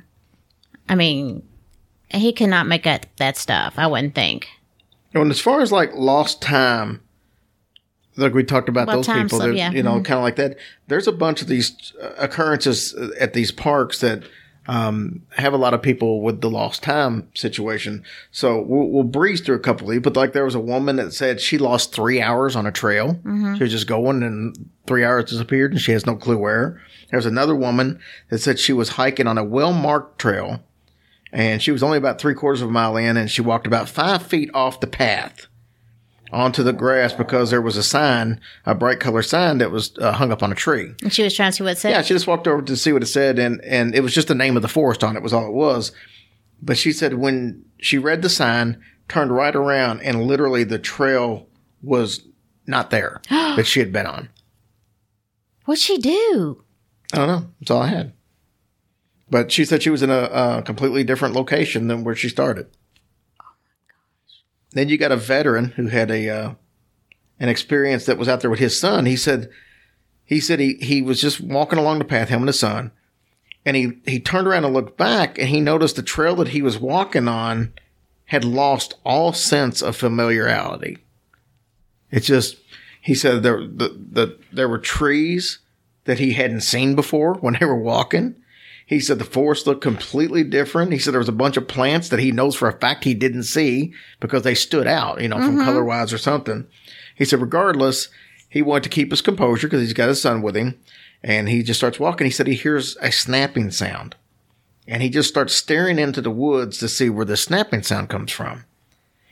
I 0.90 0.96
mean, 0.96 1.44
he 2.10 2.32
cannot 2.34 2.68
make 2.68 2.88
up 2.88 3.06
that 3.18 3.38
stuff, 3.38 3.74
I 3.78 3.88
wouldn't 3.88 4.16
think. 4.16 4.48
And 5.14 5.32
as 5.32 5.40
far 5.42 5.62
as 5.62 5.72
like 5.72 5.92
lost 5.96 6.42
time, 6.42 7.02
like 8.16 8.34
we 8.34 8.44
talked 8.44 8.70
about 8.70 8.88
Well, 8.88 8.98
those 8.98 9.08
people, 9.08 9.40
slip, 9.40 9.56
yeah. 9.56 9.72
you 9.72 9.84
know, 9.84 10.00
Mhm. 10.00 10.06
kind 10.06 10.18
of 10.18 10.24
like 10.24 10.36
that. 10.38 10.58
There's 10.88 11.08
a 11.08 11.12
bunch 11.12 11.42
of 11.42 11.48
these 11.48 11.94
uh, 12.02 12.10
occurrences 12.18 12.94
uh, 12.96 13.10
at 13.20 13.34
these 13.34 13.52
parks 13.52 14.00
that 14.02 14.24
um, 14.70 15.22
have 15.38 15.54
a 15.54 15.58
lot 15.58 15.74
of 15.74 15.82
people 15.82 16.22
with 16.22 16.42
the 16.42 16.50
lost 16.50 16.84
time 16.84 17.30
situation. 17.34 18.04
So 18.32 18.62
we'll, 18.62 18.90
we'll 18.90 19.04
breeze 19.06 19.40
through 19.40 19.56
a 19.56 19.60
couple 19.60 19.88
of 19.88 19.92
these, 19.94 20.02
but 20.02 20.18
like 20.18 20.34
there 20.34 20.44
was 20.44 20.56
a 20.56 20.60
woman 20.60 20.98
that 20.98 21.14
said 21.14 21.40
she 21.40 21.58
lost 21.58 21.94
three 21.96 22.22
hours 22.22 22.54
on 22.54 22.66
a 22.66 22.72
trail. 22.72 23.14
Mm-hmm. 23.24 23.56
She 23.56 23.64
was 23.64 23.72
just 23.72 23.88
going 23.88 24.24
and 24.24 24.70
three 24.86 25.06
hours 25.06 25.30
disappeared 25.30 25.72
and 25.72 25.80
she 25.80 25.94
has 25.94 26.06
no 26.06 26.16
clue 26.18 26.38
where. 26.38 26.82
There 27.10 27.18
was 27.18 27.26
another 27.26 27.56
woman 27.56 28.00
that 28.30 28.40
said 28.40 28.60
she 28.60 28.74
was 28.74 28.90
hiking 28.90 29.28
on 29.28 29.38
a 29.38 29.44
well 29.44 29.74
marked 29.74 30.20
trail 30.20 30.62
and 31.32 31.62
she 31.62 31.72
was 31.72 31.84
only 31.84 31.98
about 31.98 32.20
three 32.20 32.34
quarters 32.34 32.62
of 32.62 32.70
a 32.70 32.72
mile 32.72 32.98
in 32.98 33.18
and 33.18 33.30
she 33.30 33.42
walked 33.42 33.68
about 33.68 33.90
five 33.90 34.24
feet 34.24 34.50
off 34.54 34.80
the 34.80 34.88
path 34.88 35.48
onto 36.32 36.64
the 36.64 36.74
grass 36.74 37.14
because 37.14 37.50
there 37.50 37.62
was 37.62 37.78
a 37.78 37.84
sign, 37.84 38.40
a 38.66 38.76
bright 38.76 39.00
color 39.00 39.22
sign 39.22 39.58
that 39.60 39.72
was 39.72 39.98
uh, 40.00 40.12
hung 40.14 40.32
up 40.32 40.44
on 40.44 40.52
a 40.52 40.56
tree. 40.56 40.94
And 41.02 41.14
she 41.14 41.24
was 41.24 41.36
trying 41.36 41.52
to 41.52 41.56
see 41.58 41.64
what 41.64 41.74
it 41.74 41.78
said. 41.78 41.92
Yeah, 41.92 42.02
she 42.02 42.14
just 42.14 42.28
walked 42.28 42.48
over 42.48 42.62
to 42.62 42.76
see 42.76 42.92
what 42.92 43.04
it 43.04 43.08
said, 43.08 43.40
and 43.40 43.64
and 43.64 43.96
it 43.96 44.02
was 44.02 44.14
just 44.14 44.28
the 44.28 44.36
name 44.36 44.56
of 44.56 44.62
the 44.62 44.68
forest 44.68 45.04
on 45.04 45.16
it 45.16 45.24
was 45.24 45.34
all 45.34 45.48
it 45.48 45.54
was. 45.54 45.92
But 46.62 46.78
she 46.78 46.92
said 46.92 47.16
when 47.16 47.64
she 47.80 47.98
read 47.98 48.22
the 48.22 48.30
sign, 48.30 48.82
turned 49.08 49.32
right 49.32 49.56
around, 49.56 50.02
and 50.02 50.24
literally 50.24 50.64
the 50.64 50.80
trail 50.80 51.48
was 51.82 52.26
not 52.66 52.90
there 52.90 53.22
that 53.30 53.68
she 53.68 53.80
had 53.80 53.94
been 53.94 54.08
on. 54.08 54.30
What'd 55.66 55.82
she 55.82 55.98
do? 55.98 56.64
I 57.14 57.18
don't 57.18 57.28
know. 57.28 57.50
That's 57.60 57.72
all 57.72 57.82
I 57.82 57.88
had. 57.88 58.14
But 59.30 59.52
she 59.52 59.66
said 59.66 59.84
she 59.84 59.90
was 59.90 60.04
in 60.04 60.10
a, 60.10 60.24
a 60.24 60.62
completely 60.64 61.04
different 61.04 61.36
location 61.36 61.88
than 61.88 62.04
where 62.04 62.16
she 62.16 62.30
started. 62.30 62.68
Then 64.72 64.90
you 64.90 64.98
got 64.98 65.12
a 65.12 65.18
veteran 65.18 65.72
who 65.72 65.88
had 65.88 66.12
a 66.12 66.30
uh, 66.30 66.54
an 67.40 67.50
experience 67.50 68.06
that 68.06 68.18
was 68.18 68.28
out 68.28 68.42
there 68.42 68.50
with 68.50 68.60
his 68.60 68.80
son. 68.80 69.06
He 69.06 69.16
said 69.16 69.50
he 70.24 70.40
said 70.40 70.60
he, 70.60 70.76
he 70.76 71.02
was 71.02 71.22
just 71.22 71.40
walking 71.40 71.80
along 71.80 72.00
the 72.00 72.06
path, 72.06 72.30
him 72.30 72.42
and 72.42 72.48
his 72.48 72.60
son, 72.60 72.92
and 73.66 73.78
he, 73.78 73.94
he 74.06 74.20
turned 74.20 74.48
around 74.48 74.66
and 74.66 74.74
looked 74.74 74.98
back 74.98 75.38
and 75.40 75.48
he 75.48 75.62
noticed 75.62 75.96
the 75.96 76.04
trail 76.04 76.36
that 76.36 76.50
he 76.50 76.62
was 76.62 76.80
walking 76.80 77.28
on 77.28 77.74
had 78.26 78.44
lost 78.44 78.96
all 79.06 79.32
sense 79.32 79.82
of 79.82 79.96
familiarity. 79.96 80.98
It's 82.12 82.28
just 82.28 82.58
he 83.02 83.16
said 83.16 83.44
there 83.44 83.62
the, 83.62 83.98
the 84.12 84.40
there 84.52 84.70
were 84.70 84.80
trees 84.80 85.60
that 86.08 86.20
he 86.20 86.34
hadn't 86.34 86.62
seen 86.62 86.96
before 86.96 87.36
when 87.36 87.58
they 87.60 87.66
were 87.66 87.80
walking. 87.80 88.36
He 88.86 89.02
said 89.02 89.20
the 89.20 89.26
forest 89.26 89.68
looked 89.68 89.82
completely 89.82 90.46
different. 90.46 90.94
He 90.94 90.98
said 90.98 91.14
there 91.14 91.20
was 91.20 91.28
a 91.28 91.34
bunch 91.34 91.58
of 91.58 91.68
plants 91.68 92.08
that 92.10 92.22
he 92.22 92.32
knows 92.32 92.56
for 92.56 92.70
a 92.70 92.80
fact 92.80 93.04
he 93.04 93.14
didn't 93.14 93.44
see 93.44 93.94
because 94.22 94.44
they 94.44 94.56
stood 94.56 94.88
out, 94.88 95.22
you 95.22 95.28
know, 95.28 95.36
from 95.36 95.58
mm-hmm. 95.58 95.66
color 95.66 95.84
wise 95.84 96.14
or 96.14 96.18
something. 96.18 96.66
He 97.14 97.26
said, 97.26 97.42
regardless, 97.42 98.08
he 98.50 98.62
wanted 98.62 98.84
to 98.84 98.90
keep 98.90 99.12
his 99.12 99.22
composure 99.22 99.68
because 99.68 99.82
he's 99.82 99.92
got 99.92 100.08
his 100.08 100.22
son 100.22 100.42
with 100.42 100.56
him. 100.56 100.80
And 101.22 101.50
he 101.50 101.64
just 101.64 101.80
starts 101.80 102.00
walking. 102.00 102.26
He 102.26 102.32
said 102.32 102.48
he 102.48 102.56
hears 102.56 102.96
a 103.02 103.12
snapping 103.12 103.72
sound. 103.72 104.16
And 104.88 105.04
he 105.04 105.10
just 105.10 105.28
starts 105.28 105.54
staring 105.54 106.00
into 106.00 106.22
the 106.22 106.32
woods 106.32 106.78
to 106.78 106.88
see 106.88 107.10
where 107.10 107.26
the 107.26 107.36
snapping 107.36 107.84
sound 107.84 108.08
comes 108.08 108.32
from. 108.32 108.64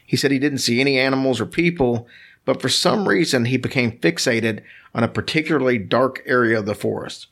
He 0.06 0.18
said 0.18 0.32
he 0.32 0.40
didn't 0.40 0.60
see 0.60 0.82
any 0.82 1.00
animals 1.00 1.40
or 1.40 1.46
people, 1.46 2.08
but 2.46 2.62
for 2.62 2.70
some 2.70 3.08
reason 3.08 3.46
he 3.46 3.58
became 3.58 4.00
fixated 4.00 4.62
on 4.94 5.04
a 5.04 5.10
particularly 5.10 5.78
dark 5.78 6.22
area 6.26 6.58
of 6.58 6.66
the 6.66 6.76
forest. 6.76 7.28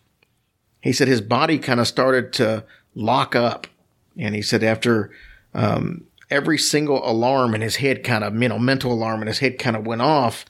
He 0.81 0.91
said 0.91 1.07
his 1.07 1.21
body 1.21 1.59
kind 1.59 1.79
of 1.79 1.87
started 1.87 2.33
to 2.33 2.65
lock 2.93 3.35
up. 3.35 3.67
And 4.17 4.35
he 4.35 4.41
said 4.41 4.63
after 4.63 5.11
um, 5.53 6.05
every 6.29 6.57
single 6.57 7.09
alarm 7.09 7.55
in 7.55 7.61
his 7.61 7.77
head 7.77 8.03
kind 8.03 8.23
of, 8.23 8.39
you 8.41 8.49
know, 8.49 8.59
mental 8.59 8.91
alarm 8.91 9.21
in 9.21 9.27
his 9.27 9.39
head 9.39 9.57
kind 9.57 9.77
of 9.77 9.85
went 9.85 10.01
off, 10.01 10.45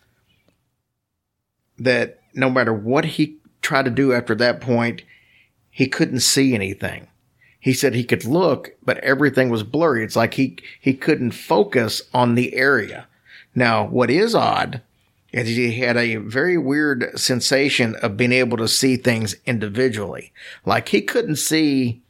that 1.78 2.20
no 2.34 2.50
matter 2.50 2.74
what 2.74 3.06
he 3.06 3.38
tried 3.62 3.86
to 3.86 3.92
do 3.92 4.12
after 4.12 4.34
that 4.36 4.60
point, 4.60 5.04
he 5.70 5.88
couldn't 5.88 6.22
see 6.22 6.56
anything. 6.56 7.08
He 7.60 7.74
said 7.74 7.94
he 7.94 8.04
could 8.04 8.26
look, 8.26 8.72
but 8.84 8.98
everything 8.98 9.50
was 9.50 9.64
blurry. 9.64 10.04
It's 10.04 10.16
like 10.16 10.34
he, 10.34 10.58
he 10.82 10.94
couldn't 10.94 11.32
focus 11.32 12.02
on 12.14 12.36
the 12.36 12.54
area. 12.56 13.08
Now, 13.56 13.86
what 13.86 14.10
is 14.10 14.34
odd 14.36 14.82
is 15.32 15.48
he 15.48 15.80
had 15.80 15.98
a 15.98 16.18
very 16.18 16.58
weird 16.58 17.18
sensation 17.20 17.96
of 17.98 18.18
being 18.18 18.32
able 18.32 18.58
to 18.58 18.68
see 18.68 18.98
things 18.98 19.36
individually. 19.46 20.32
Like 20.66 20.90
he 20.90 21.02
couldn't 21.02 21.38
see 21.38 22.02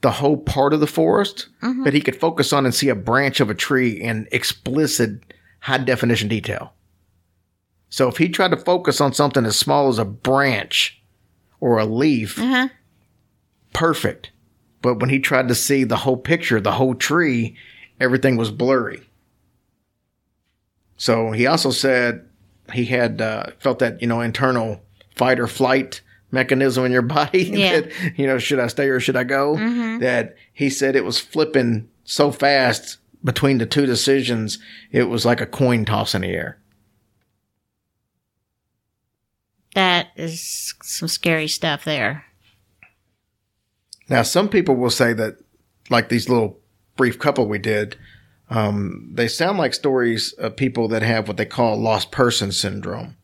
the 0.00 0.10
whole 0.12 0.38
part 0.38 0.72
of 0.72 0.80
the 0.80 0.86
forest, 0.86 1.48
but 1.60 1.92
he 1.92 2.00
could 2.00 2.16
focus 2.18 2.52
on 2.54 2.64
and 2.64 2.74
see 2.74 2.88
a 2.88 2.94
branch 2.94 3.40
of 3.40 3.50
a 3.50 3.54
tree 3.54 3.90
in 3.90 4.26
explicit 4.32 5.20
high 5.60 5.76
definition 5.78 6.28
detail. 6.28 6.72
So 7.90 8.08
if 8.08 8.16
he 8.16 8.28
tried 8.30 8.52
to 8.52 8.56
focus 8.56 9.00
on 9.00 9.12
something 9.12 9.44
as 9.44 9.56
small 9.58 9.88
as 9.88 9.98
a 9.98 10.04
branch 10.06 11.02
or 11.60 11.78
a 11.78 11.84
leaf, 11.84 12.38
Uh-huh. 12.38 12.68
perfect. 13.74 14.30
But 14.80 15.00
when 15.00 15.10
he 15.10 15.18
tried 15.18 15.48
to 15.48 15.54
see 15.54 15.84
the 15.84 15.96
whole 15.98 16.16
picture, 16.16 16.60
the 16.60 16.72
whole 16.72 16.94
tree, 16.94 17.56
everything 18.00 18.36
was 18.38 18.50
blurry. 18.50 19.02
So 21.00 21.30
he 21.30 21.46
also 21.46 21.70
said 21.70 22.28
he 22.74 22.84
had 22.84 23.22
uh, 23.22 23.46
felt 23.58 23.78
that 23.78 24.02
you 24.02 24.06
know 24.06 24.20
internal 24.20 24.82
fight 25.16 25.40
or 25.40 25.46
flight 25.46 26.02
mechanism 26.30 26.84
in 26.84 26.92
your 26.92 27.00
body. 27.16 27.44
Yeah. 27.44 27.80
that, 27.80 28.18
you 28.18 28.26
know, 28.26 28.38
should 28.38 28.60
I 28.60 28.66
stay 28.66 28.86
or 28.88 29.00
should 29.00 29.16
I 29.16 29.24
go? 29.24 29.54
Mm-hmm. 29.54 30.00
That 30.00 30.36
he 30.52 30.68
said 30.68 30.94
it 30.94 31.06
was 31.06 31.18
flipping 31.18 31.88
so 32.04 32.30
fast 32.30 32.98
between 33.24 33.56
the 33.56 33.64
two 33.64 33.86
decisions, 33.86 34.58
it 34.92 35.04
was 35.04 35.24
like 35.24 35.40
a 35.40 35.46
coin 35.46 35.86
toss 35.86 36.14
in 36.14 36.20
the 36.20 36.28
air. 36.28 36.58
That 39.74 40.08
is 40.16 40.74
some 40.82 41.08
scary 41.08 41.48
stuff 41.48 41.84
there. 41.84 42.26
Now, 44.10 44.22
some 44.22 44.50
people 44.50 44.76
will 44.76 44.90
say 44.90 45.14
that, 45.14 45.38
like 45.88 46.10
these 46.10 46.28
little 46.28 46.58
brief 46.96 47.18
couple 47.18 47.46
we 47.46 47.58
did, 47.58 47.96
um, 48.50 49.10
they 49.14 49.28
sound 49.28 49.58
like 49.58 49.72
stories 49.74 50.32
of 50.34 50.56
people 50.56 50.88
that 50.88 51.02
have 51.02 51.28
what 51.28 51.36
they 51.36 51.46
call 51.46 51.76
lost 51.78 52.10
person 52.10 52.52
syndrome. 52.52 53.16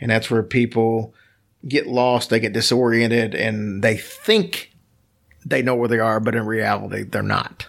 And 0.00 0.10
that's 0.10 0.30
where 0.30 0.42
people 0.42 1.14
get 1.68 1.86
lost, 1.86 2.30
they 2.30 2.40
get 2.40 2.52
disoriented, 2.54 3.34
and 3.34 3.84
they 3.84 3.96
think 3.96 4.72
they 5.46 5.62
know 5.62 5.74
where 5.76 5.88
they 5.88 5.98
are, 6.00 6.18
but 6.18 6.34
in 6.34 6.44
reality, 6.46 7.04
they're 7.04 7.22
not. 7.22 7.66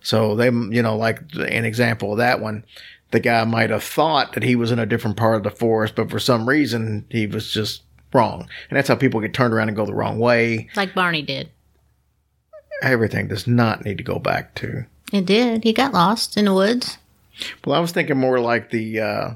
So 0.00 0.34
they, 0.36 0.46
you 0.46 0.82
know, 0.82 0.96
like 0.96 1.20
an 1.34 1.64
example 1.64 2.12
of 2.12 2.18
that 2.18 2.40
one, 2.40 2.64
the 3.12 3.20
guy 3.20 3.44
might 3.44 3.70
have 3.70 3.84
thought 3.84 4.32
that 4.34 4.42
he 4.42 4.56
was 4.56 4.70
in 4.72 4.78
a 4.78 4.84
different 4.86 5.16
part 5.16 5.36
of 5.36 5.42
the 5.44 5.50
forest, 5.50 5.94
but 5.94 6.10
for 6.10 6.18
some 6.18 6.46
reason 6.48 7.06
he 7.08 7.26
was 7.26 7.50
just 7.50 7.82
wrong. 8.12 8.48
And 8.68 8.76
that's 8.76 8.88
how 8.88 8.96
people 8.96 9.20
get 9.20 9.32
turned 9.32 9.54
around 9.54 9.68
and 9.68 9.76
go 9.76 9.86
the 9.86 9.94
wrong 9.94 10.18
way 10.18 10.68
Like 10.76 10.94
Barney 10.94 11.22
did. 11.22 11.48
everything 12.82 13.28
does 13.28 13.46
not 13.46 13.84
need 13.84 13.98
to 13.98 14.04
go 14.04 14.18
back 14.18 14.54
to. 14.56 14.84
It 15.14 15.26
did. 15.26 15.62
He 15.62 15.72
got 15.72 15.92
lost 15.92 16.36
in 16.36 16.46
the 16.46 16.52
woods. 16.52 16.98
Well, 17.64 17.76
I 17.76 17.78
was 17.78 17.92
thinking 17.92 18.18
more 18.18 18.40
like 18.40 18.70
the 18.70 18.98
uh, 18.98 19.34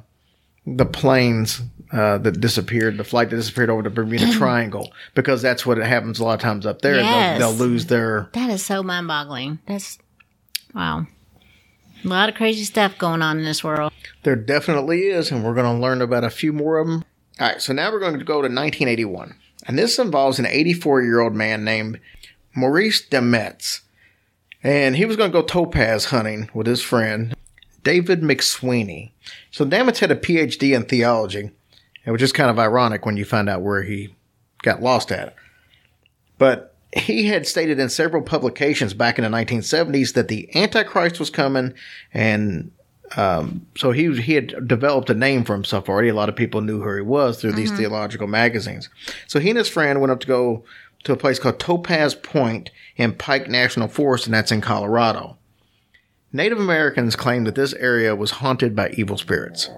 the 0.67 0.85
planes 0.85 1.63
uh, 1.93 2.19
that 2.19 2.41
disappeared, 2.41 2.99
the 2.99 3.05
flight 3.05 3.31
that 3.31 3.37
disappeared 3.37 3.71
over 3.71 3.83
the 3.83 3.91
Bermuda 3.91 4.33
Triangle, 4.33 4.93
because 5.15 5.41
that's 5.41 5.65
what 5.65 5.79
it 5.79 5.85
happens 5.85 6.19
a 6.19 6.25
lot 6.25 6.35
of 6.35 6.41
times 6.41 6.67
up 6.67 6.83
there. 6.83 6.97
Yes. 6.97 7.39
They'll, 7.39 7.53
they'll 7.53 7.67
lose 7.67 7.87
their. 7.87 8.29
That 8.33 8.51
is 8.51 8.67
so 8.67 8.83
mind 8.83 9.07
boggling. 9.07 9.61
That's 9.67 9.99
wow. 10.75 11.07
A 12.05 12.09
lot 12.09 12.29
of 12.29 12.35
crazy 12.35 12.65
stuff 12.65 12.99
going 12.99 13.23
on 13.23 13.39
in 13.39 13.45
this 13.45 13.63
world. 13.63 13.93
There 14.25 14.35
definitely 14.35 15.03
is, 15.03 15.31
and 15.31 15.45
we're 15.45 15.55
going 15.55 15.77
to 15.77 15.81
learn 15.81 16.03
about 16.03 16.25
a 16.25 16.31
few 16.31 16.53
more 16.53 16.79
of 16.79 16.89
them. 16.89 17.05
All 17.39 17.47
right, 17.47 17.63
so 17.63 17.73
now 17.73 17.93
we're 17.93 18.01
going 18.01 18.19
to 18.19 18.25
go 18.25 18.35
to 18.35 18.49
1981, 18.49 19.37
and 19.69 19.79
this 19.79 19.97
involves 20.01 20.41
an 20.41 20.47
84 20.47 21.03
year 21.03 21.21
old 21.21 21.35
man 21.35 21.63
named 21.63 22.01
Maurice 22.53 23.09
Dametz. 23.09 23.83
And 24.63 24.97
he 24.97 25.05
was 25.05 25.17
going 25.17 25.31
to 25.31 25.41
go 25.41 25.47
topaz 25.47 26.07
hunting 26.07 26.51
with 26.53 26.67
his 26.67 26.83
friend, 26.83 27.35
David 27.85 28.23
McSweeney. 28.23 29.13
So 29.51 29.65
Dametz 29.65 29.99
had 29.99 30.11
a 30.11 30.17
PhD 30.17 30.75
in 30.75 30.85
theology, 30.85 31.51
which 32.05 32.23
is 32.23 32.33
kind 32.33 32.51
of 32.51 32.59
ironic 32.59 33.07
when 33.07 33.17
you 33.17 33.25
find 33.25 33.49
out 33.49 33.63
where 33.63 33.83
he 33.83 34.15
got 34.63 34.83
lost 34.83 35.13
at. 35.13 35.35
But 36.39 36.75
he 36.97 37.27
had 37.27 37.47
stated 37.47 37.79
in 37.79 37.89
several 37.89 38.23
publications 38.23 38.95
back 38.95 39.19
in 39.19 39.25
the 39.25 39.31
1970s 39.31 40.15
that 40.15 40.29
the 40.29 40.49
Antichrist 40.57 41.21
was 41.21 41.31
coming, 41.31 41.75
and 42.15 42.71
um, 43.17 43.67
so 43.77 43.91
he 43.93 44.21
he 44.21 44.35
had 44.35 44.69
developed 44.69 45.11
a 45.11 45.15
name 45.15 45.45
for 45.45 45.55
himself 45.55 45.89
already. 45.89 46.09
A 46.09 46.15
lot 46.15 46.29
of 46.29 46.37
people 46.37 46.61
knew 46.61 46.83
who 46.83 46.97
he 46.97 47.03
was 47.03 47.41
through 47.41 47.53
these 47.53 47.73
theological 47.73 48.27
magazines. 48.27 48.89
So 49.27 49.39
he 49.39 49.51
and 49.51 49.59
his 49.59 49.69
friend 49.69 50.01
went 50.01 50.11
up 50.11 50.21
to 50.21 50.27
go 50.27 50.65
to 51.05 51.13
a 51.13 51.17
place 51.17 51.39
called 51.39 51.59
Topaz 51.59 52.15
Point 52.15 52.71
in 52.97 53.15
Pike 53.15 53.49
National 53.49 53.89
Forest, 53.89 54.27
and 54.27 54.35
that's 54.35 54.53
in 54.53 54.61
Colorado. 54.61 55.39
Native 56.33 56.59
Americans 56.59 57.17
claimed 57.17 57.47
that 57.47 57.55
this 57.55 57.73
area 57.75 58.15
was 58.15 58.33
haunted 58.33 58.77
by 58.77 58.91
evil 58.91 59.17
spirits. 59.17 59.71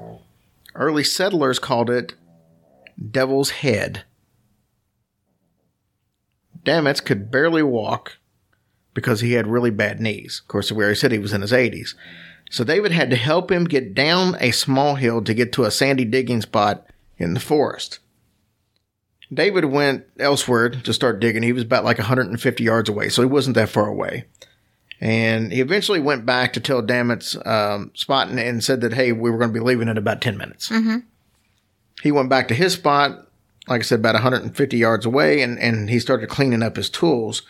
Early 0.74 1.04
settlers 1.04 1.58
called 1.58 1.90
it 1.90 2.14
Devil's 3.10 3.50
Head. 3.50 4.04
Dametz 6.64 7.04
could 7.04 7.30
barely 7.30 7.62
walk 7.62 8.18
because 8.94 9.20
he 9.20 9.32
had 9.32 9.46
really 9.46 9.70
bad 9.70 10.00
knees. 10.00 10.40
Of 10.42 10.48
course, 10.48 10.72
where 10.72 10.88
he 10.88 10.94
said 10.94 11.12
he 11.12 11.18
was 11.18 11.32
in 11.32 11.40
his 11.40 11.52
80s. 11.52 11.94
So 12.50 12.64
David 12.64 12.90
had 12.90 13.10
to 13.10 13.16
help 13.16 13.50
him 13.50 13.64
get 13.64 13.94
down 13.94 14.36
a 14.40 14.50
small 14.50 14.96
hill 14.96 15.22
to 15.22 15.34
get 15.34 15.52
to 15.52 15.64
a 15.64 15.70
sandy 15.70 16.04
digging 16.04 16.42
spot 16.42 16.84
in 17.16 17.34
the 17.34 17.40
forest. 17.40 17.99
David 19.32 19.66
went 19.66 20.06
elsewhere 20.18 20.70
to 20.70 20.92
start 20.92 21.20
digging. 21.20 21.42
He 21.42 21.52
was 21.52 21.62
about 21.62 21.84
like 21.84 21.98
150 21.98 22.64
yards 22.64 22.88
away, 22.88 23.08
so 23.08 23.22
he 23.22 23.28
wasn't 23.28 23.54
that 23.54 23.68
far 23.68 23.86
away. 23.86 24.24
And 25.00 25.52
he 25.52 25.60
eventually 25.60 26.00
went 26.00 26.26
back 26.26 26.52
to 26.52 26.60
tell 26.60 26.82
Dametz's 26.82 27.38
um, 27.46 27.90
spot 27.94 28.28
and, 28.28 28.38
and 28.38 28.62
said 28.62 28.80
that, 28.82 28.92
hey, 28.92 29.12
we 29.12 29.30
were 29.30 29.38
going 29.38 29.50
to 29.50 29.58
be 29.58 29.64
leaving 29.64 29.88
in 29.88 29.96
about 29.96 30.20
10 30.20 30.36
minutes. 30.36 30.68
He 32.02 32.12
went 32.12 32.28
back 32.28 32.48
to 32.48 32.54
his 32.54 32.74
spot, 32.74 33.28
like 33.66 33.80
I 33.80 33.82
said, 33.82 34.00
about 34.00 34.14
150 34.14 34.76
yards 34.76 35.06
away, 35.06 35.42
and, 35.42 35.58
and 35.58 35.88
he 35.88 35.98
started 36.00 36.28
cleaning 36.28 36.62
up 36.62 36.76
his 36.76 36.90
tools. 36.90 37.42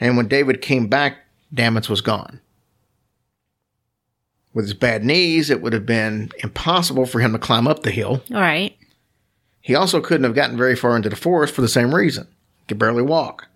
And 0.00 0.16
when 0.16 0.28
David 0.28 0.62
came 0.62 0.86
back, 0.88 1.18
Damitz 1.52 1.88
was 1.88 2.00
gone. 2.00 2.40
With 4.54 4.66
his 4.66 4.74
bad 4.74 5.04
knees, 5.04 5.50
it 5.50 5.60
would 5.60 5.72
have 5.72 5.86
been 5.86 6.30
impossible 6.38 7.06
for 7.06 7.20
him 7.20 7.32
to 7.32 7.38
climb 7.38 7.66
up 7.66 7.82
the 7.82 7.90
hill. 7.90 8.22
All 8.32 8.40
right. 8.40 8.76
He 9.64 9.74
also 9.74 10.02
couldn't 10.02 10.24
have 10.24 10.34
gotten 10.34 10.58
very 10.58 10.76
far 10.76 10.94
into 10.94 11.08
the 11.08 11.16
forest 11.16 11.54
for 11.54 11.62
the 11.62 11.68
same 11.68 11.94
reason. 11.94 12.28
He 12.58 12.66
could 12.68 12.78
barely 12.78 13.00
walk. 13.00 13.48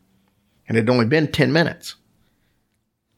And 0.67 0.75
it 0.75 0.81
had 0.81 0.91
only 0.91 1.05
been 1.05 1.31
10 1.31 1.53
minutes. 1.53 1.97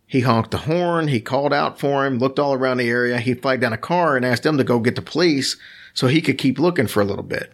He 0.09 0.23
honked 0.23 0.51
the 0.51 0.59
horn, 0.59 1.07
he 1.07 1.21
called 1.21 1.53
out 1.53 1.79
for 1.79 2.05
him, 2.05 2.19
looked 2.19 2.41
all 2.41 2.53
around 2.53 2.79
the 2.79 2.91
area. 2.91 3.19
He 3.19 3.35
flagged 3.35 3.63
down 3.63 3.73
a 3.73 3.79
car 3.79 4.17
and 4.17 4.27
asked 4.27 4.43
them 4.43 4.59
to 4.59 4.65
go 4.65 4.81
get 4.81 4.97
the 4.97 5.03
police 5.03 5.57
so 5.95 6.09
he 6.09 6.21
could 6.21 6.37
keep 6.37 6.59
looking 6.59 6.89
for 6.89 7.01
a 7.01 7.05
little 7.05 7.23
bit. 7.23 7.53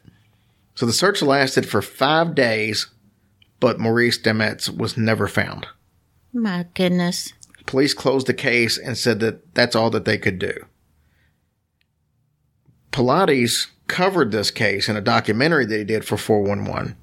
So 0.75 0.87
the 0.87 0.93
search 0.95 1.21
lasted 1.21 1.69
for 1.69 1.83
five 1.83 2.35
days, 2.35 2.87
but 3.61 3.79
Maurice 3.79 4.19
Dametz 4.19 4.75
was 4.75 4.97
never 4.97 5.29
found. 5.29 5.67
My 6.33 6.65
goodness. 6.73 7.35
Police 7.67 7.93
closed 7.93 8.27
the 8.27 8.33
case 8.33 8.79
and 8.79 8.97
said 8.97 9.21
that 9.21 9.55
that's 9.55 9.77
all 9.77 9.91
that 9.91 10.07
they 10.07 10.17
could 10.17 10.39
do. 10.39 10.65
Paulides 12.97 13.67
covered 13.89 14.33
this 14.33 14.51
case 14.51 14.89
in 14.89 14.97
a 14.97 15.03
documentary 15.03 15.67
that 15.67 15.77
he 15.77 15.85
did 15.85 16.03
for 16.03 16.17
411. 16.17 16.97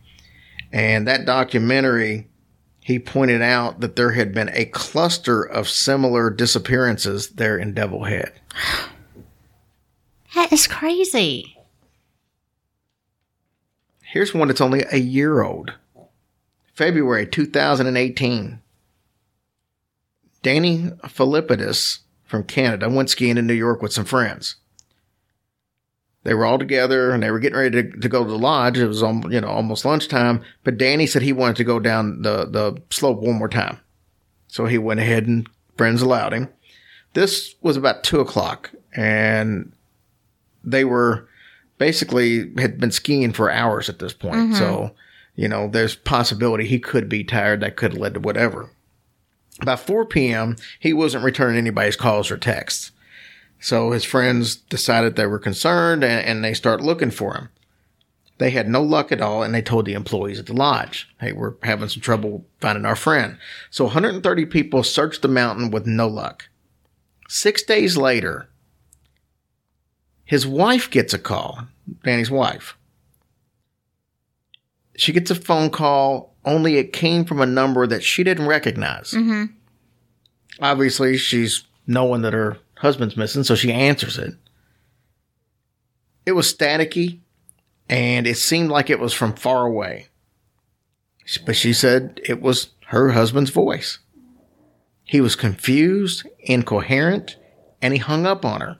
And 0.71 1.07
that 1.07 1.27
documentary, 1.27 2.27
he 2.79 2.97
pointed 2.97 3.43
out 3.43 3.79
that 3.81 3.95
there 3.95 4.13
had 4.13 4.33
been 4.33 4.49
a 4.53 4.65
cluster 4.65 5.43
of 5.43 5.69
similar 5.69 6.31
disappearances 6.31 7.29
there 7.29 7.59
in 7.59 7.75
Devil 7.75 8.05
Head. 8.05 8.33
That 10.33 10.51
is 10.51 10.65
crazy. 10.65 11.59
Here's 14.01 14.33
one 14.33 14.47
that's 14.47 14.61
only 14.61 14.85
a 14.91 14.97
year 14.97 15.43
old. 15.43 15.73
February 16.73 17.27
2018. 17.27 18.59
Danny 20.41 20.77
Philippidis 21.03 21.99
from 22.23 22.45
Canada 22.45 22.89
went 22.89 23.11
skiing 23.11 23.37
in 23.37 23.45
New 23.45 23.53
York 23.53 23.83
with 23.83 23.93
some 23.93 24.05
friends. 24.05 24.55
They 26.23 26.33
were 26.33 26.45
all 26.45 26.57
together 26.57 27.11
and 27.11 27.21
they 27.21 27.31
were 27.31 27.39
getting 27.39 27.57
ready 27.57 27.83
to, 27.83 27.99
to 27.99 28.09
go 28.09 28.23
to 28.23 28.29
the 28.29 28.37
lodge. 28.37 28.77
It 28.77 28.87
was 28.87 29.03
almost, 29.03 29.33
you 29.33 29.41
know, 29.41 29.49
almost 29.49 29.85
lunchtime, 29.85 30.41
but 30.63 30.77
Danny 30.77 31.05
said 31.05 31.21
he 31.21 31.33
wanted 31.33 31.57
to 31.57 31.63
go 31.63 31.79
down 31.79 32.21
the, 32.21 32.45
the 32.45 32.81
slope 32.89 33.19
one 33.19 33.35
more 33.35 33.49
time. 33.49 33.79
So 34.47 34.65
he 34.65 34.77
went 34.77 35.01
ahead 35.01 35.27
and 35.27 35.49
friends 35.77 36.01
allowed 36.01 36.33
him. 36.33 36.49
This 37.13 37.55
was 37.61 37.75
about 37.75 38.03
two 38.03 38.21
o'clock 38.21 38.71
and 38.95 39.73
they 40.63 40.85
were 40.85 41.27
basically 41.77 42.53
had 42.57 42.79
been 42.79 42.91
skiing 42.91 43.33
for 43.33 43.51
hours 43.51 43.89
at 43.89 43.99
this 43.99 44.13
point. 44.13 44.35
Mm-hmm. 44.35 44.55
So, 44.55 44.95
you 45.35 45.49
know, 45.49 45.67
there's 45.67 45.95
possibility 45.95 46.65
he 46.65 46.79
could 46.79 47.09
be 47.09 47.23
tired. 47.23 47.59
That 47.59 47.75
could 47.75 47.93
have 47.93 48.01
led 48.01 48.13
to 48.13 48.19
whatever. 48.21 48.69
By 49.65 49.75
4 49.75 50.05
p.m., 50.05 50.55
he 50.79 50.93
wasn't 50.93 51.23
returning 51.23 51.57
anybody's 51.57 51.95
calls 51.95 52.31
or 52.31 52.37
texts. 52.37 52.91
So 53.63 53.91
his 53.91 54.03
friends 54.03 54.57
decided 54.57 55.15
they 55.15 55.25
were 55.25 55.39
concerned 55.39 56.03
and, 56.03 56.25
and 56.25 56.43
they 56.43 56.53
start 56.53 56.81
looking 56.81 57.11
for 57.11 57.33
him. 57.33 57.49
They 58.37 58.49
had 58.49 58.67
no 58.67 58.83
luck 58.83 59.09
at 59.13 59.21
all, 59.21 59.41
and 59.41 59.55
they 59.55 59.61
told 59.61 59.85
the 59.85 59.93
employees 59.93 60.37
at 60.37 60.47
the 60.47 60.53
lodge, 60.53 61.07
hey, 61.21 61.31
we're 61.31 61.53
having 61.63 61.87
some 61.87 62.01
trouble 62.01 62.45
finding 62.59 62.83
our 62.83 62.97
friend. 62.97 63.37
So 63.69 63.85
130 63.85 64.47
people 64.47 64.83
searched 64.83 65.21
the 65.21 65.29
mountain 65.29 65.71
with 65.71 65.87
no 65.87 66.09
luck. 66.09 66.49
Six 67.29 67.63
days 67.63 67.95
later, 67.95 68.49
his 70.25 70.45
wife 70.45 70.91
gets 70.91 71.13
a 71.13 71.19
call, 71.19 71.67
Danny's 72.03 72.31
wife. 72.31 72.75
She 74.97 75.13
gets 75.13 75.31
a 75.31 75.35
phone 75.35 75.69
call, 75.69 76.35
only 76.43 76.75
it 76.75 76.91
came 76.91 77.23
from 77.23 77.39
a 77.39 77.45
number 77.45 77.87
that 77.87 78.03
she 78.03 78.25
didn't 78.25 78.47
recognize. 78.47 79.11
Mm-hmm. 79.11 79.45
Obviously, 80.59 81.15
she's 81.15 81.63
knowing 81.87 82.23
that 82.23 82.33
her 82.33 82.57
husband's 82.83 83.15
missing, 83.15 83.43
so 83.43 83.55
she 83.55 83.71
answers 83.71 84.17
it. 84.17 84.35
It 86.25 86.33
was 86.33 86.53
staticky, 86.53 87.21
and 87.89 88.27
it 88.27 88.37
seemed 88.37 88.69
like 88.69 88.89
it 88.89 88.99
was 88.99 89.13
from 89.13 89.33
far 89.33 89.65
away. 89.65 90.07
But 91.45 91.55
she 91.55 91.71
said 91.71 92.19
it 92.25 92.41
was 92.41 92.71
her 92.87 93.11
husband's 93.11 93.51
voice. 93.51 93.99
He 95.05 95.21
was 95.21 95.37
confused, 95.37 96.27
incoherent, 96.41 97.37
and 97.81 97.93
he 97.93 97.99
hung 97.99 98.25
up 98.25 98.43
on 98.43 98.59
her. 98.59 98.79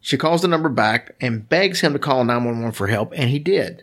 She 0.00 0.16
calls 0.16 0.42
the 0.42 0.48
number 0.48 0.68
back 0.68 1.16
and 1.20 1.48
begs 1.48 1.80
him 1.80 1.92
to 1.92 1.98
call 1.98 2.24
911 2.24 2.72
for 2.72 2.86
help, 2.86 3.12
and 3.16 3.28
he 3.28 3.40
did. 3.40 3.82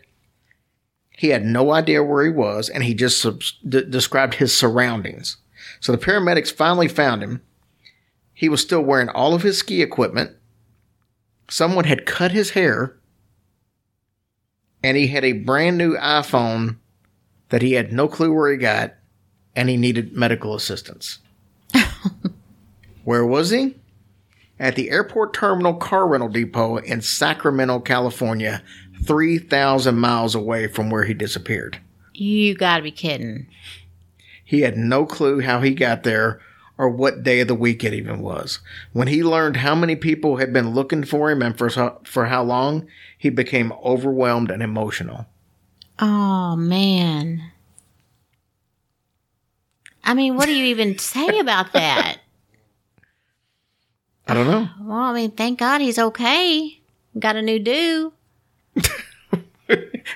He 1.10 1.30
had 1.30 1.46
no 1.46 1.74
idea 1.74 2.02
where 2.02 2.24
he 2.24 2.32
was, 2.32 2.70
and 2.70 2.84
he 2.84 2.94
just 2.94 3.20
sub- 3.20 3.42
d- 3.68 3.84
described 3.90 4.36
his 4.36 4.56
surroundings. 4.56 5.36
So 5.82 5.92
the 5.92 5.98
paramedics 5.98 6.52
finally 6.52 6.88
found 6.88 7.22
him. 7.22 7.42
He 8.38 8.50
was 8.50 8.62
still 8.62 8.82
wearing 8.82 9.10
all 9.10 9.34
of 9.34 9.42
his 9.42 9.58
ski 9.58 9.82
equipment. 9.82 10.30
Someone 11.50 11.86
had 11.86 12.06
cut 12.06 12.32
his 12.32 12.52
hair, 12.52 12.96
and 14.84 14.96
he 14.96 15.08
had 15.08 15.26
a 15.26 15.32
brand 15.32 15.80
new 15.80 15.98
iPhone 15.98 16.78
that 17.50 17.64
he 17.64 17.74
had 17.74 17.92
no 17.92 18.08
clue 18.08 18.32
where 18.32 18.52
he 18.52 18.58
got, 18.60 18.94
and 19.56 19.70
he 19.70 19.76
needed 19.76 20.16
medical 20.16 20.54
assistance. 20.54 21.18
where 23.04 23.26
was 23.26 23.50
he? 23.50 23.74
At 24.60 24.76
the 24.76 24.92
airport 24.92 25.34
terminal 25.34 25.74
car 25.74 26.08
rental 26.08 26.30
depot 26.30 26.78
in 26.78 27.02
Sacramento, 27.02 27.80
California, 27.80 28.62
3,000 29.04 29.98
miles 29.98 30.36
away 30.36 30.68
from 30.68 30.92
where 30.92 31.06
he 31.06 31.16
disappeared. 31.16 31.80
You 32.14 32.54
gotta 32.54 32.84
be 32.84 32.92
kidding. 32.92 33.48
He 34.46 34.62
had 34.62 34.78
no 34.78 35.08
clue 35.08 35.40
how 35.40 35.62
he 35.62 35.74
got 35.74 36.04
there 36.04 36.40
or 36.78 36.90
what 36.90 37.24
day 37.24 37.40
of 37.40 37.48
the 37.48 37.56
week 37.56 37.84
it 37.84 37.94
even 37.94 38.22
was. 38.22 38.60
When 38.94 39.08
he 39.08 39.24
learned 39.24 39.58
how 39.58 39.76
many 39.76 39.96
people 39.96 40.38
had 40.38 40.54
been 40.54 40.74
looking 40.74 41.04
for 41.04 41.32
him 41.32 41.42
and 41.42 41.58
for, 41.58 41.70
for 42.04 42.26
how 42.26 42.44
long, 42.44 42.88
he 43.18 43.30
became 43.30 43.74
overwhelmed 43.84 44.52
and 44.52 44.62
emotional. 44.62 45.26
Oh 46.00 46.56
man. 46.56 47.52
I 50.04 50.14
mean, 50.14 50.36
what 50.36 50.46
do 50.46 50.54
you 50.54 50.66
even 50.66 50.98
say 50.98 51.40
about 51.40 51.74
that? 51.74 52.20
I 54.28 54.34
don't 54.34 54.48
know. 54.48 54.70
Well, 54.82 54.98
I 54.98 55.14
mean, 55.14 55.32
thank 55.32 55.60
God 55.60 55.82
he's 55.82 56.00
okay. 56.00 56.80
Got 57.18 57.36
a 57.36 57.42
new 57.42 57.60
do. 57.60 58.14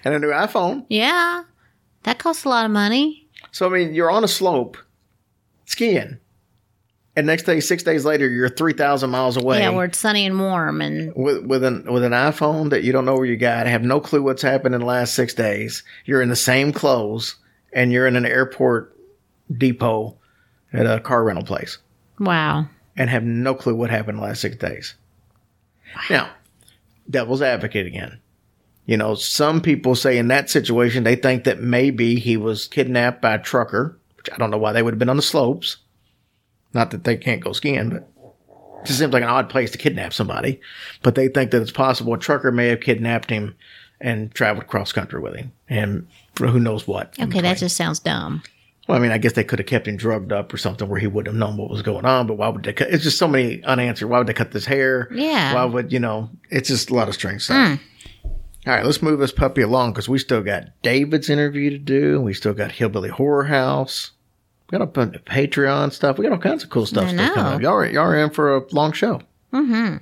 And 0.03 0.13
a 0.13 0.19
new 0.19 0.29
iPhone. 0.29 0.85
Yeah. 0.89 1.43
That 2.03 2.19
costs 2.19 2.45
a 2.45 2.49
lot 2.49 2.65
of 2.65 2.71
money. 2.71 3.27
So, 3.51 3.67
I 3.67 3.69
mean, 3.69 3.93
you're 3.93 4.09
on 4.09 4.23
a 4.23 4.27
slope 4.27 4.77
skiing. 5.65 6.17
And 7.15 7.27
next 7.27 7.43
day, 7.43 7.59
six 7.59 7.83
days 7.83 8.05
later, 8.05 8.29
you're 8.29 8.47
3,000 8.47 9.09
miles 9.09 9.35
away. 9.35 9.59
Yeah, 9.59 9.71
where 9.71 9.85
it's 9.85 9.97
sunny 9.99 10.25
and 10.25 10.39
warm 10.39 10.79
and 10.81 11.13
with 11.15 11.45
with 11.45 11.63
an 11.63 11.91
with 11.91 12.05
an 12.05 12.13
iPhone 12.13 12.69
that 12.69 12.83
you 12.83 12.93
don't 12.93 13.03
know 13.03 13.15
where 13.15 13.25
you 13.25 13.35
got, 13.35 13.67
have 13.67 13.83
no 13.83 13.99
clue 13.99 14.21
what's 14.23 14.41
happened 14.41 14.73
in 14.75 14.79
the 14.81 14.87
last 14.87 15.13
six 15.13 15.33
days. 15.33 15.83
You're 16.05 16.21
in 16.21 16.29
the 16.29 16.35
same 16.37 16.71
clothes, 16.71 17.35
and 17.73 17.91
you're 17.91 18.07
in 18.07 18.15
an 18.15 18.25
airport 18.25 18.97
depot, 19.51 20.15
at 20.71 20.85
a 20.85 21.01
car 21.01 21.25
rental 21.25 21.43
place 21.45 21.79
Wow. 22.17 22.67
and 22.95 23.09
have 23.09 23.23
no 23.23 23.55
clue 23.55 23.75
what 23.75 23.89
happened 23.89 24.15
in 24.17 24.21
the 24.21 24.27
last 24.27 24.39
six 24.39 24.55
days. 24.55 24.95
Now, 26.09 26.29
devil's 27.09 27.41
advocate 27.41 27.87
again. 27.87 28.19
You 28.85 28.95
know, 28.95 29.15
some 29.15 29.59
people 29.61 29.95
say 29.95 30.17
in 30.17 30.29
that 30.29 30.49
situation 30.49 31.03
they 31.03 31.15
think 31.17 31.43
that 31.43 31.61
maybe 31.61 32.15
he 32.19 32.37
was 32.37 32.67
kidnapped 32.67 33.21
by 33.21 33.35
a 33.35 33.39
trucker, 33.39 33.97
which 34.15 34.29
I 34.31 34.37
don't 34.37 34.49
know 34.51 34.57
why 34.57 34.71
they 34.71 34.81
would 34.81 34.93
have 34.93 34.99
been 34.99 35.09
on 35.09 35.17
the 35.17 35.21
slopes. 35.21 35.77
Not 36.73 36.91
that 36.91 37.03
they 37.03 37.17
can't 37.17 37.43
go 37.43 37.53
skiing, 37.53 37.89
but 37.89 38.07
it 38.81 38.85
just 38.85 38.99
seems 38.99 39.13
like 39.13 39.23
an 39.23 39.29
odd 39.29 39.49
place 39.49 39.71
to 39.71 39.77
kidnap 39.77 40.13
somebody. 40.13 40.59
But 41.03 41.15
they 41.15 41.27
think 41.27 41.51
that 41.51 41.61
it's 41.61 41.71
possible 41.71 42.13
a 42.13 42.17
trucker 42.17 42.51
may 42.51 42.67
have 42.67 42.81
kidnapped 42.81 43.29
him 43.29 43.55
and 43.99 44.33
traveled 44.33 44.67
cross 44.67 44.91
country 44.91 45.19
with 45.19 45.35
him, 45.35 45.51
and 45.69 46.07
who 46.39 46.59
knows 46.59 46.87
what. 46.87 47.13
Okay, 47.19 47.41
that 47.41 47.57
just 47.57 47.77
sounds 47.77 47.99
dumb. 47.99 48.41
Well, 48.87 48.97
I 48.97 49.01
mean, 49.01 49.11
I 49.11 49.19
guess 49.19 49.33
they 49.33 49.43
could 49.43 49.59
have 49.59 49.67
kept 49.67 49.87
him 49.87 49.95
drugged 49.95 50.31
up 50.31 50.51
or 50.51 50.57
something 50.57 50.89
where 50.89 50.99
he 50.99 51.07
wouldn't 51.07 51.33
have 51.33 51.39
known 51.39 51.55
what 51.55 51.69
was 51.69 51.83
going 51.83 52.05
on. 52.05 52.25
But 52.25 52.33
why 52.33 52.49
would 52.49 52.63
they 52.63 52.73
cut? 52.73 52.89
It's 52.89 53.03
just 53.03 53.19
so 53.19 53.27
many 53.27 53.63
unanswered. 53.63 54.09
Why 54.09 54.17
would 54.17 54.27
they 54.27 54.33
cut 54.33 54.51
this 54.51 54.65
hair? 54.65 55.07
Yeah. 55.13 55.53
Why 55.53 55.65
would 55.65 55.93
you 55.93 55.99
know? 55.99 56.29
It's 56.49 56.67
just 56.67 56.89
a 56.89 56.95
lot 56.95 57.07
of 57.07 57.13
strange 57.13 57.43
stuff. 57.43 57.79
Hmm. 57.79 58.29
All 58.67 58.73
right, 58.73 58.85
let's 58.85 59.01
move 59.01 59.19
this 59.19 59.31
puppy 59.31 59.61
along 59.61 59.91
because 59.91 60.07
we 60.09 60.19
still 60.19 60.41
got 60.43 60.65
David's 60.83 61.29
interview 61.29 61.71
to 61.71 61.79
do. 61.79 62.21
We 62.21 62.33
still 62.33 62.53
got 62.53 62.71
Hillbilly 62.71 63.09
Horror 63.09 63.45
House. 63.45 64.11
We 64.71 64.77
got 64.77 64.83
a 64.83 64.87
bunch 64.87 65.15
of 65.15 65.25
Patreon 65.25 65.91
stuff. 65.91 66.17
We 66.17 66.23
got 66.23 66.31
all 66.31 66.39
kinds 66.39 66.63
of 66.63 66.69
cool 66.69 66.85
stuff. 66.85 67.05
I 67.05 67.13
still 67.13 67.33
coming 67.33 67.53
up. 67.55 67.61
Y'all, 67.61 67.73
are, 67.73 67.85
y'all 67.85 68.05
are 68.05 68.17
in 68.17 68.29
for 68.29 68.55
a 68.55 68.63
long 68.73 68.93
show. 68.93 69.17
Mm-hmm. 69.53 69.97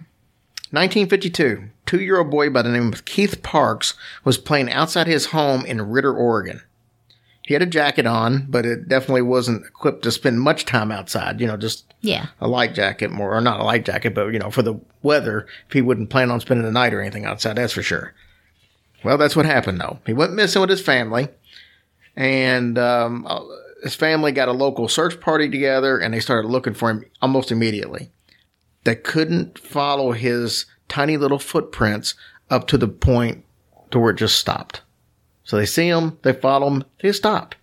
1952. 0.71 1.69
Two-year-old 1.87 2.29
boy 2.29 2.51
by 2.51 2.61
the 2.61 2.69
name 2.69 2.93
of 2.93 3.05
Keith 3.05 3.41
Parks 3.41 3.95
was 4.23 4.37
playing 4.37 4.71
outside 4.71 5.07
his 5.07 5.27
home 5.27 5.65
in 5.65 5.81
Ritter, 5.81 6.13
Oregon. 6.15 6.61
He 7.41 7.55
had 7.55 7.63
a 7.63 7.65
jacket 7.65 8.05
on, 8.05 8.45
but 8.47 8.63
it 8.67 8.87
definitely 8.87 9.23
wasn't 9.23 9.65
equipped 9.65 10.03
to 10.03 10.11
spend 10.11 10.39
much 10.39 10.65
time 10.65 10.91
outside. 10.91 11.41
You 11.41 11.47
know, 11.47 11.57
just 11.57 11.91
Yeah. 12.01 12.27
a 12.39 12.47
light 12.47 12.75
jacket 12.75 13.09
more, 13.09 13.35
or 13.35 13.41
not 13.41 13.59
a 13.59 13.63
light 13.63 13.85
jacket, 13.85 14.13
but 14.13 14.27
you 14.27 14.37
know, 14.37 14.51
for 14.51 14.61
the 14.61 14.75
weather, 15.01 15.47
if 15.67 15.73
he 15.73 15.81
wouldn't 15.81 16.11
plan 16.11 16.29
on 16.29 16.39
spending 16.39 16.63
the 16.63 16.71
night 16.71 16.93
or 16.93 17.01
anything 17.01 17.25
outside, 17.25 17.55
that's 17.55 17.73
for 17.73 17.81
sure. 17.81 18.13
Well, 19.03 19.17
that's 19.17 19.35
what 19.35 19.47
happened 19.47 19.81
though. 19.81 19.97
He 20.05 20.13
went 20.13 20.33
missing 20.33 20.61
with 20.61 20.69
his 20.69 20.81
family, 20.81 21.29
and 22.15 22.77
um, 22.77 23.25
uh, 23.27 23.41
his 23.83 23.95
family 23.95 24.31
got 24.31 24.47
a 24.47 24.53
local 24.53 24.87
search 24.87 25.19
party 25.19 25.49
together, 25.49 25.97
and 25.97 26.13
they 26.13 26.19
started 26.19 26.47
looking 26.47 26.73
for 26.73 26.89
him 26.89 27.05
almost 27.21 27.51
immediately. 27.51 28.11
They 28.83 28.95
couldn't 28.95 29.59
follow 29.59 30.11
his 30.11 30.65
tiny 30.87 31.17
little 31.17 31.39
footprints 31.39 32.15
up 32.49 32.67
to 32.67 32.77
the 32.77 32.87
point 32.87 33.45
to 33.91 33.99
where 33.99 34.11
it 34.11 34.17
just 34.17 34.37
stopped. 34.37 34.81
So 35.43 35.57
they 35.57 35.65
see 35.65 35.87
him, 35.87 36.17
they 36.21 36.33
follow 36.33 36.67
him, 36.67 36.83
they 37.01 37.11
stop. 37.11 37.55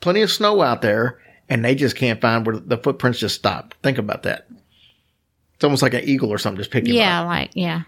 Plenty 0.00 0.22
of 0.22 0.30
snow 0.30 0.62
out 0.62 0.82
there, 0.82 1.20
and 1.48 1.64
they 1.64 1.74
just 1.74 1.96
can't 1.96 2.20
find 2.20 2.46
where 2.46 2.58
the 2.58 2.78
footprints 2.78 3.18
just 3.18 3.34
stopped. 3.34 3.76
Think 3.82 3.98
about 3.98 4.22
that. 4.24 4.46
It's 5.54 5.64
almost 5.64 5.82
like 5.82 5.94
an 5.94 6.04
eagle 6.04 6.30
or 6.30 6.38
something 6.38 6.58
just 6.58 6.70
picking 6.70 6.90
him 6.94 6.96
up. 6.96 7.06
Yeah, 7.06 7.20
like, 7.22 7.50
yeah. 7.54 7.82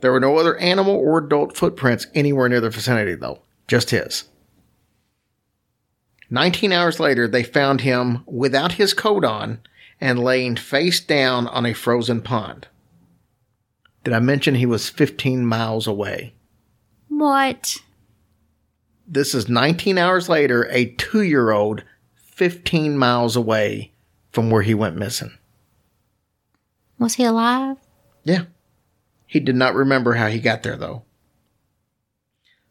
There 0.00 0.12
were 0.12 0.20
no 0.20 0.38
other 0.38 0.56
animal 0.58 0.94
or 0.94 1.18
adult 1.18 1.56
footprints 1.56 2.06
anywhere 2.14 2.48
near 2.48 2.60
the 2.60 2.70
vicinity, 2.70 3.14
though. 3.14 3.40
Just 3.66 3.90
his. 3.90 4.24
19 6.30 6.72
hours 6.72 7.00
later, 7.00 7.26
they 7.26 7.42
found 7.42 7.80
him 7.80 8.22
without 8.26 8.72
his 8.72 8.92
coat 8.92 9.24
on 9.24 9.60
and 10.00 10.22
laying 10.22 10.56
face 10.56 11.00
down 11.00 11.46
on 11.48 11.66
a 11.66 11.74
frozen 11.74 12.20
pond. 12.20 12.68
Did 14.04 14.12
I 14.12 14.20
mention 14.20 14.54
he 14.54 14.66
was 14.66 14.88
15 14.88 15.44
miles 15.44 15.86
away? 15.86 16.34
What? 17.08 17.78
This 19.06 19.34
is 19.34 19.48
19 19.48 19.98
hours 19.98 20.28
later, 20.28 20.68
a 20.70 20.86
two 20.86 21.22
year 21.22 21.50
old 21.50 21.82
15 22.14 22.96
miles 22.96 23.36
away 23.36 23.92
from 24.30 24.50
where 24.50 24.62
he 24.62 24.74
went 24.74 24.96
missing. 24.96 25.36
Was 26.98 27.14
he 27.14 27.24
alive? 27.24 27.76
Yeah. 28.24 28.44
He 29.26 29.40
did 29.40 29.56
not 29.56 29.74
remember 29.74 30.14
how 30.14 30.28
he 30.28 30.40
got 30.40 30.62
there, 30.62 30.76
though. 30.76 31.02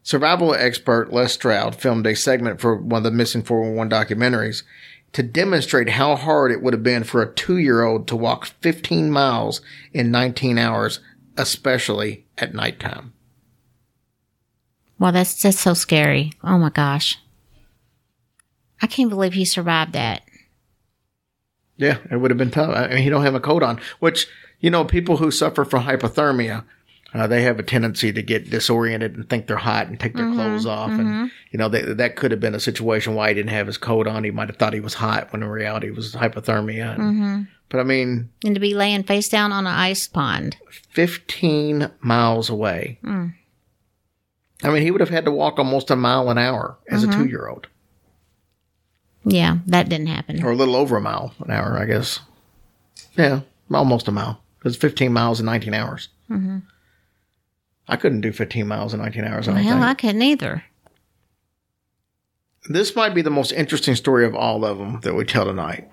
Survival 0.07 0.55
expert 0.55 1.11
Les 1.11 1.33
Stroud 1.33 1.75
filmed 1.75 2.07
a 2.07 2.15
segment 2.15 2.61
for 2.61 2.77
one 2.77 2.99
of 2.99 3.03
the 3.03 3.11
Missing 3.11 3.43
411 3.43 3.91
documentaries 3.91 4.63
to 5.11 5.21
demonstrate 5.21 5.89
how 5.89 6.15
hard 6.15 6.49
it 6.49 6.61
would 6.61 6.73
have 6.73 6.81
been 6.81 7.03
for 7.03 7.21
a 7.21 7.33
two 7.33 7.57
year 7.57 7.83
old 7.83 8.07
to 8.07 8.15
walk 8.15 8.45
15 8.45 9.11
miles 9.11 9.59
in 9.91 10.09
19 10.09 10.57
hours, 10.57 11.01
especially 11.35 12.25
at 12.37 12.53
nighttime. 12.53 13.11
Well, 14.97 15.11
that's 15.11 15.41
that's 15.41 15.59
so 15.59 15.73
scary. 15.73 16.31
Oh 16.41 16.57
my 16.57 16.69
gosh. 16.69 17.19
I 18.81 18.87
can't 18.87 19.09
believe 19.09 19.33
he 19.33 19.43
survived 19.43 19.91
that. 19.91 20.21
Yeah, 21.75 21.97
it 22.09 22.15
would 22.15 22.31
have 22.31 22.37
been 22.37 22.49
tough. 22.49 22.73
I 22.73 22.87
mean, 22.87 23.03
he 23.03 23.09
don't 23.09 23.25
have 23.25 23.35
a 23.35 23.41
coat 23.41 23.61
on, 23.61 23.81
which 23.99 24.25
you 24.61 24.69
know, 24.69 24.85
people 24.85 25.17
who 25.17 25.31
suffer 25.31 25.65
from 25.65 25.83
hypothermia, 25.83 26.63
uh, 27.19 27.27
they 27.27 27.43
have 27.43 27.59
a 27.59 27.63
tendency 27.63 28.11
to 28.11 28.21
get 28.21 28.49
disoriented 28.49 29.15
and 29.15 29.29
think 29.29 29.47
they're 29.47 29.57
hot 29.57 29.87
and 29.87 29.99
take 29.99 30.13
their 30.13 30.25
mm-hmm. 30.25 30.35
clothes 30.35 30.65
off, 30.65 30.89
and 30.89 30.99
mm-hmm. 30.99 31.25
you 31.51 31.59
know, 31.59 31.69
they, 31.69 31.81
that 31.81 32.15
could 32.15 32.31
have 32.31 32.39
been 32.39 32.55
a 32.55 32.59
situation 32.59 33.15
why 33.15 33.29
he 33.29 33.33
didn't 33.33 33.51
have 33.51 33.67
his 33.67 33.77
coat 33.77 34.07
on. 34.07 34.23
He 34.23 34.31
might 34.31 34.49
have 34.49 34.57
thought 34.57 34.73
he 34.73 34.79
was 34.79 34.95
hot 34.95 35.31
when 35.31 35.43
in 35.43 35.49
reality 35.49 35.87
it 35.87 35.95
was 35.95 36.13
hypothermia. 36.13 36.95
And- 36.95 37.01
mm-hmm. 37.01 37.41
But 37.69 37.81
I 37.81 37.83
mean, 37.83 38.29
And 38.45 38.55
to 38.55 38.61
be 38.61 38.73
laying 38.75 39.03
face 39.03 39.27
down 39.27 39.51
on 39.51 39.67
an 39.67 39.73
ice 39.73 40.07
pond. 40.07 40.55
fifteen 40.89 41.91
miles 41.99 42.49
away. 42.49 42.99
Mm. 43.03 43.33
I 44.63 44.69
mean, 44.69 44.81
he 44.81 44.91
would 44.91 45.01
have 45.01 45.09
had 45.09 45.25
to 45.25 45.31
walk 45.31 45.59
almost 45.59 45.91
a 45.91 45.95
mile 45.95 46.29
an 46.29 46.37
hour 46.37 46.77
as 46.89 47.03
a 47.03 47.11
two-year-old, 47.11 47.67
Yeah, 49.23 49.57
that 49.67 49.87
didn't 49.87 50.07
happen. 50.07 50.43
or 50.43 50.51
a 50.51 50.55
little 50.55 50.75
over 50.75 50.97
a 50.97 51.01
mile 51.01 51.33
an 51.39 51.51
hour, 51.51 51.77
I 51.77 51.85
guess. 51.85 52.21
Yeah, 53.15 53.41
almost 53.71 54.07
a 54.07 54.11
mile. 54.11 54.41
It's 54.65 54.75
15 54.75 55.13
miles 55.13 55.39
in 55.39 55.45
19 55.45 55.73
hours. 55.75 56.09
I 57.87 57.95
couldn't 57.95 58.21
do 58.21 58.31
15 58.31 58.67
miles 58.67 58.93
in 58.93 58.99
19 58.99 59.23
hours. 59.23 59.47
I 59.47 59.53
don't 59.53 59.63
Hell, 59.63 59.73
think. 59.75 59.85
I 59.85 59.93
couldn't 59.93 60.21
either. 60.21 60.63
This 62.69 62.95
might 62.95 63.15
be 63.15 63.21
the 63.21 63.29
most 63.29 63.51
interesting 63.53 63.95
story 63.95 64.25
of 64.25 64.35
all 64.35 64.65
of 64.65 64.77
them 64.77 64.99
that 65.01 65.15
we 65.15 65.23
tell 65.23 65.45
tonight. 65.45 65.89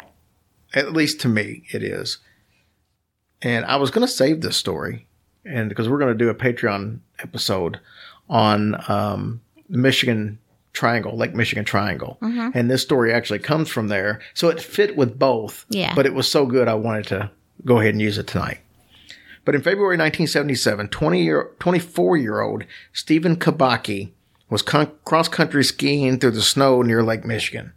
At 0.75 0.93
least 0.93 1.21
to 1.21 1.29
me, 1.29 1.65
it 1.73 1.85
is. 1.85 2.19
And 3.43 3.65
I 3.67 3.77
was 3.77 3.91
going 3.91 4.07
to 4.07 4.13
save 4.13 4.41
this 4.41 4.57
story, 4.57 5.07
and 5.45 5.69
because 5.69 5.89
we're 5.89 5.99
going 5.99 6.17
to 6.17 6.25
do 6.25 6.31
a 6.31 6.35
Patreon 6.35 6.99
episode 7.21 7.79
on 8.29 8.77
um, 8.89 9.41
the 9.69 9.79
Michigan 9.79 10.39
Triangle, 10.73 11.17
Lake 11.17 11.35
Michigan 11.35 11.65
Triangle, 11.65 12.19
and 12.21 12.69
this 12.69 12.83
story 12.83 13.13
actually 13.13 13.39
comes 13.39 13.69
from 13.69 13.87
there, 13.89 14.21
so 14.33 14.49
it 14.49 14.61
fit 14.61 14.97
with 14.97 15.17
both. 15.19 15.67
Yeah. 15.69 15.95
But 15.95 16.07
it 16.07 16.15
was 16.15 16.29
so 16.29 16.47
good, 16.47 16.67
I 16.67 16.75
wanted 16.75 17.07
to 17.09 17.31
go 17.65 17.79
ahead 17.79 17.93
and 17.95 18.03
use 18.03 18.19
it 18.19 18.27
tonight. 18.27 18.59
But 19.45 19.55
in 19.55 19.63
February 19.63 19.97
1977, 19.97 20.89
20 20.89 21.23
year, 21.23 21.51
24 21.59 22.17
year 22.17 22.41
old 22.41 22.65
Stephen 22.93 23.37
Kubacki 23.37 24.13
was 24.49 24.63
con- 24.63 24.93
cross 25.05 25.29
country 25.29 25.65
skiing 25.65 26.19
through 26.19 26.33
the 26.33 26.43
snow 26.43 26.83
near 26.83 27.03
Lake 27.03 27.25
Michigan. 27.25 27.73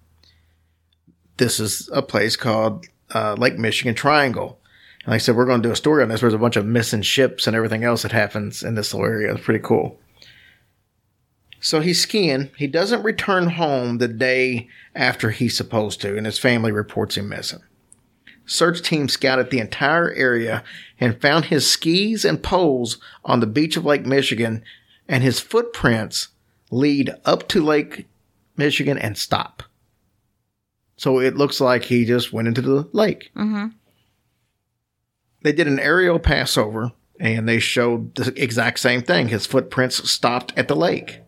This 1.37 1.59
is 1.59 1.89
a 1.93 2.01
place 2.01 2.35
called 2.35 2.87
uh, 3.13 3.35
Lake 3.37 3.57
Michigan 3.57 3.95
Triangle. 3.95 4.59
And 5.03 5.11
like 5.11 5.15
I 5.15 5.17
said, 5.19 5.35
we're 5.35 5.45
going 5.45 5.61
to 5.61 5.67
do 5.67 5.73
a 5.73 5.77
story 5.77 6.03
on 6.03 6.09
this. 6.09 6.21
There's 6.21 6.33
a 6.33 6.39
bunch 6.39 6.55
of 6.55 6.65
missing 6.65 7.01
ships 7.01 7.47
and 7.47 7.55
everything 7.55 7.83
else 7.83 8.01
that 8.01 8.11
happens 8.11 8.63
in 8.63 8.75
this 8.75 8.93
little 8.93 9.07
area. 9.07 9.33
It's 9.33 9.43
pretty 9.43 9.63
cool. 9.63 9.99
So 11.59 11.79
he's 11.79 12.01
skiing. 12.01 12.49
He 12.57 12.67
doesn't 12.67 13.03
return 13.03 13.51
home 13.51 13.97
the 13.97 14.07
day 14.07 14.67
after 14.95 15.31
he's 15.31 15.57
supposed 15.57 16.01
to, 16.01 16.15
and 16.15 16.25
his 16.25 16.39
family 16.39 16.71
reports 16.71 17.17
him 17.17 17.29
missing. 17.29 17.59
Search 18.47 18.81
team 18.81 19.09
scouted 19.09 19.49
the 19.51 19.59
entire 19.59 20.11
area 20.13 20.63
and 20.99 21.21
found 21.21 21.45
his 21.45 21.69
skis 21.69 22.25
and 22.25 22.41
poles 22.41 22.97
on 23.25 23.39
the 23.41 23.45
beach 23.45 23.75
of 23.77 23.85
Lake 23.85 24.05
Michigan, 24.05 24.63
and 25.07 25.21
his 25.21 25.39
footprints 25.39 26.29
lead 26.71 27.11
up 27.25 27.47
to 27.49 27.63
Lake 27.63 28.07
Michigan 28.55 28.97
and 28.97 29.17
stop. 29.17 29.63
So 30.95 31.19
it 31.19 31.35
looks 31.35 31.61
like 31.61 31.83
he 31.83 32.05
just 32.05 32.33
went 32.33 32.47
into 32.47 32.61
the 32.61 32.89
lake. 32.93 33.29
Mhm. 33.35 33.73
They 35.43 35.51
did 35.51 35.67
an 35.67 35.79
aerial 35.79 36.17
passover 36.17 36.91
and 37.19 37.47
they 37.47 37.59
showed 37.59 38.15
the 38.15 38.33
exact 38.41 38.79
same 38.79 39.01
thing. 39.03 39.27
His 39.27 39.45
footprints 39.45 40.09
stopped 40.09 40.53
at 40.57 40.67
the 40.67 40.75
lake. 40.75 41.21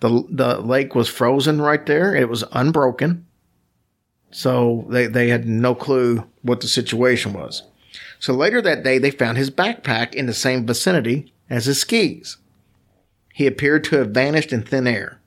The, 0.00 0.24
the 0.30 0.60
lake 0.60 0.94
was 0.94 1.08
frozen 1.08 1.60
right 1.60 1.84
there. 1.86 2.14
It 2.14 2.28
was 2.28 2.44
unbroken. 2.52 3.26
So 4.30 4.86
they, 4.90 5.06
they 5.06 5.28
had 5.28 5.46
no 5.48 5.74
clue 5.74 6.24
what 6.42 6.60
the 6.60 6.68
situation 6.68 7.32
was. 7.32 7.64
So 8.18 8.34
later 8.34 8.60
that 8.62 8.82
day, 8.82 8.98
they 8.98 9.10
found 9.10 9.38
his 9.38 9.50
backpack 9.50 10.14
in 10.14 10.26
the 10.26 10.34
same 10.34 10.66
vicinity 10.66 11.32
as 11.48 11.66
his 11.66 11.80
skis. 11.80 12.36
He 13.34 13.46
appeared 13.46 13.84
to 13.84 13.96
have 13.96 14.10
vanished 14.10 14.52
in 14.52 14.62
thin 14.62 14.86
air. 14.86 15.20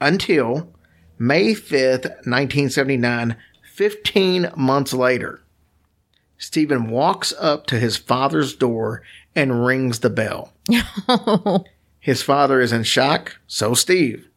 Until 0.00 0.72
May 1.18 1.54
5th, 1.54 2.04
1979, 2.24 3.36
15 3.74 4.52
months 4.56 4.92
later, 4.92 5.42
Stephen 6.38 6.88
walks 6.88 7.32
up 7.38 7.66
to 7.66 7.80
his 7.80 7.96
father's 7.96 8.54
door 8.54 9.02
and 9.34 9.64
rings 9.64 10.00
the 10.00 10.10
bell. 10.10 10.52
His 12.00 12.22
father 12.22 12.60
is 12.60 12.72
in 12.72 12.84
shock, 12.84 13.38
so 13.46 13.74
Steve. 13.74 14.28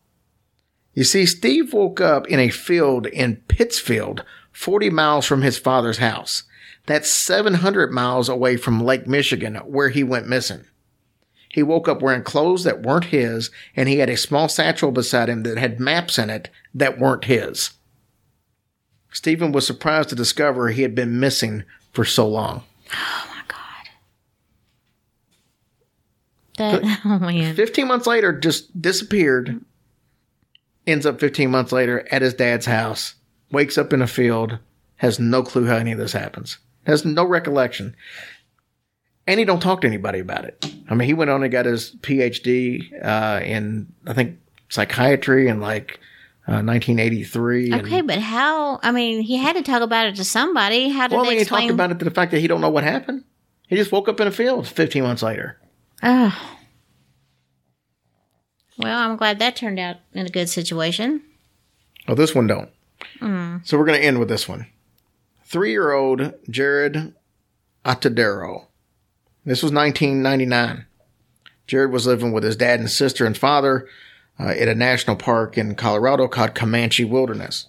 You 0.94 1.04
see, 1.04 1.26
Steve 1.26 1.74
woke 1.74 2.02
up 2.02 2.28
in 2.28 2.40
a 2.40 2.50
field 2.50 3.06
in 3.06 3.38
Pittsfield, 3.48 4.26
40 4.52 4.90
miles 4.90 5.26
from 5.26 5.42
his 5.42 5.58
father's 5.58 5.98
house. 5.98 6.44
That's 6.86 7.10
700 7.10 7.92
miles 7.92 8.30
away 8.30 8.58
from 8.58 8.84
Lake 8.84 9.08
Michigan, 9.08 9.56
where 9.58 9.90
he 9.90 10.04
went 10.04 10.28
missing. 10.28 10.66
He 11.50 11.64
woke 11.64 11.88
up 11.88 12.02
wearing 12.02 12.24
clothes 12.24 12.64
that 12.64 12.82
weren't 12.82 13.06
his, 13.06 13.52
and 13.76 13.90
he 13.90 13.98
had 13.98 14.10
a 14.10 14.18
small 14.18 14.48
satchel 14.48 14.92
beside 14.92 15.30
him 15.30 15.44
that 15.44 15.58
had 15.58 15.80
maps 15.80 16.18
in 16.18 16.30
it 16.30 16.50
that 16.74 16.98
weren't 16.98 17.26
his. 17.26 17.72
Stephen 19.12 19.52
was 19.52 19.68
surprised 19.68 20.10
to 20.10 20.16
discover 20.16 20.70
he 20.70 20.82
had 20.82 20.96
been 20.96 21.20
missing 21.20 21.64
for 21.92 22.06
so 22.06 22.28
long. 22.28 22.64
Oh 22.94 23.28
my 23.36 23.42
God. 23.50 23.90
That 26.58 27.00
oh 27.06 27.20
man. 27.20 27.56
15 27.56 27.88
months 27.88 28.08
later, 28.08 28.32
just 28.32 28.82
disappeared. 28.82 29.60
Ends 30.88 31.06
up 31.06 31.20
15 31.20 31.52
months 31.52 31.74
later 31.74 32.08
at 32.12 32.22
his 32.22 32.34
dad's 32.34 32.66
house. 32.66 33.16
Wakes 33.52 33.78
up 33.78 33.94
in 33.94 34.02
a 34.02 34.08
field. 34.08 34.60
Has 34.98 35.20
no 35.20 35.44
clue 35.44 35.66
how 35.66 35.76
any 35.78 35.92
of 35.92 35.98
this 35.98 36.14
happens. 36.14 36.58
Has 36.86 37.04
no 37.06 37.26
recollection. 37.26 37.96
And 39.28 39.40
he 39.40 39.46
don't 39.46 39.60
talk 39.62 39.82
to 39.82 39.88
anybody 39.88 40.20
about 40.20 40.46
it. 40.46 40.66
I 40.90 40.96
mean, 40.96 41.08
he 41.08 41.14
went 41.14 41.30
on 41.32 41.44
and 41.44 41.52
got 41.52 41.66
his 41.66 41.96
PhD 42.02 42.92
uh, 43.04 43.42
in, 43.44 43.92
I 44.06 44.14
think, 44.14 44.40
psychiatry 44.70 45.48
in 45.48 45.60
like 45.60 46.00
uh, 46.48 46.62
1983. 46.64 47.72
and- 47.72 47.82
Okay, 47.86 48.02
but 48.02 48.20
how? 48.20 48.80
I 48.84 48.92
mean, 48.92 49.22
he 49.22 49.38
had 49.38 49.54
to 49.56 49.62
talk 49.64 49.82
about 49.82 50.08
it 50.08 50.16
to 50.18 50.24
somebody. 50.24 50.90
How 50.90 51.08
did 51.08 51.16
well, 51.16 51.26
I 51.26 51.26
they 51.26 51.30
mean, 51.32 51.38
he 51.38 51.42
explain? 51.44 51.62
talked 51.64 51.74
about 51.74 51.92
it 51.92 52.00
to 52.00 52.06
the 52.06 52.12
fact 52.12 52.32
that 52.32 52.40
he 52.40 52.48
don't 52.48 52.62
know 52.62 52.70
what 52.70 52.84
happened. 52.84 53.24
He 53.68 53.76
just 53.76 53.92
woke 53.92 54.10
up 54.10 54.20
in 54.20 54.28
a 54.28 54.32
field 54.32 54.68
15 54.68 55.04
months 55.04 55.24
later. 55.24 55.60
Oh. 56.04 56.56
Well, 58.78 58.98
I'm 58.98 59.18
glad 59.18 59.40
that 59.40 59.56
turned 59.56 59.80
out 59.80 59.98
in 60.14 60.26
a 60.26 60.30
good 60.30 60.50
situation. 60.50 61.22
Oh, 62.08 62.16
this 62.16 62.34
one 62.34 62.48
don't. 62.48 62.70
So 63.64 63.78
we're 63.78 63.86
going 63.86 64.00
to 64.00 64.06
end 64.06 64.20
with 64.20 64.30
this 64.30 64.48
one. 64.48 64.68
Three-year-old 65.46 66.20
Jaryd 66.50 67.14
Atadero. 67.86 68.68
This 69.46 69.64
was 69.64 69.72
1999. 69.72 70.86
Jaryd 71.68 71.92
was 71.92 72.08
living 72.08 72.32
with 72.32 72.44
his 72.44 72.56
dad 72.56 72.80
and 72.80 72.90
sister 72.90 73.26
and 73.26 73.38
father 73.38 73.88
uh, 74.40 74.50
at 74.50 74.68
a 74.68 74.76
national 74.76 75.16
park 75.16 75.58
in 75.58 75.76
Colorado 75.76 76.28
called 76.28 76.56
Comanche 76.56 77.06
Wilderness. 77.06 77.68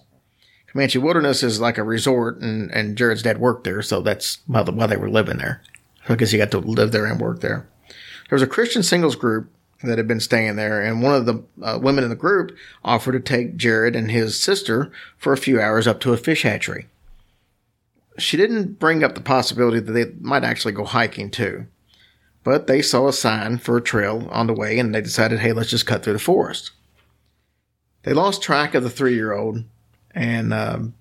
Comanche 0.67 0.97
Wilderness 0.97 1.43
is 1.43 1.61
like 1.61 1.77
a 1.77 1.83
resort, 1.83 2.39
and, 2.39 2.71
and 2.71 2.97
Jaryd's 2.97 3.21
dad 3.21 3.37
worked 3.37 3.63
there, 3.63 3.81
so 3.81 4.01
that's 4.01 4.39
why, 4.47 4.63
they 4.63 4.97
were 4.97 5.09
living 5.09 5.37
there. 5.37 5.61
I 6.09 6.15
guess 6.15 6.31
he 6.31 6.37
got 6.37 6.51
to 6.51 6.59
live 6.59 6.91
there 6.91 7.05
and 7.05 7.21
work 7.21 7.41
there. 7.41 7.69
There 8.29 8.35
was 8.35 8.41
a 8.41 8.47
Christian 8.47 8.81
singles 8.81 9.15
group 9.15 9.51
that 9.83 9.97
had 9.97 10.07
been 10.07 10.19
staying 10.19 10.55
there, 10.55 10.81
and 10.81 11.01
one 11.01 11.15
of 11.15 11.25
the 11.25 11.43
uh, 11.61 11.79
women 11.81 12.03
in 12.03 12.09
the 12.09 12.15
group 12.15 12.55
offered 12.83 13.13
to 13.13 13.19
take 13.19 13.57
Jaryd 13.57 13.95
and 13.95 14.09
his 14.09 14.39
sister 14.39 14.91
for 15.17 15.33
a 15.33 15.37
few 15.37 15.59
hours 15.59 15.87
up 15.87 15.99
to 16.01 16.13
a 16.13 16.17
fish 16.17 16.43
hatchery. 16.43 16.87
She 18.17 18.37
didn't 18.37 18.79
bring 18.79 19.03
up 19.03 19.15
the 19.15 19.21
possibility 19.21 19.79
that 19.79 19.91
they 19.91 20.05
might 20.19 20.43
actually 20.43 20.73
go 20.73 20.85
hiking 20.85 21.31
too, 21.31 21.65
but 22.43 22.67
they 22.67 22.81
saw 22.81 23.07
a 23.07 23.13
sign 23.13 23.57
for 23.57 23.77
a 23.77 23.81
trail 23.81 24.27
on 24.31 24.47
the 24.47 24.53
way 24.53 24.77
and 24.77 24.93
they 24.93 25.01
decided, 25.01 25.39
hey, 25.39 25.51
let's 25.51 25.69
just 25.69 25.87
cut 25.87 26.03
through 26.03 26.13
the 26.13 26.19
forest. 26.19 26.71
They 28.03 28.13
lost 28.13 28.41
track 28.41 28.75
of 28.75 28.83
the 28.83 28.89
three 28.89 29.15
year 29.15 29.33
old 29.33 29.63
and 30.13 30.53
um, 30.53 30.93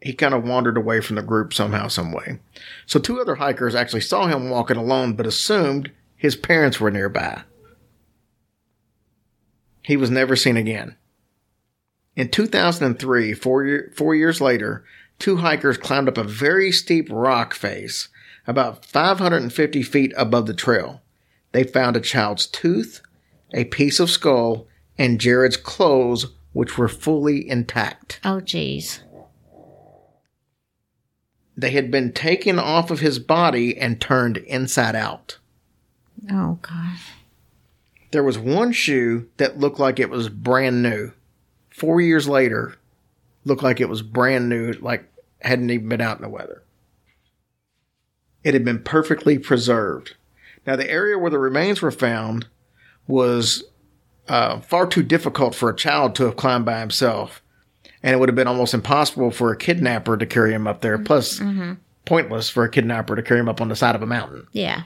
he 0.00 0.12
kind 0.12 0.34
of 0.34 0.44
wandered 0.44 0.76
away 0.76 1.00
from 1.00 1.16
the 1.16 1.22
group 1.22 1.52
somehow, 1.52 1.88
some 1.88 2.12
way. 2.12 2.38
So 2.86 2.98
two 2.98 3.20
other 3.20 3.34
hikers 3.34 3.74
actually 3.74 4.02
saw 4.02 4.26
him 4.26 4.50
walking 4.50 4.76
alone, 4.76 5.14
but 5.14 5.26
assumed 5.26 5.90
his 6.24 6.36
parents 6.36 6.80
were 6.80 6.90
nearby. 6.90 7.42
He 9.82 9.94
was 9.94 10.10
never 10.10 10.36
seen 10.36 10.56
again. 10.56 10.96
In 12.16 12.30
2003, 12.30 13.34
four, 13.34 13.64
year, 13.66 13.92
four 13.94 14.14
years 14.14 14.40
later, 14.40 14.86
two 15.18 15.36
hikers 15.36 15.76
climbed 15.76 16.08
up 16.08 16.16
a 16.16 16.24
very 16.24 16.72
steep 16.72 17.08
rock 17.10 17.52
face 17.52 18.08
about 18.46 18.86
550 18.86 19.82
feet 19.82 20.14
above 20.16 20.46
the 20.46 20.54
trail. 20.54 21.02
They 21.52 21.62
found 21.62 21.94
a 21.94 22.00
child's 22.00 22.46
tooth, 22.46 23.02
a 23.52 23.64
piece 23.64 24.00
of 24.00 24.08
skull, 24.08 24.66
and 24.96 25.20
Jaryd's 25.20 25.58
clothes, 25.58 26.28
which 26.54 26.78
were 26.78 26.88
fully 26.88 27.46
intact. 27.46 28.18
Oh, 28.24 28.40
geez. 28.40 29.00
They 31.54 31.72
had 31.72 31.90
been 31.90 32.14
taken 32.14 32.58
off 32.58 32.90
of 32.90 33.00
his 33.00 33.18
body 33.18 33.76
and 33.76 34.00
turned 34.00 34.38
inside 34.38 34.96
out. 34.96 35.36
Oh, 36.30 36.58
God. 36.62 36.96
There 38.10 38.22
was 38.24 38.38
one 38.38 38.72
shoe 38.72 39.28
that 39.38 39.58
looked 39.58 39.78
like 39.80 39.98
it 39.98 40.10
was 40.10 40.28
brand 40.28 40.82
new. 40.82 41.12
Four 41.70 42.00
years 42.00 42.28
later, 42.28 42.76
looked 43.44 43.62
like 43.62 43.80
it 43.80 43.88
was 43.88 44.02
brand 44.02 44.48
new, 44.48 44.72
like 44.74 45.04
hadn't 45.40 45.70
even 45.70 45.88
been 45.88 46.00
out 46.00 46.16
in 46.16 46.22
the 46.22 46.28
weather. 46.28 46.62
It 48.44 48.54
had 48.54 48.64
been 48.64 48.82
perfectly 48.82 49.38
preserved. 49.38 50.14
Now, 50.66 50.76
the 50.76 50.88
area 50.90 51.18
where 51.18 51.30
the 51.30 51.38
remains 51.38 51.82
were 51.82 51.90
found 51.90 52.46
was 53.06 53.64
uh, 54.28 54.60
far 54.60 54.86
too 54.86 55.02
difficult 55.02 55.54
for 55.54 55.68
a 55.68 55.76
child 55.76 56.14
to 56.14 56.24
have 56.24 56.36
climbed 56.36 56.64
by 56.64 56.80
himself, 56.80 57.42
and 58.02 58.14
it 58.14 58.18
would 58.18 58.28
have 58.28 58.36
been 58.36 58.46
almost 58.46 58.74
impossible 58.74 59.30
for 59.30 59.50
a 59.50 59.56
kidnapper 59.56 60.16
to 60.16 60.26
carry 60.26 60.54
him 60.54 60.66
up 60.66 60.80
there. 60.80 60.98
Plus, 60.98 61.40
pointless 62.04 62.48
for 62.48 62.64
a 62.64 62.70
kidnapper 62.70 63.16
to 63.16 63.22
carry 63.22 63.40
him 63.40 63.48
up 63.48 63.60
on 63.60 63.68
the 63.68 63.76
side 63.76 63.94
of 63.94 64.02
a 64.02 64.06
mountain. 64.06 64.46
Yeah. 64.52 64.84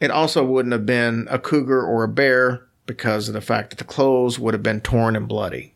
It 0.00 0.10
also 0.10 0.44
wouldn't 0.44 0.72
have 0.72 0.86
been 0.86 1.28
a 1.30 1.38
cougar 1.38 1.82
or 1.82 2.02
a 2.02 2.08
bear 2.08 2.66
because 2.86 3.28
of 3.28 3.34
the 3.34 3.40
fact 3.40 3.70
that 3.70 3.78
the 3.78 3.84
clothes 3.84 4.38
would 4.38 4.54
have 4.54 4.62
been 4.62 4.80
torn 4.80 5.14
and 5.14 5.28
bloody. 5.28 5.74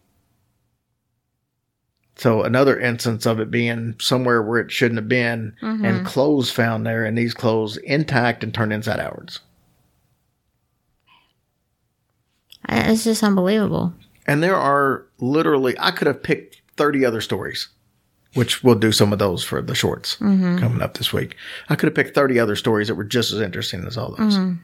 So 2.17 2.43
another 2.43 2.79
instance 2.79 3.27
of 3.27 3.41
it 3.41 3.51
being 3.51 3.97
somewhere 4.01 4.43
where 4.43 4.61
it 4.61 4.71
shouldn't 4.71 4.99
have 4.99 5.09
been 5.09 5.55
mm-hmm. 5.61 5.85
and 5.85 6.07
clothes 6.07 6.51
found 6.51 6.87
there 6.87 7.05
and 7.05 7.19
these 7.19 7.35
clothes 7.35 7.77
intact 7.79 8.45
and 8.45 8.55
turned 8.55 8.73
inside 8.73 9.01
outwards. 9.01 9.41
It's 12.69 13.05
just 13.05 13.23
unbelievable. 13.23 13.93
And 14.27 14.43
there 14.43 14.57
are 14.57 15.07
literally, 15.19 15.77
I 15.79 15.91
could 15.91 16.07
have 16.07 16.23
picked 16.23 16.63
30 16.77 17.05
other 17.05 17.21
stories, 17.21 17.69
which 18.35 18.63
we'll 18.63 18.75
do 18.75 18.93
some 18.93 19.13
of 19.13 19.19
those 19.19 19.43
for 19.43 19.63
the 19.63 19.75
shorts 19.75 20.17
mm-hmm. 20.17 20.59
coming 20.59 20.83
up 20.83 20.99
this 20.99 21.13
week. 21.13 21.37
I 21.69 21.77
could 21.77 21.87
have 21.87 21.95
picked 21.95 22.15
30 22.15 22.39
other 22.39 22.57
stories 22.57 22.89
that 22.89 22.95
were 22.97 23.05
just 23.05 23.33
as 23.33 23.41
interesting 23.41 23.87
as 23.87 23.97
all 23.97 24.11
those. 24.11 24.35
Mm-hmm. 24.35 24.55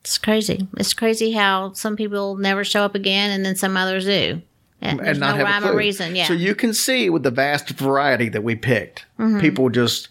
It's 0.00 0.18
crazy. 0.18 0.68
It's 0.76 0.94
crazy 0.94 1.32
how 1.32 1.72
some 1.72 1.96
people 1.96 2.36
never 2.36 2.62
show 2.64 2.82
up 2.82 2.94
again 2.94 3.30
and 3.32 3.44
then 3.44 3.56
some 3.56 3.76
others 3.76 4.04
do. 4.04 4.40
And, 4.80 5.00
and 5.00 5.18
not 5.18 5.36
no 5.36 5.44
have 5.44 5.46
rhyme 5.46 5.64
a 5.64 5.66
or 5.66 5.70
clue. 5.70 5.78
reason. 5.78 6.14
Yeah. 6.14 6.26
So 6.26 6.34
you 6.34 6.54
can 6.54 6.74
see 6.74 7.10
with 7.10 7.22
the 7.22 7.30
vast 7.30 7.70
variety 7.70 8.28
that 8.28 8.44
we 8.44 8.54
picked, 8.54 9.04
mm-hmm. 9.18 9.40
people 9.40 9.68
just, 9.68 10.08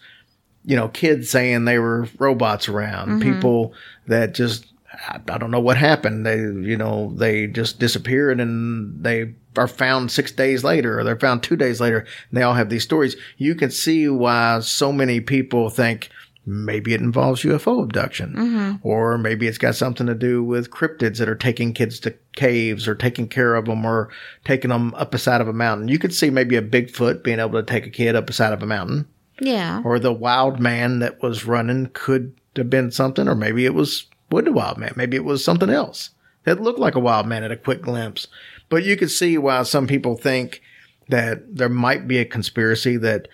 you 0.64 0.76
know, 0.76 0.88
kids 0.88 1.30
saying 1.30 1.64
they 1.64 1.78
were 1.78 2.08
robots 2.18 2.68
around, 2.68 3.22
people 3.22 3.72
that 4.06 4.34
just, 4.34 4.66
I, 4.92 5.20
I 5.28 5.38
don't 5.38 5.50
know 5.50 5.60
what 5.60 5.78
happened. 5.78 6.26
They, 6.26 6.40
you 6.40 6.76
know, 6.76 7.12
they 7.14 7.46
just 7.46 7.78
disappeared 7.78 8.38
and 8.38 9.02
they 9.02 9.34
are 9.56 9.68
found 9.68 10.10
six 10.10 10.32
days 10.32 10.64
later 10.64 10.98
or 10.98 11.04
they're 11.04 11.18
found 11.18 11.42
two 11.42 11.56
days 11.56 11.80
later. 11.80 12.00
And 12.00 12.38
they 12.38 12.42
all 12.42 12.54
have 12.54 12.68
these 12.68 12.84
stories. 12.84 13.16
You 13.36 13.54
can 13.54 13.70
see 13.70 14.08
why 14.08 14.60
so 14.60 14.92
many 14.92 15.20
people 15.20 15.70
think, 15.70 16.10
Maybe 16.48 16.94
it 16.94 17.00
involves 17.00 17.42
UFO 17.42 17.82
abduction, 17.82 18.32
mm-hmm. 18.34 18.88
or 18.88 19.18
maybe 19.18 19.48
it's 19.48 19.58
got 19.58 19.74
something 19.74 20.06
to 20.06 20.14
do 20.14 20.44
with 20.44 20.70
cryptids 20.70 21.18
that 21.18 21.28
are 21.28 21.34
taking 21.34 21.72
kids 21.72 21.98
to 22.00 22.14
caves 22.36 22.86
or 22.86 22.94
taking 22.94 23.26
care 23.26 23.56
of 23.56 23.64
them 23.64 23.84
or 23.84 24.10
taking 24.44 24.70
them 24.70 24.94
up 24.94 25.12
a 25.12 25.18
side 25.18 25.40
of 25.40 25.48
a 25.48 25.52
mountain. 25.52 25.88
You 25.88 25.98
could 25.98 26.14
see 26.14 26.30
maybe 26.30 26.54
a 26.54 26.62
Bigfoot 26.62 27.24
being 27.24 27.40
able 27.40 27.60
to 27.60 27.64
take 27.64 27.84
a 27.84 27.90
kid 27.90 28.14
up 28.14 28.30
a 28.30 28.32
side 28.32 28.52
of 28.52 28.62
a 28.62 28.66
mountain, 28.66 29.08
yeah. 29.40 29.82
or 29.84 29.98
the 29.98 30.12
wild 30.12 30.60
man 30.60 31.00
that 31.00 31.20
was 31.20 31.46
running 31.46 31.90
could 31.92 32.32
have 32.54 32.70
been 32.70 32.92
something, 32.92 33.26
or 33.26 33.34
maybe 33.34 33.66
it 33.66 33.74
was 33.74 34.06
would 34.30 34.46
a 34.46 34.52
wild 34.52 34.78
man. 34.78 34.92
Maybe 34.94 35.16
it 35.16 35.24
was 35.24 35.44
something 35.44 35.70
else 35.70 36.10
that 36.44 36.62
looked 36.62 36.78
like 36.78 36.94
a 36.94 37.00
wild 37.00 37.26
man 37.26 37.42
at 37.42 37.50
a 37.50 37.56
quick 37.56 37.82
glimpse. 37.82 38.28
But 38.68 38.84
you 38.84 38.96
could 38.96 39.10
see 39.10 39.38
why 39.38 39.62
some 39.62 39.86
people 39.86 40.16
think 40.16 40.60
that 41.08 41.56
there 41.56 41.68
might 41.68 42.08
be 42.08 42.18
a 42.18 42.24
conspiracy 42.24 42.96
that 42.98 43.28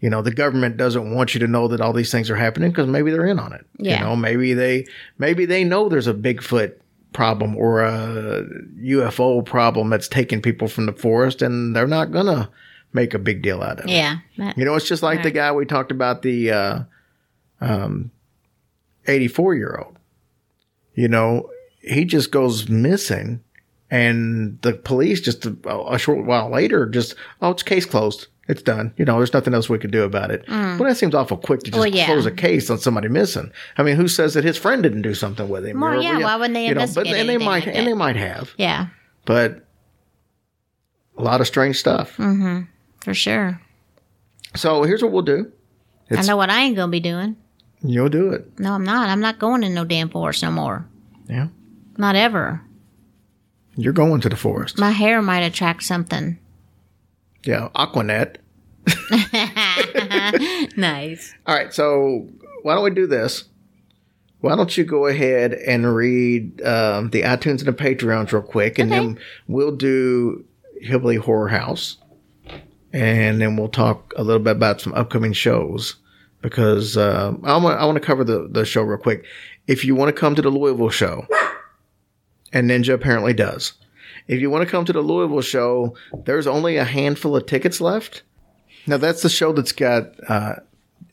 you 0.00 0.08
know 0.10 0.22
the 0.22 0.30
government 0.32 0.76
doesn't 0.76 1.14
want 1.14 1.34
you 1.34 1.40
to 1.40 1.46
know 1.48 1.66
that 1.68 1.80
all 1.80 1.92
these 1.92 2.12
things 2.12 2.30
are 2.30 2.36
happening 2.36 2.70
because 2.70 2.86
maybe 2.86 3.10
they're 3.10 3.26
in 3.26 3.38
on 3.38 3.52
it. 3.52 3.66
Yeah. 3.78 3.98
You 4.00 4.04
know, 4.04 4.16
maybe 4.16 4.54
they 4.54 4.86
maybe 5.18 5.44
they 5.46 5.64
know 5.64 5.88
there's 5.88 6.06
a 6.06 6.14
Bigfoot 6.14 6.74
problem 7.12 7.56
or 7.56 7.82
a 7.82 8.44
UFO 8.84 9.44
problem 9.44 9.88
that's 9.90 10.06
taking 10.08 10.40
people 10.42 10.68
from 10.68 10.86
the 10.86 10.92
forest, 10.92 11.40
and 11.42 11.74
they're 11.74 11.86
not 11.86 12.12
gonna 12.12 12.50
make 12.92 13.14
a 13.14 13.18
big 13.18 13.42
deal 13.42 13.62
out 13.62 13.80
of 13.80 13.86
it. 13.86 13.90
Yeah. 13.90 14.18
That- 14.38 14.56
You 14.58 14.64
know, 14.64 14.74
it's 14.74 14.86
just 14.88 15.02
like 15.02 15.22
the 15.22 15.30
guy 15.30 15.50
we 15.52 15.64
talked 15.66 15.90
about, 15.90 16.22
the 16.22 16.50
uh, 16.50 16.78
um, 17.60 18.10
84 19.06 19.54
year 19.54 19.80
old. 19.82 19.98
You 20.94 21.08
know, 21.08 21.50
he 21.80 22.04
just 22.04 22.30
goes 22.30 22.68
missing, 22.68 23.42
and 23.90 24.60
the 24.62 24.72
police 24.74 25.20
just 25.20 25.46
a, 25.46 25.56
a 25.90 25.98
short 25.98 26.24
while 26.26 26.50
later 26.50 26.86
just, 26.86 27.14
oh, 27.42 27.50
it's 27.50 27.62
case 27.62 27.84
closed. 27.86 28.26
It's 28.48 28.62
done. 28.62 28.94
You 28.96 29.04
know, 29.04 29.16
there's 29.16 29.32
nothing 29.32 29.54
else 29.54 29.68
we 29.68 29.78
could 29.78 29.90
do 29.90 30.04
about 30.04 30.30
it. 30.30 30.44
But 30.46 30.78
that 30.84 30.96
seems 30.96 31.16
awful 31.16 31.36
quick 31.36 31.60
to 31.64 31.70
just 31.72 31.76
Mm. 31.76 31.80
Well, 31.80 31.88
yeah. 31.88 32.06
close 32.06 32.26
a 32.26 32.30
case 32.30 32.70
on 32.70 32.78
somebody 32.78 33.08
missing. 33.08 33.50
I 33.76 33.82
mean, 33.82 33.96
who 33.96 34.06
says 34.06 34.34
that 34.34 34.44
his 34.44 34.56
friend 34.56 34.84
didn't 34.84 35.02
do 35.02 35.14
something 35.14 35.48
with 35.48 35.66
him? 35.66 35.80
Well, 35.80 35.94
Or, 35.94 35.96
yeah, 36.00 36.18
why 36.20 36.36
wouldn't 36.36 36.54
they 36.54 36.68
you 36.68 36.74
know, 36.74 36.82
investigate 36.82 37.12
But 37.12 37.20
and 37.20 37.28
they 37.28 37.38
might, 37.38 37.66
like 37.66 37.76
and 37.76 37.86
they 37.86 37.92
might 37.94 38.14
have, 38.16 38.52
Yeah, 38.56 38.86
but 39.24 39.66
a 41.18 41.22
lot 41.22 41.40
of 41.40 41.46
strange 41.48 41.76
stuff. 41.76 42.16
Mm. 42.18 42.68
for 43.00 43.14
sure. 43.14 43.60
So 44.54 44.84
here's 44.84 45.02
what 45.02 45.10
we'll 45.12 45.22
do. 45.22 45.50
I 46.10 46.22
know 46.22 46.36
what 46.36 46.50
I 46.50 46.60
ain't 46.62 46.76
gonna 46.76 46.90
be 46.90 47.00
doing. 47.00 47.34
You'll 47.82 48.08
do 48.08 48.30
it. 48.30 48.58
No, 48.60 48.72
I'm 48.72 48.84
not. 48.84 49.08
I'm 49.08 49.20
not 49.20 49.38
going 49.40 49.64
in 49.64 49.74
no 49.74 49.84
damn 49.84 50.08
forest 50.08 50.42
no 50.42 50.50
more. 50.52 50.86
Yeah. 51.28 51.48
Not 51.96 52.14
ever. 52.16 52.62
You're 53.76 53.92
going 53.92 54.20
to 54.22 54.28
the 54.28 54.36
forest. 54.36 54.78
My 54.78 54.90
hair 54.90 55.20
might 55.22 55.40
attract 55.40 55.82
something. 55.82 56.38
Yeah. 57.44 57.68
Aquanet. 57.74 58.36
Nice. 60.76 61.34
All 61.46 61.54
right, 61.54 61.72
so 61.72 62.28
why 62.62 62.74
don't 62.74 62.84
we 62.84 62.90
do 62.90 63.06
this? 63.06 63.44
Why 64.40 64.54
don't 64.56 64.76
you 64.76 64.84
go 64.84 65.06
ahead 65.06 65.54
and 65.54 65.94
read 65.94 66.60
um, 66.62 67.10
the 67.10 67.22
iTunes 67.22 67.66
and 67.66 67.68
the 67.68 67.72
Patreons 67.72 68.32
real 68.32 68.42
quick, 68.42 68.78
and 68.78 68.92
then 68.92 69.18
we'll 69.48 69.74
do 69.74 70.44
Hillbilly 70.80 71.16
Horror 71.16 71.48
House, 71.48 71.96
and 72.92 73.40
then 73.40 73.56
we'll 73.56 73.68
talk 73.68 74.12
a 74.16 74.22
little 74.22 74.42
bit 74.42 74.56
about 74.56 74.80
some 74.80 74.92
upcoming 74.94 75.32
shows 75.32 75.96
because 76.42 76.96
uh, 76.96 77.32
I 77.42 77.56
want 77.56 77.80
I 77.80 77.84
want 77.86 77.96
to 77.96 78.06
cover 78.06 78.24
the 78.24 78.46
the 78.50 78.64
show 78.64 78.82
real 78.82 78.98
quick. 78.98 79.24
If 79.66 79.84
you 79.84 79.94
want 79.94 80.14
to 80.14 80.20
come 80.20 80.34
to 80.34 80.42
the 80.42 80.50
Louisville 80.50 80.90
show, 80.90 81.26
and 82.52 82.70
Ninja 82.70 82.94
apparently 82.94 83.32
does. 83.32 83.74
If 84.28 84.40
you 84.40 84.50
want 84.50 84.64
to 84.64 84.70
come 84.70 84.84
to 84.84 84.92
the 84.92 85.00
Louisville 85.00 85.40
show, 85.40 85.96
there's 86.24 86.46
only 86.46 86.76
a 86.76 86.84
handful 86.84 87.36
of 87.36 87.46
tickets 87.46 87.80
left. 87.80 88.22
Now 88.86 88.96
that's 88.96 89.22
the 89.22 89.28
show 89.28 89.52
that's 89.52 89.72
got 89.72 90.12
uh, 90.28 90.56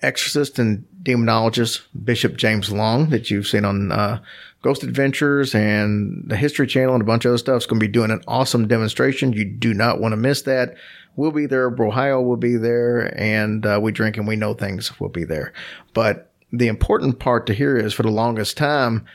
exorcist 0.02 0.60
and 0.60 0.86
demonologist 1.02 1.82
Bishop 2.04 2.38
James 2.38 2.72
Long 2.72 3.10
that 3.10 3.30
you've 3.30 3.48
seen 3.48 3.66
on 3.66 3.92
uh, 3.92 4.22
Ghost 4.62 4.84
Adventures 4.84 5.54
and 5.54 6.24
the 6.28 6.38
History 6.38 6.68
Channel 6.68 6.96
and 6.96 7.02
a 7.02 7.06
bunch 7.06 7.26
of 7.26 7.30
other 7.30 7.38
stuff. 7.38 7.58
It's 7.58 7.66
going 7.66 7.80
to 7.80 7.86
be 7.86 7.92
doing 7.92 8.12
an 8.12 8.24
awesome 8.28 8.68
demonstration. 8.68 9.34
You 9.34 9.46
do 9.46 9.74
not 9.74 10.00
want 10.00 10.14
to 10.14 10.18
miss 10.18 10.44
that. 10.44 10.76
We'll 11.16 11.32
be 11.32 11.46
there. 11.46 11.70
Brohio 11.70 12.24
will 12.24 12.38
be 12.38 12.56
there, 12.56 13.14
and 13.20 13.66
uh, 13.66 13.80
we 13.82 13.92
drink 13.92 14.18
and 14.18 14.28
we 14.28 14.36
know 14.36 14.54
things 14.54 15.00
will 15.00 15.10
be 15.10 15.26
there. 15.26 15.54
But 15.94 16.32
the 16.52 16.68
important 16.68 17.20
part 17.20 17.46
to 17.48 17.54
hear 17.54 17.78
is 17.78 17.94
for 17.94 18.04
the 18.04 18.10
longest 18.10 18.58
time, 18.58 19.06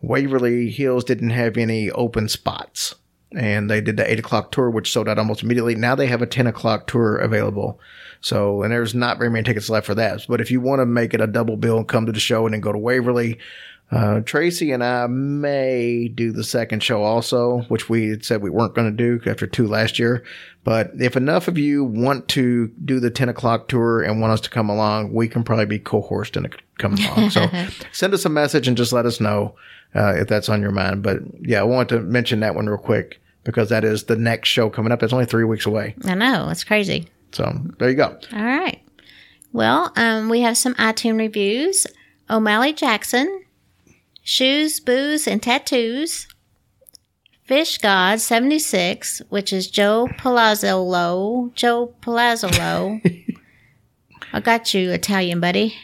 Waverly 0.00 0.70
Hills 0.70 1.04
didn't 1.04 1.30
have 1.30 1.56
any 1.56 1.90
open 1.90 2.28
spots. 2.28 2.94
And 3.32 3.68
they 3.68 3.80
did 3.80 3.96
the 3.96 4.10
eight 4.10 4.20
o'clock 4.20 4.52
tour, 4.52 4.70
which 4.70 4.92
sold 4.92 5.08
out 5.08 5.18
almost 5.18 5.42
immediately. 5.42 5.74
Now 5.74 5.94
they 5.94 6.06
have 6.06 6.22
a 6.22 6.26
10 6.26 6.46
o'clock 6.46 6.86
tour 6.86 7.16
available. 7.16 7.80
So, 8.20 8.62
and 8.62 8.72
there's 8.72 8.94
not 8.94 9.18
very 9.18 9.30
many 9.30 9.42
tickets 9.44 9.68
left 9.68 9.86
for 9.86 9.94
that. 9.96 10.24
But 10.28 10.40
if 10.40 10.50
you 10.50 10.60
want 10.60 10.80
to 10.80 10.86
make 10.86 11.12
it 11.12 11.20
a 11.20 11.26
double 11.26 11.56
bill 11.56 11.78
and 11.78 11.88
come 11.88 12.06
to 12.06 12.12
the 12.12 12.20
show 12.20 12.46
and 12.46 12.54
then 12.54 12.60
go 12.60 12.72
to 12.72 12.78
Waverly, 12.78 13.38
uh, 13.90 14.20
Tracy 14.20 14.72
and 14.72 14.82
I 14.82 15.06
may 15.06 16.08
do 16.08 16.32
the 16.32 16.42
second 16.42 16.82
show 16.82 17.02
also, 17.02 17.60
which 17.68 17.88
we 17.88 18.08
had 18.08 18.24
said 18.24 18.42
we 18.42 18.50
weren't 18.50 18.74
going 18.74 18.94
to 18.94 19.18
do 19.18 19.30
after 19.30 19.46
two 19.46 19.68
last 19.68 19.98
year. 19.98 20.24
But 20.64 20.90
if 20.98 21.16
enough 21.16 21.46
of 21.46 21.56
you 21.56 21.84
want 21.84 22.26
to 22.28 22.68
do 22.84 22.98
the 22.98 23.10
10 23.10 23.28
o'clock 23.28 23.68
tour 23.68 24.02
and 24.02 24.20
want 24.20 24.32
us 24.32 24.40
to 24.40 24.50
come 24.50 24.68
along, 24.68 25.12
we 25.12 25.28
can 25.28 25.44
probably 25.44 25.66
be 25.66 25.78
coerced 25.78 26.36
into 26.36 26.50
coming 26.78 27.04
along. 27.04 27.30
So 27.30 27.46
send 27.92 28.12
us 28.12 28.24
a 28.24 28.28
message 28.28 28.66
and 28.66 28.76
just 28.76 28.92
let 28.92 29.06
us 29.06 29.20
know 29.20 29.54
uh, 29.94 30.14
if 30.16 30.26
that's 30.26 30.48
on 30.48 30.60
your 30.60 30.72
mind. 30.72 31.02
But 31.02 31.18
yeah, 31.40 31.60
I 31.60 31.64
want 31.64 31.88
to 31.90 32.00
mention 32.00 32.40
that 32.40 32.56
one 32.56 32.66
real 32.66 32.78
quick 32.78 33.20
because 33.44 33.68
that 33.68 33.84
is 33.84 34.04
the 34.04 34.16
next 34.16 34.48
show 34.48 34.68
coming 34.68 34.90
up. 34.90 35.04
It's 35.04 35.12
only 35.12 35.26
three 35.26 35.44
weeks 35.44 35.66
away. 35.66 35.94
I 36.04 36.14
know. 36.14 36.48
It's 36.48 36.64
crazy. 36.64 37.06
So 37.30 37.56
there 37.78 37.88
you 37.88 37.94
go. 37.96 38.18
All 38.32 38.44
right. 38.44 38.82
Well, 39.52 39.92
um, 39.94 40.28
we 40.28 40.40
have 40.40 40.58
some 40.58 40.74
iTunes 40.74 41.18
reviews. 41.18 41.86
O'Malley 42.28 42.72
Jackson, 42.72 43.44
Shoes, 44.28 44.80
Booze, 44.80 45.28
and 45.28 45.40
Tattoos. 45.40 46.26
Fish 47.44 47.78
God 47.78 48.20
76, 48.20 49.22
which 49.28 49.52
is 49.52 49.70
Joe 49.70 50.08
Palazzolo. 50.18 51.54
Joe 51.54 51.94
Palazzolo. 52.02 53.00
I 54.32 54.40
got 54.40 54.74
you, 54.74 54.90
Italian 54.90 55.38
buddy. 55.38 55.76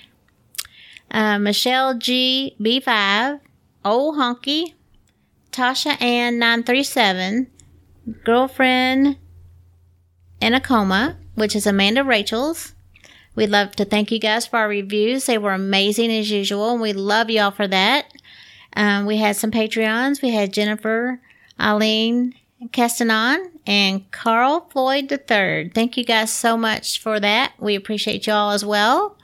Uh, 1.08 1.38
Michelle 1.38 1.96
G. 1.96 2.56
B5. 2.60 3.38
Old 3.84 4.16
Honky. 4.16 4.74
Tasha 5.52 6.02
Ann 6.02 6.40
937. 6.40 7.46
Girlfriend 8.24 9.18
in 10.40 10.52
a 10.52 10.60
coma, 10.60 11.16
which 11.36 11.54
is 11.54 11.64
Amanda 11.64 12.02
Rachel's. 12.02 12.74
We'd 13.36 13.50
love 13.50 13.76
to 13.76 13.84
thank 13.84 14.10
you 14.10 14.18
guys 14.18 14.48
for 14.48 14.58
our 14.58 14.68
reviews. 14.68 15.26
They 15.26 15.38
were 15.38 15.52
amazing 15.52 16.10
as 16.10 16.28
usual, 16.28 16.72
and 16.72 16.80
we 16.80 16.92
love 16.92 17.30
y'all 17.30 17.52
for 17.52 17.68
that. 17.68 18.11
Um, 18.76 19.06
we 19.06 19.16
had 19.18 19.36
some 19.36 19.50
Patreons. 19.50 20.22
We 20.22 20.30
had 20.30 20.52
Jennifer, 20.52 21.20
Eileen 21.60 22.34
Castanon, 22.68 23.50
and 23.66 24.10
Carl 24.10 24.68
Floyd 24.70 25.10
III. 25.10 25.70
Thank 25.74 25.96
you 25.96 26.04
guys 26.04 26.32
so 26.32 26.56
much 26.56 27.00
for 27.00 27.20
that. 27.20 27.52
We 27.58 27.74
appreciate 27.74 28.26
y'all 28.26 28.52
as 28.52 28.64
well. 28.64 29.16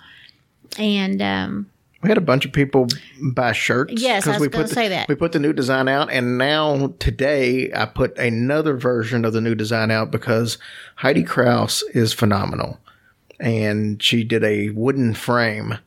And 0.79 1.23
um, 1.23 1.71
We 2.03 2.09
had 2.09 2.19
a 2.19 2.23
bunch 2.23 2.45
of 2.45 2.53
people 2.53 2.89
buy 3.33 3.53
shirts. 3.53 3.95
Yes, 3.97 4.27
I 4.27 4.33
was 4.33 4.41
we 4.41 4.49
put 4.49 4.69
the- 4.69 4.75
say 4.75 4.89
that. 4.89 5.09
We 5.09 5.15
put 5.15 5.33
the 5.33 5.39
new 5.39 5.53
design 5.53 5.89
out, 5.89 6.11
and 6.11 6.37
now 6.39 6.95
today 6.99 7.73
I 7.73 7.87
put 7.87 8.17
another 8.19 8.77
version 8.77 9.25
of 9.25 9.33
the 9.33 9.41
new 9.41 9.55
design 9.55 9.91
out 9.91 10.11
because 10.11 10.59
Heidi 10.97 11.23
Kraus 11.25 11.83
is 11.95 12.13
phenomenal. 12.13 12.79
And 13.41 14.03
she 14.03 14.25
did 14.25 14.43
a 14.43 14.71
wooden 14.71 15.15
frame 15.15 15.79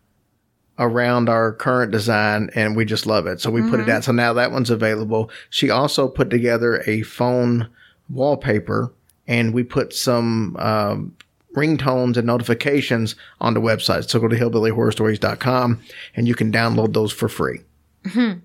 around 0.82 1.30
our 1.30 1.54
current 1.54 1.92
design, 1.92 2.50
and 2.56 2.76
we 2.76 2.84
just 2.84 3.06
love 3.06 3.28
it. 3.28 3.40
So 3.40 3.50
we 3.52 3.62
put 3.62 3.80
Mm-hmm. 3.80 3.90
it 3.90 3.94
out. 3.94 4.04
So 4.04 4.12
now 4.12 4.34
that 4.34 4.52
one's 4.52 4.70
available. 4.70 5.30
She 5.50 5.70
also 5.70 6.08
put 6.10 6.30
together 6.30 6.84
a 6.88 7.04
phone 7.04 7.70
wallpaper, 8.10 8.92
and 9.28 9.54
we 9.54 9.64
put 9.64 9.94
some 9.94 10.58
um, 10.58 11.16
ringtones 11.56 12.18
and 12.18 12.26
notifications 12.28 13.16
on 13.40 13.54
the 13.54 13.62
website. 13.62 14.10
So 14.10 14.20
go 14.20 14.28
to 14.28 14.36
hillbillyhorrorstories.com 14.36 15.82
and 16.16 16.28
you 16.28 16.36
can 16.36 16.52
download 16.52 16.94
those 16.94 17.12
for 17.14 17.28
free. 17.30 17.60
And 18.06 18.42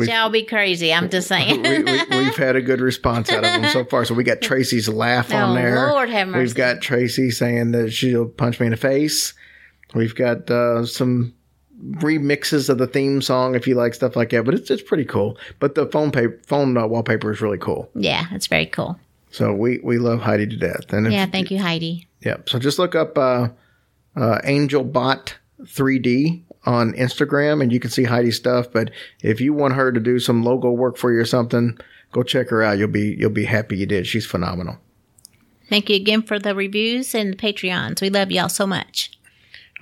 which 0.00 0.08
y'all 0.08 0.30
be 0.30 0.42
crazy. 0.44 0.92
I'm 0.92 1.08
just 1.10 1.28
saying. 1.28 1.62
we, 1.62 1.82
we, 1.82 2.02
we've 2.10 2.36
had 2.36 2.56
a 2.56 2.62
good 2.62 2.80
response 2.80 3.30
out 3.30 3.38
of 3.38 3.42
them 3.44 3.70
so 3.70 3.84
far. 3.84 4.04
So 4.04 4.14
we 4.14 4.24
got 4.24 4.40
Tracy's 4.40 4.88
laugh 4.88 5.32
on 5.32 5.50
Oh, 5.50 5.54
there. 5.54 5.88
Lord 5.90 6.08
have 6.10 6.28
mercy. 6.28 6.38
We've 6.40 6.54
got 6.54 6.80
Tracy 6.82 7.30
saying 7.30 7.72
that 7.72 7.92
she'll 7.92 8.26
punch 8.28 8.58
me 8.60 8.66
in 8.66 8.72
the 8.72 8.76
face. 8.76 9.32
We've 9.94 10.14
got 10.14 10.50
uh, 10.50 10.84
some 10.86 11.34
remixes 11.92 12.68
of 12.68 12.78
the 12.78 12.86
theme 12.86 13.20
song 13.22 13.54
if 13.54 13.66
you 13.66 13.74
like 13.74 13.94
stuff 13.94 14.16
like 14.16 14.30
that. 14.30 14.44
But 14.44 14.54
it's 14.54 14.70
it's 14.70 14.82
pretty 14.82 15.04
cool. 15.04 15.36
But 15.60 15.74
the 15.74 15.86
phone 15.86 16.10
paper, 16.12 16.38
phone 16.46 16.76
uh, 16.76 16.86
wallpaper 16.86 17.30
is 17.32 17.40
really 17.40 17.58
cool. 17.58 17.90
yeah, 17.94 18.26
it's 18.32 18.46
very 18.46 18.66
cool. 18.66 18.98
So 19.30 19.52
we 19.52 19.78
we 19.82 19.98
love 19.98 20.20
Heidi 20.20 20.46
to 20.46 20.56
death. 20.56 20.92
And 20.92 21.06
if- 21.06 21.12
Yeah, 21.12 21.26
thank 21.26 21.50
you, 21.50 21.58
Heidi. 21.58 22.08
yeah. 22.20 22.36
So 22.46 22.58
just 22.58 22.78
look 22.78 22.94
up 22.94 23.18
uh, 23.18 23.48
uh, 24.16 24.38
AngelBot 24.44 25.34
3D 25.62 26.42
on 26.64 26.92
Instagram, 26.94 27.62
and 27.62 27.72
you 27.72 27.78
can 27.80 27.90
see 27.90 28.04
Heidi's 28.04 28.36
stuff. 28.36 28.72
But 28.72 28.90
if 29.22 29.40
you 29.40 29.52
want 29.52 29.74
her 29.74 29.92
to 29.92 30.00
do 30.00 30.18
some 30.18 30.42
logo 30.42 30.70
work 30.70 30.96
for 30.96 31.12
you 31.12 31.18
or 31.20 31.24
something, 31.26 31.78
go 32.12 32.22
check 32.22 32.48
her 32.48 32.62
out. 32.62 32.78
You'll 32.78 32.88
be 32.88 33.14
you'll 33.18 33.30
be 33.30 33.44
happy 33.44 33.76
you 33.76 33.86
did. 33.86 34.06
She's 34.06 34.24
phenomenal. 34.26 34.78
Thank 35.68 35.90
you 35.90 35.96
again 35.96 36.22
for 36.22 36.38
the 36.38 36.54
reviews 36.54 37.14
and 37.14 37.32
the 37.32 37.36
Patreons. 37.36 38.00
We 38.00 38.08
love 38.08 38.30
y'all 38.30 38.48
so 38.48 38.66
much. 38.68 39.10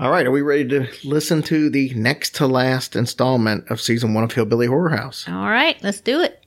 All 0.01 0.11
right, 0.11 0.26
are 0.26 0.32
we 0.32 0.42
ready 0.42 0.66
to 0.70 0.88
listen 1.05 1.40
to 1.45 1.70
the 1.70 1.95
next 1.95 2.34
to 2.36 2.49
last 2.49 2.97
installment 2.97 3.70
of 3.70 3.80
season 3.80 4.12
one 4.12 4.24
of 4.24 4.32
Hillbilly 4.32 4.66
Horror 4.66 4.88
House? 4.88 5.24
All 5.28 5.49
right, 5.49 5.80
let's 5.84 6.01
do 6.01 6.20
it. 6.20 6.45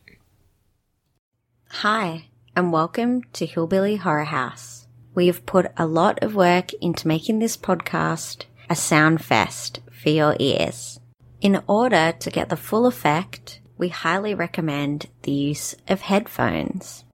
Hi, 1.70 2.28
and 2.58 2.74
welcome 2.74 3.24
to 3.32 3.46
Hillbilly 3.46 3.96
Horror 3.96 4.26
House. 4.26 4.88
We 5.16 5.28
have 5.28 5.46
put 5.46 5.72
a 5.78 5.86
lot 5.86 6.22
of 6.22 6.36
work 6.36 6.74
into 6.82 7.08
making 7.08 7.40
this 7.40 7.56
podcast 7.56 8.44
a 8.70 8.76
sound 8.76 9.24
fest 9.24 9.80
for 9.94 10.10
your 10.10 10.36
ears. 10.40 11.00
In 11.40 11.62
order 11.68 12.14
to 12.20 12.30
get 12.30 12.50
the 12.50 12.58
full 12.58 12.86
effect, 12.86 13.62
we 13.78 13.88
highly 13.88 14.34
recommend 14.34 15.08
the 15.22 15.32
use 15.32 15.74
of 15.88 16.02
headphones. 16.02 17.06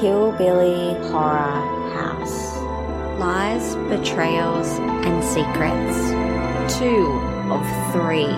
Hillbilly 0.00 0.94
Horror 1.08 1.90
House. 1.92 2.56
Lies, 3.18 3.74
betrayals, 3.88 4.68
and 4.78 5.24
secrets. 5.24 5.98
Two 6.78 7.06
of 7.50 7.66
three. 7.92 8.28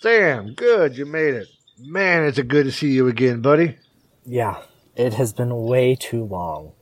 Sam, 0.00 0.54
good, 0.54 0.96
you 0.96 1.04
made 1.04 1.34
it. 1.34 1.48
Man, 1.80 2.24
it's 2.24 2.38
a 2.38 2.42
good 2.42 2.64
to 2.64 2.72
see 2.72 2.92
you 2.92 3.08
again, 3.08 3.42
buddy. 3.42 3.76
Yeah, 4.24 4.62
it 4.96 5.12
has 5.14 5.34
been 5.34 5.54
way 5.54 5.96
too 5.96 6.24
long. 6.24 6.72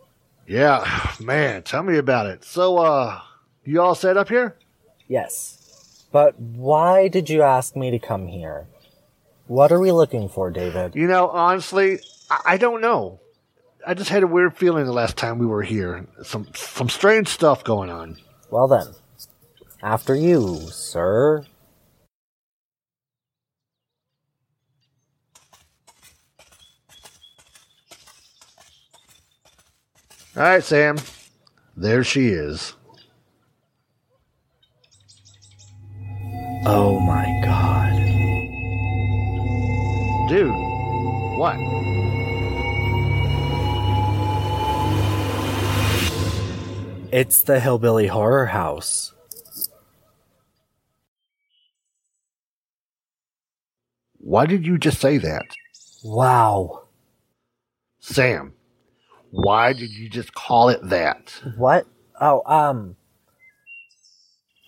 Yeah, 0.47 1.13
man, 1.21 1.63
tell 1.63 1.83
me 1.83 1.99
about 1.99 2.27
it. 2.27 2.45
So, 2.45 2.79
uh, 2.79 3.21
you 3.65 3.81
all 3.81 3.95
set 3.95 4.17
up 4.17 4.29
here? 4.29 4.57
Yes. 5.09 6.07
But 6.13 6.39
why 6.39 7.09
did 7.09 7.29
you 7.29 7.43
ask 7.43 7.77
me 7.77 7.91
to 7.91 7.99
come 7.99 8.29
here? 8.29 8.67
What 9.49 9.71
are 9.71 9.81
we 9.81 9.93
looking 9.93 10.29
for, 10.29 10.51
David? 10.51 10.95
You 10.95 11.07
know, 11.07 11.29
honestly, 11.29 12.01
I, 12.31 12.41
I 12.47 12.57
don't 12.57 12.81
know. 12.81 13.21
I 13.87 13.95
just 13.95 14.11
had 14.11 14.25
a 14.25 14.27
weird 14.27 14.57
feeling 14.57 14.85
the 14.85 14.93
last 14.93 15.17
time 15.17 15.39
we 15.39 15.47
were 15.47 15.63
here. 15.63 16.07
Some 16.25 16.49
some 16.55 16.89
strange 16.89 17.29
stuff 17.29 17.63
going 17.63 17.89
on. 17.89 18.19
Well 18.51 18.67
then, 18.67 18.89
after 19.81 20.17
you, 20.17 20.59
sir. 20.73 21.45
All 30.37 30.43
right, 30.43 30.63
Sam. 30.63 30.99
There 31.79 32.05
she 32.05 32.29
is. 32.29 32.75
Oh 36.67 37.01
my 37.01 37.25
god. 37.43 37.97
Dude, 40.29 40.53
what? 41.39 41.57
It's 47.11 47.41
the 47.43 47.59
Hillbilly 47.59 48.09
Horror 48.09 48.47
House. 48.47 49.15
Why 54.19 54.45
did 54.45 54.67
you 54.67 54.77
just 54.77 55.01
say 55.01 55.17
that? 55.17 55.47
Wow. 56.05 56.89
Sam, 58.01 58.53
why 59.37 59.75
did 59.75 59.91
you 59.91 60.09
just 60.09 60.35
call 60.35 60.71
it 60.71 60.81
that? 60.89 61.43
What? 61.57 61.87
Oh, 62.21 62.43
um. 62.47 62.97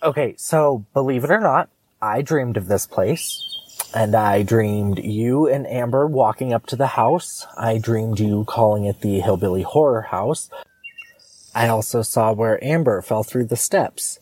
Okay, 0.03 0.35
so 0.37 0.85
believe 0.93 1.23
it 1.23 1.31
or 1.31 1.39
not, 1.39 1.69
I 2.01 2.21
dreamed 2.21 2.55
of 2.55 2.67
this 2.67 2.85
place. 2.85 3.45
And 3.95 4.15
I 4.15 4.43
dreamed 4.43 4.99
you 4.99 5.47
and 5.47 5.65
Amber 5.65 6.05
walking 6.05 6.53
up 6.53 6.67
to 6.67 6.75
the 6.75 6.87
house. 6.87 7.47
I 7.57 7.79
dreamed 7.79 8.19
you 8.19 8.45
calling 8.47 8.85
it 8.85 9.01
the 9.01 9.19
Hillbilly 9.19 9.63
Horror 9.63 10.03
House. 10.03 10.51
I 11.55 11.67
also 11.67 12.03
saw 12.03 12.31
where 12.31 12.63
Amber 12.63 13.01
fell 13.01 13.23
through 13.23 13.45
the 13.45 13.57
steps. 13.57 14.19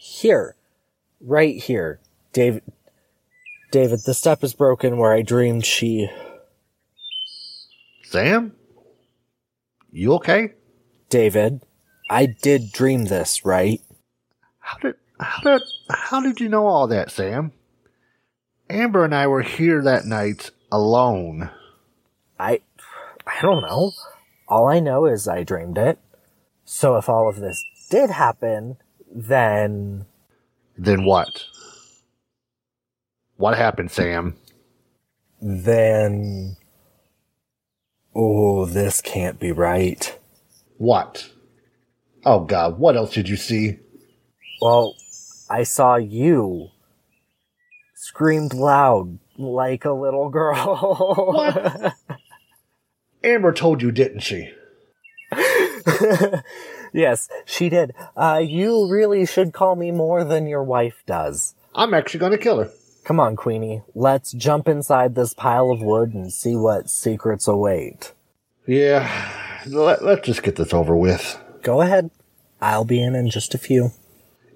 Here. 0.00 0.56
Right 1.20 1.56
here. 1.56 2.00
David. 2.32 2.64
David, 3.70 4.00
the 4.04 4.14
step 4.14 4.42
is 4.42 4.52
broken 4.54 4.96
where 4.96 5.12
I 5.12 5.22
dreamed 5.22 5.64
she. 5.64 6.10
Sam? 8.02 8.56
You 9.94 10.14
okay? 10.14 10.54
David, 11.10 11.66
I 12.08 12.24
did 12.24 12.72
dream 12.72 13.04
this, 13.04 13.44
right? 13.44 13.80
How 14.58 14.78
did 14.78 14.94
how 15.20 15.42
did 15.42 15.62
how 15.90 16.20
did 16.22 16.40
you 16.40 16.48
know 16.48 16.66
all 16.66 16.86
that, 16.86 17.10
Sam? 17.10 17.52
Amber 18.70 19.04
and 19.04 19.14
I 19.14 19.26
were 19.26 19.42
here 19.42 19.82
that 19.82 20.06
night 20.06 20.50
alone. 20.72 21.50
I 22.40 22.62
I 23.26 23.42
don't 23.42 23.60
know. 23.60 23.92
All 24.48 24.66
I 24.66 24.80
know 24.80 25.04
is 25.04 25.28
I 25.28 25.42
dreamed 25.44 25.76
it. 25.76 25.98
So 26.64 26.96
if 26.96 27.08
all 27.08 27.28
of 27.28 27.36
this 27.36 27.62
did 27.90 28.08
happen, 28.08 28.78
then 29.14 30.06
Then 30.78 31.04
what? 31.04 31.44
What 33.36 33.58
happened, 33.58 33.90
Sam? 33.90 34.36
then 35.44 36.56
Oh, 38.14 38.66
this 38.66 39.00
can't 39.00 39.38
be 39.40 39.52
right. 39.52 40.18
What? 40.76 41.30
Oh 42.24 42.40
god, 42.40 42.78
what 42.78 42.96
else 42.96 43.14
did 43.14 43.28
you 43.28 43.36
see? 43.36 43.78
Well, 44.60 44.94
I 45.48 45.62
saw 45.64 45.96
you 45.96 46.68
screamed 47.94 48.54
loud 48.54 49.18
like 49.38 49.84
a 49.84 49.92
little 49.92 50.28
girl. 50.28 51.14
What? 51.16 51.94
Amber 53.24 53.52
told 53.52 53.82
you, 53.82 53.92
didn't 53.92 54.20
she? 54.20 54.52
yes, 56.92 57.28
she 57.44 57.68
did. 57.68 57.94
Uh, 58.16 58.42
you 58.44 58.88
really 58.90 59.24
should 59.24 59.52
call 59.52 59.76
me 59.76 59.90
more 59.90 60.24
than 60.24 60.46
your 60.46 60.64
wife 60.64 61.02
does. 61.06 61.54
I'm 61.74 61.94
actually 61.94 62.20
gonna 62.20 62.38
kill 62.38 62.58
her. 62.58 62.70
Come 63.04 63.18
on, 63.18 63.34
Queenie. 63.34 63.82
Let's 63.94 64.30
jump 64.32 64.68
inside 64.68 65.14
this 65.16 65.34
pile 65.34 65.70
of 65.70 65.82
wood 65.82 66.14
and 66.14 66.32
see 66.32 66.54
what 66.54 66.88
secrets 66.88 67.48
await. 67.48 68.12
Yeah, 68.64 69.10
let, 69.66 70.04
let's 70.04 70.24
just 70.24 70.44
get 70.44 70.54
this 70.54 70.72
over 70.72 70.96
with. 70.96 71.36
Go 71.62 71.80
ahead. 71.80 72.12
I'll 72.60 72.84
be 72.84 73.02
in 73.02 73.16
in 73.16 73.28
just 73.28 73.54
a 73.54 73.58
few. 73.58 73.90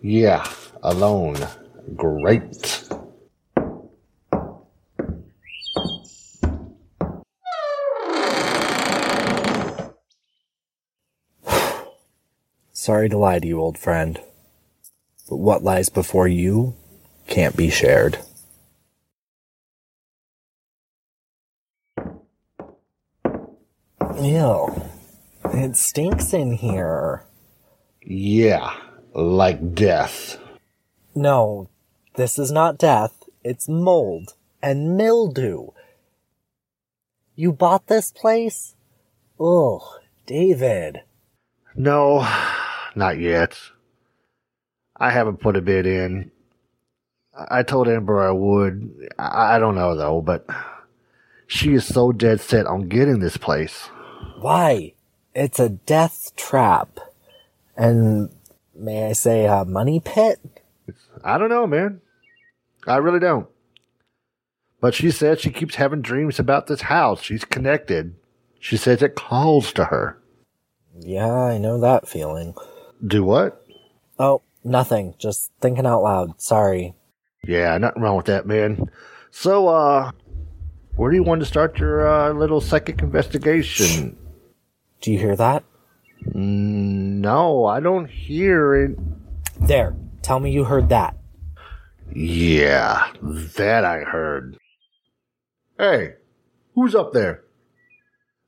Yeah, 0.01 0.49
alone. 0.81 1.39
Great. 1.97 2.85
Sorry 12.73 13.09
to 13.09 13.19
lie 13.19 13.41
to 13.41 13.47
you, 13.47 13.61
old 13.61 13.77
friend. 13.77 14.21
But 15.29 15.39
what 15.39 15.65
lies 15.65 15.89
before 15.89 16.29
you 16.29 16.77
can't 17.27 17.57
be 17.57 17.71
shared. 17.71 18.19
Ew. 24.19 24.83
It 25.53 25.77
stinks 25.77 26.33
in 26.33 26.53
here. 26.53 27.25
Yeah, 28.03 28.75
like 29.13 29.75
death. 29.75 30.39
No, 31.15 31.69
this 32.15 32.39
is 32.39 32.51
not 32.51 32.79
death. 32.79 33.25
It's 33.45 33.69
mold 33.69 34.35
and 34.63 34.97
mildew. 34.97 35.69
You 37.35 37.53
bought 37.53 37.89
this 37.89 38.11
place? 38.11 38.75
Ugh, 39.39 39.83
David. 40.25 41.03
No, 41.75 42.27
not 42.95 43.19
yet. 43.19 43.59
I 44.97 45.11
haven't 45.11 45.41
put 45.41 45.57
a 45.57 45.61
bid 45.61 45.87
in. 45.87 46.31
I 47.51 47.63
told 47.63 47.87
Amber 47.87 48.27
I 48.27 48.31
would. 48.31 49.11
I 49.19 49.59
don't 49.59 49.75
know 49.75 49.95
though, 49.95 50.23
but 50.23 50.47
she 51.47 51.75
is 51.75 51.85
so 51.85 52.13
dead 52.13 52.41
set 52.41 52.67
on 52.67 52.89
getting 52.89 53.19
this 53.21 53.37
place. 53.37 53.91
Why? 54.41 54.95
It's 55.35 55.59
a 55.59 55.69
death 55.69 56.33
trap. 56.37 56.99
And 57.77 58.31
may 58.75 59.07
I 59.07 59.13
say 59.13 59.47
a 59.47 59.65
money 59.65 60.01
pit? 60.01 60.41
I 61.25 61.39
don't 61.39 61.51
know, 61.51 61.67
man. 61.67 62.01
I 62.87 62.97
really 62.97 63.21
don't. 63.21 63.49
But 64.81 64.95
she 64.95 65.11
said 65.11 65.41
she 65.41 65.51
keeps 65.51 65.77
having 65.77 66.03
dreams 66.03 66.39
about 66.39 66.67
this 66.67 66.83
house. 66.83 67.23
She's 67.23 67.45
connected. 67.45 68.15
She 68.61 68.77
says 68.77 69.03
it 69.03 69.17
calls 69.17 69.73
to 69.73 69.87
her. 69.87 70.19
Yeah, 70.99 71.33
I 71.33 71.59
know 71.59 71.81
that 71.81 72.09
feeling. 72.09 72.55
Do 73.07 73.25
what? 73.25 73.65
Oh, 74.19 74.43
nothing. 74.65 75.15
Just 75.19 75.51
thinking 75.61 75.87
out 75.87 76.03
loud. 76.03 76.41
Sorry. 76.41 76.95
Yeah, 77.45 77.77
nothing 77.79 78.03
wrong 78.03 78.17
with 78.17 78.27
that, 78.27 78.47
man. 78.47 78.91
So, 79.31 79.69
uh, 79.69 80.13
where 80.97 81.11
do 81.11 81.17
you 81.17 81.23
want 81.23 81.41
to 81.41 81.47
start 81.47 81.79
your 81.79 82.09
uh, 82.09 82.33
little 82.33 82.61
psychic 82.61 83.01
investigation? 83.01 84.17
Do 85.01 85.13
you 85.13 85.19
hear 85.19 85.37
that? 85.37 85.63
Mm, 86.25 87.21
no, 87.21 87.67
I 87.67 87.81
don't 87.81 88.09
hear 88.09 88.75
it. 88.75 88.99
There. 89.61 89.95
Tell 90.23 90.41
me 90.41 90.51
you 90.51 90.65
heard 90.65 90.89
that. 90.89 91.17
Yeah, 92.15 93.13
that 93.23 93.85
I 93.85 94.01
heard. 94.01 94.57
Hey, 95.79 96.15
who's 96.75 96.95
up 96.95 97.13
there? 97.13 97.45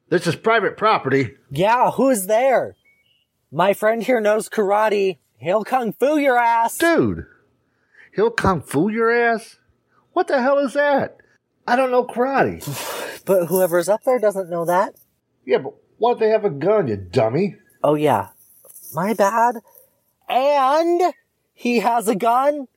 This 0.08 0.26
is 0.26 0.36
private 0.36 0.76
property. 0.76 1.36
Yeah, 1.50 1.90
who's 1.90 2.26
there? 2.26 2.76
My 3.52 3.74
friend 3.74 4.02
here 4.02 4.20
knows 4.20 4.48
karate. 4.48 5.18
He'll 5.36 5.64
kung 5.64 5.92
fu 5.92 6.16
your 6.16 6.38
ass. 6.38 6.78
Dude, 6.78 7.26
he'll 8.14 8.30
kung 8.30 8.62
fu 8.62 8.88
your 8.88 9.10
ass? 9.10 9.58
What 10.12 10.28
the 10.28 10.40
hell 10.40 10.58
is 10.58 10.72
that? 10.72 11.18
I 11.68 11.76
don't 11.76 11.90
know 11.90 12.04
karate. 12.04 12.64
But 13.24 13.46
whoever's 13.48 13.90
up 13.90 14.04
there 14.04 14.18
doesn't 14.18 14.48
know 14.48 14.64
that. 14.64 14.94
Yeah, 15.44 15.58
but 15.58 15.74
why 15.98 16.12
don't 16.12 16.20
they 16.20 16.30
have 16.30 16.46
a 16.46 16.50
gun, 16.50 16.88
you 16.88 16.96
dummy? 16.96 17.56
Oh 17.84 17.94
yeah. 17.94 18.28
My 18.94 19.12
bad. 19.12 19.56
And 20.30 21.12
he 21.52 21.80
has 21.80 22.08
a 22.08 22.14
gun 22.14 22.68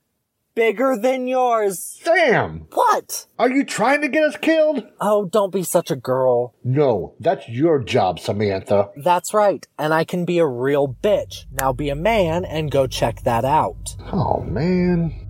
bigger 0.54 0.98
than 0.98 1.28
yours. 1.28 1.80
Sam, 2.04 2.68
What? 2.74 3.28
are 3.40 3.50
you 3.50 3.64
trying 3.64 4.02
to 4.02 4.10
get 4.10 4.24
us 4.24 4.36
killed? 4.36 4.84
Oh, 5.00 5.24
don't 5.26 5.54
be 5.54 5.64
such 5.64 5.90
a 5.90 5.96
girl. 5.96 6.54
No, 6.66 7.14
that's 7.20 7.48
your 7.48 7.80
job, 7.82 8.20
Samantha. 8.20 8.90
That's 8.98 9.34
right. 9.34 9.66
And 9.80 9.94
I 9.94 10.04
can 10.04 10.26
be 10.26 10.40
a 10.40 10.46
real 10.46 10.98
bitch. 11.02 11.46
Now 11.50 11.72
be 11.72 11.88
a 11.90 11.96
man 11.96 12.44
and 12.44 12.70
go 12.70 12.88
check 12.88 13.22
that 13.24 13.46
out. 13.46 13.96
Oh, 14.12 14.42
man. 14.42 15.21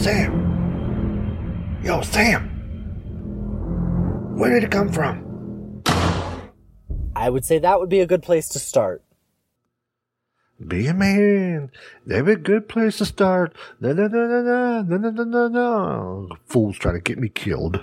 Sam! 0.00 1.80
Yo, 1.84 2.00
Sam! 2.00 2.48
Where 4.34 4.54
did 4.54 4.64
it 4.64 4.70
come 4.70 4.90
from? 4.90 5.82
I 7.14 7.28
would 7.28 7.44
say 7.44 7.58
that 7.58 7.78
would 7.78 7.90
be 7.90 8.00
a 8.00 8.06
good 8.06 8.22
place 8.22 8.48
to 8.48 8.58
start. 8.58 9.04
Be 10.66 10.86
a 10.86 10.94
man. 10.94 11.70
That'd 12.06 12.24
be 12.24 12.32
a 12.32 12.36
good 12.36 12.66
place 12.66 12.96
to 12.96 13.04
start. 13.04 13.54
No, 13.78 13.92
no, 13.92 14.06
no, 14.06 14.26
no, 14.26 14.82
no, 14.82 14.96
no, 14.96 15.10
no, 15.10 15.24
no, 15.24 15.48
no. 15.48 16.28
Fools 16.46 16.78
trying 16.78 16.94
to 16.94 17.00
get 17.02 17.18
me 17.18 17.28
killed. 17.28 17.82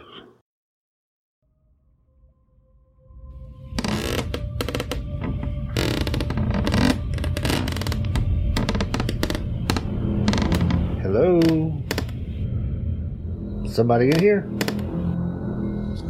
Hello? 11.03 11.76
Somebody 13.77 14.09
in 14.09 14.19
here? 14.19 14.41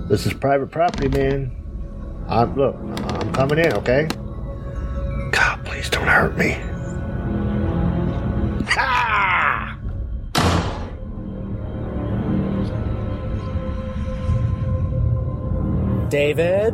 This 0.07 0.25
is 0.25 0.31
private 0.31 0.71
property, 0.71 1.09
man. 1.09 1.51
I'm, 2.29 2.55
look, 2.55 2.77
I'm 2.77 3.33
coming 3.33 3.59
in, 3.59 3.73
okay? 3.73 4.07
God, 5.33 5.65
please 5.65 5.89
don't 5.89 6.07
hurt 6.07 6.37
me. 6.37 6.55
Ah! 8.77 9.77
David? 16.07 16.73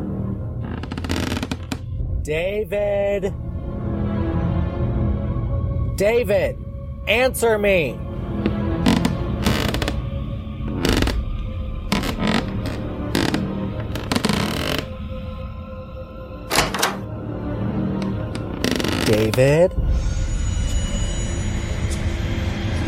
David? 2.21 3.33
David, 5.97 6.59
answer 7.07 7.57
me! 7.57 7.97
David? 19.05 19.71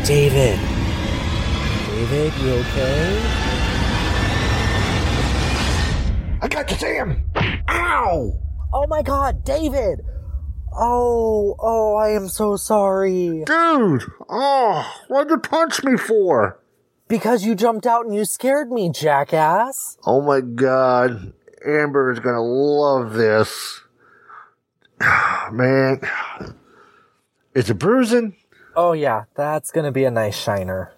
David? 0.04 0.58
David, 1.86 2.32
you 2.40 2.52
okay? 2.52 3.22
I 6.40 6.48
got 6.48 6.70
you, 6.70 6.76
Sam! 6.78 7.30
Ow! 7.68 8.32
Oh 8.72 8.86
my 8.88 9.02
god, 9.02 9.44
David! 9.44 10.00
Oh, 10.72 11.54
oh, 11.58 11.96
I 11.96 12.10
am 12.10 12.28
so 12.28 12.56
sorry. 12.56 13.44
Dude! 13.44 14.04
Oh, 14.28 14.94
what'd 15.08 15.30
you 15.30 15.38
punch 15.38 15.84
me 15.84 15.98
for? 15.98 16.60
Because 17.08 17.44
you 17.44 17.54
jumped 17.54 17.86
out 17.86 18.06
and 18.06 18.14
you 18.14 18.24
scared 18.24 18.70
me, 18.70 18.90
jackass. 18.90 19.98
Oh 20.06 20.22
my 20.22 20.40
god. 20.40 21.34
Amber 21.66 22.10
is 22.10 22.20
gonna 22.20 22.42
love 22.42 23.14
this. 23.14 23.82
Man. 25.52 26.00
Is 27.54 27.70
it 27.70 27.74
bruising? 27.78 28.36
Oh 28.74 28.92
yeah, 28.92 29.24
that's 29.34 29.70
gonna 29.70 29.92
be 29.92 30.04
a 30.04 30.10
nice 30.10 30.36
shiner. 30.36 30.92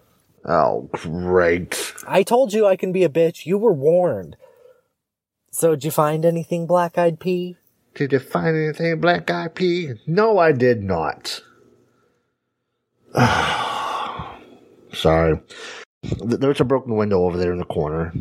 Oh, 0.45 0.89
great. 0.93 1.95
I 2.07 2.23
told 2.23 2.53
you 2.53 2.67
I 2.67 2.77
can 2.77 2.93
be 2.93 3.05
a 3.05 3.09
bitch. 3.09 3.45
You 3.47 3.59
were 3.59 3.73
warned. 3.73 4.37
So, 5.51 5.71
did 5.71 5.85
you 5.85 5.91
find 5.91 6.25
anything, 6.25 6.67
Black 6.67 6.97
Eyed 6.97 7.21
Pea? 7.21 7.57
Did 7.95 8.13
you 8.13 8.19
find 8.19 8.57
anything, 8.57 9.01
Black 9.01 9.31
Eyed 9.31 9.55
Pea? 9.55 9.95
No, 10.07 10.39
I 10.39 10.53
did 10.53 10.83
not. 10.83 11.43
Sorry. 14.93 15.41
There's 16.03 16.61
a 16.61 16.65
broken 16.65 16.97
window 16.97 17.25
over 17.25 17.37
there 17.37 17.53
in 17.53 17.59
the 17.59 17.65
corner. 17.65 18.13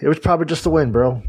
It 0.00 0.08
was 0.08 0.18
probably 0.18 0.46
just 0.46 0.64
the 0.64 0.70
wind, 0.70 0.92
bro. 0.92 1.22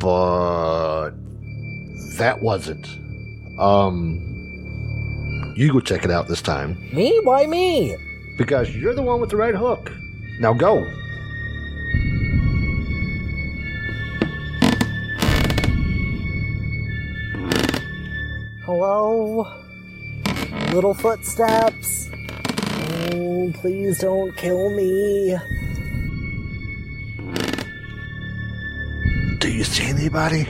But 0.00 1.10
that 2.16 2.40
wasn't. 2.42 2.86
Um, 3.58 5.52
you 5.56 5.72
go 5.72 5.80
check 5.80 6.04
it 6.04 6.10
out 6.10 6.26
this 6.28 6.40
time 6.40 6.78
Me? 6.94 7.20
Why 7.24 7.46
me? 7.46 7.96
because 8.38 8.74
you're 8.74 8.94
the 8.94 9.02
one 9.02 9.20
with 9.20 9.28
the 9.28 9.36
right 9.36 9.54
hook. 9.54 9.92
Now 10.38 10.54
go. 10.54 10.82
Hello? 18.64 19.46
Little 20.72 20.94
footsteps? 20.94 22.08
Oh, 23.12 23.52
please 23.54 23.98
don't 23.98 24.34
kill 24.36 24.70
me. 24.70 25.36
Do 29.40 29.50
you 29.50 29.64
see 29.64 29.84
anybody? 29.88 30.46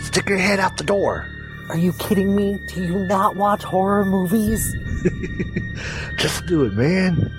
Stick 0.00 0.28
your 0.28 0.38
head 0.38 0.58
out 0.58 0.76
the 0.76 0.82
door. 0.82 1.24
Are 1.68 1.76
you 1.76 1.92
kidding 1.92 2.34
me? 2.34 2.58
Do 2.66 2.82
you 2.82 2.98
not 3.06 3.36
watch 3.36 3.62
horror 3.62 4.04
movies? 4.04 4.74
Just 6.16 6.46
do 6.46 6.64
it, 6.64 6.72
man. 6.72 7.30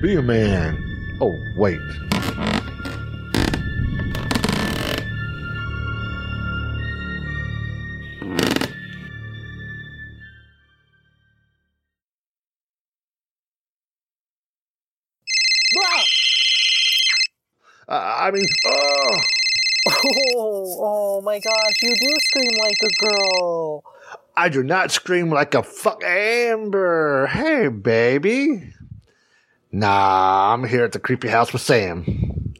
Be 0.00 0.14
a 0.14 0.22
man. 0.22 0.78
Oh, 1.20 1.36
wait. 1.56 1.80
Uh, 17.88 18.16
I 18.20 18.30
mean, 18.30 18.44
oh, 18.66 19.20
Oh, 19.90 20.76
oh 20.80 21.20
my 21.22 21.40
gosh, 21.40 21.82
you 21.82 21.94
do 21.94 22.14
scream 22.20 22.52
like 22.60 22.76
a 22.82 23.04
girl. 23.06 23.84
I 24.36 24.48
do 24.48 24.62
not 24.62 24.90
scream 24.90 25.30
like 25.30 25.54
a 25.54 25.62
fuck 25.62 26.02
Amber. 26.04 27.26
Hey, 27.26 27.68
baby. 27.68 28.72
Nah, 29.72 30.52
I'm 30.52 30.64
here 30.64 30.84
at 30.84 30.92
the 30.92 30.98
creepy 30.98 31.28
house 31.28 31.52
with 31.52 31.62
Sam. 31.62 32.54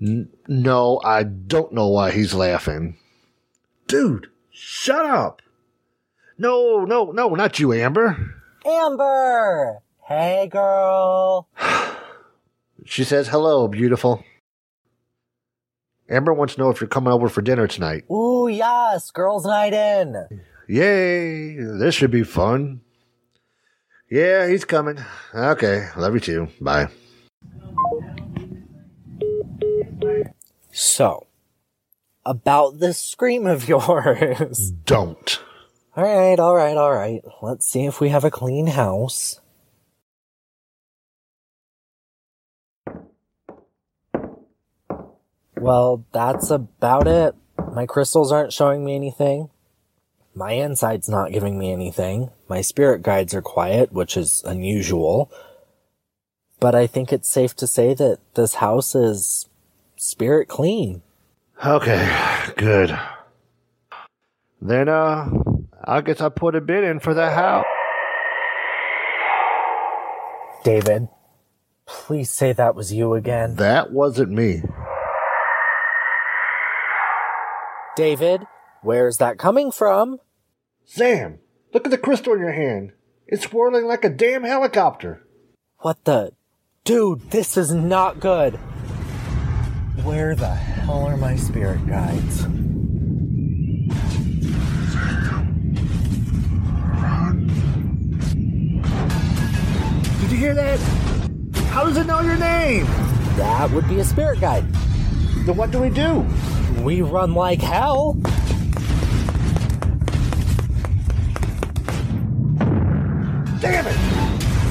N- 0.00 0.28
no, 0.48 1.00
I 1.04 1.22
don't 1.22 1.72
know 1.72 1.88
why 1.88 2.10
he's 2.10 2.34
laughing. 2.34 2.96
Dude, 3.86 4.28
shut 4.50 5.04
up. 5.06 5.40
No, 6.36 6.84
no, 6.84 7.12
no, 7.12 7.28
not 7.30 7.58
you, 7.58 7.72
Amber. 7.72 8.34
Amber! 8.66 9.78
Hey, 10.06 10.48
girl. 10.50 11.48
She 12.86 13.02
says, 13.02 13.28
hello, 13.28 13.66
beautiful. 13.66 14.22
Amber 16.08 16.32
wants 16.34 16.54
to 16.54 16.60
know 16.60 16.70
if 16.70 16.80
you're 16.80 16.88
coming 16.88 17.12
over 17.12 17.28
for 17.28 17.40
dinner 17.42 17.66
tonight. 17.66 18.04
Ooh, 18.10 18.48
yes, 18.48 19.10
girls' 19.10 19.46
night 19.46 19.72
in. 19.72 20.14
Yay, 20.68 21.56
this 21.56 21.94
should 21.94 22.10
be 22.10 22.22
fun. 22.22 22.80
Yeah, 24.10 24.46
he's 24.48 24.64
coming. 24.64 24.98
Okay, 25.34 25.88
love 25.96 26.14
you 26.14 26.20
too. 26.20 26.48
Bye. 26.60 26.88
So, 30.72 31.26
about 32.24 32.78
this 32.80 32.98
scream 33.02 33.46
of 33.46 33.68
yours. 33.68 34.72
Don't. 34.84 35.40
all 35.96 36.04
right, 36.04 36.38
all 36.38 36.54
right, 36.54 36.76
all 36.76 36.92
right. 36.92 37.22
Let's 37.42 37.66
see 37.66 37.86
if 37.86 38.00
we 38.00 38.10
have 38.10 38.24
a 38.24 38.30
clean 38.30 38.66
house. 38.68 39.40
Well, 45.64 46.04
that's 46.12 46.50
about 46.50 47.06
it. 47.06 47.34
My 47.72 47.86
crystals 47.86 48.30
aren't 48.30 48.52
showing 48.52 48.84
me 48.84 48.94
anything. 48.94 49.48
My 50.34 50.52
inside's 50.52 51.08
not 51.08 51.32
giving 51.32 51.58
me 51.58 51.72
anything. 51.72 52.28
My 52.48 52.60
spirit 52.60 53.00
guides 53.00 53.32
are 53.32 53.40
quiet, 53.40 53.90
which 53.90 54.14
is 54.14 54.42
unusual. 54.44 55.32
But 56.60 56.74
I 56.74 56.86
think 56.86 57.14
it's 57.14 57.30
safe 57.30 57.56
to 57.56 57.66
say 57.66 57.94
that 57.94 58.18
this 58.34 58.56
house 58.56 58.94
is 58.94 59.48
spirit 59.96 60.48
clean. 60.48 61.00
Okay, 61.64 62.14
good. 62.58 62.98
Then, 64.60 64.90
uh, 64.90 65.30
I 65.82 66.02
guess 66.02 66.20
I 66.20 66.28
put 66.28 66.56
a 66.56 66.60
bid 66.60 66.84
in 66.84 67.00
for 67.00 67.14
the 67.14 67.30
house. 67.30 67.64
David, 70.62 71.08
please 71.86 72.30
say 72.30 72.52
that 72.52 72.74
was 72.74 72.92
you 72.92 73.14
again. 73.14 73.54
That 73.54 73.92
wasn't 73.92 74.30
me. 74.30 74.62
David, 77.96 78.44
where's 78.82 79.18
that 79.18 79.38
coming 79.38 79.70
from? 79.70 80.18
Sam, 80.84 81.38
look 81.72 81.84
at 81.84 81.92
the 81.92 81.98
crystal 81.98 82.32
in 82.32 82.40
your 82.40 82.50
hand. 82.50 82.92
It's 83.28 83.52
whirling 83.52 83.86
like 83.86 84.04
a 84.04 84.08
damn 84.08 84.42
helicopter. 84.42 85.22
What 85.78 86.04
the? 86.04 86.32
Dude, 86.82 87.30
this 87.30 87.56
is 87.56 87.72
not 87.72 88.18
good. 88.18 88.54
Where 90.02 90.34
the 90.34 90.52
hell 90.52 91.04
are 91.04 91.16
my 91.16 91.36
spirit 91.36 91.86
guides? 91.86 92.42
Did 100.20 100.32
you 100.32 100.36
hear 100.36 100.54
that? 100.54 100.80
How 101.70 101.84
does 101.84 101.96
it 101.96 102.06
know 102.08 102.20
your 102.22 102.38
name? 102.38 102.86
That 103.36 103.70
would 103.70 103.88
be 103.88 104.00
a 104.00 104.04
spirit 104.04 104.40
guide. 104.40 104.64
Then 105.46 105.56
what 105.56 105.70
do 105.70 105.78
we 105.78 105.90
do? 105.90 106.26
We 106.82 107.02
run 107.02 107.34
like 107.34 107.60
hell. 107.60 108.14
Damn 113.60 113.86
it! 113.86 113.96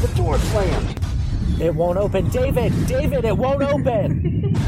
The 0.01 0.11
door 0.15 0.37
slammed. 0.37 0.99
It 1.61 1.73
won't 1.73 1.97
open. 1.97 2.29
David, 2.29 2.71
David, 2.87 3.25
it 3.25 3.37
won't 3.37 3.63
open. 3.63 4.53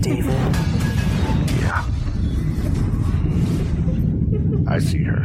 David, 0.00 0.34
Yeah. 1.60 1.84
I 4.68 4.78
see 4.78 5.02
her. 5.04 5.24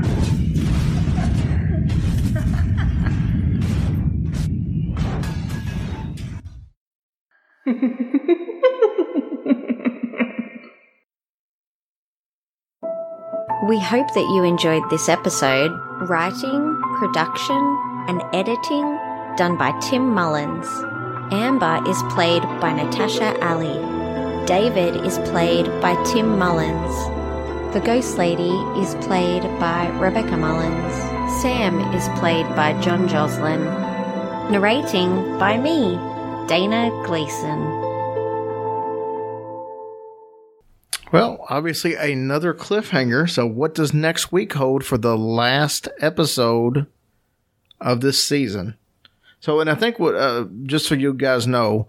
We 13.68 13.82
hope 13.82 14.14
that 14.14 14.32
you 14.34 14.44
enjoyed 14.44 14.90
this 14.90 15.10
episode. 15.10 15.72
Writing, 16.08 16.82
production, 17.00 17.58
and 18.08 18.24
editing 18.34 18.86
done 19.36 19.58
by 19.58 19.78
Tim 19.82 20.14
Mullins. 20.14 20.68
Amber 21.34 21.82
is 21.86 22.02
played 22.04 22.44
by 22.62 22.72
Natasha 22.72 23.38
Ali. 23.46 23.76
David 24.46 25.06
is 25.06 25.18
played 25.30 25.66
by 25.82 26.02
Tim 26.06 26.40
Mullins. 26.40 26.96
The 27.74 27.82
Ghost 27.84 28.18
Lady 28.18 28.56
is 28.80 28.96
played 29.06 29.44
by 29.60 29.90
Rebecca 30.00 30.38
Mullins. 30.38 30.94
Sam 31.42 31.82
is 31.94 32.08
played 32.20 32.48
by 32.56 32.80
John 32.80 33.10
Joslin. 33.10 33.66
Narrating 34.50 35.38
by 35.38 35.58
me, 35.58 36.00
Dana 36.48 36.90
Gleason. 37.06 37.60
Well, 41.12 41.46
obviously 41.50 41.96
another 41.96 42.54
cliffhanger. 42.54 43.30
So, 43.30 43.46
what 43.46 43.76
does 43.76 43.94
next 43.94 44.32
week 44.32 44.54
hold 44.54 44.86
for 44.86 44.98
the 44.98 45.18
last 45.18 45.90
episode 46.00 46.88
of 47.82 48.00
this 48.00 48.24
season? 48.24 48.76
So, 49.42 49.60
and 49.60 49.70
I 49.70 49.76
think 49.76 50.00
what, 50.00 50.16
uh, 50.16 50.46
just 50.64 50.86
so 50.88 50.96
you 50.96 51.14
guys 51.14 51.48
know, 51.48 51.88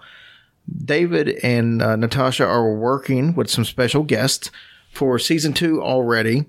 David 0.85 1.39
and 1.45 1.81
uh, 1.81 1.95
Natasha 1.95 2.45
are 2.45 2.75
working 2.75 3.35
with 3.35 3.49
some 3.49 3.65
special 3.65 4.03
guests 4.03 4.51
for 4.93 5.21
season 5.21 5.53
two 5.53 5.81
already. 5.81 6.47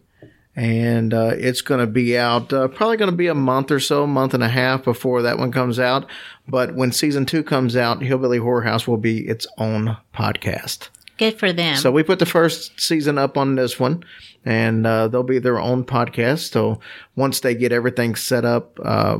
And 0.56 1.14
uh, 1.14 1.34
it's 1.38 1.62
going 1.62 1.80
to 1.80 1.88
be 1.88 2.18
out 2.18 2.52
uh, 2.52 2.68
probably 2.68 2.98
going 2.98 3.12
to 3.12 3.16
be 3.16 3.28
a 3.28 3.36
month 3.36 3.72
or 3.72 3.80
so, 3.80 4.06
month 4.06 4.34
and 4.34 4.44
a 4.44 4.50
half 4.50 4.84
before 4.84 5.22
that 5.22 5.38
one 5.38 5.52
comes 5.52 5.80
out. 5.80 6.06
But 6.48 6.76
when 6.76 6.92
season 6.92 7.26
two 7.26 7.44
comes 7.44 7.78
out, 7.78 8.02
Hillbilly 8.02 8.40
Horror 8.40 8.64
House 8.64 8.88
will 8.88 8.98
be 8.98 9.26
its 9.28 9.48
own 9.58 9.96
podcast. 10.14 10.90
Good 11.18 11.38
for 11.38 11.52
them. 11.52 11.76
So 11.76 11.92
we 11.92 12.04
put 12.04 12.20
the 12.20 12.26
first 12.26 12.80
season 12.80 13.18
up 13.18 13.38
on 13.38 13.56
this 13.56 13.78
one, 13.80 14.04
and 14.46 14.88
uh, 14.88 15.10
they'll 15.10 15.22
be 15.24 15.40
their 15.40 15.60
own 15.60 15.84
podcast. 15.84 16.52
So 16.52 16.80
once 17.16 17.42
they 17.42 17.56
get 17.56 17.74
everything 17.74 18.16
set 18.16 18.46
up 18.46 18.80
uh, 18.84 19.20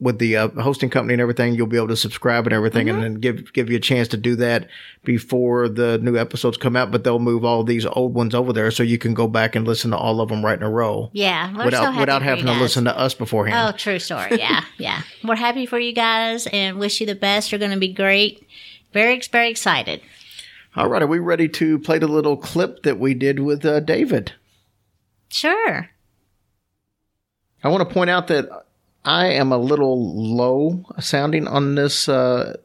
with 0.00 0.18
the 0.18 0.36
uh, 0.36 0.48
hosting 0.50 0.90
company 0.90 1.14
and 1.14 1.20
everything, 1.20 1.54
you'll 1.54 1.66
be 1.66 1.76
able 1.76 1.88
to 1.88 1.96
subscribe 1.96 2.46
and 2.46 2.52
everything, 2.52 2.88
and 2.88 3.02
then 3.02 3.14
give 3.14 3.52
give 3.52 3.68
you 3.68 3.76
a 3.76 3.80
chance 3.80 4.08
to 4.08 4.16
do 4.16 4.36
that 4.36 4.68
before 5.04 5.68
the 5.68 5.98
new 5.98 6.16
episodes 6.16 6.56
come 6.56 6.76
out. 6.76 6.90
But 6.90 7.04
they'll 7.04 7.18
move 7.18 7.44
all 7.44 7.64
these 7.64 7.84
old 7.84 8.14
ones 8.14 8.34
over 8.34 8.52
there, 8.52 8.70
so 8.70 8.82
you 8.82 8.98
can 8.98 9.14
go 9.14 9.26
back 9.26 9.56
and 9.56 9.66
listen 9.66 9.90
to 9.90 9.96
all 9.96 10.20
of 10.20 10.28
them 10.28 10.44
right 10.44 10.56
in 10.56 10.62
a 10.62 10.70
row 10.70 11.10
yeah, 11.12 11.50
we're 11.52 11.62
so 11.62 11.64
without 11.64 11.84
happy 11.84 12.00
without 12.00 12.18
for 12.18 12.24
you 12.24 12.30
having 12.30 12.46
to 12.46 12.52
guys. 12.52 12.60
listen 12.60 12.84
to 12.84 12.96
us 12.98 13.14
beforehand. 13.14 13.74
Oh, 13.74 13.76
true 13.76 13.98
story. 13.98 14.38
Yeah, 14.38 14.62
yeah. 14.78 15.02
We're 15.24 15.36
happy 15.36 15.66
for 15.66 15.78
you 15.78 15.92
guys 15.92 16.46
and 16.46 16.78
wish 16.78 17.00
you 17.00 17.06
the 17.06 17.14
best. 17.14 17.50
You're 17.50 17.58
going 17.58 17.72
to 17.72 17.78
be 17.78 17.92
great. 17.92 18.46
Very, 18.92 19.20
very 19.32 19.50
excited. 19.50 20.00
All 20.76 20.88
right, 20.88 21.02
are 21.02 21.06
we 21.06 21.18
ready 21.18 21.48
to 21.48 21.78
play 21.80 21.98
the 21.98 22.06
little 22.06 22.36
clip 22.36 22.84
that 22.84 22.98
we 22.98 23.14
did 23.14 23.40
with 23.40 23.64
uh, 23.64 23.80
David? 23.80 24.32
Sure. 25.28 25.90
I 27.64 27.68
want 27.68 27.88
to 27.88 27.92
point 27.92 28.10
out 28.10 28.28
that 28.28 28.48
I 29.08 29.28
am 29.28 29.52
a 29.52 29.58
little 29.58 30.36
low 30.36 30.84
sounding 31.00 31.48
on 31.48 31.76
this, 31.76 32.10
uh, 32.10 32.58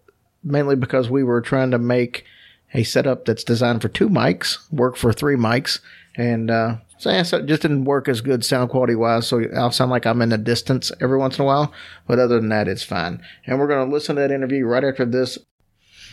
mainly 0.44 0.76
because 0.76 1.10
we 1.10 1.24
were 1.24 1.40
trying 1.40 1.72
to 1.72 1.80
make 1.80 2.26
a 2.74 2.84
setup 2.84 3.24
that's 3.24 3.46
designed 3.46 3.82
for 3.82 3.88
two 3.88 4.10
mics 4.10 4.58
work 4.70 4.98
for 4.98 5.14
three 5.14 5.38
mics, 5.38 5.80
and 6.18 6.52
uh, 6.52 6.76
so, 6.98 7.12
yeah, 7.12 7.24
so 7.24 7.38
it 7.38 7.46
just 7.46 7.62
didn't 7.62 7.86
work 7.86 8.10
as 8.10 8.20
good 8.20 8.44
sound 8.44 8.72
quality 8.72 8.94
wise. 8.94 9.26
So 9.26 9.42
I'll 9.56 9.72
sound 9.72 9.90
like 9.90 10.06
I'm 10.06 10.22
in 10.22 10.30
the 10.30 10.38
distance 10.38 10.92
every 11.00 11.18
once 11.18 11.38
in 11.38 11.44
a 11.44 11.46
while, 11.46 11.72
but 12.08 12.20
other 12.20 12.42
than 12.42 12.50
that, 12.50 12.68
it's 12.68 12.84
fine. 12.84 13.24
And 13.46 13.58
we're 13.58 13.68
going 13.68 13.88
to 13.88 13.94
listen 13.94 14.18
to 14.18 14.22
that 14.24 14.32
interview 14.32 14.66
right 14.66 14.84
after 14.84 15.06
this. 15.06 15.38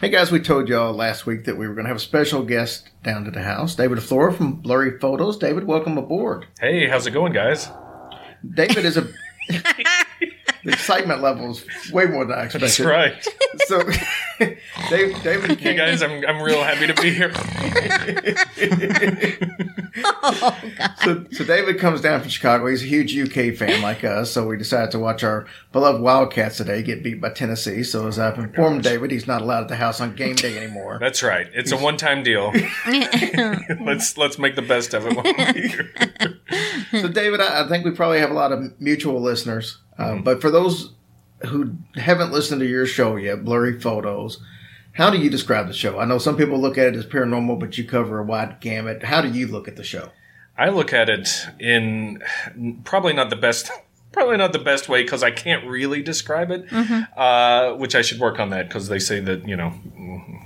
Hey 0.00 0.10
guys, 0.10 0.30
we 0.30 0.38
told 0.38 0.68
y'all 0.68 0.94
last 0.94 1.26
week 1.26 1.44
that 1.46 1.58
we 1.58 1.66
were 1.66 1.74
going 1.74 1.86
to 1.86 1.90
have 1.90 1.96
a 1.96 2.00
special 2.00 2.44
guest 2.44 2.88
down 3.02 3.24
to 3.24 3.32
the 3.32 3.42
house, 3.42 3.74
David 3.74 4.00
Flora 4.00 4.32
from 4.32 4.60
Blurry 4.60 4.96
Photos. 4.96 5.38
David, 5.38 5.64
welcome 5.64 5.98
aboard. 5.98 6.46
Hey, 6.60 6.86
how's 6.86 7.08
it 7.08 7.10
going, 7.10 7.32
guys? 7.32 7.68
David 8.54 8.84
is 8.84 8.96
a. 8.96 9.08
the 10.64 10.72
excitement 10.72 11.22
level 11.22 11.50
is 11.50 11.64
way 11.92 12.06
more 12.06 12.24
than 12.24 12.38
I 12.38 12.44
expected. 12.44 12.68
That's 12.68 12.80
right. 12.80 13.28
So, 13.66 13.82
Dave, 14.90 15.22
David 15.22 15.50
You 15.50 15.56
came. 15.56 15.76
guys, 15.76 16.02
I'm, 16.02 16.24
I'm 16.26 16.40
real 16.42 16.62
happy 16.62 16.86
to 16.86 16.94
be 16.94 17.12
here. 17.12 17.32
Oh 20.04 20.58
so, 21.04 21.26
so 21.32 21.44
David 21.44 21.78
comes 21.78 22.00
down 22.00 22.20
from 22.20 22.28
Chicago. 22.30 22.66
He's 22.66 22.82
a 22.82 22.86
huge 22.86 23.16
UK 23.16 23.54
fan 23.56 23.82
like 23.82 24.04
us. 24.04 24.30
So 24.30 24.46
we 24.46 24.56
decided 24.56 24.90
to 24.92 24.98
watch 24.98 25.24
our 25.24 25.46
beloved 25.72 26.00
Wildcats 26.00 26.56
today 26.56 26.82
get 26.82 27.02
beat 27.02 27.20
by 27.20 27.30
Tennessee. 27.30 27.82
So 27.82 28.06
as 28.06 28.18
I've 28.18 28.38
oh 28.38 28.42
informed 28.42 28.82
David, 28.82 29.10
he's 29.10 29.26
not 29.26 29.42
allowed 29.42 29.62
at 29.62 29.68
the 29.68 29.76
house 29.76 30.00
on 30.00 30.14
game 30.14 30.36
day 30.36 30.56
anymore. 30.56 30.98
That's 31.00 31.22
right. 31.22 31.48
It's 31.54 31.72
a 31.72 31.76
one-time 31.76 32.22
deal. 32.22 32.52
let's 33.80 34.16
let's 34.16 34.38
make 34.38 34.56
the 34.56 34.62
best 34.66 34.94
of 34.94 35.06
it. 35.06 35.16
while 35.16 35.24
we're 35.24 35.52
here. 35.52 35.90
So 37.00 37.08
David, 37.08 37.40
I, 37.40 37.64
I 37.64 37.68
think 37.68 37.84
we 37.84 37.90
probably 37.92 38.18
have 38.20 38.30
a 38.30 38.34
lot 38.34 38.52
of 38.52 38.80
mutual 38.80 39.20
listeners. 39.20 39.78
Uh, 40.00 40.04
Mm-hmm. 40.14 40.22
But 40.22 40.40
for 40.40 40.50
those 40.50 40.92
who 41.46 41.74
haven't 41.94 42.32
listened 42.32 42.60
to 42.60 42.66
your 42.66 42.86
show 42.86 43.16
yet, 43.16 43.44
Blurry 43.44 43.78
Photos, 43.80 44.42
how 44.92 45.10
do 45.10 45.18
you 45.18 45.30
describe 45.30 45.68
the 45.68 45.72
show? 45.72 45.98
I 45.98 46.04
know 46.04 46.18
some 46.18 46.36
people 46.36 46.60
look 46.60 46.76
at 46.76 46.88
it 46.88 46.96
as 46.96 47.06
paranormal, 47.06 47.60
but 47.60 47.78
you 47.78 47.84
cover 47.84 48.18
a 48.18 48.24
wide 48.24 48.60
gamut. 48.60 49.04
How 49.04 49.20
do 49.20 49.28
you 49.28 49.46
look 49.46 49.68
at 49.68 49.76
the 49.76 49.84
show? 49.84 50.10
I 50.58 50.68
look 50.68 50.92
at 50.92 51.08
it 51.08 51.28
in 51.58 52.22
probably 52.84 53.12
not 53.12 53.30
the 53.30 53.36
best, 53.36 53.70
probably 54.12 54.36
not 54.36 54.52
the 54.52 54.58
best 54.58 54.88
way 54.88 55.02
because 55.02 55.22
I 55.22 55.30
can't 55.30 55.66
really 55.66 56.02
describe 56.02 56.50
it. 56.50 56.66
Uh, 57.16 57.74
which 57.74 57.94
I 57.94 58.02
should 58.02 58.18
work 58.18 58.38
on 58.38 58.50
that 58.50 58.68
because 58.68 58.88
they 58.88 58.98
say 58.98 59.20
that 59.20 59.46
you 59.46 59.56
know, 59.56 59.72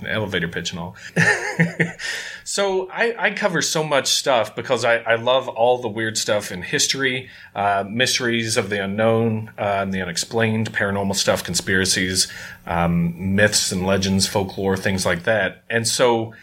elevator 0.07 0.47
pitch 0.47 0.71
and 0.71 0.79
all. 0.79 0.95
so 2.43 2.89
I, 2.89 3.15
I 3.17 3.31
cover 3.31 3.61
so 3.61 3.83
much 3.83 4.07
stuff 4.07 4.55
because 4.55 4.85
I, 4.85 4.97
I 4.97 5.15
love 5.15 5.47
all 5.47 5.81
the 5.81 5.87
weird 5.87 6.17
stuff 6.17 6.51
in 6.51 6.61
history, 6.61 7.29
uh, 7.55 7.83
mysteries 7.87 8.57
of 8.57 8.69
the 8.69 8.83
unknown, 8.83 9.51
uh, 9.57 9.79
and 9.81 9.93
the 9.93 10.01
unexplained, 10.01 10.71
paranormal 10.73 11.15
stuff, 11.15 11.43
conspiracies, 11.43 12.31
um, 12.65 13.35
myths 13.35 13.71
and 13.71 13.85
legends, 13.85 14.27
folklore, 14.27 14.77
things 14.77 15.05
like 15.05 15.23
that. 15.23 15.63
And 15.69 15.87
so. 15.87 16.33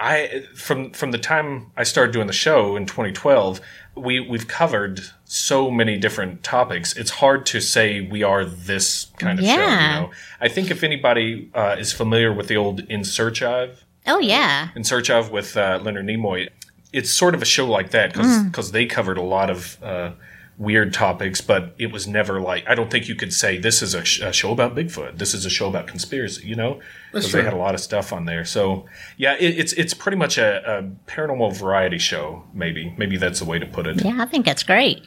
I 0.00 0.46
from 0.54 0.92
from 0.92 1.10
the 1.10 1.18
time 1.18 1.72
I 1.76 1.82
started 1.82 2.12
doing 2.12 2.28
the 2.28 2.32
show 2.32 2.76
in 2.76 2.86
2012, 2.86 3.60
we 3.98 4.20
we've 4.20 4.48
covered 4.48 5.00
so 5.24 5.70
many 5.70 5.98
different 5.98 6.42
topics. 6.42 6.96
It's 6.96 7.10
hard 7.10 7.44
to 7.46 7.60
say 7.60 8.00
we 8.00 8.22
are 8.22 8.44
this 8.44 9.06
kind 9.18 9.38
of 9.38 9.44
show. 9.44 9.50
You 9.96 10.00
know, 10.06 10.10
I 10.40 10.48
think 10.48 10.70
if 10.70 10.82
anybody 10.82 11.50
uh, 11.54 11.76
is 11.78 11.92
familiar 11.92 12.32
with 12.32 12.48
the 12.48 12.56
old 12.56 12.80
In 12.80 13.04
Search 13.04 13.42
of, 13.42 13.84
Oh, 14.06 14.18
yeah. 14.20 14.68
In 14.74 14.84
Search 14.84 15.10
of 15.10 15.30
with 15.30 15.56
uh, 15.56 15.80
Leonard 15.82 16.06
Nimoy, 16.06 16.48
it's 16.92 17.10
sort 17.10 17.34
of 17.34 17.42
a 17.42 17.44
show 17.44 17.66
like 17.66 17.90
that 17.90 18.12
because 18.12 18.42
because 18.44 18.72
they 18.72 18.86
covered 18.86 19.18
a 19.18 19.22
lot 19.22 19.50
of. 19.50 19.82
Uh, 19.82 20.12
Weird 20.58 20.92
topics, 20.92 21.40
but 21.40 21.74
it 21.78 21.92
was 21.92 22.08
never 22.08 22.40
like 22.40 22.64
I 22.68 22.74
don't 22.74 22.90
think 22.90 23.08
you 23.08 23.14
could 23.14 23.32
say 23.32 23.58
this 23.58 23.80
is 23.80 23.94
a, 23.94 24.04
sh- 24.04 24.20
a 24.20 24.32
show 24.32 24.50
about 24.50 24.74
Bigfoot. 24.74 25.16
This 25.18 25.32
is 25.32 25.46
a 25.46 25.50
show 25.50 25.68
about 25.68 25.86
conspiracy. 25.86 26.46
You 26.48 26.56
know, 26.56 26.80
because 27.12 27.30
they 27.30 27.44
had 27.44 27.52
a 27.52 27.56
lot 27.56 27.74
of 27.74 27.80
stuff 27.80 28.12
on 28.12 28.24
there. 28.24 28.44
So 28.44 28.86
yeah, 29.16 29.36
it, 29.38 29.56
it's 29.56 29.72
it's 29.74 29.94
pretty 29.94 30.16
much 30.18 30.36
a, 30.36 30.78
a 30.78 30.82
paranormal 31.08 31.56
variety 31.56 31.98
show. 31.98 32.42
Maybe 32.52 32.92
maybe 32.98 33.16
that's 33.16 33.38
the 33.38 33.44
way 33.44 33.60
to 33.60 33.66
put 33.66 33.86
it. 33.86 34.04
Yeah, 34.04 34.16
I 34.20 34.26
think 34.26 34.44
that's 34.44 34.64
great. 34.64 35.02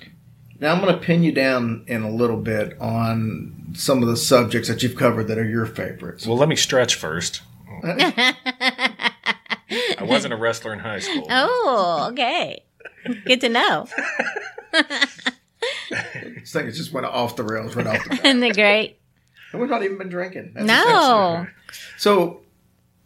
Now 0.62 0.74
I'm 0.74 0.80
going 0.80 0.94
to 0.94 1.00
pin 1.02 1.24
you 1.24 1.32
down 1.34 1.84
in 1.88 2.04
a 2.04 2.10
little 2.10 2.38
bit 2.38 2.80
on 2.80 3.72
some 3.74 4.02
of 4.04 4.08
the 4.08 4.16
subjects 4.16 4.70
that 4.70 4.84
you've 4.84 4.96
covered 4.96 5.28
that 5.28 5.38
are 5.38 5.44
your 5.50 5.66
favorites. 5.66 6.26
Well, 6.28 6.38
let 6.38 6.48
me 6.50 6.56
stretch 6.56 6.96
first. 6.96 7.42
I 7.84 8.36
wasn't 10.02 10.34
a 10.34 10.38
wrestler 10.38 10.72
in 10.74 10.80
high 10.80 11.00
school. 11.00 11.26
Oh, 11.32 12.10
okay. 12.12 12.64
Good 13.26 13.42
to 13.42 13.50
know. 13.50 13.88
This 15.92 16.52
thing 16.54 16.66
has 16.66 16.78
just 16.78 16.92
went 16.94 17.06
off 17.06 17.36
the 17.36 17.44
rails 17.44 17.76
right 17.76 17.88
off 17.88 18.04
the 18.04 18.10
bat. 18.10 18.20
Isn't 18.26 18.40
that 18.42 18.54
great? 18.56 19.00
And 19.52 19.62
we've 19.62 19.70
not 19.70 19.84
even 19.84 19.98
been 19.98 20.10
drinking. 20.10 20.52
That's 20.54 20.66
No. 20.66 21.48
So 21.98 22.42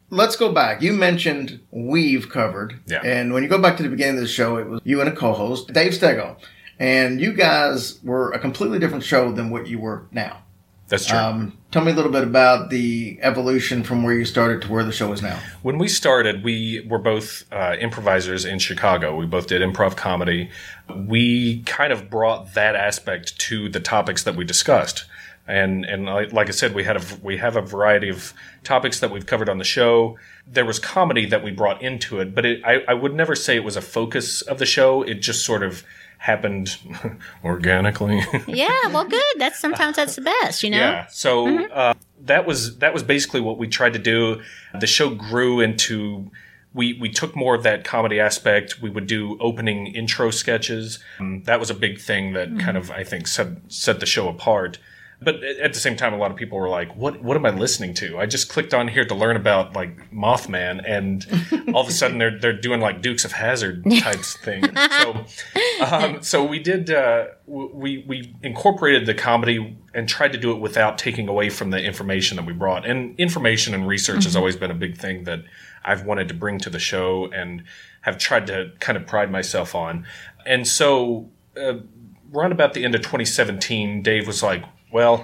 let's 0.10 0.36
go 0.36 0.52
back. 0.52 0.82
You 0.82 0.94
mentioned 0.94 1.60
we've 1.72 2.30
covered. 2.30 2.80
Yeah. 2.88 3.02
And 3.04 3.34
when 3.34 3.44
you 3.44 3.50
go 3.50 3.58
back 3.58 3.78
to 3.78 3.84
the 3.84 3.90
beginning 3.90 4.16
of 4.16 4.22
the 4.22 4.28
show, 4.28 4.58
it 4.58 4.68
was 4.68 4.82
you 4.84 5.02
and 5.02 5.10
a 5.10 5.16
co-host, 5.16 5.74
Dave 5.74 5.94
Stego. 5.94 6.38
and 6.80 7.20
you 7.20 7.34
guys 7.34 8.00
were 8.04 8.32
a 8.32 8.40
completely 8.40 8.80
different 8.80 9.04
show 9.04 9.32
than 9.32 9.50
what 9.50 9.66
you 9.68 9.80
were 9.80 10.06
now. 10.12 10.44
That's 10.88 11.06
true. 11.08 11.18
Um, 11.18 11.58
tell 11.72 11.84
me 11.84 11.92
a 11.92 11.96
little 11.96 12.12
bit 12.12 12.24
about 12.24 12.70
the 12.70 13.18
evolution 13.22 13.84
from 13.84 14.04
where 14.04 14.14
you 14.14 14.24
started 14.24 14.62
to 14.64 14.72
where 14.72 14.84
the 14.84 14.92
show 14.92 15.12
is 15.14 15.22
now. 15.22 15.40
when 15.64 15.80
we 15.80 15.88
started, 15.88 16.44
we 16.44 16.86
were 16.88 17.00
both 17.00 17.44
uh, 17.52 17.76
improvisers 17.80 18.46
in 18.46 18.60
Chicago. 18.60 19.16
We 19.16 19.26
both 19.26 19.48
did 19.48 19.62
improv 19.62 19.96
comedy. 19.96 20.50
We 20.96 21.64
kind 21.64 21.92
of 21.92 22.10
brought 22.10 22.54
that 22.54 22.76
aspect 22.76 23.40
to 23.40 23.68
the 23.68 23.80
topics 23.80 24.24
that 24.24 24.36
we 24.36 24.46
discussed. 24.46 25.06
And 25.48 25.86
and 25.86 26.06
like, 26.06 26.48
I 26.48 26.52
said, 26.52 26.74
we 26.74 26.84
had 26.84 26.98
a 26.98 27.04
we 27.22 27.38
have 27.38 27.56
a 27.56 27.62
variety 27.62 28.10
of 28.10 28.34
topics 28.64 29.00
that 29.00 29.12
we've 29.12 29.28
covered 29.28 29.48
on 29.48 29.60
the 29.60 29.64
show. 29.64 30.18
There 30.48 30.66
was 30.66 30.80
comedy 30.80 31.28
that 31.28 31.44
we 31.44 31.52
brought 31.52 31.84
into 31.84 32.20
it, 32.20 32.34
but 32.34 32.46
it, 32.46 32.66
I, 32.66 32.84
I 32.88 32.94
would 32.96 33.14
never 33.14 33.36
say 33.36 33.56
it 33.56 33.64
was 33.64 33.76
a 33.76 33.82
focus 33.82 34.42
of 34.42 34.58
the 34.58 34.66
show. 34.66 35.04
It 35.04 35.16
just 35.16 35.46
sort 35.46 35.62
of 35.62 35.84
happened 36.18 36.78
organically. 37.44 38.22
Yeah, 38.48 38.88
well, 38.88 39.06
good. 39.06 39.24
That's 39.38 39.60
sometimes 39.60 39.96
that's 39.96 40.16
the 40.16 40.22
best, 40.22 40.64
you 40.64 40.70
know. 40.70 40.78
Yeah. 40.78 41.08
So 41.08 41.66
uh, 41.66 41.94
that 42.22 42.46
was 42.46 42.78
that 42.78 42.94
was 42.94 43.04
basically 43.04 43.42
what 43.42 43.58
we 43.58 43.68
tried 43.68 43.94
to 43.94 44.00
do. 44.00 44.42
The 44.80 44.88
show 44.88 45.10
grew 45.10 45.60
into 45.60 46.32
we 46.74 46.94
we 47.00 47.10
took 47.10 47.36
more 47.36 47.56
of 47.56 47.64
that 47.64 47.84
comedy 47.84 48.20
aspect. 48.20 48.82
We 48.82 48.90
would 48.90 49.08
do 49.08 49.38
opening 49.40 49.88
intro 49.88 50.30
sketches. 50.30 51.00
Um, 51.20 51.44
that 51.44 51.60
was 51.60 51.70
a 51.70 51.74
big 51.74 52.00
thing 52.00 52.34
that 52.34 52.60
kind 52.60 52.78
of 52.78 52.92
I 52.92 53.04
think 53.04 53.28
set 53.28 53.48
set 53.68 54.00
the 54.00 54.06
show 54.06 54.28
apart. 54.28 54.78
But 55.26 55.44
at 55.44 55.74
the 55.74 55.80
same 55.80 55.96
time, 55.96 56.14
a 56.14 56.18
lot 56.18 56.30
of 56.30 56.38
people 56.38 56.60
were 56.60 56.70
like, 56.70 56.96
"What? 56.96 57.24
What 57.24 57.36
am 57.36 57.46
I 57.48 57.50
listening 57.50 57.96
to?" 57.96 58.20
I 58.20 58.28
just 58.28 58.48
clicked 58.48 58.76
on 58.76 58.88
here 58.88 59.04
to 59.04 59.16
learn 59.16 59.36
about 59.36 59.76
like 59.76 60.12
Mothman, 60.12 60.84
and 60.88 61.26
all 61.74 61.82
of 61.82 61.90
a 61.90 61.92
sudden 61.92 62.20
they're 62.20 62.40
they're 62.40 62.54
doing 62.54 62.80
like 62.80 63.02
Dukes 63.02 63.26
of 63.26 63.32
Hazzard 63.32 63.84
types 64.00 64.38
thing. 64.38 64.64
So, 64.92 65.26
um, 65.84 66.22
so 66.22 66.46
we 66.46 66.60
did. 66.60 66.92
Uh, 66.92 67.26
we 67.48 68.06
we 68.08 68.36
incorporated 68.44 69.08
the 69.08 69.16
comedy 69.16 69.76
and 69.96 70.08
tried 70.08 70.32
to 70.34 70.38
do 70.38 70.52
it 70.52 70.60
without 70.60 71.00
taking 71.00 71.28
away 71.28 71.50
from 71.50 71.72
the 71.72 71.82
information 71.82 72.38
that 72.38 72.46
we 72.46 72.54
brought. 72.54 72.86
And 72.86 73.20
information 73.20 73.74
and 73.74 73.88
research 73.88 74.26
has 74.26 74.36
always 74.36 74.56
been 74.56 74.70
a 74.70 74.76
big 74.76 74.96
thing 74.96 75.24
that 75.24 75.40
I've 75.84 76.06
wanted 76.06 76.28
to 76.28 76.36
bring 76.36 76.60
to 76.60 76.70
the 76.70 76.80
show 76.80 77.32
and 77.32 77.64
have 78.02 78.20
tried 78.20 78.46
to 78.48 78.74
kind 78.80 78.96
of 78.96 79.08
pride 79.08 79.32
myself 79.32 79.74
on. 79.74 80.06
And 80.46 80.68
so, 80.68 81.32
uh, 81.58 81.78
around 82.32 82.52
about 82.52 82.76
the 82.76 82.86
end 82.86 82.94
of 82.94 83.02
2017, 83.02 84.04
Dave 84.04 84.28
was 84.28 84.44
like, 84.44 84.64
"Well." 84.96 85.18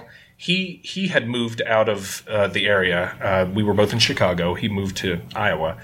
He, 0.48 0.80
he 0.82 1.06
had 1.06 1.28
moved 1.28 1.62
out 1.62 1.88
of 1.88 2.26
uh, 2.26 2.48
the 2.48 2.66
area. 2.66 3.00
Uh, 3.28 3.48
we 3.56 3.62
were 3.62 3.74
both 3.74 3.92
in 3.92 4.00
Chicago. 4.00 4.54
He 4.54 4.68
moved 4.68 4.96
to 4.96 5.20
Iowa. 5.36 5.78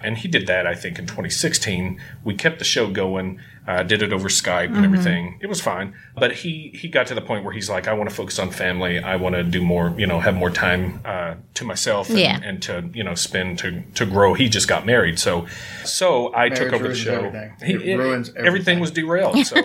And 0.00 0.18
he 0.18 0.26
did 0.26 0.48
that, 0.48 0.66
I 0.66 0.74
think, 0.74 0.98
in 0.98 1.06
2016. 1.06 2.00
We 2.24 2.34
kept 2.34 2.58
the 2.58 2.64
show 2.64 2.90
going, 2.90 3.38
uh, 3.70 3.82
did 3.84 4.02
it 4.02 4.12
over 4.12 4.28
Skype 4.28 4.74
and 4.74 4.84
everything. 4.84 5.38
It 5.40 5.46
was 5.46 5.60
fine. 5.60 5.94
But 6.16 6.30
he, 6.32 6.70
he 6.74 6.88
got 6.88 7.06
to 7.08 7.14
the 7.14 7.20
point 7.20 7.44
where 7.44 7.54
he's 7.54 7.70
like, 7.70 7.86
I 7.86 7.92
want 7.92 8.10
to 8.10 8.16
focus 8.16 8.38
on 8.38 8.50
family. 8.50 8.98
I 8.98 9.14
want 9.16 9.34
to 9.36 9.44
do 9.44 9.62
more, 9.62 9.94
you 9.96 10.06
know, 10.08 10.18
have 10.18 10.34
more 10.34 10.50
time 10.50 11.00
uh, 11.04 11.34
to 11.54 11.64
myself 11.64 12.08
and, 12.10 12.18
Yeah. 12.18 12.40
and 12.42 12.60
to, 12.62 12.90
you 12.92 13.04
know, 13.04 13.14
spend 13.14 13.58
to, 13.60 13.82
to 13.94 14.04
grow. 14.06 14.34
He 14.34 14.48
just 14.48 14.66
got 14.68 14.84
married. 14.86 15.18
So 15.18 15.46
so 15.84 16.32
I 16.34 16.48
took 16.48 16.72
over 16.72 16.88
the 16.88 16.94
show. 16.94 17.26
everything. 17.26 17.52
He- 17.80 17.92
It 17.92 17.96
ruins 17.96 18.28
everything. 18.30 18.46
everything. 18.46 18.80
was 18.80 18.90
derailed. 18.90 19.46
So 19.46 19.56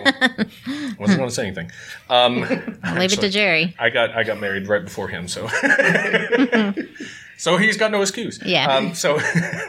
wasn't 0.99 1.17
going 1.19 1.29
to 1.29 1.31
say 1.31 1.47
anything. 1.47 1.71
Um, 2.09 2.43
I'll 2.83 2.99
leave 2.99 3.13
it 3.13 3.21
to 3.21 3.29
Jerry. 3.29 3.75
I 3.79 3.89
got 3.89 4.11
I 4.11 4.23
got 4.23 4.39
married 4.39 4.67
right 4.67 4.83
before 4.83 5.07
him, 5.07 5.27
so 5.27 5.47
so 7.37 7.57
he's 7.57 7.77
got 7.77 7.91
no 7.91 8.01
excuse. 8.01 8.39
Yeah. 8.45 8.67
Um, 8.73 8.93
so 8.93 9.19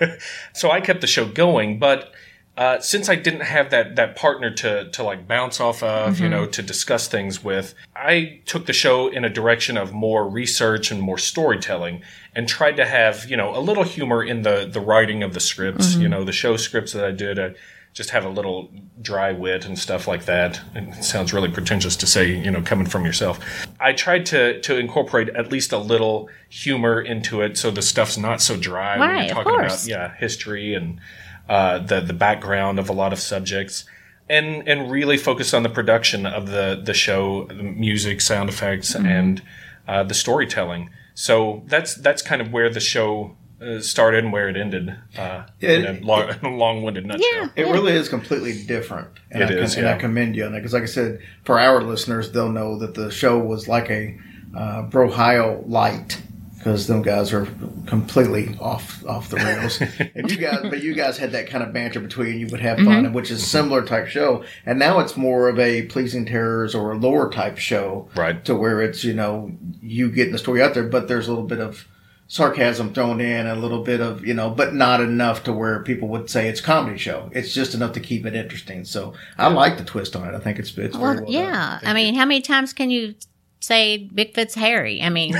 so 0.52 0.70
I 0.70 0.80
kept 0.80 1.00
the 1.00 1.06
show 1.06 1.26
going, 1.26 1.78
but 1.78 2.12
uh, 2.56 2.80
since 2.80 3.08
I 3.10 3.16
didn't 3.16 3.40
have 3.40 3.70
that 3.70 3.96
that 3.96 4.16
partner 4.16 4.50
to 4.50 4.90
to 4.90 5.02
like 5.02 5.28
bounce 5.28 5.60
off 5.60 5.82
of, 5.82 6.18
you 6.18 6.28
know, 6.28 6.42
mm-hmm. 6.42 6.52
to 6.52 6.62
discuss 6.62 7.06
things 7.06 7.44
with, 7.44 7.74
I 7.94 8.40
took 8.46 8.64
the 8.64 8.72
show 8.72 9.08
in 9.08 9.24
a 9.24 9.30
direction 9.30 9.76
of 9.76 9.92
more 9.92 10.26
research 10.26 10.90
and 10.90 11.02
more 11.02 11.18
storytelling, 11.18 12.02
and 12.34 12.48
tried 12.48 12.76
to 12.78 12.86
have 12.86 13.28
you 13.28 13.36
know 13.36 13.54
a 13.54 13.60
little 13.60 13.84
humor 13.84 14.24
in 14.24 14.40
the 14.42 14.66
the 14.70 14.80
writing 14.80 15.22
of 15.22 15.34
the 15.34 15.40
scripts. 15.40 15.92
Mm-hmm. 15.92 16.02
You 16.02 16.08
know, 16.08 16.24
the 16.24 16.32
show 16.32 16.56
scripts 16.56 16.92
that 16.92 17.04
I 17.04 17.12
did. 17.12 17.38
I, 17.38 17.54
just 17.96 18.10
have 18.10 18.26
a 18.26 18.28
little 18.28 18.68
dry 19.00 19.32
wit 19.32 19.64
and 19.64 19.78
stuff 19.78 20.06
like 20.06 20.26
that. 20.26 20.60
It 20.74 21.02
sounds 21.02 21.32
really 21.32 21.50
pretentious 21.50 21.96
to 21.96 22.06
say, 22.06 22.30
you 22.30 22.50
know, 22.50 22.60
coming 22.60 22.86
from 22.86 23.06
yourself. 23.06 23.38
I 23.80 23.94
tried 23.94 24.26
to 24.26 24.60
to 24.60 24.76
incorporate 24.76 25.30
at 25.30 25.50
least 25.50 25.72
a 25.72 25.78
little 25.78 26.28
humor 26.50 27.00
into 27.00 27.40
it, 27.40 27.56
so 27.56 27.70
the 27.70 27.80
stuff's 27.80 28.18
not 28.18 28.42
so 28.42 28.54
dry 28.54 28.98
when 28.98 29.24
you're 29.24 29.34
talking 29.34 29.54
about 29.54 29.86
yeah 29.86 30.14
history 30.16 30.74
and 30.74 31.00
uh, 31.48 31.78
the 31.78 32.00
the 32.00 32.12
background 32.14 32.78
of 32.78 32.88
a 32.88 32.92
lot 32.92 33.12
of 33.12 33.18
subjects. 33.20 33.84
And, 34.28 34.66
and 34.68 34.90
really 34.90 35.18
focus 35.18 35.54
on 35.54 35.62
the 35.62 35.68
production 35.68 36.26
of 36.26 36.48
the, 36.50 36.82
the 36.84 36.94
show, 36.94 37.44
the 37.44 37.62
music, 37.62 38.20
sound 38.20 38.48
effects, 38.48 38.92
Mm-hmm. 38.92 39.06
and 39.06 39.42
uh, 39.86 40.02
the 40.02 40.14
storytelling. 40.14 40.90
So 41.14 41.62
that's 41.68 41.94
that's 41.94 42.22
kind 42.22 42.42
of 42.42 42.52
where 42.52 42.68
the 42.68 42.80
show 42.80 43.36
uh, 43.62 43.78
started 43.78 44.24
and 44.24 44.32
where 44.32 44.48
it 44.48 44.56
ended 44.56 44.96
uh, 45.16 45.44
in 45.60 45.86
a 45.86 45.92
long, 46.04 46.32
long-winded 46.42 47.06
nutshell. 47.06 47.28
Yeah. 47.32 47.48
It 47.54 47.70
really 47.70 47.92
is 47.92 48.08
completely 48.08 48.64
different. 48.64 49.06
And 49.30 49.44
It 49.44 49.50
I, 49.50 49.62
is, 49.62 49.76
and 49.76 49.86
I 49.86 49.96
commend 49.96 50.34
you 50.34 50.44
on 50.44 50.54
it 50.54 50.58
because, 50.58 50.72
like 50.72 50.82
I 50.82 50.86
said, 50.86 51.20
for 51.44 51.60
our 51.60 51.80
listeners, 51.80 52.32
they'll 52.32 52.50
know 52.50 52.76
that 52.80 52.94
the 52.94 53.12
show 53.12 53.38
was 53.38 53.68
like 53.68 53.88
a 53.90 54.18
uh, 54.56 54.82
Brohio 54.88 55.62
light 55.68 56.20
because 56.66 56.88
them 56.88 57.00
guys 57.00 57.32
are 57.32 57.46
completely 57.86 58.56
off 58.60 59.04
off 59.06 59.28
the 59.28 59.36
rails. 59.36 59.80
and 60.16 60.28
you 60.28 60.36
guys, 60.36 60.58
but 60.62 60.82
you 60.82 60.94
guys 60.94 61.16
had 61.16 61.30
that 61.30 61.46
kind 61.48 61.62
of 61.62 61.72
banter 61.72 62.00
between 62.00 62.40
you 62.40 62.48
would 62.48 62.58
have 62.60 62.78
fun, 62.78 63.04
Mm-hmm. 63.04 63.12
which 63.12 63.30
is 63.30 63.46
similar 63.46 63.84
type 63.84 64.08
show. 64.08 64.42
And 64.66 64.76
now 64.76 64.98
it's 64.98 65.16
more 65.16 65.48
of 65.48 65.60
a 65.60 65.82
pleasing 65.82 66.26
terrors 66.26 66.74
or 66.74 66.90
a 66.90 66.96
lore 66.98 67.30
type 67.30 67.56
show, 67.58 68.08
Right. 68.16 68.44
To 68.46 68.56
where 68.56 68.82
it's 68.82 69.04
you 69.04 69.14
know 69.14 69.52
you 69.80 70.10
getting 70.10 70.32
the 70.32 70.38
story 70.38 70.60
out 70.60 70.74
there, 70.74 70.82
but 70.82 71.06
there's 71.06 71.28
a 71.28 71.30
little 71.30 71.46
bit 71.46 71.60
of 71.60 71.86
sarcasm 72.26 72.92
thrown 72.92 73.20
in, 73.20 73.46
and 73.46 73.48
a 73.48 73.54
little 73.54 73.84
bit 73.84 74.00
of 74.00 74.26
you 74.26 74.34
know, 74.34 74.50
but 74.50 74.74
not 74.74 75.00
enough 75.00 75.44
to 75.44 75.52
where 75.52 75.84
people 75.84 76.08
would 76.08 76.28
say 76.28 76.48
it's 76.48 76.58
a 76.58 76.64
comedy 76.64 76.98
show. 76.98 77.30
It's 77.32 77.54
just 77.54 77.74
enough 77.74 77.92
to 77.92 78.00
keep 78.00 78.26
it 78.26 78.34
interesting. 78.34 78.84
So 78.84 79.12
I 79.38 79.46
like 79.46 79.78
the 79.78 79.84
twist 79.84 80.16
on 80.16 80.26
it. 80.28 80.34
I 80.34 80.40
think 80.40 80.58
it's 80.58 80.70
it's 80.76 80.96
very 80.96 80.98
Well, 80.98 81.14
well 81.14 81.24
done. 81.26 81.32
yeah. 81.32 81.78
I 81.84 81.92
mean, 81.94 82.16
how 82.16 82.24
many 82.24 82.40
times 82.40 82.72
can 82.72 82.90
you 82.90 83.14
say 83.60 84.08
Bigfoot's 84.14 84.54
hairy? 84.54 85.02
I 85.02 85.08
mean, 85.08 85.34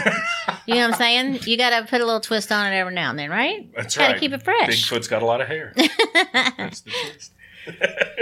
you 0.67 0.75
know 0.75 0.83
what 0.89 0.93
I'm 0.93 0.95
saying? 0.95 1.41
You 1.45 1.57
got 1.57 1.79
to 1.79 1.87
put 1.87 2.01
a 2.01 2.05
little 2.05 2.21
twist 2.21 2.51
on 2.53 2.73
it 2.73 2.77
every 2.77 2.95
now 2.95 3.11
and 3.11 3.19
then, 3.19 3.31
right? 3.31 3.73
That's 3.75 3.97
Gotta 3.97 4.13
right. 4.13 4.21
keep 4.21 4.33
it 4.33 4.43
fresh. 4.43 4.69
Bigfoot's 4.91 5.09
got 5.09 5.23
a 5.23 5.27
lot 5.27 5.41
of 5.41 5.49
hair. 5.49 5.73
That's 6.33 6.81
the 6.81 6.91
twist. 6.91 7.33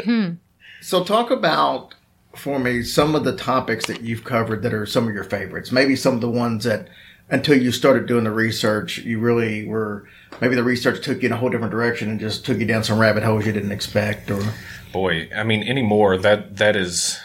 Hmm. 0.05 0.31
So 0.81 1.05
talk 1.05 1.31
about 1.31 1.95
for 2.35 2.59
me 2.59 2.83
some 2.83 3.15
of 3.15 3.25
the 3.25 3.37
topics 3.37 3.87
that 3.87 4.01
you've 4.01 4.25
covered 4.25 4.63
that 4.63 4.73
are 4.73 4.87
some 4.87 5.07
of 5.07 5.13
your 5.15 5.25
favorites. 5.25 5.71
Maybe 5.71 5.97
some 5.97 6.15
of 6.15 6.21
the 6.23 6.31
ones 6.31 6.65
that 6.65 6.89
until 7.29 7.61
you 7.61 7.71
started 7.71 8.07
doing 8.07 8.25
the 8.25 8.31
research, 8.31 8.99
you 8.99 9.19
really 9.19 9.67
were 9.67 10.09
maybe 10.41 10.55
the 10.55 10.65
research 10.65 11.05
took 11.05 11.23
you 11.23 11.27
in 11.27 11.33
a 11.33 11.37
whole 11.37 11.51
different 11.51 11.73
direction 11.73 12.09
and 12.11 12.19
just 12.19 12.45
took 12.47 12.59
you 12.59 12.65
down 12.67 12.85
some 12.85 12.99
rabbit 12.99 13.23
holes 13.23 13.45
you 13.45 13.53
didn't 13.53 13.73
expect 13.73 14.31
or 14.31 14.43
Boy, 14.93 15.29
I 15.35 15.43
mean, 15.43 15.65
anymore 15.65 16.17
that 16.19 16.57
that 16.59 16.77
is 16.77 17.19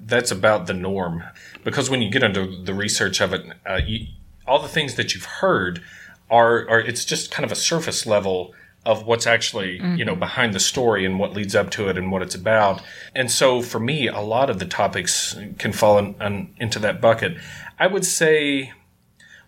that's 0.00 0.30
about 0.32 0.66
the 0.66 0.74
norm 0.74 1.22
because 1.66 1.90
when 1.90 2.00
you 2.00 2.08
get 2.08 2.22
into 2.22 2.46
the 2.62 2.72
research 2.72 3.20
of 3.20 3.34
it, 3.34 3.44
uh, 3.68 3.80
you, 3.84 4.06
all 4.46 4.62
the 4.62 4.68
things 4.68 4.94
that 4.94 5.14
you've 5.14 5.24
heard 5.24 5.82
are 6.30 6.66
are 6.70 6.78
it's 6.78 7.04
just 7.04 7.32
kind 7.32 7.44
of 7.44 7.50
a 7.50 7.56
surface 7.56 8.06
level 8.06 8.54
of 8.84 9.04
what's 9.04 9.26
actually 9.26 9.80
you 9.96 10.04
know 10.04 10.14
behind 10.14 10.54
the 10.54 10.60
story 10.60 11.04
and 11.04 11.18
what 11.18 11.32
leads 11.32 11.56
up 11.56 11.70
to 11.70 11.88
it 11.88 11.98
and 11.98 12.12
what 12.12 12.22
it's 12.22 12.36
about. 12.36 12.80
And 13.16 13.28
so 13.32 13.62
for 13.62 13.80
me, 13.80 14.06
a 14.06 14.20
lot 14.20 14.48
of 14.48 14.60
the 14.60 14.64
topics 14.64 15.36
can 15.58 15.72
fall 15.72 15.98
in, 15.98 16.14
in, 16.22 16.54
into 16.58 16.78
that 16.78 17.00
bucket. 17.00 17.36
I 17.80 17.88
would 17.88 18.04
say 18.04 18.72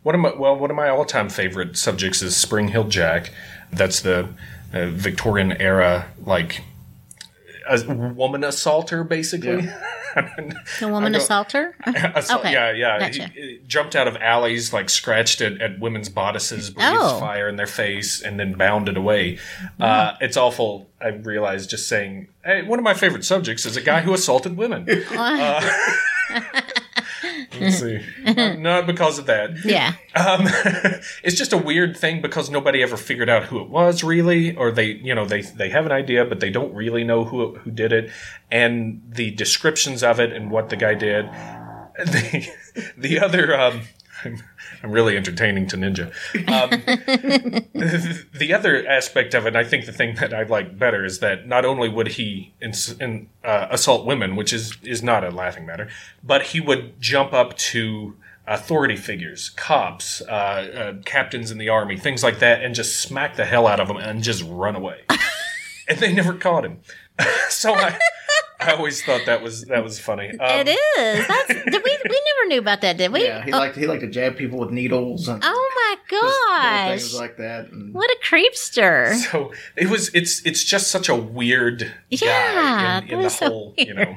one 0.02 0.16
of 0.16 0.20
my 0.20 0.34
well, 0.34 0.56
one 0.56 0.70
of 0.70 0.76
my 0.76 0.88
all-time 0.88 1.28
favorite 1.28 1.76
subjects 1.76 2.20
is 2.20 2.36
Spring-heeled 2.36 2.90
Jack. 2.90 3.30
That's 3.72 4.00
the 4.00 4.28
uh, 4.74 4.86
Victorian 4.86 5.52
era, 5.52 6.08
like 6.26 6.64
a 7.68 7.84
woman 7.94 8.44
assaulter, 8.44 9.04
basically. 9.04 9.68
The 10.14 10.54
woman 10.88 11.14
I 11.14 11.18
assaulter? 11.18 11.74
Assault- 11.86 12.40
Okay, 12.40 12.52
Yeah, 12.52 12.72
yeah. 12.72 12.98
gotcha. 12.98 13.28
He, 13.28 13.40
he 13.40 13.60
jumped 13.66 13.94
out 13.94 14.08
of 14.08 14.16
alleys, 14.16 14.72
like 14.72 14.88
scratched 14.90 15.40
at, 15.40 15.60
at 15.60 15.78
women's 15.78 16.08
bodices, 16.08 16.70
breathed 16.70 16.96
Oh. 16.98 17.20
fire 17.20 17.48
in 17.48 17.56
their 17.56 17.66
face, 17.66 18.20
and 18.22 18.38
then 18.40 18.54
bounded 18.54 18.96
away. 18.96 19.38
Uh, 19.78 20.14
it's 20.20 20.36
awful. 20.36 20.88
I 21.00 21.08
realized 21.08 21.70
just 21.70 21.86
saying, 21.88 22.28
hey, 22.44 22.62
one 22.62 22.78
of 22.78 22.84
my 22.84 22.94
favorite 22.94 23.24
subjects 23.24 23.66
is 23.66 23.76
a 23.76 23.82
guy 23.82 24.00
who 24.00 24.12
assaulted 24.14 24.56
women. 24.56 24.86
Uh, 26.30 26.40
let's 27.60 27.78
see. 27.78 28.00
Uh, 28.24 28.52
not 28.58 28.86
because 28.86 29.18
of 29.18 29.26
that. 29.26 29.64
yeah. 29.64 29.94
Um, 30.14 30.42
it's 31.22 31.36
just 31.36 31.52
a 31.52 31.58
weird 31.58 31.96
thing 31.96 32.20
because 32.20 32.50
nobody 32.50 32.82
ever 32.82 32.96
figured 32.96 33.28
out 33.28 33.44
who 33.44 33.60
it 33.60 33.68
was 33.68 34.02
really, 34.04 34.56
or 34.56 34.70
they, 34.70 34.86
you 34.86 35.14
know, 35.14 35.24
they 35.24 35.42
they 35.42 35.70
have 35.70 35.86
an 35.86 35.92
idea, 35.92 36.24
but 36.24 36.40
they 36.40 36.50
don't 36.50 36.74
really 36.74 37.04
know 37.04 37.24
who 37.24 37.56
who 37.56 37.70
did 37.70 37.92
it, 37.92 38.10
and 38.50 39.02
the 39.08 39.30
descriptions 39.32 40.02
of 40.02 40.20
it 40.20 40.32
and 40.32 40.50
what 40.50 40.68
the 40.70 40.76
guy 40.76 40.94
did. 40.94 41.28
The 41.98 42.48
the 42.96 43.18
other, 43.18 43.58
um, 43.58 43.80
I'm 44.24 44.40
I'm 44.82 44.92
really 44.92 45.16
entertaining 45.16 45.66
to 45.68 45.76
Ninja. 45.76 46.06
Um, 46.48 46.70
the 48.38 48.54
other 48.54 48.86
aspect 48.86 49.34
of 49.34 49.46
it, 49.46 49.56
I 49.56 49.64
think 49.64 49.86
the 49.86 49.92
thing 49.92 50.14
that 50.16 50.32
I 50.32 50.44
like 50.44 50.78
better 50.78 51.04
is 51.04 51.18
that 51.18 51.46
not 51.46 51.64
only 51.64 51.88
would 51.88 52.08
he 52.08 52.54
ins- 52.62 52.92
in, 53.00 53.28
uh, 53.44 53.68
assault 53.70 54.06
women, 54.06 54.36
which 54.36 54.52
is 54.52 54.76
is 54.82 55.02
not 55.02 55.24
a 55.24 55.30
laughing 55.30 55.66
matter, 55.66 55.88
but 56.22 56.42
he 56.42 56.60
would 56.60 57.00
jump 57.00 57.32
up 57.32 57.56
to 57.56 58.14
authority 58.48 58.96
figures, 58.96 59.50
cops, 59.50 60.22
uh, 60.22 60.32
uh, 60.32 61.02
captains 61.04 61.50
in 61.50 61.58
the 61.58 61.68
army, 61.68 61.96
things 61.96 62.22
like 62.22 62.38
that, 62.38 62.62
and 62.62 62.74
just 62.74 63.00
smack 63.00 63.36
the 63.36 63.44
hell 63.44 63.66
out 63.66 63.78
of 63.78 63.88
them 63.88 63.98
and 63.98 64.22
just 64.22 64.42
run 64.46 64.74
away. 64.74 65.02
and 65.88 65.98
they 65.98 66.12
never 66.12 66.32
caught 66.32 66.64
him. 66.64 66.78
so 67.50 67.74
I, 67.74 67.98
I 68.60 68.72
always 68.72 69.02
thought 69.04 69.26
that 69.26 69.42
was 69.42 69.64
that 69.66 69.84
was 69.84 69.98
funny. 70.00 70.30
Um, 70.30 70.38
it 70.40 70.68
is. 70.68 71.26
That's 71.28 71.48
did 71.48 71.66
we 71.84 71.98
we 72.08 72.22
never 72.36 72.48
knew 72.48 72.58
about 72.58 72.80
that, 72.80 72.96
did 72.96 73.12
we? 73.12 73.24
Yeah, 73.24 73.44
he 73.44 73.52
liked 73.52 73.76
he 73.76 73.86
liked 73.86 74.00
to 74.02 74.08
jab 74.08 74.36
people 74.36 74.58
with 74.58 74.70
needles 74.70 75.28
and 75.28 75.40
Oh 75.44 75.70
my 75.76 75.96
little 76.12 76.28
gosh! 76.30 77.00
things 77.00 77.14
like 77.14 77.36
that. 77.36 77.68
And 77.70 77.94
What 77.94 78.10
a 78.10 78.16
creepster! 78.24 79.14
So 79.30 79.52
it 79.76 79.88
was. 79.88 80.12
It's 80.14 80.44
it's 80.44 80.64
just 80.64 80.90
such 80.90 81.08
a 81.08 81.14
weird 81.14 81.92
Yeah, 82.10 82.18
guy 82.20 82.98
in, 82.98 83.04
in 83.04 83.18
the 83.18 83.24
was 83.24 83.36
so 83.38 83.48
whole 83.48 83.74
you 83.78 83.94
know 83.94 84.16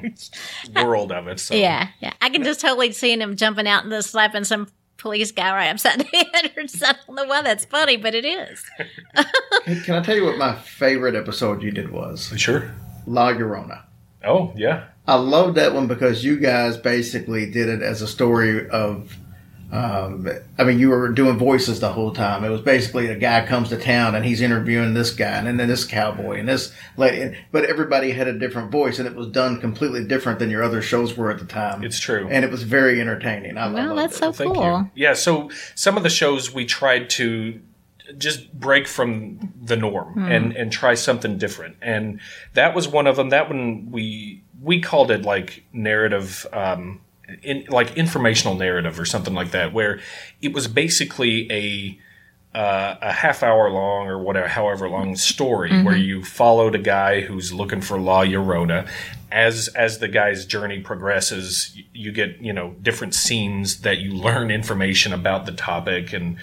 world 0.82 1.12
of 1.12 1.28
it. 1.28 1.38
So 1.38 1.54
Yeah, 1.54 1.88
yeah. 2.00 2.12
I 2.20 2.28
can 2.30 2.42
just 2.42 2.60
totally 2.60 2.92
see 2.92 3.12
him 3.12 3.36
jumping 3.36 3.68
out 3.68 3.84
and 3.84 3.92
just 3.92 4.10
slapping 4.10 4.44
some 4.44 4.68
police 4.96 5.32
guy 5.32 5.52
right 5.52 5.68
upside 5.68 5.98
the 6.00 6.04
head 6.32 6.52
or 6.56 6.66
something. 6.68 6.88
I 6.88 7.06
don't 7.06 7.16
know 7.16 7.24
why 7.26 7.42
that's 7.42 7.64
funny, 7.64 7.96
but 7.96 8.14
it 8.14 8.24
is. 8.24 8.64
Hey, 9.64 9.80
can 9.84 9.96
I 9.96 10.02
tell 10.02 10.16
you 10.16 10.24
what 10.24 10.38
my 10.38 10.54
favorite 10.56 11.14
episode 11.14 11.62
you 11.62 11.70
did 11.70 11.90
was? 11.90 12.32
sure. 12.36 12.72
La 13.06 13.32
Llorona. 13.32 13.82
Oh 14.24 14.52
yeah. 14.56 14.84
I 15.06 15.16
love 15.16 15.56
that 15.56 15.74
one 15.74 15.88
because 15.88 16.24
you 16.24 16.38
guys 16.38 16.76
basically 16.76 17.50
did 17.50 17.68
it 17.68 17.82
as 17.82 18.02
a 18.02 18.06
story 18.08 18.68
of. 18.70 19.16
Um, 19.72 20.28
I 20.58 20.64
mean, 20.64 20.78
you 20.78 20.90
were 20.90 21.08
doing 21.08 21.38
voices 21.38 21.80
the 21.80 21.90
whole 21.94 22.12
time. 22.12 22.44
It 22.44 22.50
was 22.50 22.60
basically 22.60 23.06
a 23.06 23.16
guy 23.16 23.46
comes 23.46 23.70
to 23.70 23.78
town 23.78 24.14
and 24.14 24.22
he's 24.22 24.42
interviewing 24.42 24.92
this 24.92 25.10
guy 25.14 25.38
and 25.38 25.58
then 25.58 25.66
this 25.66 25.86
cowboy 25.86 26.40
and 26.40 26.46
this 26.46 26.74
lady, 26.98 27.38
but 27.52 27.64
everybody 27.64 28.10
had 28.10 28.28
a 28.28 28.38
different 28.38 28.70
voice 28.70 28.98
and 28.98 29.08
it 29.08 29.14
was 29.14 29.28
done 29.28 29.62
completely 29.62 30.04
different 30.04 30.38
than 30.40 30.50
your 30.50 30.62
other 30.62 30.82
shows 30.82 31.16
were 31.16 31.30
at 31.30 31.38
the 31.38 31.46
time. 31.46 31.82
It's 31.82 31.98
true. 31.98 32.28
and 32.30 32.44
it 32.44 32.50
was 32.50 32.64
very 32.64 33.00
entertaining. 33.00 33.56
I 33.56 33.72
Well, 33.72 33.96
that's 33.96 34.16
it. 34.16 34.18
so 34.18 34.32
Thank 34.32 34.56
cool. 34.56 34.62
you. 34.62 34.90
Yeah. 34.94 35.14
So 35.14 35.50
some 35.74 35.96
of 35.96 36.02
the 36.02 36.10
shows 36.10 36.52
we 36.52 36.66
tried 36.66 37.08
to 37.10 37.58
just 38.18 38.52
break 38.52 38.86
from 38.86 39.52
the 39.62 39.76
norm 39.76 40.14
Hmm. 40.14 40.30
and 40.32 40.56
and 40.56 40.72
try 40.72 40.94
something 40.94 41.38
different, 41.38 41.76
and 41.82 42.20
that 42.54 42.74
was 42.74 42.88
one 42.88 43.06
of 43.06 43.16
them. 43.16 43.30
That 43.30 43.48
one 43.48 43.90
we 43.90 44.42
we 44.60 44.80
called 44.80 45.10
it 45.10 45.22
like 45.22 45.64
narrative. 45.72 46.46
Um, 46.52 47.00
in, 47.42 47.64
like 47.70 47.96
informational 47.96 48.56
narrative 48.56 49.00
or 49.00 49.06
something 49.06 49.32
like 49.32 49.52
that, 49.52 49.72
where 49.72 50.00
it 50.42 50.52
was 50.52 50.68
basically 50.68 51.50
a 51.50 51.98
uh, 52.54 52.96
a 53.00 53.12
half 53.12 53.42
hour 53.42 53.70
long 53.70 54.06
or 54.06 54.18
whatever, 54.18 54.48
however 54.48 54.86
long 54.86 55.16
story 55.16 55.82
where 55.82 55.96
you 55.96 56.22
followed 56.22 56.74
a 56.74 56.78
guy 56.78 57.22
who's 57.22 57.50
looking 57.50 57.80
for 57.80 57.98
La 57.98 58.22
Llorona. 58.24 58.86
As 59.30 59.68
as 59.68 59.98
the 60.00 60.08
guy's 60.08 60.44
journey 60.44 60.80
progresses, 60.80 61.74
you 61.94 62.12
get 62.12 62.38
you 62.42 62.52
know 62.52 62.74
different 62.82 63.14
scenes 63.14 63.80
that 63.80 63.98
you 63.98 64.12
learn 64.12 64.50
information 64.50 65.14
about 65.14 65.46
the 65.46 65.52
topic 65.52 66.12
and 66.12 66.36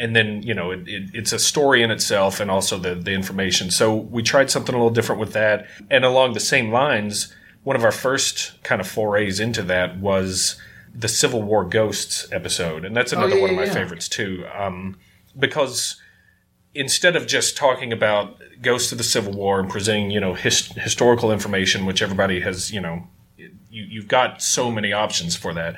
and 0.00 0.16
then 0.16 0.42
you 0.42 0.54
know 0.54 0.70
it, 0.70 0.88
it, 0.88 1.10
it's 1.12 1.32
a 1.32 1.38
story 1.38 1.82
in 1.82 1.90
itself 1.90 2.40
and 2.40 2.50
also 2.50 2.78
the 2.78 2.94
the 2.94 3.12
information. 3.12 3.70
So 3.70 3.94
we 3.94 4.22
tried 4.22 4.50
something 4.50 4.74
a 4.74 4.78
little 4.78 4.92
different 4.92 5.20
with 5.20 5.34
that, 5.34 5.66
and 5.90 6.04
along 6.04 6.32
the 6.32 6.40
same 6.40 6.72
lines, 6.72 7.32
one 7.62 7.76
of 7.76 7.84
our 7.84 7.92
first 7.92 8.60
kind 8.62 8.80
of 8.80 8.88
forays 8.88 9.38
into 9.38 9.62
that 9.64 9.98
was 9.98 10.60
the 10.92 11.06
Civil 11.08 11.42
War 11.42 11.64
Ghosts 11.64 12.26
episode, 12.32 12.84
and 12.84 12.96
that's 12.96 13.12
another 13.12 13.36
yeah, 13.36 13.42
one 13.42 13.50
of 13.50 13.56
my 13.56 13.64
yeah. 13.64 13.74
favorites 13.74 14.08
too, 14.08 14.44
um, 14.54 14.98
because 15.38 16.00
instead 16.74 17.14
of 17.14 17.26
just 17.26 17.56
talking 17.56 17.92
about 17.92 18.38
ghosts 18.62 18.92
of 18.92 18.98
the 18.98 19.04
Civil 19.04 19.34
War 19.34 19.60
and 19.60 19.68
presenting 19.68 20.10
you 20.10 20.20
know 20.20 20.32
his, 20.32 20.66
historical 20.68 21.30
information, 21.30 21.84
which 21.84 22.00
everybody 22.00 22.40
has 22.40 22.72
you 22.72 22.80
know 22.80 23.06
you, 23.36 23.50
you've 23.68 24.08
got 24.08 24.42
so 24.42 24.70
many 24.70 24.94
options 24.94 25.36
for 25.36 25.52
that, 25.52 25.76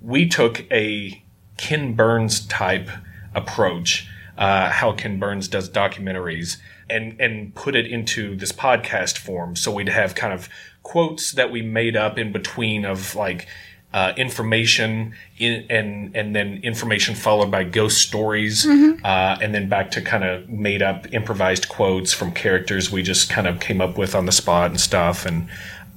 we 0.00 0.26
took 0.26 0.64
a 0.72 1.22
Ken 1.58 1.92
Burns 1.92 2.40
type 2.46 2.88
approach, 3.34 4.08
uh, 4.38 4.70
how 4.70 4.92
Ken 4.92 5.18
Burns 5.18 5.48
does 5.48 5.68
documentaries, 5.68 6.56
and 6.88 7.20
and 7.20 7.54
put 7.54 7.76
it 7.76 7.86
into 7.86 8.36
this 8.36 8.52
podcast 8.52 9.18
form. 9.18 9.56
So 9.56 9.70
we'd 9.72 9.88
have 9.88 10.14
kind 10.14 10.32
of 10.32 10.48
quotes 10.82 11.32
that 11.32 11.50
we 11.50 11.62
made 11.62 11.96
up 11.96 12.18
in 12.18 12.32
between 12.32 12.84
of 12.84 13.14
like 13.14 13.46
uh, 13.92 14.12
information 14.16 15.14
in, 15.38 15.66
and 15.68 16.16
and 16.16 16.34
then 16.34 16.60
information 16.62 17.14
followed 17.14 17.50
by 17.50 17.64
ghost 17.64 17.98
stories, 17.98 18.64
uh, 19.04 19.38
and 19.42 19.54
then 19.54 19.68
back 19.68 19.90
to 19.90 20.00
kind 20.00 20.24
of 20.24 20.48
made 20.48 20.80
up 20.82 21.12
improvised 21.12 21.68
quotes 21.68 22.12
from 22.12 22.32
characters 22.32 22.90
we 22.92 23.02
just 23.02 23.28
kind 23.28 23.46
of 23.46 23.58
came 23.60 23.80
up 23.80 23.98
with 23.98 24.14
on 24.14 24.26
the 24.26 24.32
spot 24.32 24.70
and 24.70 24.80
stuff, 24.80 25.26
and 25.26 25.48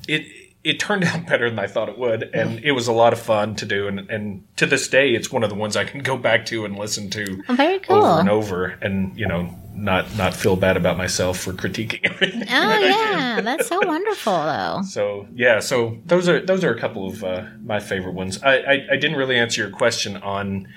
it 0.07 0.26
it 0.64 0.80
turned 0.80 1.03
out 1.11 1.26
better 1.27 1.49
than 1.49 1.60
I 1.60 1.68
thought 1.68 1.90
it 1.90 1.98
would, 1.98 2.23
and 2.34 2.60
it 2.64 2.72
was 2.72 2.88
a 2.88 2.94
lot 2.94 3.14
of 3.14 3.19
fun 3.19 3.56
to 3.56 3.65
do, 3.65 3.88
and 3.88 3.99
and 4.10 4.44
to 4.57 4.65
this 4.65 4.88
day, 4.88 5.14
it's 5.14 5.31
one 5.31 5.44
of 5.44 5.49
the 5.49 5.56
ones 5.56 5.76
I 5.76 5.84
can 5.84 6.02
go 6.02 6.18
back 6.18 6.45
to 6.48 6.65
and 6.65 6.77
listen 6.77 7.10
to 7.11 7.44
Oh, 7.49 7.56
very 7.56 7.80
cool. 7.80 7.98
over 8.03 8.19
and 8.19 8.30
over, 8.30 8.65
and 8.81 9.18
you 9.18 9.27
know 9.27 9.49
not 9.76 10.15
not 10.15 10.34
feel 10.35 10.56
bad 10.56 10.77
about 10.77 10.98
myself 10.98 11.40
for 11.40 11.52
critiquing 11.53 11.99
everything. 12.03 12.44
Oh 12.49 12.80
yeah, 12.80 13.41
that's 13.41 13.68
so 13.68 13.80
wonderful 13.85 14.34
though. 14.34 14.81
So 14.85 15.27
yeah, 15.34 15.60
so 15.60 15.98
those 16.06 16.30
are 16.30 16.40
those 16.40 16.64
are 16.64 16.73
a 16.73 16.80
couple 16.80 17.07
of 17.07 17.23
uh, 17.23 17.45
my 17.64 17.80
favorite 17.80 18.14
ones. 18.14 18.41
I, 18.44 18.57
I 18.57 18.73
I 18.91 18.95
didn't 18.98 19.18
really 19.18 19.38
answer 19.38 19.61
your 19.61 19.72
question 19.72 20.18
on 20.18 20.68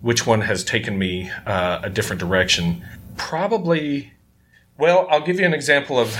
which 0.00 0.26
one 0.26 0.42
has 0.42 0.62
taken 0.62 0.98
me 0.98 1.30
uh, 1.46 1.80
a 1.82 1.88
different 1.90 2.20
direction. 2.20 2.84
Probably. 3.16 4.12
Well, 4.76 5.06
I'll 5.10 5.20
give 5.24 5.40
you 5.40 5.46
an 5.46 5.54
example 5.54 5.98
of 5.98 6.14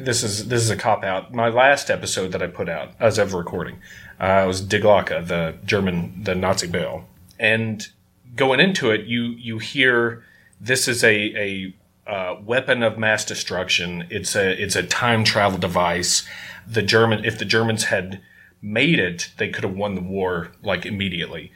this 0.00 0.22
is 0.22 0.48
this 0.48 0.62
is 0.62 0.70
a 0.70 0.76
cop 0.76 1.04
out. 1.04 1.32
My 1.32 1.48
last 1.48 1.90
episode 1.90 2.32
that 2.32 2.42
I 2.42 2.46
put 2.46 2.68
out 2.68 2.92
as 2.98 3.18
of 3.18 3.34
recording 3.34 3.78
uh, 4.18 4.44
was 4.46 4.60
Die 4.60 4.78
Glocke, 4.78 5.26
the 5.26 5.56
German 5.64 6.22
the 6.22 6.34
Nazi 6.34 6.66
bell, 6.66 7.04
and 7.38 7.86
going 8.34 8.60
into 8.60 8.90
it, 8.90 9.06
you 9.06 9.22
you 9.22 9.58
hear 9.58 10.24
this 10.60 10.88
is 10.88 11.04
a 11.04 11.16
a 11.16 11.74
uh, 12.10 12.40
weapon 12.42 12.82
of 12.82 12.98
mass 12.98 13.24
destruction. 13.24 14.06
It's 14.10 14.34
a 14.34 14.50
it's 14.60 14.76
a 14.76 14.82
time 14.82 15.24
travel 15.24 15.58
device. 15.58 16.26
The 16.66 16.82
German 16.82 17.24
if 17.24 17.38
the 17.38 17.44
Germans 17.44 17.84
had 17.84 18.20
made 18.62 18.98
it, 18.98 19.30
they 19.38 19.48
could 19.48 19.64
have 19.64 19.76
won 19.76 19.94
the 19.94 20.02
war 20.02 20.52
like 20.62 20.84
immediately. 20.84 21.52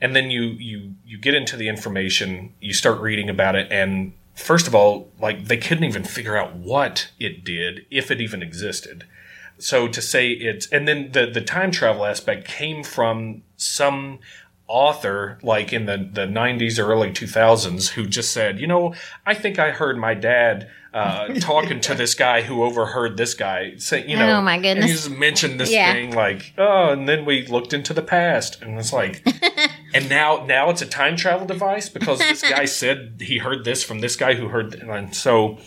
And 0.00 0.16
then 0.16 0.30
you 0.30 0.42
you 0.42 0.94
you 1.04 1.18
get 1.18 1.34
into 1.34 1.56
the 1.56 1.68
information, 1.68 2.54
you 2.60 2.72
start 2.72 3.00
reading 3.00 3.28
about 3.28 3.56
it, 3.56 3.70
and 3.70 4.12
first 4.34 4.66
of 4.66 4.74
all, 4.74 5.10
like 5.20 5.46
they 5.46 5.56
couldn't 5.56 5.84
even 5.84 6.04
figure 6.04 6.36
out 6.36 6.54
what 6.56 7.10
it 7.18 7.44
did, 7.44 7.86
if 7.90 8.10
it 8.10 8.20
even 8.20 8.42
existed. 8.42 9.04
So 9.58 9.88
to 9.88 10.00
say 10.00 10.30
it's 10.30 10.66
and 10.68 10.88
then 10.88 11.12
the 11.12 11.26
the 11.26 11.40
time 11.42 11.70
travel 11.70 12.06
aspect 12.06 12.46
came 12.48 12.82
from 12.82 13.42
some 13.56 14.20
author 14.66 15.36
like 15.42 15.72
in 15.72 15.86
the, 15.86 15.96
the 16.12 16.26
90s 16.26 16.78
or 16.78 16.84
early 16.92 17.10
2000s 17.10 17.88
who 17.90 18.06
just 18.06 18.32
said, 18.32 18.60
you 18.60 18.68
know, 18.68 18.94
I 19.26 19.34
think 19.34 19.58
I 19.58 19.72
heard 19.72 19.98
my 19.98 20.14
dad 20.14 20.70
uh, 20.94 21.34
talking 21.40 21.80
to 21.80 21.94
this 21.94 22.14
guy 22.14 22.42
who 22.42 22.62
overheard 22.62 23.16
this 23.16 23.34
guy 23.34 23.74
say, 23.78 24.06
you 24.06 24.16
know, 24.16 24.36
Oh, 24.36 24.42
my 24.42 24.54
and 24.54 24.84
he 24.84 24.92
just 24.92 25.10
mentioned 25.10 25.58
this 25.58 25.72
Yeah. 25.72 25.92
thing 25.92 26.12
like, 26.12 26.52
oh, 26.56 26.90
and 26.90 27.08
then 27.08 27.24
we 27.24 27.46
looked 27.48 27.72
into 27.72 27.92
the 27.92 28.02
past 28.02 28.62
and 28.62 28.78
it's 28.78 28.92
like, 28.92 29.26
and 29.94 30.08
now 30.08 30.44
now 30.46 30.70
it's 30.70 30.82
a 30.82 30.86
time 30.86 31.16
travel 31.16 31.46
device 31.46 31.88
because 31.88 32.18
this 32.18 32.42
guy 32.42 32.64
said 32.66 33.14
he 33.20 33.38
heard 33.38 33.64
this 33.64 33.82
from 33.82 34.00
this 34.00 34.16
guy 34.16 34.34
who 34.34 34.48
heard, 34.48 34.74
and 34.74 35.14
so 35.14 35.58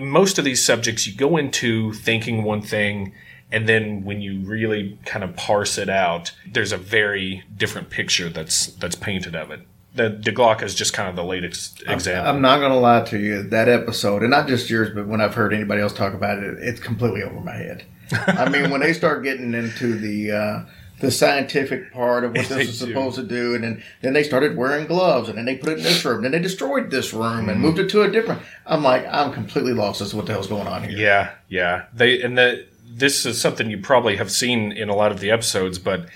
most 0.00 0.38
of 0.38 0.44
these 0.44 0.64
subjects 0.64 1.06
you 1.06 1.14
go 1.14 1.36
into 1.36 1.92
thinking 1.92 2.44
one 2.44 2.62
thing 2.62 3.12
and 3.50 3.68
then 3.68 4.04
when 4.04 4.20
you 4.20 4.40
really 4.40 4.98
kind 5.06 5.24
of 5.24 5.34
parse 5.34 5.78
it 5.78 5.88
out 5.88 6.32
there's 6.52 6.72
a 6.72 6.76
very 6.76 7.42
different 7.56 7.90
picture 7.90 8.28
that's 8.28 8.66
that's 8.66 8.94
painted 8.94 9.34
of 9.34 9.50
it 9.50 9.60
the 9.94 10.08
Die 10.08 10.32
Glocke 10.32 10.62
is 10.62 10.74
just 10.74 10.92
kind 10.92 11.08
of 11.08 11.16
the 11.16 11.24
latest 11.24 11.82
example 11.86 12.30
I'm 12.30 12.40
not 12.40 12.58
going 12.58 12.72
to 12.72 12.78
lie 12.78 13.02
to 13.04 13.18
you. 13.18 13.42
That 13.42 13.68
episode, 13.68 14.22
and 14.22 14.30
not 14.30 14.46
just 14.46 14.70
yours, 14.70 14.90
but 14.94 15.06
when 15.06 15.20
I've 15.20 15.34
heard 15.34 15.52
anybody 15.52 15.82
else 15.82 15.92
talk 15.92 16.14
about 16.14 16.38
it, 16.38 16.58
it's 16.60 16.78
completely 16.78 17.22
over 17.22 17.40
my 17.40 17.54
head. 17.54 17.84
I 18.12 18.48
mean, 18.48 18.70
when 18.70 18.80
they 18.80 18.92
start 18.92 19.22
getting 19.22 19.54
into 19.54 19.98
the 19.98 20.30
uh, 20.32 20.60
the 21.00 21.10
scientific 21.10 21.92
part 21.92 22.24
of 22.24 22.32
what 22.34 22.48
this 22.48 22.68
is 22.68 22.78
do. 22.80 22.86
supposed 22.86 23.16
to 23.16 23.22
do, 23.22 23.54
and 23.54 23.62
then, 23.62 23.82
then 24.02 24.12
they 24.12 24.22
started 24.22 24.56
wearing 24.56 24.86
gloves, 24.86 25.28
and 25.28 25.38
then 25.38 25.44
they 25.44 25.56
put 25.56 25.70
it 25.70 25.78
in 25.78 25.84
this 25.84 26.04
room, 26.04 26.16
And 26.16 26.24
then 26.24 26.32
they 26.32 26.40
destroyed 26.40 26.90
this 26.90 27.12
room 27.12 27.48
and 27.48 27.58
hmm. 27.58 27.62
moved 27.62 27.78
it 27.78 27.88
to 27.90 28.02
a 28.02 28.10
different. 28.10 28.42
I'm 28.66 28.82
like, 28.82 29.06
I'm 29.06 29.32
completely 29.32 29.72
lost 29.72 30.00
as 30.00 30.10
to 30.10 30.16
what 30.16 30.26
the 30.26 30.32
hell's 30.32 30.48
going 30.48 30.66
on 30.66 30.84
here. 30.84 30.98
Yeah, 30.98 31.30
yeah. 31.48 31.84
They 31.92 32.20
and 32.20 32.36
the 32.36 32.66
this 32.90 33.24
is 33.24 33.40
something 33.40 33.70
you 33.70 33.78
probably 33.78 34.16
have 34.16 34.30
seen 34.30 34.72
in 34.72 34.88
a 34.88 34.94
lot 34.94 35.12
of 35.12 35.20
the 35.20 35.30
episodes, 35.30 35.78
but 35.78 36.08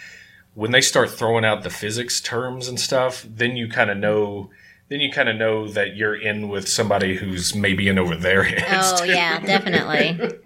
when 0.54 0.72
they 0.72 0.80
start 0.80 1.10
throwing 1.10 1.44
out 1.44 1.62
the 1.62 1.70
physics 1.70 2.20
terms 2.20 2.66
and 2.66 2.78
stuff, 2.78 3.24
then 3.28 3.56
you 3.56 3.68
kind 3.68 3.90
of 3.90 3.96
know. 3.96 4.50
Then 4.92 5.00
you 5.00 5.10
kind 5.10 5.30
of 5.30 5.36
know 5.36 5.68
that 5.68 5.96
you're 5.96 6.14
in 6.14 6.50
with 6.50 6.68
somebody 6.68 7.16
who's 7.16 7.54
maybe 7.54 7.88
in 7.88 7.98
over 7.98 8.14
their 8.14 8.42
heads. 8.42 9.00
Oh 9.00 9.04
yeah, 9.04 9.40
definitely. 9.46 10.38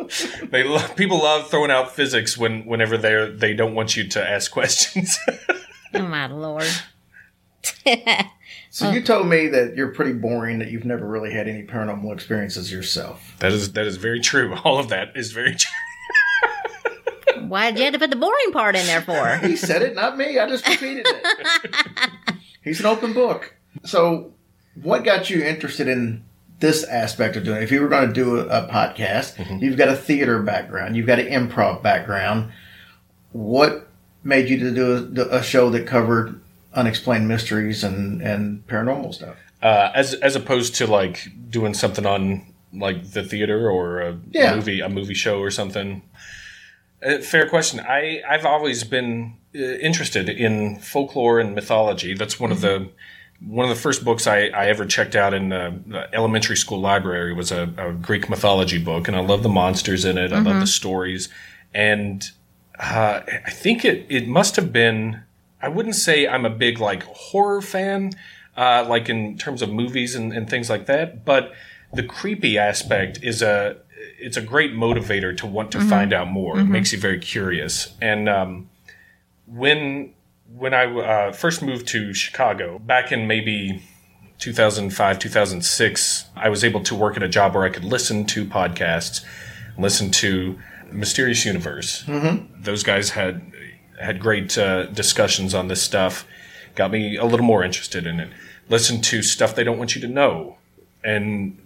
They 0.46 0.62
lo- 0.62 0.86
people 0.94 1.18
love 1.18 1.50
throwing 1.50 1.72
out 1.72 1.96
physics 1.96 2.38
when 2.38 2.64
whenever 2.64 2.96
they 2.96 3.28
they 3.28 3.54
don't 3.54 3.74
want 3.74 3.96
you 3.96 4.06
to 4.06 4.24
ask 4.24 4.52
questions. 4.52 5.18
Oh 5.94 6.02
my 6.02 6.26
lord. 6.26 6.66
So 8.70 8.88
oh. 8.88 8.90
you 8.90 9.02
told 9.02 9.28
me 9.28 9.46
that 9.48 9.76
you're 9.76 9.92
pretty 9.94 10.12
boring, 10.12 10.58
that 10.58 10.70
you've 10.70 10.84
never 10.84 11.06
really 11.06 11.32
had 11.32 11.48
any 11.48 11.62
paranormal 11.62 12.12
experiences 12.12 12.70
yourself. 12.70 13.34
That 13.38 13.52
is 13.52 13.72
that 13.72 13.86
is 13.86 13.96
very 13.96 14.20
true. 14.20 14.54
All 14.62 14.78
of 14.78 14.90
that 14.90 15.16
is 15.16 15.32
very 15.32 15.54
true. 15.54 15.72
Why 17.48 17.70
did 17.70 17.78
you 17.78 17.84
have 17.84 17.94
to 17.94 17.98
put 17.98 18.10
the 18.10 18.16
boring 18.16 18.52
part 18.52 18.76
in 18.76 18.84
there 18.86 19.00
for? 19.00 19.38
He 19.38 19.56
said 19.56 19.80
it, 19.80 19.94
not 19.94 20.18
me. 20.18 20.38
I 20.38 20.46
just 20.48 20.68
repeated 20.68 21.06
it. 21.08 22.36
He's 22.62 22.80
an 22.80 22.86
open 22.86 23.14
book. 23.14 23.54
So, 23.84 24.34
what 24.82 25.04
got 25.04 25.30
you 25.30 25.42
interested 25.42 25.88
in 25.88 26.24
this 26.60 26.84
aspect 26.84 27.36
of 27.36 27.44
doing 27.44 27.58
it? 27.58 27.62
If 27.64 27.72
you 27.72 27.80
were 27.82 27.88
going 27.88 28.08
to 28.08 28.14
do 28.14 28.38
a, 28.38 28.46
a 28.46 28.68
podcast, 28.68 29.60
you've 29.60 29.76
got 29.76 29.88
a 29.88 29.96
theater 29.96 30.42
background, 30.42 30.96
you've 30.96 31.06
got 31.06 31.18
an 31.18 31.26
improv 31.26 31.82
background. 31.82 32.52
What 33.32 33.88
made 34.24 34.48
you 34.48 34.58
to 34.58 34.70
do 34.72 35.22
a, 35.30 35.36
a 35.38 35.42
show 35.42 35.70
that 35.70 35.86
covered 35.86 36.40
unexplained 36.74 37.28
mysteries 37.28 37.84
and, 37.84 38.20
and 38.22 38.66
paranormal 38.66 39.14
stuff? 39.14 39.36
Uh, 39.62 39.90
as 39.94 40.14
as 40.14 40.36
opposed 40.36 40.74
to 40.76 40.86
like 40.86 41.28
doing 41.50 41.74
something 41.74 42.04
on 42.06 42.46
like 42.72 43.12
the 43.12 43.22
theater 43.22 43.70
or 43.70 44.00
a 44.00 44.18
Yeah. 44.30 44.54
movie 44.54 44.80
a 44.80 44.88
movie 44.88 45.14
show 45.14 45.40
or 45.40 45.50
something. 45.50 46.02
Uh, 47.04 47.18
fair 47.18 47.48
question. 47.48 47.80
I 47.80 48.22
I've 48.28 48.44
always 48.44 48.84
been 48.84 49.34
uh, 49.54 49.58
interested 49.58 50.28
in 50.28 50.78
folklore 50.78 51.40
and 51.40 51.54
mythology. 51.54 52.14
That's 52.14 52.38
one 52.38 52.52
of 52.52 52.60
the 52.60 52.88
one 53.40 53.68
of 53.68 53.74
the 53.74 53.80
first 53.80 54.04
books 54.04 54.26
I, 54.26 54.46
I 54.46 54.66
ever 54.66 54.86
checked 54.86 55.14
out 55.14 55.34
in 55.34 55.50
the, 55.50 55.78
the 55.86 56.14
elementary 56.14 56.56
school 56.56 56.80
library 56.80 57.34
was 57.34 57.52
a, 57.52 57.72
a 57.76 57.92
Greek 57.92 58.30
mythology 58.30 58.78
book, 58.78 59.08
and 59.08 59.16
I 59.16 59.20
love 59.20 59.42
the 59.42 59.48
monsters 59.48 60.04
in 60.04 60.16
it. 60.16 60.32
I 60.32 60.40
love 60.40 60.60
the 60.60 60.66
stories, 60.66 61.28
and 61.74 62.28
uh, 62.78 63.20
I 63.44 63.50
think 63.50 63.84
it 63.84 64.06
it 64.08 64.26
must 64.26 64.56
have 64.56 64.72
been. 64.72 65.22
I 65.60 65.68
wouldn't 65.68 65.96
say 65.96 66.26
I'm 66.26 66.44
a 66.44 66.50
big 66.50 66.78
like 66.78 67.02
horror 67.02 67.60
fan, 67.60 68.12
uh, 68.56 68.86
like 68.88 69.08
in 69.08 69.36
terms 69.36 69.62
of 69.62 69.70
movies 69.70 70.14
and, 70.14 70.32
and 70.32 70.48
things 70.48 70.70
like 70.70 70.86
that, 70.86 71.24
but 71.24 71.52
the 71.92 72.02
creepy 72.02 72.58
aspect 72.58 73.18
is 73.22 73.42
a 73.42 73.76
it's 74.18 74.36
a 74.36 74.42
great 74.42 74.72
motivator 74.72 75.36
to 75.36 75.46
want 75.46 75.70
to 75.72 75.80
find 75.80 76.12
out 76.12 76.28
more. 76.28 76.58
It 76.58 76.64
makes 76.64 76.92
you 76.92 76.98
very 76.98 77.18
curious, 77.18 77.94
and 78.00 78.28
um, 78.28 78.70
when 79.46 80.14
when 80.54 80.74
I 80.74 80.84
uh, 80.84 81.32
first 81.32 81.62
moved 81.62 81.86
to 81.88 82.14
Chicago 82.14 82.78
back 82.78 83.12
in 83.12 83.26
maybe 83.26 83.82
2005, 84.38 85.18
2006, 85.18 86.26
I 86.36 86.48
was 86.48 86.64
able 86.64 86.82
to 86.84 86.94
work 86.94 87.16
at 87.16 87.22
a 87.22 87.28
job 87.28 87.54
where 87.54 87.64
I 87.64 87.70
could 87.70 87.84
listen 87.84 88.24
to 88.26 88.44
podcasts, 88.44 89.24
listen 89.78 90.10
to 90.12 90.58
Mysterious 90.90 91.44
Universe. 91.44 92.04
Mm-hmm. 92.04 92.62
Those 92.62 92.82
guys 92.82 93.10
had 93.10 93.52
had 94.00 94.20
great 94.20 94.56
uh, 94.58 94.86
discussions 94.86 95.54
on 95.54 95.68
this 95.68 95.82
stuff, 95.82 96.26
got 96.74 96.90
me 96.90 97.16
a 97.16 97.24
little 97.24 97.46
more 97.46 97.64
interested 97.64 98.06
in 98.06 98.20
it. 98.20 98.30
Listen 98.68 99.00
to 99.00 99.22
stuff 99.22 99.54
they 99.54 99.64
don't 99.64 99.78
want 99.78 99.94
you 99.94 100.00
to 100.02 100.08
know, 100.08 100.58
and 101.02 101.58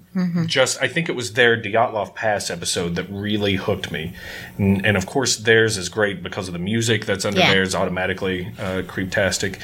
just 0.46 0.82
I 0.82 0.88
think 0.88 1.08
it 1.08 1.14
was 1.14 1.34
their 1.34 1.60
Dyatlov 1.60 2.14
Pass 2.14 2.50
episode 2.50 2.96
that 2.96 3.04
really 3.10 3.54
hooked 3.54 3.92
me, 3.92 4.12
and, 4.58 4.84
and 4.84 4.96
of 4.96 5.06
course 5.06 5.36
theirs 5.36 5.76
is 5.76 5.88
great 5.88 6.22
because 6.22 6.48
of 6.48 6.52
the 6.52 6.58
music 6.58 7.06
that's 7.06 7.24
under 7.24 7.40
Yeah. 7.40 7.52
there. 7.52 7.62
Is 7.62 7.74
automatically 7.74 8.46
uh, 8.58 8.82
creeptastic, 8.82 9.60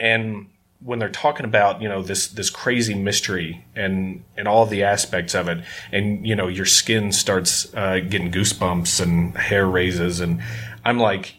and 0.00 0.46
when 0.84 0.98
they're 0.98 1.08
talking 1.10 1.44
about 1.44 1.80
you 1.82 1.88
know 1.88 2.02
this 2.02 2.26
this 2.28 2.50
crazy 2.50 2.94
mystery 2.94 3.64
and 3.76 4.24
and 4.36 4.48
all 4.48 4.64
the 4.66 4.82
aspects 4.82 5.34
of 5.34 5.46
it, 5.48 5.62
and 5.92 6.26
you 6.26 6.34
know 6.34 6.48
your 6.48 6.66
skin 6.66 7.12
starts 7.12 7.72
uh, 7.74 8.00
getting 8.00 8.32
goosebumps 8.32 9.00
and 9.00 9.36
hair 9.36 9.66
raises, 9.66 10.20
and 10.20 10.42
I'm 10.84 10.98
like, 10.98 11.34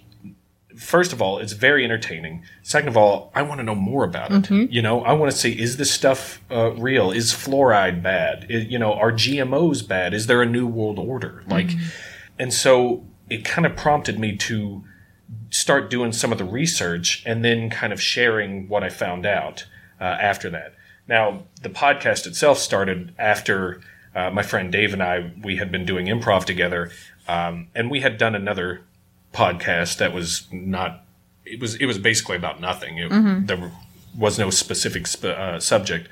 first 0.84 1.14
of 1.14 1.22
all, 1.22 1.40
it's 1.40 1.54
very 1.54 1.84
entertaining. 1.84 2.44
Second 2.62 2.90
of 2.90 2.98
all, 2.98 3.32
I 3.34 3.42
want 3.42 3.60
to 3.60 3.64
know 3.64 3.76
more 3.76 4.04
about 4.04 4.32
it. 4.32 4.72
You 4.72 4.82
know, 4.82 5.02
I 5.04 5.14
want 5.14 5.32
to 5.32 5.38
see 5.38 5.52
is 5.60 5.78
this 5.78 5.92
stuff 5.92 6.42
uh, 6.52 6.72
real? 6.74 7.12
Is 7.12 7.32
fluoride 7.34 8.04
bad? 8.04 8.46
I- 8.50 8.54
you 8.54 8.78
know, 8.78 8.94
are 8.94 9.12
GMOs 9.12 9.88
bad? 9.88 10.14
Is 10.14 10.28
there 10.28 10.42
a 10.42 10.46
new 10.46 10.68
world 10.68 11.00
order? 11.00 11.44
Like, 11.48 11.72
and 12.40 12.54
so 12.54 13.06
it 13.30 13.46
kind 13.46 13.66
of 13.66 13.76
prompted 13.76 14.20
me 14.20 14.36
to 14.38 14.84
start 15.50 15.90
doing 15.90 16.12
some 16.12 16.32
of 16.32 16.38
the 16.38 16.46
research 16.46 17.24
and 17.26 17.44
then 17.44 17.70
kind 17.70 17.94
of 17.94 18.02
sharing 18.02 18.68
what 18.68 18.84
I 18.84 18.90
found 18.90 19.26
out 19.26 19.66
uh, 20.00 20.04
after 20.04 20.50
that. 20.52 20.74
Now, 21.08 21.44
the 21.62 21.70
podcast 21.70 22.26
itself 22.28 22.58
started 22.60 23.14
after 23.18 23.82
uh, 24.16 24.30
my 24.32 24.44
friend 24.44 24.72
Dave 24.72 24.94
and 24.94 25.02
I 25.04 25.32
we 25.44 25.58
had 25.58 25.72
been 25.72 25.86
doing 25.86 26.06
improv 26.08 26.46
together, 26.46 26.92
um, 27.28 27.68
and 27.76 27.90
we 27.90 28.02
had 28.02 28.18
done 28.18 28.36
another 28.36 28.82
podcast 29.34 29.98
that 29.98 30.14
was 30.14 30.48
not. 30.52 31.04
It 31.46 31.60
was 31.60 31.76
it 31.76 31.86
was 31.86 31.98
basically 31.98 32.38
about 32.38 32.62
nothing. 32.62 32.98
It, 32.98 33.10
There 33.48 33.72
was 34.18 34.40
no 34.40 34.50
specific 34.50 35.08
sp- 35.10 35.26
uh, 35.38 35.60
subject, 35.60 36.08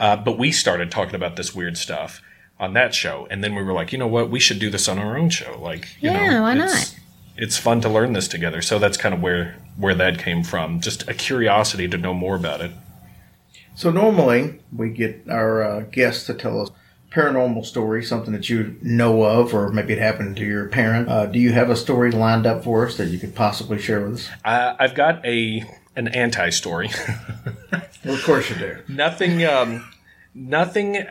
uh, 0.00 0.16
but 0.16 0.38
we 0.38 0.52
started 0.52 0.90
talking 0.90 1.14
about 1.14 1.36
this 1.36 1.54
weird 1.54 1.76
stuff 1.76 2.22
on 2.58 2.72
that 2.74 2.94
show, 2.94 3.26
and 3.30 3.42
then 3.42 3.54
we 3.54 3.62
were 3.62 3.72
like, 3.72 3.92
you 3.92 3.98
know 3.98 4.06
what, 4.06 4.30
we 4.30 4.38
should 4.40 4.60
do 4.60 4.70
this 4.70 4.88
on 4.88 4.98
our 4.98 5.18
own 5.18 5.28
show. 5.28 5.58
Like, 5.60 5.88
you 6.00 6.10
Yeah, 6.10 6.30
know, 6.30 6.42
why 6.42 6.52
it's- 6.54 6.92
not? 6.92 6.98
It's 7.34 7.56
fun 7.56 7.80
to 7.80 7.88
learn 7.88 8.12
this 8.12 8.28
together. 8.28 8.60
So 8.60 8.78
that's 8.78 8.96
kind 8.98 9.14
of 9.14 9.20
where 9.22 9.56
where 9.76 9.94
that 9.94 10.18
came 10.18 10.42
from. 10.44 10.80
Just 10.80 11.08
a 11.08 11.14
curiosity 11.14 11.88
to 11.88 11.96
know 11.98 12.12
more 12.14 12.36
about 12.36 12.60
it. 12.60 12.70
So 13.74 13.90
normally 13.90 14.60
we 14.70 14.90
get 14.90 15.22
our 15.30 15.62
uh, 15.62 15.80
guests 15.90 16.26
to 16.26 16.34
tell 16.34 16.60
us 16.60 16.70
paranormal 17.12 17.64
story, 17.64 18.02
something 18.02 18.32
that 18.32 18.48
you 18.48 18.76
know 18.82 19.22
of, 19.22 19.54
or 19.54 19.70
maybe 19.70 19.92
it 19.92 19.98
happened 19.98 20.36
to 20.38 20.44
your 20.44 20.68
parent. 20.68 21.08
Uh, 21.08 21.26
do 21.26 21.38
you 21.38 21.52
have 21.52 21.68
a 21.70 21.76
story 21.76 22.10
lined 22.10 22.46
up 22.46 22.64
for 22.64 22.86
us 22.86 22.96
that 22.96 23.08
you 23.08 23.18
could 23.18 23.34
possibly 23.34 23.78
share 23.78 24.00
with 24.00 24.14
us? 24.14 24.30
Uh, 24.44 24.74
I've 24.78 24.94
got 24.94 25.24
a 25.26 25.64
an 25.96 26.08
anti 26.08 26.50
story. 26.50 26.90
Well, 28.04 28.14
of 28.14 28.24
course 28.24 28.50
you 28.50 28.56
do. 28.56 28.78
nothing 28.88 29.44
um, 29.44 29.88
nothing 30.34 31.06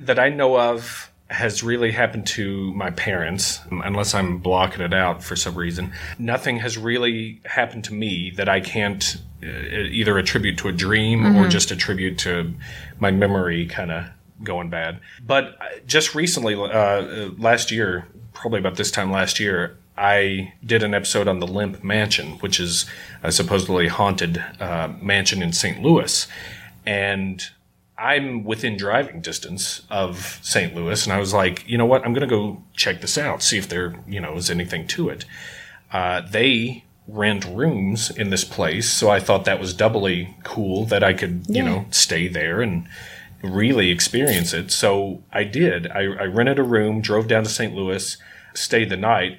that 0.00 0.18
I 0.18 0.28
know 0.28 0.58
of 0.58 1.08
has 1.30 1.62
really 1.62 1.92
happened 1.92 2.26
to 2.26 2.72
my 2.74 2.90
parents 2.90 3.60
unless 3.70 4.12
I'm 4.12 4.38
blocking 4.38 4.82
it 4.82 4.92
out 4.92 5.22
for 5.22 5.36
some 5.36 5.54
reason. 5.54 5.92
Nothing 6.18 6.58
has 6.58 6.76
really 6.76 7.40
happened 7.44 7.84
to 7.84 7.94
me 7.94 8.32
that 8.36 8.48
I 8.48 8.58
can't 8.60 9.18
uh, 9.42 9.46
either 9.46 10.18
attribute 10.18 10.58
to 10.58 10.68
a 10.68 10.72
dream 10.72 11.36
or 11.36 11.46
just 11.48 11.70
attribute 11.70 12.18
to 12.18 12.52
my 12.98 13.12
memory 13.12 13.66
kind 13.66 13.92
of 13.92 14.06
going 14.42 14.70
bad. 14.70 15.00
But 15.24 15.56
uh, 15.60 15.78
just 15.86 16.14
recently 16.14 16.54
uh, 16.54 16.66
uh, 16.66 17.30
last 17.38 17.70
year, 17.70 18.06
probably 18.32 18.60
about 18.60 18.76
this 18.76 18.90
time 18.90 19.10
last 19.10 19.40
year, 19.40 19.76
I 19.96 20.54
did 20.64 20.82
an 20.82 20.94
episode 20.94 21.28
on 21.28 21.38
the 21.38 21.46
Lemp 21.46 21.84
Mansion, 21.84 22.32
which 22.38 22.58
is 22.58 22.86
a 23.22 23.30
supposedly 23.30 23.88
haunted 23.88 24.42
uh, 24.58 24.88
mansion 25.00 25.42
in 25.42 25.52
St. 25.52 25.82
Louis. 25.82 26.26
And 26.86 27.44
I'm 27.98 28.42
within 28.42 28.76
driving 28.76 29.20
distance 29.20 29.82
of 29.90 30.40
St. 30.42 30.74
Louis, 30.74 31.04
and 31.06 31.12
I 31.12 31.18
was 31.18 31.32
like, 31.32 31.68
you 31.68 31.78
know 31.78 31.86
what? 31.86 32.04
I'm 32.04 32.12
going 32.12 32.28
to 32.28 32.34
go 32.34 32.62
check 32.74 33.00
this 33.00 33.16
out, 33.16 33.42
see 33.42 33.58
if 33.58 33.68
there, 33.68 33.94
you 34.08 34.20
know, 34.20 34.34
is 34.34 34.50
anything 34.50 34.86
to 34.88 35.08
it. 35.08 35.24
Uh, 35.92 36.22
they 36.22 36.84
rent 37.06 37.44
rooms 37.44 38.10
in 38.10 38.30
this 38.30 38.44
place, 38.44 38.90
so 38.90 39.10
I 39.10 39.20
thought 39.20 39.44
that 39.44 39.60
was 39.60 39.74
doubly 39.74 40.36
cool 40.42 40.84
that 40.86 41.04
I 41.04 41.12
could, 41.12 41.44
you 41.48 41.62
know, 41.62 41.86
stay 41.90 42.28
there 42.28 42.60
and 42.60 42.88
really 43.42 43.90
experience 43.90 44.52
it. 44.52 44.70
So 44.70 45.22
I 45.32 45.44
did. 45.44 45.90
I, 45.90 46.00
I 46.02 46.24
rented 46.24 46.58
a 46.58 46.62
room, 46.62 47.00
drove 47.00 47.28
down 47.28 47.44
to 47.44 47.50
St. 47.50 47.74
Louis, 47.74 48.16
stayed 48.54 48.90
the 48.90 48.96
night. 48.96 49.38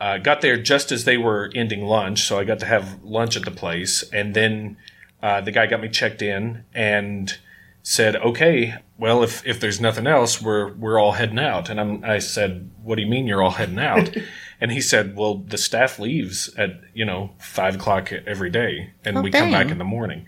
Uh, 0.00 0.18
got 0.18 0.40
there 0.40 0.56
just 0.56 0.90
as 0.90 1.04
they 1.04 1.16
were 1.16 1.50
ending 1.54 1.84
lunch, 1.84 2.22
so 2.22 2.38
I 2.38 2.44
got 2.44 2.58
to 2.60 2.66
have 2.66 3.02
lunch 3.04 3.36
at 3.36 3.44
the 3.44 3.52
place. 3.52 4.02
And 4.12 4.34
then 4.34 4.76
uh, 5.22 5.40
the 5.40 5.52
guy 5.52 5.66
got 5.66 5.80
me 5.80 5.88
checked 5.88 6.22
in 6.22 6.64
and 6.74 7.38
said, 7.84 8.16
"Okay, 8.16 8.74
well, 8.98 9.22
if 9.22 9.46
if 9.46 9.60
there's 9.60 9.80
nothing 9.80 10.08
else, 10.08 10.42
we're 10.42 10.72
we're 10.72 10.98
all 10.98 11.12
heading 11.12 11.38
out." 11.38 11.70
And 11.70 11.80
I'm, 11.80 12.04
I 12.04 12.18
said, 12.18 12.70
"What 12.82 12.96
do 12.96 13.02
you 13.02 13.08
mean 13.08 13.28
you're 13.28 13.42
all 13.42 13.52
heading 13.52 13.78
out?" 13.78 14.16
and 14.60 14.72
he 14.72 14.80
said, 14.80 15.16
"Well, 15.16 15.36
the 15.36 15.58
staff 15.58 16.00
leaves 16.00 16.52
at 16.56 16.80
you 16.94 17.04
know 17.04 17.34
five 17.38 17.76
o'clock 17.76 18.12
every 18.12 18.50
day, 18.50 18.92
and 19.04 19.18
Oh, 19.18 19.22
we 19.22 19.30
come 19.30 19.52
back 19.52 19.70
in 19.70 19.78
the 19.78 19.84
morning." 19.84 20.26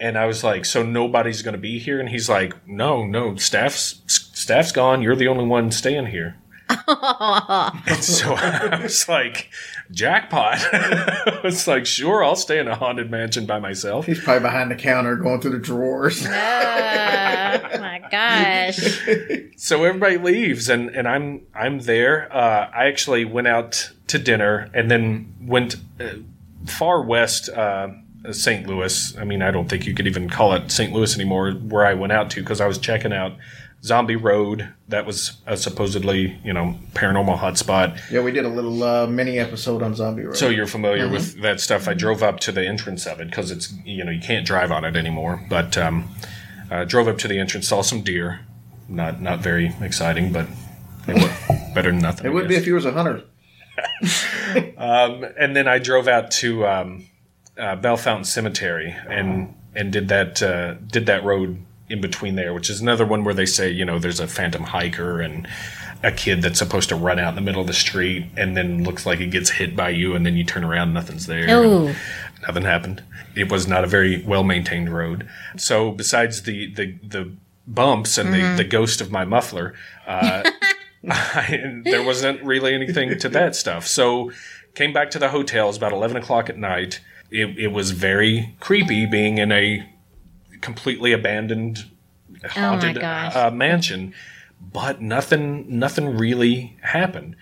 And 0.00 0.18
I 0.18 0.26
was 0.26 0.42
like, 0.42 0.64
"So 0.64 0.82
nobody's 0.82 1.42
going 1.42 1.54
to 1.54 1.60
be 1.60 1.78
here?" 1.78 2.00
And 2.00 2.08
he's 2.08 2.28
like, 2.28 2.66
"No, 2.66 3.06
no, 3.06 3.36
staff's 3.36 4.02
staff's 4.06 4.72
gone. 4.72 5.02
You're 5.02 5.16
the 5.16 5.28
only 5.28 5.46
one 5.46 5.70
staying 5.70 6.06
here." 6.06 6.36
And 6.68 6.78
so 8.04 8.34
I 8.34 8.80
was 8.82 9.08
like, 9.08 9.50
jackpot. 9.90 10.58
It's 11.44 11.66
like, 11.66 11.84
sure, 11.84 12.24
I'll 12.24 12.36
stay 12.36 12.58
in 12.58 12.68
a 12.68 12.74
haunted 12.74 13.10
mansion 13.10 13.44
by 13.44 13.58
myself. 13.58 14.06
He's 14.06 14.18
probably 14.18 14.40
behind 14.40 14.70
the 14.70 14.76
counter 14.76 15.14
going 15.16 15.42
through 15.42 15.50
the 15.52 15.58
drawers. 15.58 16.24
oh 16.24 16.30
my 16.30 18.00
gosh. 18.10 18.78
So 19.56 19.84
everybody 19.84 20.16
leaves 20.16 20.70
and, 20.70 20.88
and 20.88 21.06
I'm 21.06 21.42
I'm 21.54 21.80
there. 21.80 22.34
Uh, 22.34 22.70
I 22.74 22.86
actually 22.86 23.26
went 23.26 23.46
out 23.46 23.90
to 24.06 24.18
dinner 24.18 24.70
and 24.72 24.90
then 24.90 25.34
went 25.42 25.76
uh, 26.00 26.14
far 26.66 27.02
west 27.02 27.50
uh, 27.50 27.88
St. 28.32 28.66
Louis. 28.66 29.16
I 29.18 29.24
mean, 29.24 29.42
I 29.42 29.50
don't 29.50 29.68
think 29.68 29.86
you 29.86 29.94
could 29.94 30.06
even 30.06 30.28
call 30.28 30.54
it 30.54 30.70
St. 30.70 30.92
Louis 30.92 31.14
anymore 31.14 31.52
where 31.52 31.84
I 31.84 31.94
went 31.94 32.12
out 32.12 32.30
to 32.30 32.40
because 32.40 32.60
I 32.60 32.66
was 32.66 32.78
checking 32.78 33.12
out 33.12 33.32
Zombie 33.82 34.16
Road. 34.16 34.72
That 34.88 35.04
was 35.04 35.38
a 35.46 35.56
supposedly, 35.56 36.38
you 36.42 36.52
know, 36.52 36.78
paranormal 36.94 37.38
hotspot. 37.38 38.00
Yeah, 38.10 38.22
we 38.22 38.32
did 38.32 38.46
a 38.46 38.48
little 38.48 38.82
uh, 38.82 39.06
mini 39.06 39.38
episode 39.38 39.82
on 39.82 39.94
Zombie 39.94 40.24
Road. 40.24 40.36
So 40.36 40.48
you're 40.48 40.66
familiar 40.66 41.08
with 41.08 41.42
that 41.42 41.60
stuff. 41.60 41.86
I 41.86 41.94
drove 41.94 42.22
up 42.22 42.40
to 42.40 42.52
the 42.52 42.66
entrance 42.66 43.06
of 43.06 43.20
it 43.20 43.28
because 43.28 43.50
it's, 43.50 43.74
you 43.84 44.02
know, 44.04 44.10
you 44.10 44.20
can't 44.20 44.46
drive 44.46 44.72
on 44.72 44.84
it 44.84 44.96
anymore. 44.96 45.44
But 45.50 45.76
um, 45.76 46.08
uh, 46.70 46.84
drove 46.84 47.08
up 47.08 47.18
to 47.18 47.28
the 47.28 47.38
entrance, 47.38 47.68
saw 47.68 47.82
some 47.82 48.02
deer. 48.02 48.40
Not 48.88 49.20
not 49.20 49.40
very 49.40 49.74
exciting, 49.80 50.32
but 50.32 50.46
it 51.06 51.14
was 51.14 51.72
better 51.74 51.90
than 51.90 52.00
nothing. 52.00 52.26
it 52.26 52.30
I 52.30 52.32
would 52.32 52.48
be 52.48 52.56
if 52.56 52.66
you 52.66 52.74
was 52.74 52.84
a 52.84 52.92
hunter. 52.92 53.24
and 54.76 55.56
then 55.56 55.68
I 55.68 55.78
drove 55.78 56.06
out 56.06 56.30
to 56.32 56.66
um, 56.66 57.06
uh, 57.58 57.76
Bellefontaine 57.76 58.24
Cemetery 58.24 58.96
and 59.08 59.54
and 59.74 59.92
did 59.92 60.08
that 60.08 60.42
uh, 60.42 60.74
did 60.74 61.06
that 61.06 61.24
road 61.24 61.58
in 61.88 62.00
between 62.00 62.34
there, 62.36 62.54
which 62.54 62.70
is 62.70 62.80
another 62.80 63.04
one 63.04 63.24
where 63.24 63.34
they 63.34 63.46
say 63.46 63.70
you 63.70 63.84
know 63.84 63.98
there's 63.98 64.20
a 64.20 64.26
phantom 64.26 64.64
hiker 64.64 65.20
and 65.20 65.46
a 66.02 66.12
kid 66.12 66.42
that's 66.42 66.58
supposed 66.58 66.90
to 66.90 66.96
run 66.96 67.18
out 67.18 67.30
in 67.30 67.34
the 67.34 67.40
middle 67.40 67.62
of 67.62 67.66
the 67.66 67.72
street 67.72 68.26
and 68.36 68.56
then 68.56 68.84
looks 68.84 69.06
like 69.06 69.18
he 69.18 69.26
gets 69.26 69.50
hit 69.50 69.74
by 69.74 69.88
you 69.88 70.14
and 70.14 70.26
then 70.26 70.36
you 70.36 70.44
turn 70.44 70.62
around 70.62 70.92
nothing's 70.92 71.26
there. 71.26 71.46
Oh. 71.48 71.94
Nothing 72.46 72.64
happened. 72.64 73.02
It 73.34 73.50
was 73.50 73.66
not 73.66 73.84
a 73.84 73.86
very 73.86 74.22
well 74.22 74.44
maintained 74.44 74.92
road. 74.92 75.28
So 75.56 75.90
besides 75.90 76.42
the 76.42 76.72
the 76.74 76.98
the 77.02 77.32
bumps 77.66 78.18
and 78.18 78.34
the, 78.34 78.56
the 78.56 78.64
ghost 78.64 79.00
of 79.00 79.10
my 79.10 79.24
muffler, 79.24 79.74
uh, 80.06 80.42
I, 81.08 81.80
there 81.84 82.02
wasn't 82.02 82.42
really 82.42 82.74
anything 82.74 83.18
to 83.18 83.28
that 83.30 83.56
stuff. 83.56 83.86
So 83.86 84.30
came 84.74 84.92
back 84.92 85.10
to 85.12 85.18
the 85.18 85.30
hotel. 85.30 85.64
It 85.64 85.68
was 85.68 85.76
about 85.78 85.92
eleven 85.92 86.16
o'clock 86.16 86.50
at 86.50 86.58
night. 86.58 87.00
It, 87.34 87.58
it 87.58 87.72
was 87.72 87.90
very 87.90 88.54
creepy 88.60 89.06
being 89.06 89.38
in 89.38 89.50
a 89.50 89.84
completely 90.60 91.12
abandoned, 91.12 91.84
haunted 92.44 93.00
gosh. 93.00 93.34
uh, 93.34 93.50
mansion, 93.50 94.14
but 94.60 95.02
nothing 95.02 95.66
nothing 95.68 96.16
really 96.16 96.76
happened. 96.82 97.34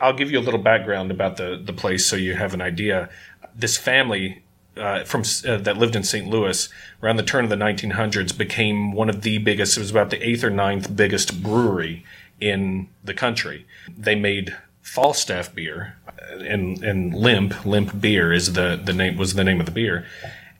i'll 0.00 0.12
give 0.12 0.30
you 0.30 0.38
a 0.38 0.44
little 0.46 0.60
background 0.60 1.10
about 1.10 1.38
the 1.38 1.60
the 1.62 1.72
place 1.72 2.06
so 2.06 2.14
you 2.14 2.34
have 2.34 2.54
an 2.54 2.62
idea. 2.62 3.08
This 3.54 3.76
family 3.76 4.44
uh, 4.76 5.02
from 5.04 5.22
uh, 5.46 5.56
that 5.58 5.76
lived 5.76 5.96
in 5.96 6.04
St. 6.04 6.26
Louis 6.28 6.68
around 7.02 7.16
the 7.16 7.22
turn 7.22 7.44
of 7.44 7.50
the 7.50 7.56
1900s 7.56 8.36
became 8.36 8.92
one 8.92 9.10
of 9.10 9.22
the 9.22 9.38
biggest. 9.38 9.76
It 9.76 9.80
was 9.80 9.90
about 9.90 10.10
the 10.10 10.26
eighth 10.26 10.44
or 10.44 10.50
ninth 10.50 10.94
biggest 10.94 11.42
brewery 11.42 12.04
in 12.40 12.88
the 13.04 13.14
country. 13.14 13.66
They 13.88 14.14
made 14.14 14.56
Falstaff 14.82 15.54
beer, 15.54 15.96
and 16.40 16.82
and 16.82 17.14
Lemp 17.14 17.64
Lemp 17.64 18.00
beer 18.00 18.32
is 18.32 18.52
the 18.54 18.80
the 18.82 18.92
name 18.92 19.16
was 19.16 19.34
the 19.34 19.44
name 19.44 19.60
of 19.60 19.66
the 19.66 19.72
beer, 19.72 20.06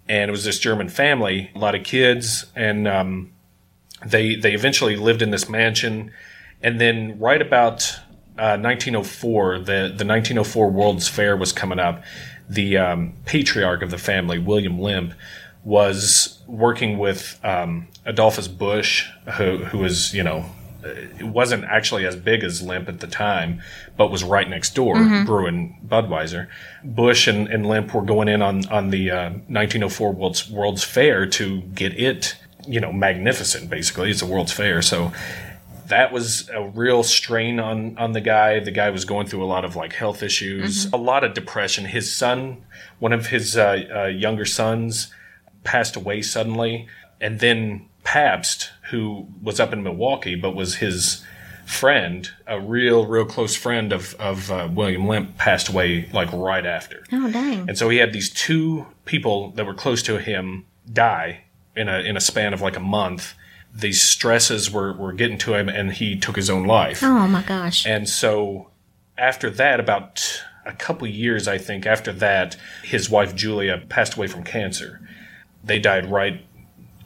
and 0.08 0.28
it 0.28 0.32
was 0.32 0.44
this 0.44 0.58
German 0.58 0.88
family, 0.88 1.50
a 1.54 1.58
lot 1.58 1.74
of 1.74 1.84
kids, 1.84 2.46
and 2.54 2.86
um, 2.86 3.32
they 4.04 4.34
they 4.34 4.54
eventually 4.54 4.96
lived 4.96 5.22
in 5.22 5.30
this 5.30 5.48
mansion, 5.48 6.12
and 6.62 6.80
then 6.80 7.18
right 7.18 7.40
about 7.40 7.98
uh, 8.38 8.56
1904, 8.56 9.58
the 9.58 9.64
the 9.64 10.06
1904 10.06 10.70
World's 10.70 11.08
Fair 11.08 11.36
was 11.36 11.52
coming 11.52 11.78
up. 11.78 12.02
The 12.48 12.76
um, 12.76 13.14
patriarch 13.24 13.82
of 13.82 13.90
the 13.90 13.98
family, 13.98 14.38
William 14.38 14.78
Lemp, 14.78 15.14
was 15.64 16.38
working 16.46 16.98
with 16.98 17.38
um, 17.44 17.88
Adolphus 18.04 18.48
Busch, 18.48 19.06
who 19.34 19.58
who 19.58 19.78
was 19.78 20.14
you 20.14 20.22
know 20.22 20.46
it 20.84 21.26
wasn't 21.26 21.64
actually 21.64 22.06
as 22.06 22.16
big 22.16 22.44
as 22.44 22.62
Lemp 22.62 22.88
at 22.88 23.00
the 23.00 23.06
time, 23.06 23.62
but 23.96 24.10
was 24.10 24.24
right 24.24 24.48
next 24.48 24.74
door, 24.74 24.94
brewing 25.24 25.80
Budweiser. 25.86 26.48
Busch 26.84 27.26
and, 27.26 27.48
and 27.48 27.66
Lemp 27.66 27.94
were 27.94 28.02
going 28.02 28.28
in 28.28 28.42
on 28.42 28.66
on 28.68 28.90
the 28.90 29.10
uh, 29.10 29.30
1904 29.30 30.12
World's 30.12 30.50
World's 30.50 30.84
Fair 30.84 31.26
to 31.26 31.60
get 31.60 31.98
it, 31.98 32.36
you 32.66 32.80
know, 32.80 32.92
magnificent. 32.92 33.70
Basically, 33.70 34.10
it's 34.10 34.22
a 34.22 34.26
World's 34.26 34.52
Fair, 34.52 34.82
so 34.82 35.12
that 35.86 36.12
was 36.12 36.48
a 36.48 36.66
real 36.68 37.02
strain 37.02 37.60
on 37.60 37.96
on 37.98 38.12
the 38.12 38.20
guy. 38.20 38.60
The 38.60 38.70
guy 38.70 38.90
was 38.90 39.04
going 39.04 39.26
through 39.26 39.44
a 39.44 39.46
lot 39.46 39.64
of 39.64 39.76
like 39.76 39.92
health 39.92 40.22
issues, 40.22 40.86
a 40.92 40.96
lot 40.96 41.22
of 41.22 41.34
depression. 41.34 41.84
His 41.84 42.14
son, 42.14 42.64
one 42.98 43.12
of 43.12 43.26
his 43.26 43.56
uh, 43.56 43.84
uh, 43.94 44.06
younger 44.06 44.44
sons, 44.44 45.12
passed 45.64 45.96
away 45.96 46.22
suddenly, 46.22 46.88
and 47.20 47.40
then 47.40 47.88
Pabst, 48.04 48.70
who 48.93 49.27
was 49.43 49.59
up 49.59 49.73
in 49.73 49.82
Milwaukee 49.82 50.36
but 50.36 50.55
was 50.55 50.77
his 50.77 51.24
friend, 51.66 52.31
a 52.47 52.60
real 52.60 53.06
real 53.06 53.24
close 53.24 53.56
friend 53.56 53.93
of 53.93 54.14
of 54.14 54.51
uh, 54.51 54.69
William 54.73 55.09
Lemp, 55.09 55.36
passed 55.36 55.69
away 55.69 56.09
like 56.12 56.32
right 56.32 56.64
after. 56.64 57.05
Oh, 57.10 57.31
dang. 57.31 57.69
And 57.69 57.77
so 57.77 57.89
he 57.89 57.98
had 57.98 58.12
these 58.12 58.31
two 58.31 58.86
people 59.05 59.51
that 59.52 59.66
were 59.66 59.74
close 59.74 60.02
to 60.05 60.19
him 60.19 60.64
die 60.93 61.44
in 61.74 61.89
a 61.89 61.98
in 61.98 62.16
a 62.16 62.20
span 62.20 62.55
of 62.55 62.60
like 62.60 62.77
a 62.77 62.81
month. 62.81 63.35
These 63.74 64.02
stresses 64.02 64.70
were, 64.70 64.93
were 64.93 65.14
getting 65.14 65.39
to 65.39 65.55
him 65.55 65.70
and 65.70 65.94
he 65.94 66.14
took 66.19 66.36
his 66.36 66.51
own 66.51 66.66
life. 66.66 67.02
Oh, 67.02 67.27
my 67.27 67.40
gosh. 67.40 67.86
And 67.86 68.06
so 68.06 68.69
after 69.16 69.48
that, 69.48 69.81
about 69.81 70.43
a 70.66 70.74
couple 70.74 71.09
years, 71.09 71.48
I 71.48 71.56
think, 71.56 71.86
after 71.86 72.12
that, 72.12 72.56
his 72.85 73.09
wife 73.09 73.35
Julia 73.35 73.82
passed 73.89 74.14
away 74.14 74.27
from 74.27 74.44
cancer. 74.44 75.01
They 75.64 75.78
died 75.78 76.10
right 76.10 76.44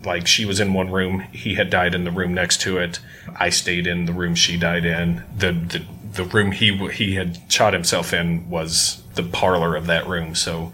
like 0.07 0.27
she 0.27 0.45
was 0.45 0.61
in 0.61 0.73
one 0.73 0.91
room, 0.91 1.21
he 1.33 1.55
had 1.55 1.69
died 1.69 1.95
in 1.95 2.05
the 2.05 2.11
room 2.11 2.33
next 2.33 2.61
to 2.63 2.79
it. 2.79 3.01
I 3.39 3.51
stayed 3.51 3.87
in 3.87 4.07
the 4.07 4.13
room 4.13 4.35
she 4.35 4.57
died 4.57 4.85
in. 4.85 5.25
The 5.37 5.53
the, 5.53 5.85
the 6.13 6.25
room 6.25 6.53
he 6.53 6.77
he 6.89 7.15
had 7.15 7.41
shot 7.49 7.73
himself 7.73 8.13
in 8.13 8.49
was 8.49 9.03
the 9.15 9.23
parlor 9.23 9.77
of 9.77 9.87
that 9.87 10.07
room, 10.07 10.35
so 10.35 10.73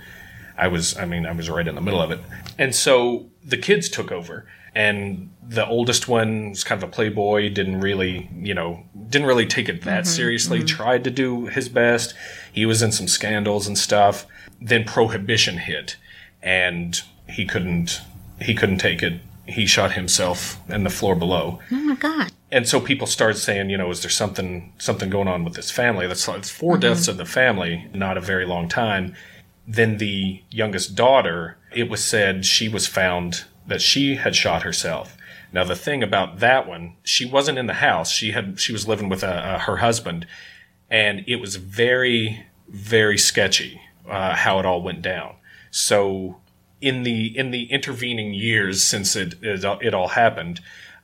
I 0.56 0.68
was 0.68 0.96
I 0.96 1.06
mean 1.06 1.26
I 1.26 1.32
was 1.32 1.50
right 1.50 1.66
in 1.66 1.74
the 1.74 1.80
middle 1.80 2.02
of 2.02 2.10
it. 2.10 2.20
And 2.58 2.74
so 2.74 3.30
the 3.42 3.56
kids 3.56 3.88
took 3.88 4.12
over 4.12 4.46
and 4.74 5.30
the 5.46 5.66
oldest 5.66 6.08
one 6.08 6.50
was 6.50 6.64
kind 6.64 6.82
of 6.82 6.88
a 6.88 6.92
playboy, 6.92 7.52
didn't 7.52 7.80
really, 7.80 8.30
you 8.34 8.54
know, 8.54 8.84
didn't 9.08 9.26
really 9.26 9.46
take 9.46 9.68
it 9.68 9.82
that 9.82 10.04
mm-hmm. 10.04 10.12
seriously, 10.12 10.58
mm-hmm. 10.58 10.66
tried 10.66 11.04
to 11.04 11.10
do 11.10 11.46
his 11.46 11.68
best. 11.68 12.14
He 12.52 12.64
was 12.64 12.82
in 12.82 12.92
some 12.92 13.08
scandals 13.08 13.66
and 13.66 13.76
stuff. 13.76 14.26
Then 14.60 14.84
prohibition 14.84 15.58
hit 15.58 15.96
and 16.42 17.00
he 17.28 17.44
couldn't 17.44 18.00
he 18.42 18.54
couldn't 18.54 18.78
take 18.78 19.02
it. 19.02 19.20
He 19.46 19.66
shot 19.66 19.92
himself 19.92 20.58
in 20.68 20.84
the 20.84 20.90
floor 20.90 21.16
below 21.16 21.58
Oh, 21.72 21.76
my 21.76 21.96
God. 21.96 22.30
and 22.52 22.68
so 22.68 22.80
people 22.80 23.06
started 23.08 23.38
saying, 23.38 23.70
you 23.70 23.76
know, 23.76 23.90
is 23.90 24.00
there 24.02 24.10
something 24.10 24.72
something 24.78 25.10
going 25.10 25.28
on 25.28 25.44
with 25.44 25.54
this 25.54 25.70
family? 25.70 26.06
That's 26.06 26.28
it's 26.28 26.50
4 26.50 26.78
deaths 26.78 27.08
in 27.08 27.16
the 27.16 27.24
family, 27.24 27.88
not 27.92 28.16
a 28.16 28.20
very 28.20 28.46
long 28.46 28.68
time. 28.68 29.14
Then 29.66 29.98
the 29.98 30.42
youngest 30.50 30.94
daughter, 30.94 31.56
it 31.74 31.88
was 31.90 32.04
said 32.04 32.44
she 32.46 32.68
was 32.68 32.86
found 32.86 33.44
that 33.66 33.80
she 33.82 34.14
had 34.16 34.34
shot 34.36 34.62
herself. 34.62 35.16
Now 35.52 35.64
the 35.64 35.76
thing 35.76 36.02
about 36.02 36.38
that 36.38 36.66
one, 36.68 36.94
she 37.04 37.24
wasn't 37.26 37.58
in 37.58 37.66
the 37.66 37.74
house. 37.74 38.10
She 38.10 38.30
had 38.32 38.58
she 38.60 38.72
was 38.72 38.86
living 38.88 39.08
with 39.08 39.22
uh, 39.24 39.26
uh, 39.26 39.58
her 39.60 39.76
husband, 39.78 40.26
and 40.88 41.24
it 41.26 41.36
was 41.36 41.56
very 41.56 42.46
very 42.68 43.18
sketchy 43.18 43.80
uh, 44.08 44.34
how 44.34 44.58
it 44.60 44.64
all 44.66 44.82
went 44.82 45.02
down. 45.02 45.34
So 45.70 46.38
in 46.82 47.04
the 47.04 47.36
in 47.38 47.50
the 47.52 47.64
intervening 47.72 48.34
years 48.34 48.82
since 48.82 49.16
it 49.16 49.34
it, 49.42 49.94
all- 49.94 50.08
happened, 50.08 50.60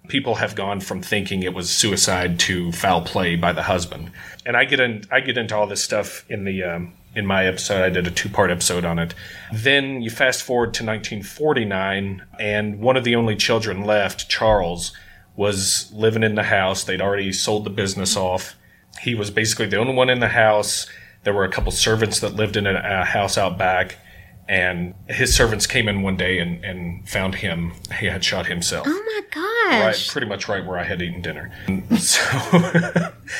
people 0.09 0.37
have 0.37 0.55
gone 0.55 0.81
from 0.81 1.01
thinking 1.01 1.43
it 1.43 1.55
was 1.55 1.71
suicide 1.71 2.39
to 2.41 2.73
foul 2.73 3.03
play 3.03 3.37
by 3.37 3.53
the 3.53 3.63
husband. 3.63 4.11
And 4.45 4.57
I 4.57 4.65
get 4.65 4.81
in 4.81 5.05
I 5.11 5.21
get 5.21 5.39
into 5.39 5.57
all 5.57 5.67
this 5.67 5.83
stuff 5.83 6.25
in 6.29 6.45
the 6.45 6.63
um, 6.65 6.93
in 7.15 7.27
my 7.27 7.47
episode. 7.47 7.83
I 7.85 7.89
did 7.91 8.07
a 8.07 8.11
two 8.11 8.29
part 8.29 8.51
episode 8.51 8.85
on 8.85 8.99
it. 8.99 9.15
Then 9.53 10.03
you 10.03 10.11
fast 10.11 10.43
forward 10.43 10.75
to 10.75 10.85
1949, 10.85 12.23
and 12.39 12.81
one 12.81 12.97
of 12.97 13.05
the 13.05 13.15
only 13.17 13.37
children 13.37 13.85
left, 13.85 14.29
Charles, 14.29 14.93
was 15.37 15.91
living 15.95 16.23
in 16.23 16.35
the 16.35 16.45
house. 16.45 16.85
They'd 16.85 17.01
already 17.01 17.33
sold 17.33 17.65
the 17.65 17.71
business 17.71 18.17
off. 18.17 18.57
He 19.01 19.15
was 19.15 19.31
basically 19.31 19.67
the 19.67 19.77
only 19.79 19.95
one 19.95 20.11
in 20.11 20.21
the 20.21 20.29
house. 20.29 20.87
There 21.25 21.35
were 21.35 21.45
a 21.45 21.51
couple 21.51 21.71
servants 21.73 22.21
that 22.21 22.35
lived 22.35 22.57
in 22.57 22.67
a 22.67 23.05
house 23.05 23.39
out 23.39 23.59
back. 23.59 23.99
And 24.49 24.95
his 25.09 25.35
servants 25.35 25.67
came 25.67 25.89
in 25.89 26.01
one 26.01 26.17
day 26.17 26.39
and, 26.39 26.65
and 26.65 27.07
found 27.07 27.35
him. 27.35 27.73
He 28.01 28.07
had 28.07 28.25
shot 28.25 28.47
himself. 28.47 28.87
Oh, 28.89 28.91
my 29.05 29.21
gosh! 29.31 29.83
Right, 30.07 30.09
pretty 30.13 30.27
much 30.27 30.49
right 30.49 30.65
where 30.65 30.79
I 30.79 30.85
had 30.85 31.03
eaten 31.03 31.21
dinner. 31.21 31.51
So, 31.99 32.23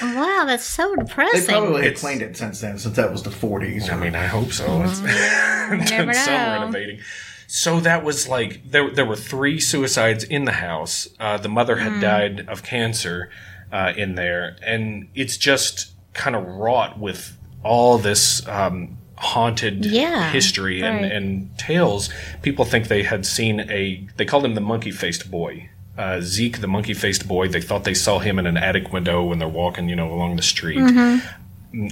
Wow, 0.03 0.45
that's 0.47 0.65
so 0.65 0.95
depressing. 0.95 1.41
They 1.41 1.41
depressing. 1.41 1.47
probably 1.55 1.83
had 1.83 1.87
It's- 1.93 2.01
cleaned 2.03 2.23
it 2.23 2.37
since 2.37 2.61
then, 2.61 2.79
since 2.79 2.97
that 2.97 3.11
was 3.11 3.23
the 3.23 3.31
40s. 3.31 3.91
I 3.91 3.97
mean, 3.97 4.15
I 4.15 4.27
hope 4.27 4.53
so. 4.53 4.83
It's 4.83 5.01
never 5.01 5.77
done 5.85 6.15
some 6.15 6.35
know. 6.35 6.53
renovating. 6.61 7.01
So 7.47 7.81
that 7.81 8.05
was 8.05 8.29
like 8.29 8.71
there. 8.71 8.91
There 8.91 9.07
were 9.07 9.17
three 9.17 9.59
suicides 9.59 10.23
in 10.25 10.45
the 10.45 10.53
house. 10.53 11.09
Uh, 11.19 11.39
the 11.39 11.49
mother 11.49 11.77
had 11.77 11.99
died 12.03 12.47
of 12.49 12.63
cancer 12.63 13.31
uh, 13.73 13.95
in 13.97 14.15
there, 14.17 14.57
and 14.63 15.09
it's 15.15 15.39
just 15.39 15.93
kind 16.13 16.37
of 16.37 16.45
wrought 16.47 16.99
with 16.99 17.35
all 17.65 17.97
this 17.97 18.47
um, 18.47 18.99
haunted 19.21 19.85
Yeah, 19.85 20.31
history 20.31 20.83
and, 20.83 21.03
right. 21.03 21.13
and 21.13 21.57
tales. 21.59 22.09
People 22.43 22.65
think 22.65 22.89
they 22.89 23.03
had 23.03 23.27
seen 23.27 23.61
a. 23.61 24.07
They 24.17 24.25
called 24.25 24.45
him 24.45 24.55
the 24.55 24.61
monkey 24.61 24.91
faced 24.91 25.31
boy. 25.31 25.71
Uh, 25.97 26.21
Zeke, 26.21 26.61
the 26.61 26.69
monkey 26.69 26.95
faced 26.95 27.27
boy. 27.27 27.49
They 27.49 27.61
thought 27.61 27.83
they 27.85 27.95
saw 27.95 28.21
him 28.21 28.39
in 28.39 28.47
an 28.47 28.57
attic 28.57 28.93
window 28.93 29.25
when 29.25 29.39
they're 29.41 29.49
walking, 29.49 29.89
you 29.89 29.97
know, 29.97 30.13
along 30.13 30.37
the 30.37 30.43
street 30.43 30.79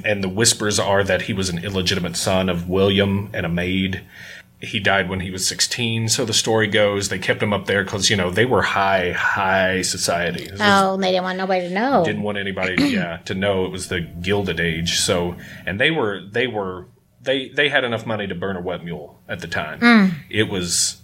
and 0.04 0.24
the 0.24 0.28
whispers 0.28 0.78
are 0.78 1.04
that 1.04 1.22
he 1.22 1.32
was 1.34 1.50
an 1.50 1.62
illegitimate 1.62 2.16
son 2.16 2.48
of 2.48 2.68
William 2.68 3.28
and 3.34 3.44
a 3.44 3.48
maid. 3.48 4.00
he 4.58 4.80
died 4.80 5.06
when 5.10 5.20
he 5.20 5.30
was 5.30 5.46
16. 5.46 6.08
So 6.08 6.24
the 6.24 6.32
story 6.32 6.66
goes 6.66 7.10
they 7.10 7.18
kept 7.18 7.42
him 7.42 7.52
up 7.52 7.66
there 7.66 7.84
because 7.84 8.08
you 8.08 8.16
know 8.16 8.30
they 8.30 8.46
were 8.46 8.62
high 8.62 9.12
high 9.12 9.82
society. 9.82 10.50
Was- 10.50 10.60
Oh, 10.62 10.94
and 10.94 11.02
they 11.02 11.10
didn't 11.10 11.24
want 11.24 11.36
nobody 11.38 11.68
to 11.68 11.74
know. 11.74 12.02
didn't 12.04 12.22
want 12.22 12.38
anybody 12.38 12.82
yeah 12.88 13.18
to 13.26 13.34
know 13.34 13.66
it 13.66 13.70
was 13.70 13.88
the 13.88 14.00
gilded 14.00 14.60
age 14.60 14.98
so 15.00 15.36
and 15.66 15.78
they 15.78 15.90
were 15.90 16.22
they 16.32 16.46
were 16.46 16.86
they 17.26 17.48
they 17.48 17.68
had 17.68 17.84
enough 17.84 18.06
money 18.06 18.26
to 18.26 18.34
burn 18.34 18.56
a 18.56 18.60
wet 18.60 18.82
mule 18.84 19.18
at 19.28 19.40
the 19.40 19.46
time 19.48 19.78
it 20.30 20.44
was 20.48 21.00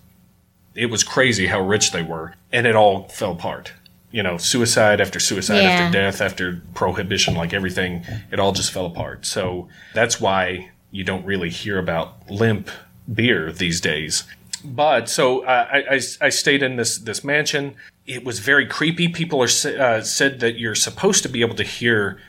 it 0.75 0.87
was 0.87 1.05
crazy 1.05 1.47
how 1.49 1.61
rich 1.61 1.93
they 1.93 2.03
were 2.03 2.35
and 2.51 2.67
it 2.67 2.75
all 2.75 3.09
fell 3.09 3.33
apart 3.33 3.73
you 4.11 4.23
know 4.23 4.37
suicide 4.39 5.01
after 5.01 5.21
suicide 5.21 5.63
Yeah. 5.63 5.71
after 5.71 5.93
death 5.93 6.21
after 6.21 6.63
prohibition 6.75 7.35
like 7.35 7.53
everything 7.53 8.05
it 8.31 8.39
all 8.41 8.53
just 8.53 8.73
fell 8.73 8.87
apart 8.87 9.27
so 9.27 9.69
that's 9.95 10.21
why 10.21 10.71
you 10.91 11.05
don't 11.05 11.25
really 11.27 11.51
hear 11.51 11.79
about 11.79 12.31
Lemp 12.31 12.71
beer 13.13 13.53
these 13.53 13.81
days 13.81 14.25
but 14.65 15.09
so 15.09 15.45
I, 15.45 15.95
I, 15.97 16.01
I 16.21 16.29
stayed 16.29 16.63
in 16.63 16.77
this 16.77 16.97
this 16.99 17.25
mansion. 17.25 17.75
It 18.07 18.23
was 18.25 18.39
very 18.39 18.65
creepy. 18.65 19.09
People 19.09 19.41
are 19.43 19.49
uh, 19.87 20.03
said 20.03 20.39
that 20.39 20.57
you're 20.57 20.77
supposed 20.77 21.25
to 21.25 21.29
be 21.29 21.41
able 21.41 21.57
to 21.57 21.65
hear 21.65 22.21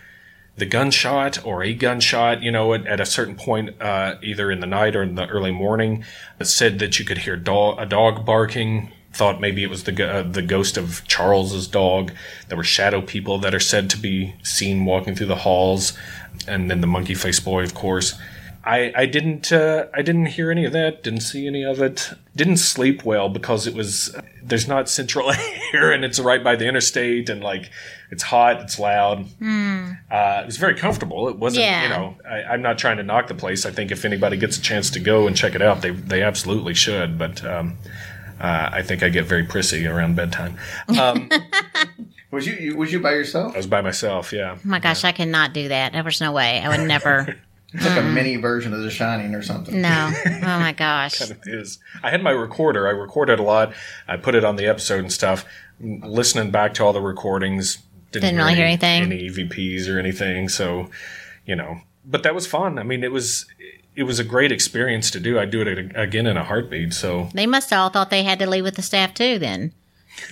the 0.55 0.65
gunshot 0.65 1.43
or 1.45 1.63
a 1.63 1.73
gunshot, 1.73 2.43
you 2.43 2.51
know, 2.51 2.73
at, 2.73 2.85
at 2.85 2.99
a 2.99 3.05
certain 3.05 3.35
point, 3.35 3.81
uh, 3.81 4.15
either 4.21 4.51
in 4.51 4.59
the 4.59 4.67
night 4.67 4.95
or 4.95 5.01
in 5.01 5.15
the 5.15 5.27
early 5.27 5.51
morning. 5.51 6.03
Said 6.41 6.79
that 6.79 6.99
you 6.99 7.05
could 7.05 7.19
hear 7.19 7.35
a 7.35 7.85
dog 7.85 8.25
barking. 8.25 8.91
Thought 9.13 9.39
maybe 9.39 9.63
it 9.63 9.69
was 9.69 9.83
the 9.83 10.09
uh, 10.09 10.23
the 10.23 10.41
ghost 10.41 10.75
of 10.75 11.07
Charles's 11.07 11.67
dog. 11.67 12.11
There 12.47 12.57
were 12.57 12.63
shadow 12.63 13.01
people 13.01 13.37
that 13.39 13.55
are 13.55 13.59
said 13.59 13.89
to 13.91 13.97
be 13.97 14.35
seen 14.43 14.85
walking 14.85 15.15
through 15.15 15.27
the 15.27 15.37
halls, 15.37 15.97
and 16.47 16.69
then 16.69 16.81
the 16.81 16.87
monkey 16.87 17.15
face 17.15 17.39
boy, 17.39 17.63
of 17.63 17.73
course. 17.73 18.15
I, 18.65 18.93
I 18.95 19.05
didn't 19.05 19.51
uh, 19.51 19.87
I 19.93 20.01
didn't 20.01 20.27
hear 20.27 20.49
any 20.49 20.63
of 20.63 20.71
that. 20.71 21.03
Didn't 21.03 21.19
see 21.21 21.47
any 21.47 21.63
of 21.63 21.81
it. 21.81 22.11
Didn't 22.35 22.57
sleep 22.57 23.03
well 23.03 23.27
because 23.27 23.67
it 23.67 23.73
was 23.73 24.15
there's 24.41 24.67
not 24.67 24.87
central 24.89 25.31
air 25.73 25.91
and 25.91 26.05
it's 26.05 26.19
right 26.19 26.41
by 26.43 26.55
the 26.55 26.65
interstate 26.67 27.29
and 27.29 27.43
like 27.43 27.69
it's 28.09 28.23
hot. 28.23 28.61
It's 28.61 28.79
loud. 28.79 29.25
Uh, 29.41 30.41
it 30.41 30.45
was 30.45 30.57
very 30.57 30.75
comfortable. 30.75 31.27
It 31.27 31.37
wasn't 31.37 31.65
Yeah. 31.65 31.83
you 31.83 31.89
know 31.89 32.17
I, 32.29 32.43
I'm 32.53 32.61
not 32.61 32.77
trying 32.77 32.97
to 32.97 33.03
knock 33.03 33.27
the 33.27 33.35
place. 33.35 33.65
I 33.65 33.71
think 33.71 33.91
if 33.91 34.05
anybody 34.05 34.37
gets 34.37 34.57
a 34.57 34.61
chance 34.61 34.89
to 34.91 34.99
go 34.99 35.27
and 35.27 35.35
check 35.35 35.55
it 35.55 35.61
out, 35.61 35.81
they 35.81 35.89
they 35.91 36.21
absolutely 36.23 36.73
should. 36.73 37.17
But 37.17 37.43
um, 37.45 37.77
uh, 38.39 38.69
I 38.71 38.81
think 38.81 39.03
I 39.03 39.09
get 39.09 39.25
very 39.25 39.43
prissy 39.43 39.85
around 39.85 40.15
bedtime. 40.15 40.57
Um, 40.99 41.29
Was 42.31 42.47
you, 42.47 42.53
you 42.55 42.75
was 42.75 42.91
you 42.91 42.99
by 42.99 43.11
yourself? 43.11 43.53
I 43.53 43.57
was 43.57 43.67
by 43.67 43.81
myself. 43.81 44.33
Yeah. 44.33 44.55
oh 44.55 44.59
my 44.63 44.79
gosh, 44.79 45.03
I 45.03 45.11
cannot 45.11 45.53
do 45.53 45.67
that. 45.67 45.93
There 45.93 46.03
was 46.03 46.19
no 46.19 46.31
way. 46.31 46.61
I 46.61 46.69
would 46.69 46.87
never. 46.87 47.35
It's 47.73 47.85
like 47.85 47.97
a 47.97 48.01
mm. 48.01 48.13
mini 48.13 48.35
version 48.35 48.73
of 48.73 48.81
The 48.81 48.91
Shining 48.91 49.33
or 49.33 49.41
something. 49.41 49.81
no. 49.81 50.11
Oh 50.25 50.59
my 50.59 50.73
gosh. 50.73 51.19
It 51.21 51.39
is. 51.45 51.79
I 52.03 52.09
had 52.11 52.21
my 52.21 52.31
recorder. 52.31 52.87
I 52.87 52.91
recorded 52.91 53.39
a 53.39 53.43
lot. 53.43 53.73
I 54.07 54.17
put 54.17 54.35
it 54.35 54.43
on 54.43 54.57
the 54.57 54.67
episode 54.67 54.99
and 54.99 55.11
stuff. 55.11 55.45
Listening 55.79 56.51
back 56.51 56.73
to 56.75 56.83
all 56.83 56.93
the 56.93 57.01
recordings, 57.01 57.79
Didn't 58.11 58.35
really 58.37 58.55
hear 58.55 58.65
anything. 58.65 59.03
any 59.03 59.29
EVPs 59.29 59.87
or 59.89 59.97
anything. 59.99 60.49
So, 60.49 60.89
you 61.45 61.55
know, 61.55 61.79
but 62.05 62.23
that 62.23 62.35
was 62.35 62.45
fun. 62.45 62.77
I 62.77 62.83
mean, 62.83 63.03
it 63.03 63.11
was 63.11 63.45
it 63.95 64.03
was 64.03 64.19
a 64.19 64.23
great 64.23 64.51
experience 64.51 65.11
to 65.11 65.19
do. 65.19 65.39
I'd 65.39 65.51
do 65.51 65.61
it 65.61 65.95
again 65.95 66.27
in 66.27 66.37
a 66.37 66.43
heartbeat. 66.43 66.93
So 66.93 67.29
They 67.33 67.47
must 67.47 67.69
have 67.69 67.79
all 67.79 67.89
thought 67.89 68.09
they 68.09 68.23
had 68.23 68.39
to 68.39 68.49
leave 68.49 68.63
with 68.63 68.75
the 68.75 68.81
staff 68.81 69.13
too. 69.13 69.39
Then 69.39 69.73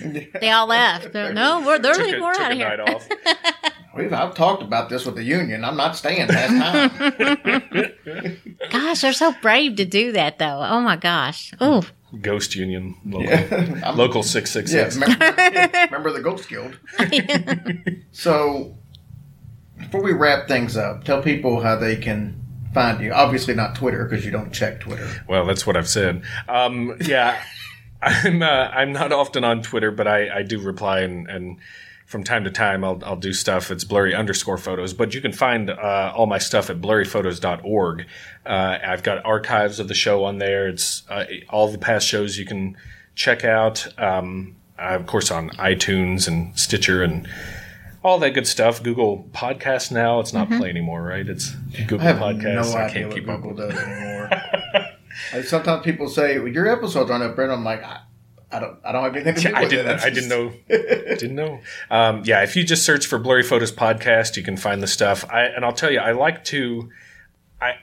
they 0.00 0.50
all 0.50 0.66
left. 0.66 1.12
No, 1.14 1.62
we're 1.64 1.78
they're 1.78 1.94
leaving. 1.94 2.20
We're 2.20 2.34
out 2.34 2.52
of 2.52 2.58
here. 2.58 2.76
night 3.94 4.04
off. 4.04 4.10
We've, 4.10 4.12
I've 4.12 4.34
talked 4.34 4.62
about 4.62 4.88
this 4.88 5.04
with 5.06 5.14
the 5.16 5.22
union. 5.24 5.64
I'm 5.64 5.76
not 5.76 5.96
staying 5.96 6.28
past 6.28 6.90
time. 6.90 7.92
Gosh, 8.70 9.00
they're 9.00 9.12
so 9.12 9.34
brave 9.42 9.76
to 9.76 9.84
do 9.84 10.12
that, 10.12 10.38
though. 10.38 10.60
Oh 10.62 10.80
my 10.80 10.96
gosh. 10.96 11.52
Oh, 11.60 11.82
Ghost 12.20 12.54
Union, 12.54 12.94
local, 13.06 13.28
I'm- 13.84 13.96
local 13.96 14.22
six 14.22 14.50
six 14.50 14.72
Yeah, 14.72 14.88
six. 14.90 14.96
remember, 15.18 15.70
remember 15.86 16.12
the 16.12 16.20
Ghost 16.20 16.48
Guild. 16.48 16.78
so, 18.12 18.76
before 19.78 20.02
we 20.02 20.12
wrap 20.12 20.46
things 20.48 20.76
up, 20.76 21.04
tell 21.04 21.22
people 21.22 21.60
how 21.60 21.76
they 21.76 21.96
can 21.96 22.38
find 22.74 23.00
you. 23.02 23.12
Obviously, 23.12 23.54
not 23.54 23.74
Twitter 23.74 24.04
because 24.06 24.24
you 24.24 24.30
don't 24.30 24.52
check 24.52 24.80
Twitter. 24.80 25.08
Well, 25.28 25.46
that's 25.46 25.66
what 25.66 25.76
I've 25.76 25.88
said. 25.88 26.22
Um, 26.48 26.96
yeah, 27.00 27.42
I'm 28.02 28.42
uh, 28.42 28.46
I'm 28.46 28.92
not 28.92 29.12
often 29.12 29.42
on 29.44 29.62
Twitter, 29.62 29.90
but 29.90 30.06
I, 30.06 30.38
I 30.38 30.42
do 30.42 30.60
reply 30.60 31.00
and, 31.00 31.28
and 31.28 31.56
from 32.12 32.22
time 32.22 32.44
to 32.44 32.50
time 32.50 32.84
I'll 32.84 33.02
I'll 33.04 33.16
do 33.16 33.32
stuff. 33.32 33.70
It's 33.70 33.84
blurry 33.84 34.14
underscore 34.14 34.58
photos, 34.58 34.92
but 34.92 35.14
you 35.14 35.22
can 35.22 35.32
find 35.32 35.70
uh, 35.70 36.12
all 36.14 36.26
my 36.26 36.38
stuff 36.38 36.68
at 36.68 36.80
blurryphotos.org. 36.80 38.06
Uh, 38.44 38.78
I've 38.86 39.02
got 39.02 39.24
archives 39.24 39.80
of 39.80 39.88
the 39.88 39.94
show 39.94 40.22
on 40.24 40.36
there. 40.36 40.68
It's 40.68 41.08
uh, 41.08 41.24
all 41.48 41.72
the 41.72 41.78
past 41.78 42.06
shows 42.06 42.38
you 42.38 42.44
can 42.44 42.76
check 43.14 43.44
out. 43.44 43.88
Um, 43.98 44.56
of 44.78 45.06
course, 45.06 45.30
on 45.30 45.50
iTunes 45.50 46.28
and 46.28 46.56
Stitcher 46.58 47.02
and 47.02 47.26
all 48.04 48.18
that 48.18 48.32
good 48.34 48.46
stuff. 48.46 48.82
Google 48.82 49.26
Podcasts 49.32 49.90
now. 49.90 50.20
It's 50.20 50.34
not 50.34 50.48
Play 50.48 50.68
anymore, 50.68 51.02
right? 51.02 51.26
It's 51.26 51.54
Google 51.86 52.00
I 52.02 52.04
have 52.04 52.16
Podcasts. 52.18 52.72
no 52.72 52.78
I 52.78 52.84
idea 52.84 52.92
can't 52.92 53.06
what 53.08 53.14
keep 53.14 53.28
up 53.28 53.42
Google 53.42 53.66
with 53.66 53.74
does 53.74 53.78
anymore. 53.78 54.30
Sometimes 55.44 55.84
people 55.84 56.08
say 56.08 56.38
well, 56.38 56.48
your 56.48 56.68
episodes 56.68 57.10
aren't 57.10 57.24
up 57.24 57.36
there, 57.36 57.46
and 57.46 57.54
I'm 57.54 57.64
like, 57.64 57.82
I, 57.82 58.00
I 58.52 58.60
don't, 58.60 58.78
I 58.84 58.92
don't 58.92 59.04
have 59.04 59.16
anything 59.16 59.34
to 59.34 59.40
do 59.40 59.48
Yeah, 59.48 59.58
I 59.58 59.60
with 59.62 59.70
didn't. 59.70 59.86
it. 59.86 59.88
That's 59.88 60.04
I 60.04 60.10
didn't 60.10 60.28
know. 60.28 60.52
didn't 60.68 61.34
know. 61.34 61.60
Um, 61.90 62.22
yeah, 62.24 62.42
if 62.42 62.54
you 62.54 62.64
just 62.64 62.84
search 62.84 63.06
for 63.06 63.18
Blurry 63.18 63.42
Photos 63.42 63.72
podcast, 63.72 64.36
you 64.36 64.42
can 64.42 64.56
find 64.56 64.82
the 64.82 64.86
stuff. 64.86 65.24
I 65.30 65.44
and 65.44 65.64
I'll 65.64 65.72
tell 65.72 65.90
you, 65.90 65.98
I 65.98 66.12
like 66.12 66.44
to, 66.46 66.90
I, 67.60 67.76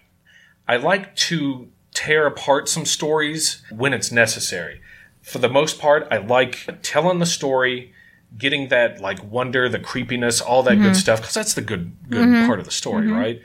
I 0.67 0.77
like 0.77 1.15
to 1.15 1.69
tear 1.93 2.27
apart 2.27 2.69
some 2.69 2.85
stories 2.85 3.63
when 3.71 3.93
it's 3.93 4.11
necessary. 4.11 4.81
For 5.21 5.39
the 5.39 5.49
most 5.49 5.79
part, 5.79 6.07
I 6.11 6.17
like 6.17 6.67
telling 6.83 7.19
the 7.19 7.25
story, 7.25 7.93
getting 8.37 8.69
that 8.69 9.01
like 9.01 9.23
wonder, 9.23 9.67
the 9.69 9.79
creepiness, 9.79 10.39
all 10.39 10.61
that 10.63 10.75
good 10.75 10.83
mm-hmm. 10.83 10.93
stuff, 10.93 11.19
because 11.19 11.33
that's 11.33 11.55
the 11.55 11.61
good 11.61 11.95
good 12.09 12.27
mm-hmm. 12.27 12.47
part 12.47 12.59
of 12.59 12.65
the 12.65 12.71
story, 12.71 13.07
mm-hmm. 13.07 13.17
right? 13.17 13.41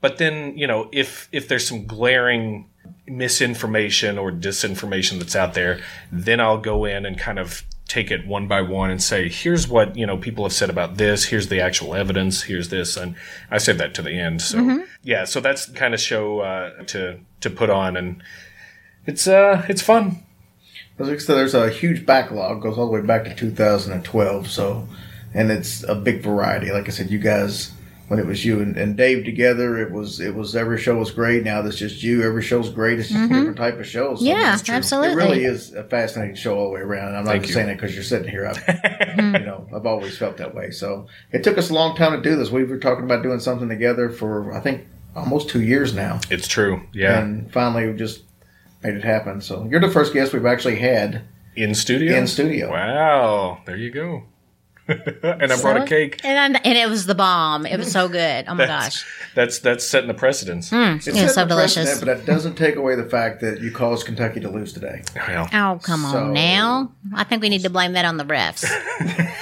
But 0.00 0.18
then 0.18 0.58
you 0.58 0.66
know, 0.66 0.88
if 0.92 1.28
if 1.30 1.46
there's 1.46 1.66
some 1.66 1.86
glaring 1.86 2.68
misinformation 3.06 4.18
or 4.18 4.32
disinformation 4.32 5.18
that's 5.18 5.36
out 5.36 5.54
there, 5.54 5.80
then 6.10 6.40
I'll 6.40 6.58
go 6.58 6.84
in 6.84 7.06
and 7.06 7.18
kind 7.18 7.38
of 7.38 7.62
take 7.86 8.10
it 8.10 8.26
one 8.26 8.48
by 8.48 8.62
one 8.62 8.90
and 8.90 9.02
say, 9.02 9.28
here's 9.28 9.68
what, 9.68 9.96
you 9.96 10.06
know, 10.06 10.16
people 10.16 10.44
have 10.44 10.52
said 10.52 10.70
about 10.70 10.96
this, 10.96 11.26
here's 11.26 11.48
the 11.48 11.60
actual 11.60 11.94
evidence, 11.94 12.42
here's 12.42 12.70
this, 12.70 12.96
and 12.96 13.14
I 13.50 13.58
save 13.58 13.78
that 13.78 13.94
to 13.94 14.02
the 14.02 14.18
end. 14.18 14.40
So 14.40 14.58
yeah, 15.02 15.24
so 15.24 15.40
that's 15.40 15.66
the 15.66 15.76
kind 15.76 15.92
of 15.92 16.00
show 16.00 16.40
uh, 16.40 16.82
to 16.84 17.20
to 17.40 17.50
put 17.50 17.68
on 17.68 17.96
and 17.96 18.22
it's 19.06 19.26
uh 19.26 19.64
it's 19.68 19.82
fun. 19.82 20.22
As 20.98 21.08
I 21.08 21.16
said, 21.18 21.36
there's 21.36 21.54
a 21.54 21.70
huge 21.70 22.06
backlog, 22.06 22.62
goes 22.62 22.78
all 22.78 22.86
the 22.86 22.92
way 22.92 23.00
back 23.00 23.24
to 23.24 23.34
2012. 23.34 24.48
So, 24.48 24.88
and 25.34 25.50
it's 25.50 25.82
a 25.82 25.94
big 25.96 26.22
variety. 26.22 26.70
Like 26.70 26.86
I 26.86 26.90
said, 26.92 27.10
you 27.10 27.18
guys, 27.18 27.72
when 28.08 28.18
it 28.18 28.26
was 28.26 28.44
you 28.44 28.60
and, 28.60 28.76
and 28.76 28.96
Dave 28.96 29.24
together, 29.24 29.78
it 29.78 29.90
was 29.90 30.20
it 30.20 30.34
was 30.34 30.54
every 30.54 30.78
show 30.78 30.96
was 30.98 31.10
great. 31.10 31.42
Now 31.44 31.62
that's 31.62 31.76
just 31.76 32.02
you. 32.02 32.22
Every 32.22 32.42
show's 32.42 32.68
great. 32.68 32.98
It's 32.98 33.08
just 33.08 33.24
a 33.24 33.28
different 33.28 33.56
type 33.56 33.78
of 33.80 33.86
show. 33.86 34.14
So 34.14 34.22
Mm-hmm. 34.24 34.26
Yeah, 34.26 34.56
true. 34.56 34.74
absolutely. 34.74 35.12
It 35.12 35.16
really 35.16 35.44
is 35.44 35.72
a 35.74 35.84
fascinating 35.84 36.36
show 36.36 36.58
all 36.58 36.66
the 36.68 36.74
way 36.74 36.80
around. 36.80 37.08
And 37.08 37.16
I'm 37.16 37.24
not 37.24 37.30
Thank 37.32 37.42
just 37.44 37.50
you. 37.50 37.54
saying 37.54 37.68
it 37.70 37.74
because 37.76 37.94
you're 37.94 38.04
sitting 38.04 38.28
here. 38.28 38.46
I've, 38.46 39.16
you 39.18 39.46
know, 39.46 39.66
I've 39.74 39.86
always 39.86 40.16
felt 40.18 40.36
that 40.36 40.54
way. 40.54 40.70
So 40.70 41.06
it 41.32 41.42
took 41.42 41.56
us 41.56 41.70
a 41.70 41.74
long 41.74 41.96
time 41.96 42.12
to 42.12 42.20
do 42.20 42.36
this. 42.36 42.50
We 42.50 42.64
were 42.64 42.78
talking 42.78 43.04
about 43.04 43.22
doing 43.22 43.40
something 43.40 43.68
together 43.68 44.10
for 44.10 44.52
I 44.52 44.60
think 44.60 44.86
almost 45.16 45.48
two 45.48 45.62
years 45.62 45.94
now, 45.94 46.20
It's 46.30 46.48
true. 46.48 46.82
Yeah. 46.92 47.20
and 47.20 47.50
finally 47.52 47.86
we 47.88 47.96
just 47.96 48.22
made 48.82 48.94
it 48.96 49.04
happen. 49.04 49.40
So 49.40 49.66
you're 49.70 49.80
the 49.80 49.90
first 49.90 50.12
guest 50.12 50.32
we've 50.34 50.44
actually 50.44 50.76
had 50.76 51.22
in 51.56 51.74
studio? 51.74 52.16
in 52.18 52.26
studio. 52.26 52.70
Wow. 52.70 53.60
There 53.64 53.76
you 53.76 53.90
go. 53.90 54.24
and 54.88 55.52
I 55.52 55.60
brought 55.60 55.78
a 55.78 55.84
cake. 55.86 56.20
and 56.24 56.56
I, 56.56 56.60
and 56.64 56.78
it 56.78 56.88
was 56.88 57.06
the 57.06 57.14
bomb. 57.14 57.66
It 57.66 57.78
was 57.78 57.90
so 57.90 58.08
good. 58.08 58.44
Oh 58.48 58.54
my 58.54 58.66
gosh. 58.66 59.04
That's 59.34 59.58
that's 59.58 59.86
setting 59.86 60.08
the 60.08 60.14
precedence. 60.14 60.70
It's 60.72 61.06
Yeah, 61.08 61.26
so 61.28 61.46
delicious. 61.46 61.98
but 61.98 62.06
that 62.06 62.26
doesn't 62.26 62.54
take 62.56 62.76
away 62.76 62.94
the 62.94 63.08
fact 63.08 63.40
that 63.40 63.60
you 63.60 63.72
caused 63.72 64.06
Kentucky 64.06 64.40
to 64.40 64.50
lose 64.50 64.72
today. 64.72 65.02
Well, 65.16 65.48
Oh 65.52 65.80
come 65.82 66.02
So- 66.02 66.18
on 66.24 66.32
now. 66.34 66.92
I 67.14 67.24
think 67.24 67.42
we 67.42 67.48
need 67.48 67.62
to 67.62 67.70
blame 67.70 67.92
that 67.94 68.04
on 68.04 68.16
the 68.16 68.24
refs. 68.24 68.64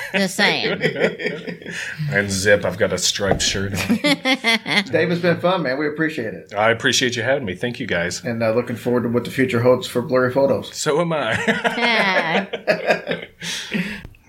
Just 0.12 0.36
saying. 0.36 0.80
and 2.10 2.30
zip, 2.30 2.64
I've 2.64 2.78
got 2.78 2.92
a 2.92 2.98
striped 2.98 3.42
shirt 3.42 3.72
on. 3.72 3.96
Dave, 3.96 5.10
it's 5.10 5.20
been 5.22 5.40
fun, 5.40 5.62
man. 5.62 5.78
We 5.78 5.88
appreciate 5.88 6.34
it. 6.34 6.54
I 6.54 6.70
appreciate 6.70 7.16
you 7.16 7.22
having 7.22 7.44
me. 7.44 7.54
Thank 7.54 7.80
you 7.80 7.86
guys. 7.86 8.22
And 8.24 8.42
uh, 8.42 8.52
looking 8.52 8.76
forward 8.76 9.04
to 9.04 9.08
what 9.08 9.24
the 9.24 9.30
future 9.30 9.60
holds 9.60 9.86
for 9.86 10.02
Blurry 10.02 10.32
Photos. 10.32 10.74
So 10.76 11.00
am 11.00 11.12
I. 11.12 13.28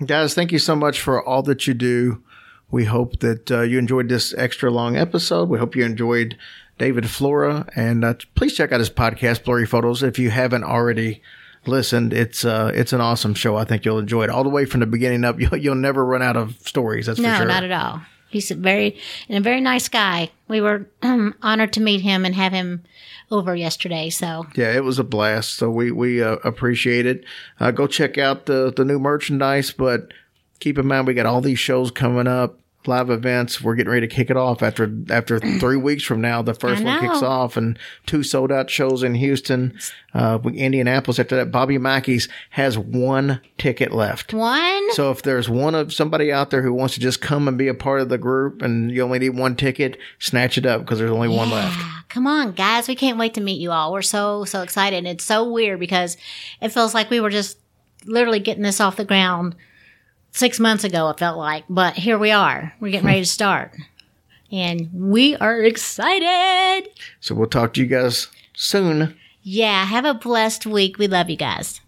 Guys, 0.04 0.34
thank 0.34 0.52
you 0.52 0.58
so 0.58 0.74
much 0.74 1.00
for 1.00 1.22
all 1.22 1.42
that 1.42 1.66
you 1.66 1.74
do. 1.74 2.22
We 2.70 2.84
hope 2.84 3.20
that 3.20 3.50
uh, 3.50 3.60
you 3.60 3.78
enjoyed 3.78 4.08
this 4.08 4.34
extra 4.36 4.70
long 4.70 4.96
episode. 4.96 5.48
We 5.48 5.58
hope 5.58 5.76
you 5.76 5.84
enjoyed 5.84 6.36
David 6.78 7.08
Flora. 7.08 7.66
And 7.76 8.04
uh, 8.04 8.14
please 8.34 8.54
check 8.56 8.72
out 8.72 8.80
his 8.80 8.90
podcast, 8.90 9.44
Blurry 9.44 9.66
Photos, 9.66 10.02
if 10.02 10.18
you 10.18 10.30
haven't 10.30 10.64
already 10.64 11.22
listened. 11.66 12.12
It's 12.12 12.44
uh, 12.44 12.72
it's 12.74 12.92
an 12.92 13.00
awesome 13.00 13.34
show. 13.34 13.56
I 13.56 13.64
think 13.64 13.84
you'll 13.84 14.00
enjoy 14.00 14.24
it 14.24 14.30
all 14.30 14.42
the 14.42 14.50
way 14.50 14.64
from 14.64 14.80
the 14.80 14.86
beginning 14.86 15.24
up. 15.24 15.38
You'll, 15.40 15.56
you'll 15.56 15.74
never 15.76 16.04
run 16.04 16.22
out 16.22 16.36
of 16.36 16.56
stories. 16.66 17.06
That's 17.06 17.18
for 17.18 17.22
No, 17.26 17.36
sure. 17.36 17.46
not 17.46 17.62
at 17.64 17.70
all. 17.72 18.02
He's 18.28 18.50
a 18.50 18.56
very 18.56 18.98
and 19.28 19.38
a 19.38 19.40
very 19.40 19.60
nice 19.60 19.88
guy. 19.88 20.30
We 20.48 20.60
were 20.60 20.88
um, 21.02 21.34
honored 21.42 21.72
to 21.74 21.80
meet 21.80 22.00
him 22.00 22.24
and 22.24 22.34
have 22.34 22.52
him 22.52 22.82
over 23.34 23.54
yesterday. 23.54 24.10
So 24.10 24.46
Yeah, 24.54 24.72
it 24.72 24.84
was 24.84 24.98
a 24.98 25.04
blast. 25.04 25.54
So 25.54 25.70
we 25.70 25.90
we 25.90 26.22
uh, 26.22 26.36
appreciate 26.44 27.06
it. 27.06 27.24
Uh, 27.60 27.70
go 27.70 27.86
check 27.86 28.16
out 28.18 28.46
the 28.46 28.72
the 28.74 28.84
new 28.84 28.98
merchandise, 28.98 29.70
but 29.72 30.12
keep 30.60 30.78
in 30.78 30.86
mind 30.86 31.06
we 31.06 31.14
got 31.14 31.26
all 31.26 31.40
these 31.40 31.58
shows 31.58 31.90
coming 31.90 32.26
up, 32.26 32.58
live 32.86 33.10
events. 33.10 33.60
We're 33.62 33.74
getting 33.74 33.92
ready 33.92 34.06
to 34.06 34.14
kick 34.14 34.30
it 34.30 34.36
off 34.36 34.62
after 34.62 34.92
after 35.10 35.38
three 35.60 35.76
weeks 35.76 36.04
from 36.04 36.20
now. 36.20 36.42
The 36.42 36.54
first 36.54 36.82
one 36.82 37.00
kicks 37.00 37.22
off, 37.22 37.56
and 37.56 37.78
two 38.06 38.22
sold 38.22 38.52
out 38.52 38.70
shows 38.70 39.02
in 39.02 39.14
Houston, 39.14 39.78
uh, 40.12 40.38
Indianapolis. 40.44 41.18
After 41.18 41.36
that, 41.36 41.50
Bobby 41.50 41.78
Mackey's 41.78 42.28
has 42.50 42.78
one 42.78 43.40
ticket 43.58 43.92
left. 43.92 44.32
one. 44.32 44.92
So 44.92 45.10
if 45.10 45.22
there's 45.22 45.48
one 45.48 45.74
of 45.74 45.92
somebody 45.92 46.32
out 46.32 46.50
there 46.50 46.62
who 46.62 46.72
wants 46.72 46.94
to 46.94 47.00
just 47.00 47.20
come 47.20 47.48
and 47.48 47.56
be 47.58 47.68
a 47.68 47.74
part 47.74 48.00
of 48.00 48.08
the 48.08 48.18
group, 48.18 48.62
and 48.62 48.90
you 48.90 49.02
only 49.02 49.18
need 49.18 49.30
one 49.30 49.56
ticket, 49.56 49.98
snatch 50.18 50.58
it 50.58 50.66
up 50.66 50.82
because 50.82 50.98
there's 50.98 51.10
only 51.10 51.28
one 51.28 51.50
left. 51.50 51.78
Come 52.08 52.26
on, 52.26 52.52
guys. 52.52 52.86
We 52.86 52.94
can't 52.94 53.18
wait 53.18 53.34
to 53.34 53.40
meet 53.40 53.60
you 53.60 53.72
all. 53.72 53.92
We're 53.92 54.02
so, 54.02 54.44
so 54.44 54.62
excited. 54.62 54.96
And 54.98 55.08
it's 55.08 55.24
so 55.24 55.50
weird 55.50 55.80
because 55.80 56.16
it 56.60 56.68
feels 56.68 56.94
like 56.94 57.10
we 57.10 57.20
were 57.20 57.30
just 57.30 57.58
literally 58.06 58.38
getting 58.40 58.62
this 58.62 58.80
off 58.80 58.96
the 58.96 59.04
ground 59.04 59.56
six 60.34 60.60
months 60.60 60.84
ago, 60.84 61.08
it 61.08 61.18
felt 61.18 61.38
like. 61.38 61.64
But 61.68 61.94
here 61.94 62.18
we 62.18 62.30
are. 62.30 62.74
We're 62.80 62.90
getting 62.90 63.06
ready 63.06 63.20
to 63.20 63.26
start. 63.26 63.74
And 64.52 64.90
we 64.92 65.34
are 65.36 65.62
excited. 65.62 66.90
So 67.20 67.34
we'll 67.34 67.48
talk 67.48 67.72
to 67.74 67.80
you 67.80 67.86
guys 67.86 68.28
soon. 68.54 69.16
Yeah. 69.42 69.84
Have 69.84 70.04
a 70.04 70.14
blessed 70.14 70.66
week. 70.66 70.98
We 70.98 71.06
love 71.06 71.30
you 71.30 71.36
guys. 71.36 71.80